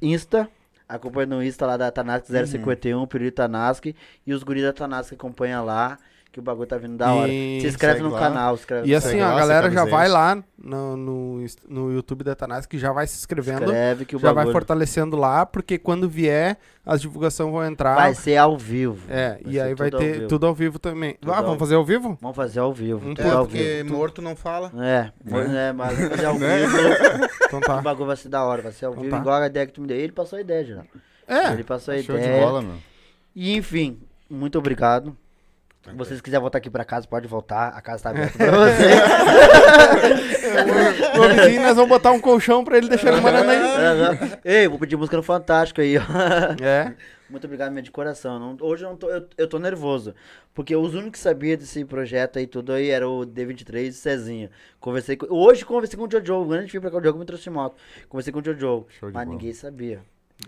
Insta. 0.00 0.48
Acompanha 0.88 1.26
no 1.26 1.42
Insta 1.42 1.66
lá 1.66 1.76
da 1.76 1.90
Tanask 1.90 2.24
051, 2.26 3.06
Pirulito 3.06 3.36
Tanask. 3.36 3.84
E 4.26 4.32
os 4.32 4.42
guris 4.42 4.62
da 4.62 4.72
Tanask 4.72 5.12
acompanha 5.12 5.60
lá. 5.60 5.98
Que 6.30 6.38
o 6.38 6.42
bagulho 6.42 6.66
tá 6.68 6.76
vindo 6.76 6.96
da 6.96 7.12
hora. 7.12 7.28
E 7.32 7.60
Se 7.62 7.68
inscreve 7.68 8.00
no 8.02 8.10
lá. 8.10 8.18
canal, 8.18 8.54
se 8.56 8.62
inscreve 8.62 8.88
E 8.88 8.94
assim, 8.94 9.18
a 9.20 9.34
galera 9.34 9.70
já 9.70 9.84
vai 9.86 10.08
lá 10.08 10.42
no, 10.58 10.96
no, 10.96 11.46
no 11.68 11.90
YouTube 11.92 12.22
da 12.22 12.34
Tanás, 12.34 12.66
que 12.66 12.78
já 12.78 12.92
vai 12.92 13.06
se 13.06 13.16
inscrevendo. 13.16 13.64
Inscreve 13.64 14.04
que 14.04 14.14
o 14.14 14.18
Já 14.18 14.28
vai 14.28 14.34
bagulho 14.36 14.52
fortalecendo 14.52 15.16
lá, 15.16 15.46
porque 15.46 15.78
quando 15.78 16.08
vier, 16.08 16.58
as 16.84 17.00
divulgações 17.00 17.50
vão 17.50 17.64
entrar. 17.64 17.94
vai 17.94 18.14
ser 18.14 18.36
ao 18.36 18.58
vivo. 18.58 18.98
É, 19.10 19.38
Vai 19.42 19.52
e 19.52 19.58
aí 19.60 19.74
vai 19.74 19.90
ao 19.90 19.98
ter 19.98 20.12
vivo. 20.16 20.28
tudo 20.28 20.46
ao 20.46 20.54
vivo 20.54 20.78
também. 20.78 21.14
Tudo 21.20 21.32
ah, 21.32 21.38
ao 21.38 21.44
vamos 21.44 21.58
fazer 21.58 21.74
ao 21.76 21.84
vivo? 21.84 22.18
Vamos 22.20 22.36
fazer 22.36 22.60
ao 22.60 22.74
vivo. 22.74 23.08
Um 23.08 23.14
tudo 23.14 23.26
É, 23.26 23.30
ao 23.32 23.46
porque 23.46 23.82
vivo. 23.82 23.96
morto 23.96 24.20
não 24.20 24.36
fala. 24.36 24.70
É, 24.82 25.10
mas, 25.24 25.50
é, 25.54 25.72
mas 25.72 25.94
vamos 25.96 26.10
fazer 26.14 26.26
ao 26.26 26.38
Né? 26.38 26.58
vivo. 26.58 26.76
Então 27.46 27.58
O 27.58 27.62
tá. 27.62 27.80
bagulho 27.80 28.06
vai 28.06 28.16
ser 28.16 28.28
da 28.28 28.44
hora, 28.44 28.60
vai 28.62 28.72
ser 28.72 28.84
ao 28.84 28.92
Então 28.92 29.02
vivo, 29.04 29.16
tá. 29.16 29.20
igual 29.22 29.42
a 29.42 29.46
ideia 29.46 29.66
que 29.66 29.72
tu 29.72 29.80
me 29.80 29.86
deu. 29.88 29.96
Ele 29.96 30.12
passou 30.12 30.36
a 30.36 30.40
ideia, 30.42 30.62
já. 30.64 30.82
É, 31.26 31.52
Ele 31.52 31.64
passou 31.64 31.94
a 31.94 32.02
Show 32.02 32.16
de 32.16 32.22
ideia. 32.22 32.44
bola, 32.44 32.60
meu. 32.62 32.74
E 33.34 33.56
enfim, 33.56 33.98
muito 34.28 34.58
obrigado. 34.58 35.16
Se 35.88 35.94
Tranquilo. 35.94 36.04
vocês 36.04 36.20
quiserem 36.20 36.40
voltar 36.42 36.58
aqui 36.58 36.70
pra 36.70 36.84
casa, 36.84 37.06
pode 37.08 37.26
voltar. 37.26 37.68
A 37.68 37.80
casa 37.80 38.02
tá 38.04 38.10
aberta 38.10 38.36
pra 38.36 38.50
você. 38.58 38.84
o 41.18 41.34
vizinho, 41.34 41.62
nós 41.62 41.74
vamos 41.76 41.88
botar 41.88 42.12
um 42.12 42.20
colchão 42.20 42.64
pra 42.64 42.76
ele 42.78 42.88
deixar 42.88 43.12
ele 43.12 43.20
morando 43.20 43.50
aí. 43.50 43.58
Ei, 44.44 44.68
vou 44.68 44.78
pedir 44.78 44.96
música 44.96 45.16
no 45.16 45.22
Fantástico 45.22 45.80
aí, 45.80 45.96
ó. 45.98 46.02
É. 46.64 46.94
Muito 47.30 47.44
obrigado, 47.44 47.70
minha 47.72 47.82
de 47.82 47.90
coração. 47.90 48.38
Não- 48.38 48.56
hoje 48.66 48.84
eu, 48.84 48.90
não 48.90 48.96
tô, 48.96 49.10
eu, 49.10 49.26
eu 49.36 49.46
tô 49.46 49.58
nervoso. 49.58 50.14
Porque 50.54 50.74
os 50.74 50.94
únicos 50.94 51.12
que 51.12 51.18
sabiam 51.18 51.56
desse 51.58 51.84
projeto 51.84 52.38
aí 52.38 52.46
tudo 52.46 52.72
aí 52.72 52.88
era 52.88 53.06
o 53.08 53.20
D23 53.26 53.84
e 53.86 53.88
o 53.90 53.92
Cezinha. 53.92 54.50
Conversei 54.80 55.14
com, 55.16 55.26
hoje 55.34 55.64
conversei 55.64 55.98
com 55.98 56.06
o 56.06 56.10
Jojo. 56.10 56.46
Quando 56.46 56.54
a 56.58 56.60
gente 56.62 56.72
veio 56.72 56.80
pra 56.80 56.90
cá, 56.90 56.96
o 56.96 57.00
Diogo 57.02 57.18
me 57.18 57.26
trouxe 57.26 57.50
moto. 57.50 57.76
Conversei 58.08 58.32
com 58.32 58.40
o 58.40 58.44
Jojo. 58.44 58.86
Mas 59.02 59.12
bola. 59.12 59.24
ninguém 59.26 59.52
sabia. 59.52 60.00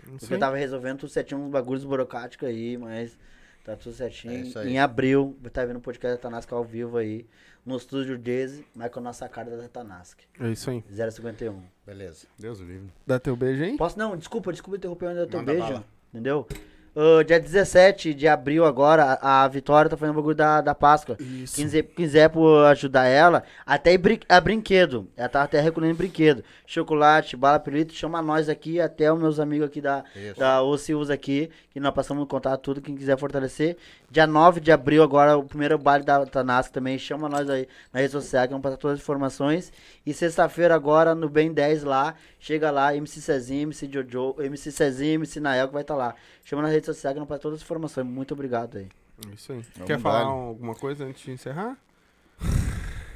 Porque 0.05 0.25
Sim. 0.25 0.33
eu 0.33 0.39
tava 0.39 0.55
resolvendo 0.57 0.99
tudo 0.99 1.09
certinho, 1.09 1.39
uns 1.41 1.51
bagulhos 1.51 1.83
burocráticos 1.85 2.47
aí, 2.47 2.77
mas 2.77 3.15
tá 3.63 3.75
tudo 3.75 3.93
certinho. 3.95 4.33
É 4.33 4.37
isso 4.41 4.59
aí. 4.59 4.69
em 4.69 4.79
abril, 4.79 5.35
vai 5.41 5.49
estar 5.49 5.65
vendo 5.65 5.77
o 5.77 5.81
podcast 5.81 6.17
da 6.17 6.21
Tanasca 6.21 6.55
ao 6.55 6.63
vivo 6.63 6.97
aí. 6.97 7.25
No 7.63 7.77
estúdio 7.77 8.17
Daisy, 8.17 8.65
mas 8.75 8.89
com 8.91 8.99
a 8.99 9.03
nossa 9.03 9.29
cara 9.29 9.55
da 9.55 9.67
Tanasca. 9.69 10.23
É 10.39 10.49
isso 10.49 10.69
aí. 10.71 10.83
051. 10.89 11.61
Beleza. 11.85 12.25
Deus 12.39 12.59
livre. 12.59 12.89
Dá 13.05 13.19
teu 13.19 13.35
beijo 13.35 13.63
aí? 13.63 13.77
Posso? 13.77 13.99
Não, 13.99 14.17
desculpa, 14.17 14.51
desculpa 14.51 14.77
interromper 14.77 15.05
onde 15.07 15.19
eu 15.19 15.27
teu 15.27 15.39
Manda 15.39 15.51
beijo. 15.53 15.67
bala. 15.67 15.85
Entendeu? 16.11 16.47
Ah, 16.95 17.23
dia 17.23 17.39
17 17.39 18.13
de 18.13 18.27
abril 18.27 18.65
agora, 18.65 19.17
a, 19.21 19.43
a 19.43 19.47
Vitória 19.47 19.89
tá 19.89 19.95
fazendo 19.95 20.13
o 20.15 20.17
bagulho 20.19 20.35
da, 20.35 20.59
da 20.59 20.75
Páscoa. 20.75 21.15
Isso. 21.19 21.55
Quem 21.55 21.65
quiser, 21.65 21.83
quiser 21.83 22.29
por 22.29 22.65
ajudar 22.65 23.05
ela, 23.05 23.43
até 23.65 23.97
brin- 23.97 24.19
a 24.27 24.41
brinquedo. 24.41 25.07
Ela 25.15 25.29
tá 25.29 25.43
até 25.43 25.61
recolhendo 25.61 25.95
brinquedo. 25.95 26.43
Chocolate, 26.65 27.37
bala, 27.37 27.59
pirulito, 27.59 27.93
chama 27.93 28.21
nós 28.21 28.49
aqui, 28.49 28.79
até 28.81 29.11
os 29.11 29.19
meus 29.19 29.39
amigos 29.39 29.67
aqui 29.67 29.79
da, 29.79 30.03
Isso. 30.15 30.39
da 30.39 30.61
Ocius 30.61 31.09
aqui, 31.09 31.49
que 31.71 31.79
nós 31.79 31.93
passamos 31.93 32.21
no 32.21 32.27
contato 32.27 32.61
tudo, 32.61 32.81
quem 32.81 32.95
quiser 32.95 33.17
fortalecer. 33.17 33.77
Dia 34.11 34.27
9 34.27 34.59
de 34.59 34.73
abril 34.73 35.01
agora, 35.01 35.37
o 35.37 35.43
primeiro 35.45 35.77
baile 35.77 36.03
da 36.03 36.25
Tanasca 36.25 36.73
também, 36.73 36.99
chama 36.99 37.29
nós 37.29 37.49
aí 37.49 37.65
na 37.93 38.01
rede 38.01 38.11
social, 38.11 38.43
que 38.43 38.49
vamos 38.49 38.61
passar 38.61 38.75
todas 38.75 38.95
as 38.95 39.01
informações. 39.01 39.71
E 40.05 40.13
sexta-feira 40.13 40.75
agora, 40.75 41.15
no 41.15 41.29
Bem 41.29 41.53
10 41.53 41.85
lá, 41.85 42.13
chega 42.37 42.69
lá, 42.71 42.93
MC 42.93 43.21
Cezinho, 43.21 43.69
MC 43.69 43.89
Jojo, 43.89 44.35
MC 44.37 44.69
Cezinho, 44.69 45.13
MC 45.13 45.39
Nael, 45.39 45.69
que 45.69 45.73
vai 45.73 45.83
estar 45.83 45.95
lá. 45.95 46.13
Chama 46.43 46.63
na 46.63 46.67
rede 46.67 46.87
social, 46.87 47.13
que 47.13 47.19
vamos 47.19 47.29
passar 47.29 47.41
todas 47.41 47.59
as 47.59 47.63
informações. 47.63 48.05
Muito 48.05 48.33
obrigado 48.33 48.79
aí. 48.79 48.89
Isso 49.33 49.53
aí. 49.53 49.61
Vamos 49.75 49.87
Quer 49.87 49.97
falar 49.97 50.23
alguma 50.23 50.75
coisa 50.75 51.05
antes 51.05 51.23
de 51.23 51.31
encerrar? 51.31 51.77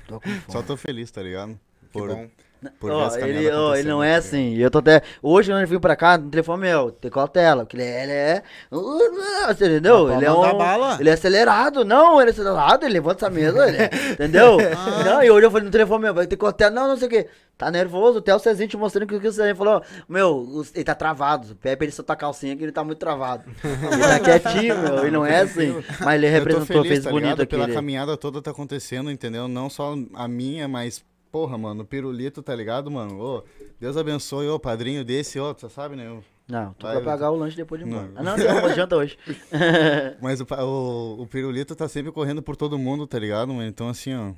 Tô 0.08 0.22
com 0.22 0.30
fome. 0.30 0.44
Só 0.48 0.62
tô 0.62 0.78
feliz, 0.78 1.12
tá 1.12 1.22
ligado? 1.22 1.60
Que 1.82 1.88
Por, 1.92 2.08
bom. 2.08 2.30
Por 2.80 2.92
Ó, 2.92 3.00
ver 3.00 3.06
essa 3.08 3.28
ele, 3.28 3.46
ele 3.80 3.88
não 3.90 4.04
é 4.04 4.14
tá 4.14 4.18
assim. 4.18 4.56
Eu 4.58 4.70
tô 4.72 4.80
até. 4.80 5.02
Hoje, 5.22 5.50
quando 5.52 5.60
ele 5.60 5.66
veio 5.68 5.80
pra 5.80 5.96
cá, 5.96 6.18
no 6.18 6.30
telefone 6.30 6.62
meu, 6.62 6.92
tem 6.92 7.10
cautela. 7.12 7.64
Porque 7.66 7.78
ele 7.78 7.84
é. 7.84 7.96
Ele 7.96 8.12
é 8.12 9.54
você 9.54 9.66
entendeu? 9.66 10.12
Ele 10.12 10.26
é 10.26 10.32
um. 10.32 10.58
bala. 10.58 10.98
Ele 11.00 11.10
é 11.10 11.14
acelerado. 11.14 11.84
Não, 11.86 12.20
ele 12.22 12.30
é 12.30 12.34
acelerado, 12.34 12.84
ele 12.84 12.94
levanta 12.94 13.26
essa 13.26 13.34
mesa, 13.34 13.68
ele 13.68 13.78
é- 13.78 13.90
entendeu? 14.14 14.58
Ah. 14.60 15.04
Não, 15.04 15.24
e 15.24 15.30
hoje 15.32 15.46
eu 15.46 15.52
falei 15.52 15.66
no 15.66 15.72
telefone 15.72 16.04
meu, 16.04 16.14
vai 16.14 16.28
ter 16.28 16.38
cautela. 16.38 16.72
Não, 16.72 16.88
não 16.90 16.98
sei 16.98 17.08
o 17.08 17.12
quê. 17.12 17.28
Tá 17.58 17.72
nervoso, 17.72 18.20
até 18.20 18.36
o 18.36 18.40
Cezinho 18.40 18.68
te 18.68 18.76
mostrando 18.76 19.08
que 19.08 19.16
o 19.16 19.20
que 19.22 19.28
o 19.30 19.32
Cezinho 19.32 19.56
falou, 19.56 19.82
meu, 20.10 20.62
ele 20.74 20.84
tá 20.84 20.94
travado. 20.94 21.56
Pede 21.56 21.78
pra 21.78 21.86
ele 21.86 21.92
soltar 21.94 22.16
a 22.16 22.20
calcinha 22.20 22.54
que 22.56 22.62
ele 22.64 22.72
tá 22.74 22.84
muito 22.84 22.98
travado. 23.00 23.46
Ele 23.64 24.02
tá 24.02 24.20
quietinho, 24.40 24.78
meu, 24.78 25.00
ele 25.00 25.12
não 25.12 25.26
é 25.26 25.40
assim. 25.40 25.74
Mas 26.02 26.16
ele 26.16 26.28
representou, 26.28 26.66
feliz, 26.66 26.88
fez 26.90 27.04
tá 27.06 27.10
bonito 27.12 27.42
aqui. 27.42 27.46
Pela 27.52 27.64
ele- 27.64 27.74
caminhada 27.74 28.18
toda 28.18 28.42
tá 28.42 28.52
acontecendo, 28.52 29.10
entendeu? 29.10 29.48
Não 29.48 29.70
só 29.70 29.96
a 30.16 30.28
minha, 30.28 30.68
mas, 30.68 31.02
porra, 31.36 31.58
mano, 31.58 31.84
o 31.84 31.86
pirulito, 31.86 32.42
tá 32.42 32.56
ligado, 32.56 32.90
mano? 32.90 33.20
Ô, 33.20 33.44
Deus 33.78 33.98
abençoe, 33.98 34.48
ô, 34.48 34.58
padrinho 34.58 35.04
desse, 35.04 35.38
ô, 35.38 35.54
você 35.54 35.68
sabe, 35.68 35.98
né? 35.98 36.18
Não, 36.48 36.72
tu 36.76 36.84
Vai, 36.84 36.96
vai 36.96 37.04
pagar 37.04 37.30
o 37.30 37.36
lanche 37.36 37.58
depois 37.58 37.84
de 37.84 37.90
Não. 37.90 38.06
embora. 38.06 38.14
Ah, 38.16 38.24
não, 38.24 38.38
não, 38.38 38.62
não 38.62 38.74
janta 38.74 38.96
hoje. 38.96 39.18
Mas 40.22 40.40
o, 40.40 40.46
o, 40.50 41.24
o 41.24 41.28
pirulito 41.28 41.76
tá 41.76 41.90
sempre 41.90 42.10
correndo 42.14 42.42
por 42.42 42.56
todo 42.56 42.80
mundo, 42.80 43.06
tá 43.06 43.20
ligado, 43.20 43.54
mano? 43.54 43.68
Então, 43.68 43.90
assim, 43.90 44.16
ó. 44.16 44.32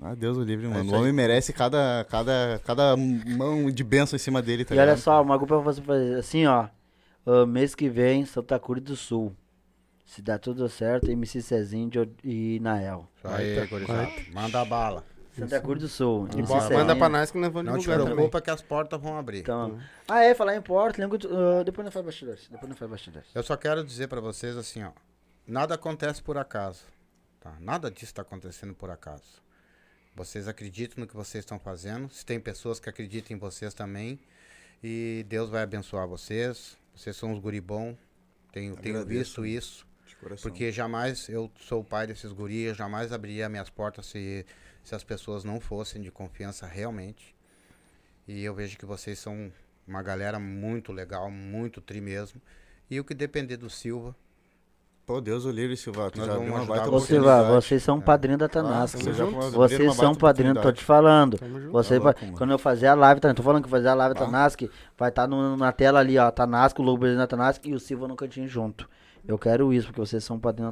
Ah, 0.00 0.14
Deus 0.14 0.38
o 0.38 0.42
livre, 0.42 0.66
mano. 0.68 0.86
isso 0.86 0.94
O 0.94 0.98
homem 0.98 1.12
merece 1.12 1.52
cada, 1.52 2.06
cada, 2.08 2.58
cada 2.64 2.96
mão 2.96 3.70
de 3.70 3.84
bênção 3.84 4.16
em 4.16 4.20
cima 4.20 4.40
dele, 4.40 4.64
tá 4.64 4.74
E 4.74 4.78
olha 4.78 4.86
ligado? 4.86 5.00
só, 5.00 5.20
uma 5.20 5.38
coisa 5.38 5.54
pra 5.54 5.58
você 5.62 5.82
fazer 5.82 6.14
assim, 6.14 6.46
ó. 6.46 6.66
ah, 7.26 7.44
mês 7.44 7.74
que 7.74 7.90
vem, 7.90 8.24
Santa 8.24 8.58
Cruz 8.58 8.82
do 8.82 8.96
Sul. 8.96 9.34
Se 10.06 10.22
dá 10.22 10.38
tudo 10.38 10.66
certo, 10.70 11.10
MC 11.10 11.42
Cezinho 11.42 11.90
e 12.24 12.58
Nael. 12.62 13.06
Aí. 13.22 13.54
Manda 14.32 14.64
bala. 14.64 15.04
Santa 15.38 15.60
Cruz 15.60 15.80
do 15.80 15.88
Sul. 15.88 16.28
E 16.36 16.42
bo- 16.42 16.60
Cezinho. 16.60 16.78
manda 16.80 16.96
pra 16.96 17.08
nós 17.08 17.30
que 17.30 17.38
nós 17.38 17.52
vamos 17.52 17.66
Não 17.70 17.78
te 17.78 17.80
divulgar 17.82 18.00
também. 18.00 18.14
preocupa 18.16 18.40
que 18.40 18.50
as 18.50 18.62
portas 18.62 19.00
vão 19.00 19.18
abrir. 19.18 19.40
Então, 19.40 19.78
ah, 20.08 20.20
é, 20.22 20.34
falar 20.34 20.56
em 20.56 20.62
porta, 20.62 21.00
lembra 21.00 21.18
ah, 21.30 21.64
depois 21.64 21.84
não 21.84 21.92
faz 21.92 22.04
bastidores. 22.04 22.48
Depois 22.50 22.68
não 22.68 22.76
faz 22.76 22.90
bastidores. 22.90 23.28
Eu 23.34 23.42
só 23.42 23.56
quero 23.56 23.84
dizer 23.84 24.08
pra 24.08 24.20
vocês 24.20 24.56
assim, 24.56 24.82
ó. 24.82 24.90
Nada 25.46 25.74
acontece 25.74 26.22
por 26.22 26.36
acaso. 26.36 26.84
Tá? 27.40 27.54
Nada 27.60 27.90
disso 27.90 28.12
tá 28.14 28.22
acontecendo 28.22 28.74
por 28.74 28.90
acaso. 28.90 29.42
Vocês 30.14 30.48
acreditam 30.48 31.00
no 31.00 31.06
que 31.06 31.14
vocês 31.14 31.42
estão 31.42 31.58
fazendo. 31.58 32.10
Se 32.10 32.26
tem 32.26 32.40
pessoas 32.40 32.80
que 32.80 32.88
acreditam 32.90 33.36
em 33.36 33.38
vocês 33.40 33.72
também. 33.72 34.18
E 34.82 35.24
Deus 35.28 35.48
vai 35.48 35.62
abençoar 35.62 36.06
vocês. 36.08 36.76
Vocês 36.94 37.16
são 37.16 37.30
uns 37.32 37.38
guri 37.38 37.60
bom. 37.60 37.96
Tenho, 38.52 38.76
tenho 38.76 39.04
visto 39.06 39.46
isso. 39.46 39.86
De 40.06 40.16
coração. 40.16 40.50
Porque 40.50 40.72
jamais 40.72 41.28
eu 41.28 41.50
sou 41.60 41.82
o 41.82 41.84
pai 41.84 42.06
desses 42.06 42.32
guris, 42.32 42.68
eu 42.68 42.74
jamais 42.74 43.12
abriria 43.12 43.48
minhas 43.48 43.68
portas 43.70 44.06
se, 44.06 44.44
se 44.88 44.94
as 44.94 45.04
pessoas 45.04 45.44
não 45.44 45.60
fossem 45.60 46.00
de 46.00 46.10
confiança 46.10 46.66
realmente. 46.66 47.36
E 48.26 48.42
eu 48.42 48.54
vejo 48.54 48.78
que 48.78 48.86
vocês 48.86 49.18
são 49.18 49.52
uma 49.86 50.02
galera 50.02 50.38
muito 50.38 50.92
legal, 50.92 51.30
muito 51.30 51.80
tri 51.80 52.00
mesmo. 52.00 52.40
E 52.90 52.98
o 52.98 53.04
que 53.04 53.14
depender 53.14 53.58
do 53.58 53.68
Silva, 53.68 54.16
Pô, 55.04 55.22
Deus 55.22 55.46
o 55.46 55.50
livre, 55.50 55.74
Silva. 55.74 56.10
Tu 56.10 56.18
Nós 56.18 56.26
já 56.26 56.34
vamos 56.34 56.50
uma 56.50 56.58
ajudar 56.58 56.74
baita 56.76 56.90
Ô. 56.94 57.00
Silva, 57.00 57.42
vocês 57.44 57.82
são 57.82 57.98
padrinho 57.98 58.36
da 58.36 58.46
Tanasca. 58.46 58.98
abriram 58.98 59.50
Vocês 59.52 59.96
são 59.96 60.12
baita 60.12 60.20
padrinho, 60.20 60.54
tô 60.54 60.70
te 60.70 60.84
falando. 60.84 61.38
Você 61.72 61.98
Tá 61.98 62.04
vai, 62.04 62.14
quando 62.36 62.50
eu 62.50 62.58
fazer 62.58 62.88
a 62.88 62.94
live, 62.94 63.18
tá, 63.18 63.32
tô 63.32 63.42
falando 63.42 63.64
que 63.64 63.70
fazer 63.70 63.88
a 63.88 63.94
live 63.94 64.14
Tanask, 64.14 64.62
vai 64.98 65.08
estar 65.08 65.26
na 65.26 65.72
tela 65.72 66.00
ali, 66.00 66.18
ó, 66.18 66.30
Tanask, 66.30 66.78
o 66.78 66.82
logo 66.82 66.98
brasileiro 66.98 67.26
da 67.26 67.26
Tanask 67.26 67.64
e 67.64 67.74
o 67.74 67.80
Silva 67.80 68.06
no 68.06 68.16
cantinho 68.16 68.46
junto. 68.46 68.86
Eu 69.28 69.38
quero 69.38 69.72
isso, 69.74 69.88
porque 69.88 70.00
vocês 70.00 70.24
são 70.24 70.40
padrinho 70.40 70.70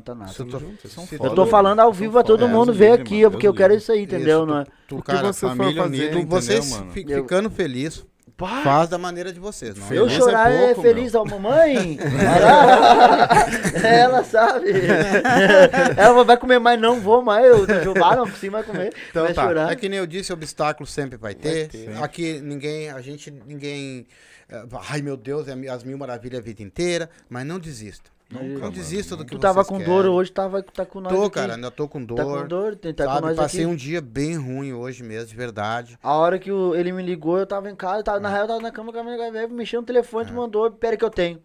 tu, 0.81 0.89
são 0.89 1.07
se 1.07 1.19
foda, 1.19 1.29
Eu 1.31 1.35
tô 1.35 1.45
tu- 1.45 1.51
falando 1.51 1.79
ao 1.81 1.93
vivo 1.93 2.15
pra 2.15 2.23
todo 2.25 2.49
mundo 2.49 2.67
Deus 2.67 2.79
ver 2.79 2.85
livre, 2.93 3.03
aqui, 3.03 3.17
mano, 3.19 3.31
porque 3.33 3.47
eu 3.47 3.53
quero 3.55 3.75
isso 3.75 3.93
aí, 3.93 4.05
entendeu? 4.05 4.39
Isso, 4.39 4.47
Não 4.47 4.61
é? 4.61 4.65
tu, 4.89 4.97
O 4.97 5.03
que 5.03 5.07
cara, 5.13 5.31
você 5.33 5.47
família 5.47 5.83
fazer? 5.83 5.95
unida, 5.95 6.11
tu- 6.13 6.19
entendeu, 6.19 6.29
vocês 6.41 6.71
mano? 6.71 6.91
fi- 6.91 7.05
Eu- 7.07 7.23
ficando 7.23 7.51
feliz, 7.51 8.05
Pá, 8.37 8.63
faz 8.63 8.89
da 8.91 8.99
maneira 8.99 9.33
de 9.33 9.39
vocês. 9.41 9.77
Não 9.77 9.85
eu 9.85 10.05
Feliz 10.07 10.13
é 10.13 10.17
chorar 10.17 10.51
é, 10.53 10.67
pouco, 10.69 10.83
feliz, 10.83 11.15
ó, 11.15 11.25
mamãe. 11.25 11.99
Ela 13.83 14.25
sabe. 14.25 14.73
Ela 15.97 16.25
vai 16.25 16.37
comer 16.37 16.59
mais, 16.59 16.81
não 16.81 17.01
vou 17.01 17.23
mais. 17.23 17.45
Eu 17.47 17.67
jogar, 17.85 18.17
não 18.17 18.27
consigo 18.29 18.53
mais 18.53 18.67
comer. 18.67 18.93
Então 19.11 19.25
vai 19.25 19.35
tá. 19.35 19.43
chorar. 19.43 19.73
É 19.73 19.77
que 19.77 19.89
nem 19.89 19.99
eu 19.99 20.07
disse, 20.07 20.33
obstáculo 20.33 20.87
sempre 20.87 21.17
vai 21.17 21.35
ter. 21.35 21.69
ter. 21.69 21.97
Aqui 22.03 22.41
ninguém, 22.41 22.91
a 22.91 23.01
gente, 23.01 23.31
ninguém. 23.31 24.07
eh, 24.51 24.65
Ai 24.91 25.01
meu 25.03 25.17
Deus, 25.17 25.47
é 25.49 25.55
as 25.71 25.83
mil 25.85 25.97
maravilhas 25.99 26.41
a 26.41 26.43
vida 26.43 26.63
inteira, 26.63 27.09
mas 27.29 27.45
não 27.47 27.59
desista. 27.59 28.11
Não, 28.29 28.43
mano, 28.43 28.71
desista 28.73 29.17
do 29.17 29.25
que 29.25 29.31
Tu 29.37 29.39
tava 29.39 29.65
com 29.65 29.79
querem. 29.79 29.93
dor 29.93 30.07
hoje, 30.07 30.33
tava, 30.33 30.61
tá 30.63 30.85
com 30.85 31.01
nós 31.01 31.13
Tô, 31.13 31.23
aqui. 31.27 31.35
cara, 31.35 31.55
ainda 31.55 31.71
tô 31.71 31.87
com 31.89 32.05
dor. 32.05 32.17
Tá 32.17 32.25
com 32.25 32.49
dor, 32.49 32.75
tá 32.77 32.93
com 32.93 33.13
sabe? 33.13 33.27
nós 33.29 33.37
Passei 33.37 33.61
aqui. 33.65 33.73
um 33.73 33.77
dia 33.77 34.01
bem 34.01 34.37
ruim 34.37 34.73
hoje 34.73 35.05
mesmo, 35.05 35.29
de 35.29 35.37
verdade. 35.37 35.97
A 36.03 36.13
hora 36.15 36.37
que 36.39 36.51
o- 36.51 36.75
ele 36.75 36.91
me 36.93 37.03
ligou, 37.05 37.39
eu 37.39 37.47
tava 37.47 37.71
em 37.71 37.77
casa, 37.77 38.03
tava, 38.03 38.19
na 38.19 38.29
real 38.29 38.43
eu 38.43 38.49
tava 38.49 38.61
na 38.61 38.73
cama, 38.73 38.93
com 38.93 38.99
a 38.99 39.05
minha 39.05 39.17
velha, 39.31 39.47
mexendo 39.47 39.83
no 39.83 39.87
telefone, 39.87 40.27
tu 40.27 40.35
mandou, 40.35 40.69
pera 40.73 40.97
que 40.97 41.05
eu 41.05 41.11
tenho. 41.11 41.41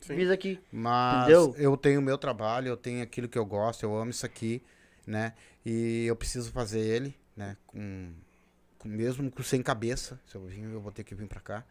Fiz 0.00 0.28
aqui. 0.30 0.58
Mas 0.72 1.22
Entendeu? 1.22 1.54
eu 1.58 1.76
tenho 1.76 2.00
o 2.00 2.02
meu 2.02 2.18
trabalho, 2.18 2.68
eu 2.68 2.76
tenho 2.76 3.02
aquilo 3.02 3.28
que 3.28 3.38
eu 3.38 3.46
gosto, 3.46 3.82
eu 3.84 3.96
amo 3.96 4.10
isso 4.10 4.26
aqui, 4.26 4.62
né? 5.06 5.32
E 5.64 6.06
eu 6.06 6.14
preciso 6.16 6.50
fazer 6.52 6.80
ele, 6.80 7.14
né? 7.36 7.56
Com, 7.66 8.10
com- 8.78 8.88
mesmo 8.88 9.30
com 9.30 9.42
sem 9.42 9.62
cabeça. 9.62 10.20
Se 10.26 10.34
eu 10.36 10.44
vim, 10.44 10.62
eu 10.72 10.80
vou 10.80 10.90
ter 10.92 11.02
que 11.04 11.14
vir 11.14 11.26
pra 11.26 11.40
cá. 11.40 11.64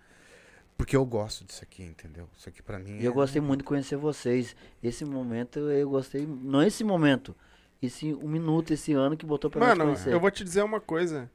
Porque 0.78 0.96
eu 0.96 1.06
gosto 1.06 1.46
disso 1.46 1.64
aqui, 1.64 1.84
entendeu? 1.84 2.28
Isso 2.38 2.50
aqui 2.50 2.62
pra 2.62 2.78
mim 2.78 2.98
E 3.00 3.06
eu 3.06 3.12
é- 3.12 3.16
gostei 3.16 3.42
muito 3.42 3.60
de 3.60 3.66
conhecer 3.66 3.96
vocês. 3.96 4.56
Esse 4.84 5.06
momento 5.06 5.60
eu 5.60 5.90
gostei, 5.90 6.26
não 6.28 6.62
esse 6.62 6.84
momento, 6.84 7.36
esse 7.82 8.14
um 8.14 8.28
minuto, 8.28 8.72
esse 8.74 8.92
ano 8.94 9.16
que 9.16 9.26
botou 9.26 9.50
pra 9.50 9.60
nós 9.62 9.70
Mano, 9.78 9.92
conhecer. 9.92 10.12
eu 10.14 10.20
vou 10.20 10.30
te 10.32 10.44
dizer 10.44 10.64
uma 10.64 10.80
coisa. 10.82 11.30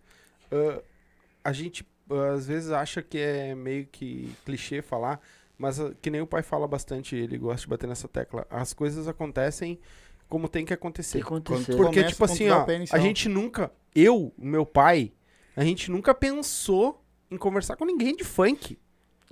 Ah, 0.52 0.82
a 1.44 1.52
gente 1.52 1.86
ah, 2.10 2.32
às 2.32 2.46
vezes 2.46 2.70
acha 2.70 3.02
que 3.02 3.18
é 3.18 3.54
meio 3.54 3.86
que 3.86 4.30
clichê 4.44 4.82
falar, 4.82 5.20
mas 5.56 5.80
ah, 5.80 5.92
que 6.02 6.10
nem 6.10 6.20
o 6.20 6.26
pai 6.26 6.42
fala 6.42 6.68
bastante, 6.68 7.16
ele 7.16 7.38
gosta 7.38 7.62
de 7.62 7.68
bater 7.68 7.86
nessa 7.88 8.08
tecla. 8.08 8.46
As 8.50 8.74
coisas 8.74 9.08
acontecem 9.08 9.78
como 10.28 10.48
tem 10.48 10.64
que 10.66 10.74
acontecer. 10.74 11.18
Tem 11.18 11.22
que 11.22 11.26
acontecer. 11.28 11.72
Por- 11.76 11.86
Porque, 11.86 12.00
Começa 12.00 12.12
tipo 12.12 12.24
assim, 12.24 12.48
ó, 12.50 12.64
a 12.92 12.98
gente 12.98 13.28
nunca, 13.28 13.72
eu, 13.94 14.32
meu 14.36 14.66
pai, 14.66 15.12
a 15.56 15.64
gente 15.64 15.90
nunca 15.90 16.14
pensou 16.14 17.02
em 17.30 17.36
conversar 17.38 17.76
com 17.76 17.84
ninguém 17.86 18.14
de 18.14 18.22
funk. 18.22 18.78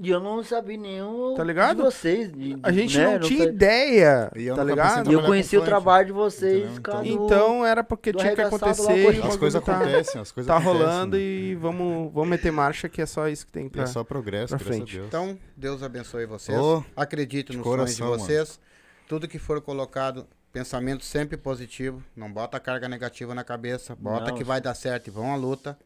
E 0.00 0.10
eu 0.10 0.20
não 0.20 0.44
sabia 0.44 0.76
nenhum 0.76 1.34
Tá 1.34 1.42
ligado? 1.42 1.78
de 1.78 1.82
vocês. 1.82 2.30
de- 2.32 2.56
A 2.62 2.70
gente 2.70 2.96
né, 2.96 3.14
não 3.14 3.18
tinha 3.20 3.40
sei- 3.44 3.48
ideia, 3.52 4.30
E 4.36 4.46
eu 4.46 4.54
tá 4.54 4.62
ligado? 4.62 5.10
E 5.10 5.12
eu 5.14 5.22
conheci 5.24 5.56
o 5.58 5.62
trabalho 5.64 6.06
de 6.06 6.12
vocês, 6.12 6.78
cara. 6.78 6.98
do- 7.02 7.06
Então 7.08 7.66
era 7.66 7.82
porque 7.82 8.12
tinha 8.12 8.32
que 8.32 8.40
acontecer. 8.40 9.20
As 9.24 9.36
coisas 9.36 9.60
tá, 9.62 9.72
acontecem, 9.76 10.20
as 10.20 10.30
coisas 10.30 10.46
tá 10.46 10.56
acontecem, 10.56 10.80
rolando 10.86 11.16
né? 11.16 11.22
e 11.22 11.54
vamos, 11.56 12.12
vamos 12.12 12.28
meter 12.28 12.52
marcha 12.52 12.88
que 12.88 13.02
é 13.02 13.06
só 13.06 13.26
isso 13.28 13.44
que 13.44 13.50
tem 13.50 13.68
pra... 13.68 13.82
é 13.82 13.86
só 13.86 14.04
progresso, 14.04 14.48
pra 14.56 14.58
graças 14.58 14.76
frente. 14.76 14.92
a 14.96 15.00
Deus. 15.00 15.06
Então, 15.08 15.38
Deus 15.56 15.82
abençoe 15.82 16.26
vocês. 16.26 16.56
Ô, 16.56 16.84
Acredito 16.96 17.52
nos 17.52 17.62
coração, 17.62 18.06
sonhos 18.06 18.20
de 18.20 18.26
vocês. 18.26 18.60
Tudo 19.08 19.26
que 19.26 19.38
for 19.38 19.60
colocado, 19.60 20.28
pensamento 20.52 21.04
sempre 21.04 21.36
positivo. 21.36 22.00
Não 22.14 22.30
bota 22.32 22.60
carga 22.60 22.88
negativa 22.88 23.34
na 23.34 23.42
cabeça. 23.42 23.96
Bota 23.96 24.30
Não, 24.30 24.38
que 24.38 24.44
vai 24.44 24.60
dar 24.60 24.74
certo 24.74 25.08
e 25.08 25.10
vão 25.10 25.32
à 25.32 25.36
luta. 25.36 25.76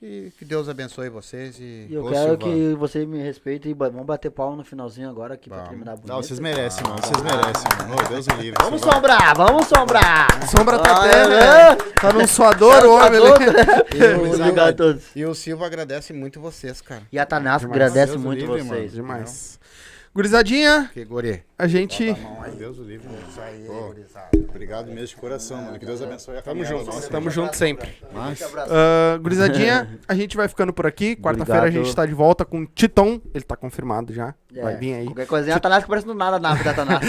E 0.00 0.32
que 0.38 0.44
Deus 0.44 0.68
abençoe 0.68 1.08
vocês. 1.08 1.58
E 1.58 1.88
E 1.90 1.94
eu 1.94 2.04
Ô, 2.04 2.08
quero 2.10 2.30
Silvano. 2.38 2.38
que 2.38 2.74
você 2.78 3.04
me 3.04 3.20
respeite 3.20 3.68
e 3.68 3.74
vamos 3.74 4.06
bater 4.06 4.30
palma 4.30 4.56
no 4.56 4.64
finalzinho 4.64 5.10
agora 5.10 5.34
aqui 5.34 5.48
pra 5.48 5.56
Vamos. 5.58 5.70
terminar 5.70 5.96
bonito. 5.96 6.08
Não, 6.08 6.22
vocês 6.22 6.38
merecem, 6.38 6.84
mano. 6.86 7.00
Vocês 7.02 7.20
merecem, 7.20 7.68
mano. 7.80 7.94
Ô, 7.94 8.08
Deus 8.08 8.26
o 8.28 8.30
livre. 8.40 8.54
Vamos 8.62 8.80
Silvano. 8.80 8.92
sombrar, 8.94 9.36
vamos 9.36 9.66
sombrar! 9.66 10.48
Sombra 10.48 10.78
tá 10.78 10.90
Ah, 10.92 11.04
até, 11.04 11.22
é, 11.22 11.26
né? 11.28 11.76
Tá 12.00 12.12
num 12.12 12.26
suador, 12.28 12.84
o 12.84 12.94
homem, 12.94 13.20
né? 13.20 14.24
Obrigado 14.24 14.60
a 14.68 14.72
todos. 14.72 15.04
e 15.16 15.24
o 15.24 15.34
Silva 15.34 15.66
agradece 15.66 16.12
muito 16.12 16.40
vocês, 16.40 16.80
cara. 16.80 17.02
E 17.10 17.18
a 17.18 17.26
Tanasco 17.26 17.68
agradece 17.68 18.12
Deus 18.12 18.22
o 18.22 18.24
muito 18.24 18.40
livre, 18.46 18.62
vocês. 18.62 18.92
Demais. 18.92 19.58
Gurizadinha, 20.18 20.90
Que 20.92 21.04
guri. 21.04 21.44
a 21.56 21.68
gente... 21.68 22.12
Deus 22.58 22.76
o 22.76 22.82
livre, 22.82 23.06
mano. 23.06 23.22
Ô, 23.68 23.94
obrigado 24.50 24.88
mesmo 24.88 25.06
de 25.06 25.14
coração, 25.14 25.62
mano. 25.62 25.78
Que 25.78 25.86
Deus 25.86 26.02
abençoe 26.02 26.38
a 26.38 26.42
Tamo 26.42 26.64
junto, 26.64 26.86
nossa. 26.86 27.08
tamo 27.08 27.30
junto 27.30 27.54
sempre. 27.56 27.96
Mas, 28.12 28.42
Ah, 28.42 29.16
gurizadinha, 29.22 29.96
a 30.08 30.14
gente 30.16 30.36
vai 30.36 30.48
ficando 30.48 30.72
por 30.72 30.88
aqui. 30.88 31.14
Quarta-feira 31.14 31.60
a 31.60 31.62
Obrigado. 31.66 31.84
gente 31.84 31.94
tá 31.94 32.04
de 32.04 32.14
volta 32.14 32.44
com 32.44 32.62
o 32.62 32.66
Titon. 32.66 33.20
Ele 33.32 33.44
tá 33.44 33.54
confirmado 33.54 34.12
já. 34.12 34.34
É, 34.52 34.60
Vai 34.60 34.76
vir 34.76 34.94
aí. 34.94 35.04
Qualquer 35.04 35.26
coisinha, 35.28 35.54
a 35.54 35.60
Tanasco 35.60 35.88
parece 35.88 36.04
do 36.04 36.14
nada 36.14 36.40
na 36.40 36.52
da 36.52 36.74
Tanasco. 36.74 37.06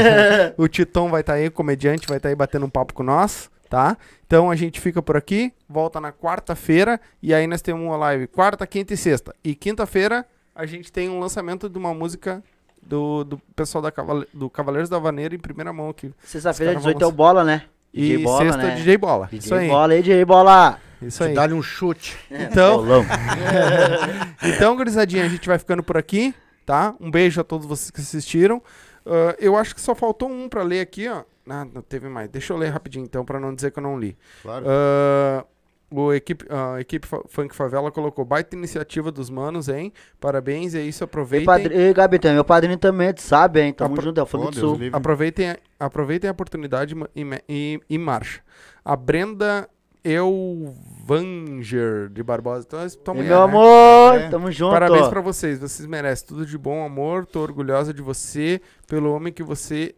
O 0.56 0.66
Titon 0.66 1.10
vai 1.10 1.20
estar 1.20 1.34
aí, 1.34 1.48
o 1.48 1.52
comediante, 1.52 2.08
vai 2.08 2.16
estar 2.16 2.30
aí 2.30 2.34
batendo 2.34 2.64
um 2.64 2.70
papo 2.70 2.94
com 2.94 3.02
nós, 3.02 3.50
tá? 3.68 3.98
Então 4.26 4.50
a 4.50 4.56
gente 4.56 4.80
fica 4.80 5.02
por 5.02 5.14
aqui, 5.14 5.52
volta 5.68 6.00
na 6.00 6.10
quarta-feira 6.10 6.98
e 7.22 7.34
aí 7.34 7.46
nós 7.46 7.60
temos 7.60 7.82
uma 7.86 7.98
live 7.98 8.26
quarta, 8.28 8.66
quinta 8.66 8.94
e 8.94 8.96
sexta. 8.96 9.34
E 9.44 9.54
quinta-feira 9.54 10.24
a 10.56 10.66
gente 10.66 10.90
tem 10.90 11.08
um 11.08 11.20
lançamento 11.20 11.68
de 11.68 11.78
uma 11.78 11.92
música 11.94 12.42
do, 12.82 13.22
do 13.24 13.38
pessoal 13.54 13.82
da 13.82 13.90
Cavale- 13.92 14.26
do 14.32 14.48
Cavaleiros 14.50 14.88
da 14.88 14.98
Vaneira 14.98 15.34
em 15.34 15.38
primeira 15.38 15.72
mão 15.72 15.88
aqui. 15.90 16.12
Sexta-feira, 16.24 16.72
Os 16.72 16.84
caras 16.84 16.96
18 16.96 17.04
é 17.04 17.06
o 17.06 17.12
bola, 17.12 17.44
né? 17.44 17.62
E 17.92 18.00
DJ 18.02 18.18
Bola, 18.24 18.42
sexta 18.44 18.62
né? 18.62 18.74
DJ 18.74 18.96
Bola. 18.98 19.26
DJ 19.26 19.38
Isso 19.38 19.54
aí. 19.54 19.68
Bola 19.68 19.92
aí, 19.94 20.02
DJ 20.02 20.24
Bola! 20.24 20.80
Isso 21.02 21.24
aí. 21.24 21.34
Dá-lhe 21.34 21.54
um 21.54 21.62
chute. 21.62 22.16
Então. 22.30 22.84
Então, 24.42 24.76
gurizadinha, 24.76 25.24
a 25.24 25.28
gente 25.28 25.46
vai 25.46 25.58
ficando 25.58 25.82
por 25.82 25.96
aqui, 25.96 26.34
tá? 26.64 26.94
Um 27.00 27.10
beijo 27.10 27.40
a 27.40 27.44
todos 27.44 27.66
vocês 27.66 27.90
que 27.90 28.00
assistiram. 28.00 28.62
Ah, 29.04 29.34
eu 29.38 29.56
acho 29.56 29.74
que 29.74 29.80
só 29.80 29.94
faltou 29.94 30.28
um 30.30 30.48
pra 30.48 30.62
ler 30.62 30.80
aqui, 30.80 31.08
ó. 31.08 31.22
Ah, 31.48 31.64
não 31.64 31.80
teve 31.82 32.08
mais. 32.08 32.28
Deixa 32.28 32.52
eu 32.52 32.56
ler 32.56 32.70
rapidinho, 32.70 33.04
então, 33.04 33.24
pra 33.24 33.38
não 33.40 33.54
dizer 33.54 33.70
que 33.70 33.78
eu 33.78 33.82
não 33.82 33.98
li. 33.98 34.16
claro. 34.42 34.64
Ah, 34.68 35.44
o 35.90 36.12
equipe, 36.12 36.44
a 36.50 36.80
equipe 36.80 37.06
Funk 37.28 37.54
Favela 37.54 37.90
colocou 37.92 38.24
baita 38.24 38.56
iniciativa 38.56 39.10
dos 39.12 39.30
manos, 39.30 39.68
hein? 39.68 39.92
Parabéns, 40.20 40.74
é 40.74 40.82
isso, 40.82 41.02
E, 41.02 41.04
aproveitem. 41.04 41.66
e 41.72 41.92
Gabi, 41.92 42.18
tem 42.18 42.32
meu 42.34 42.44
padrinho 42.44 42.76
também, 42.78 43.12
tu 43.14 43.22
sabe, 43.22 43.60
hein? 43.62 43.72
Tamo 43.72 43.94
Apro- 43.94 44.04
junto, 44.04 44.18
é 44.18 44.22
o 44.22 44.26
Funk 44.26 44.44
do 44.46 44.50
Deus 44.50 44.60
Sul. 44.60 44.76
livre. 44.78 44.96
Aproveitem, 44.96 45.50
a- 45.50 45.58
aproveitem 45.78 46.28
a 46.28 46.32
oportunidade 46.32 46.94
e, 47.14 47.24
e, 47.48 47.80
e 47.88 47.98
marcha. 47.98 48.40
A 48.84 48.96
Brenda 48.96 49.68
Elvanger 50.04 52.08
de 52.10 52.22
Barbosa. 52.22 52.66
Então, 53.00 53.14
é 53.14 53.18
E 53.18 53.22
mulher, 53.22 53.28
meu 53.28 53.38
né? 53.38 53.44
amor, 53.44 54.14
É. 54.20 54.28
tamo 54.28 54.50
junto. 54.52 54.72
Parabéns 54.72 55.08
pra 55.08 55.20
vocês, 55.20 55.58
vocês 55.58 55.86
merecem 55.88 56.28
tudo 56.28 56.46
de 56.46 56.56
bom, 56.58 56.84
amor. 56.84 57.26
Tô 57.26 57.40
orgulhosa 57.40 57.92
de 57.92 58.02
você, 58.02 58.60
pelo 58.86 59.12
homem 59.12 59.32
que 59.32 59.42
você 59.42 59.94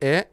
é, 0.00 0.26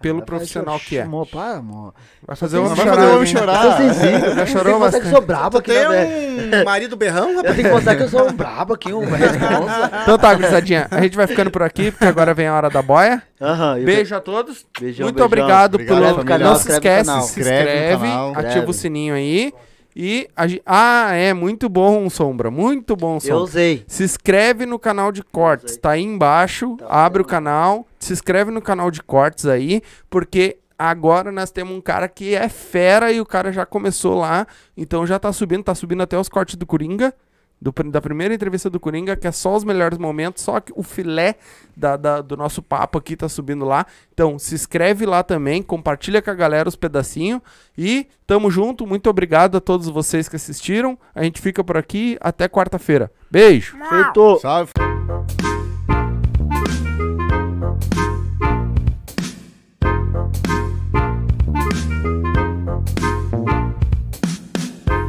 pelo 0.00 0.22
profissional 0.22 0.80
que 0.80 0.96
é. 0.98 1.02
Amor, 1.02 1.26
para, 1.26 1.58
amor. 1.58 1.92
Vai 2.26 2.34
fazer 2.34 2.56
o 2.58 2.62
Não 2.64 2.72
homem 2.72 2.84
vai 2.84 3.26
chorar. 3.26 3.26
chorar. 3.26 3.64
Eu 3.64 3.70
sou 3.72 3.94
sensível. 3.94 4.34
Já 4.34 4.46
chorou 4.46 4.64
Tem 4.64 4.72
que 4.74 4.78
mostrar 4.78 5.00
que 5.00 5.06
eu 5.06 5.10
bastante. 5.10 5.10
sou 5.10 5.20
brabo 5.20 5.58
aqui, 5.58 5.70
tem 5.72 6.60
um 6.60 6.64
marido 6.64 6.96
berrão, 6.96 7.30
Eu 7.30 7.36
rapaz? 7.36 7.54
tenho 7.56 7.68
que 7.68 7.74
mostrar 7.74 7.96
que 7.96 8.02
eu 8.02 8.08
sou 8.08 8.28
um 8.28 8.32
brabo 8.32 8.74
aqui, 8.74 8.92
um 8.92 9.04
responsa. 9.10 9.90
Então 10.02 10.18
tá, 10.18 10.34
gurizadinha. 10.34 10.88
A 10.90 11.00
gente 11.02 11.16
vai 11.16 11.26
ficando 11.26 11.50
por 11.50 11.62
aqui, 11.62 11.90
porque 11.90 12.06
agora 12.06 12.32
vem 12.34 12.46
a 12.46 12.54
hora 12.54 12.70
da 12.70 12.80
boia. 12.82 13.22
O- 13.40 13.84
Beijo 13.84 14.14
a 14.14 14.20
todos. 14.20 14.64
Beijão, 14.80 15.04
Muito 15.04 15.14
beijão. 15.16 15.26
obrigado, 15.26 15.74
Obrigado, 15.74 16.24
pelo. 16.24 16.38
Não 16.38 16.56
se 16.56 16.72
esquece, 16.72 17.10
se 17.22 17.40
Inscreve 17.40 18.06
ativa 18.36 18.70
o 18.70 18.72
sininho 18.72 19.14
aí. 19.14 19.52
E 19.94 20.28
a 20.36 20.46
ah, 20.66 21.12
é 21.12 21.34
muito 21.34 21.68
bom, 21.68 22.08
Sombra, 22.08 22.50
muito 22.50 22.94
bom, 22.94 23.16
Eu 23.16 23.20
Sombra. 23.20 23.42
usei. 23.42 23.84
Se 23.86 24.04
inscreve 24.04 24.66
no 24.66 24.78
canal 24.78 25.10
de 25.10 25.22
cortes, 25.22 25.76
tá 25.76 25.90
aí 25.90 26.02
embaixo, 26.02 26.76
abre 26.88 27.22
o 27.22 27.24
canal, 27.24 27.86
se 27.98 28.12
inscreve 28.12 28.50
no 28.50 28.62
canal 28.62 28.90
de 28.90 29.02
cortes 29.02 29.46
aí, 29.46 29.82
porque 30.08 30.58
agora 30.78 31.30
nós 31.30 31.50
temos 31.50 31.76
um 31.76 31.80
cara 31.80 32.08
que 32.08 32.34
é 32.34 32.48
fera 32.48 33.12
e 33.12 33.20
o 33.20 33.26
cara 33.26 33.52
já 33.52 33.66
começou 33.66 34.18
lá, 34.18 34.46
então 34.76 35.06
já 35.06 35.18
tá 35.18 35.32
subindo, 35.32 35.64
tá 35.64 35.74
subindo 35.74 36.02
até 36.02 36.18
os 36.18 36.28
cortes 36.28 36.54
do 36.56 36.64
Coringa, 36.64 37.12
do 37.60 37.72
da 37.90 38.00
primeira 38.00 38.32
entrevista 38.32 38.70
do 38.70 38.80
Coringa, 38.80 39.14
que 39.16 39.26
é 39.26 39.32
só 39.32 39.54
os 39.54 39.64
melhores 39.64 39.98
momentos, 39.98 40.42
só 40.42 40.58
que 40.60 40.72
o 40.74 40.82
filé 40.82 41.34
da- 41.76 41.96
da- 41.96 42.20
do 42.22 42.36
nosso 42.36 42.62
papo 42.62 42.96
aqui 42.98 43.14
tá 43.16 43.28
subindo 43.28 43.64
lá. 43.64 43.84
Então 44.14 44.38
se 44.38 44.54
inscreve 44.54 45.04
lá 45.04 45.22
também, 45.22 45.62
compartilha 45.62 46.22
com 46.22 46.30
a 46.30 46.34
galera 46.34 46.68
os 46.68 46.76
pedacinhos 46.76 47.42
e 47.76 48.06
tamo 48.26 48.50
junto, 48.50 48.86
muito 48.86 49.10
obrigado 49.10 49.56
a 49.56 49.60
todos 49.60 49.88
vocês 49.88 50.28
que 50.28 50.36
assistiram, 50.36 50.98
a 51.14 51.22
gente 51.22 51.40
fica 51.40 51.62
por 51.62 51.76
aqui, 51.76 52.16
até 52.20 52.48
quarta-feira. 52.48 53.12
Beijo! 53.30 53.76
Feito. 53.88 54.38
Salve. 54.40 54.72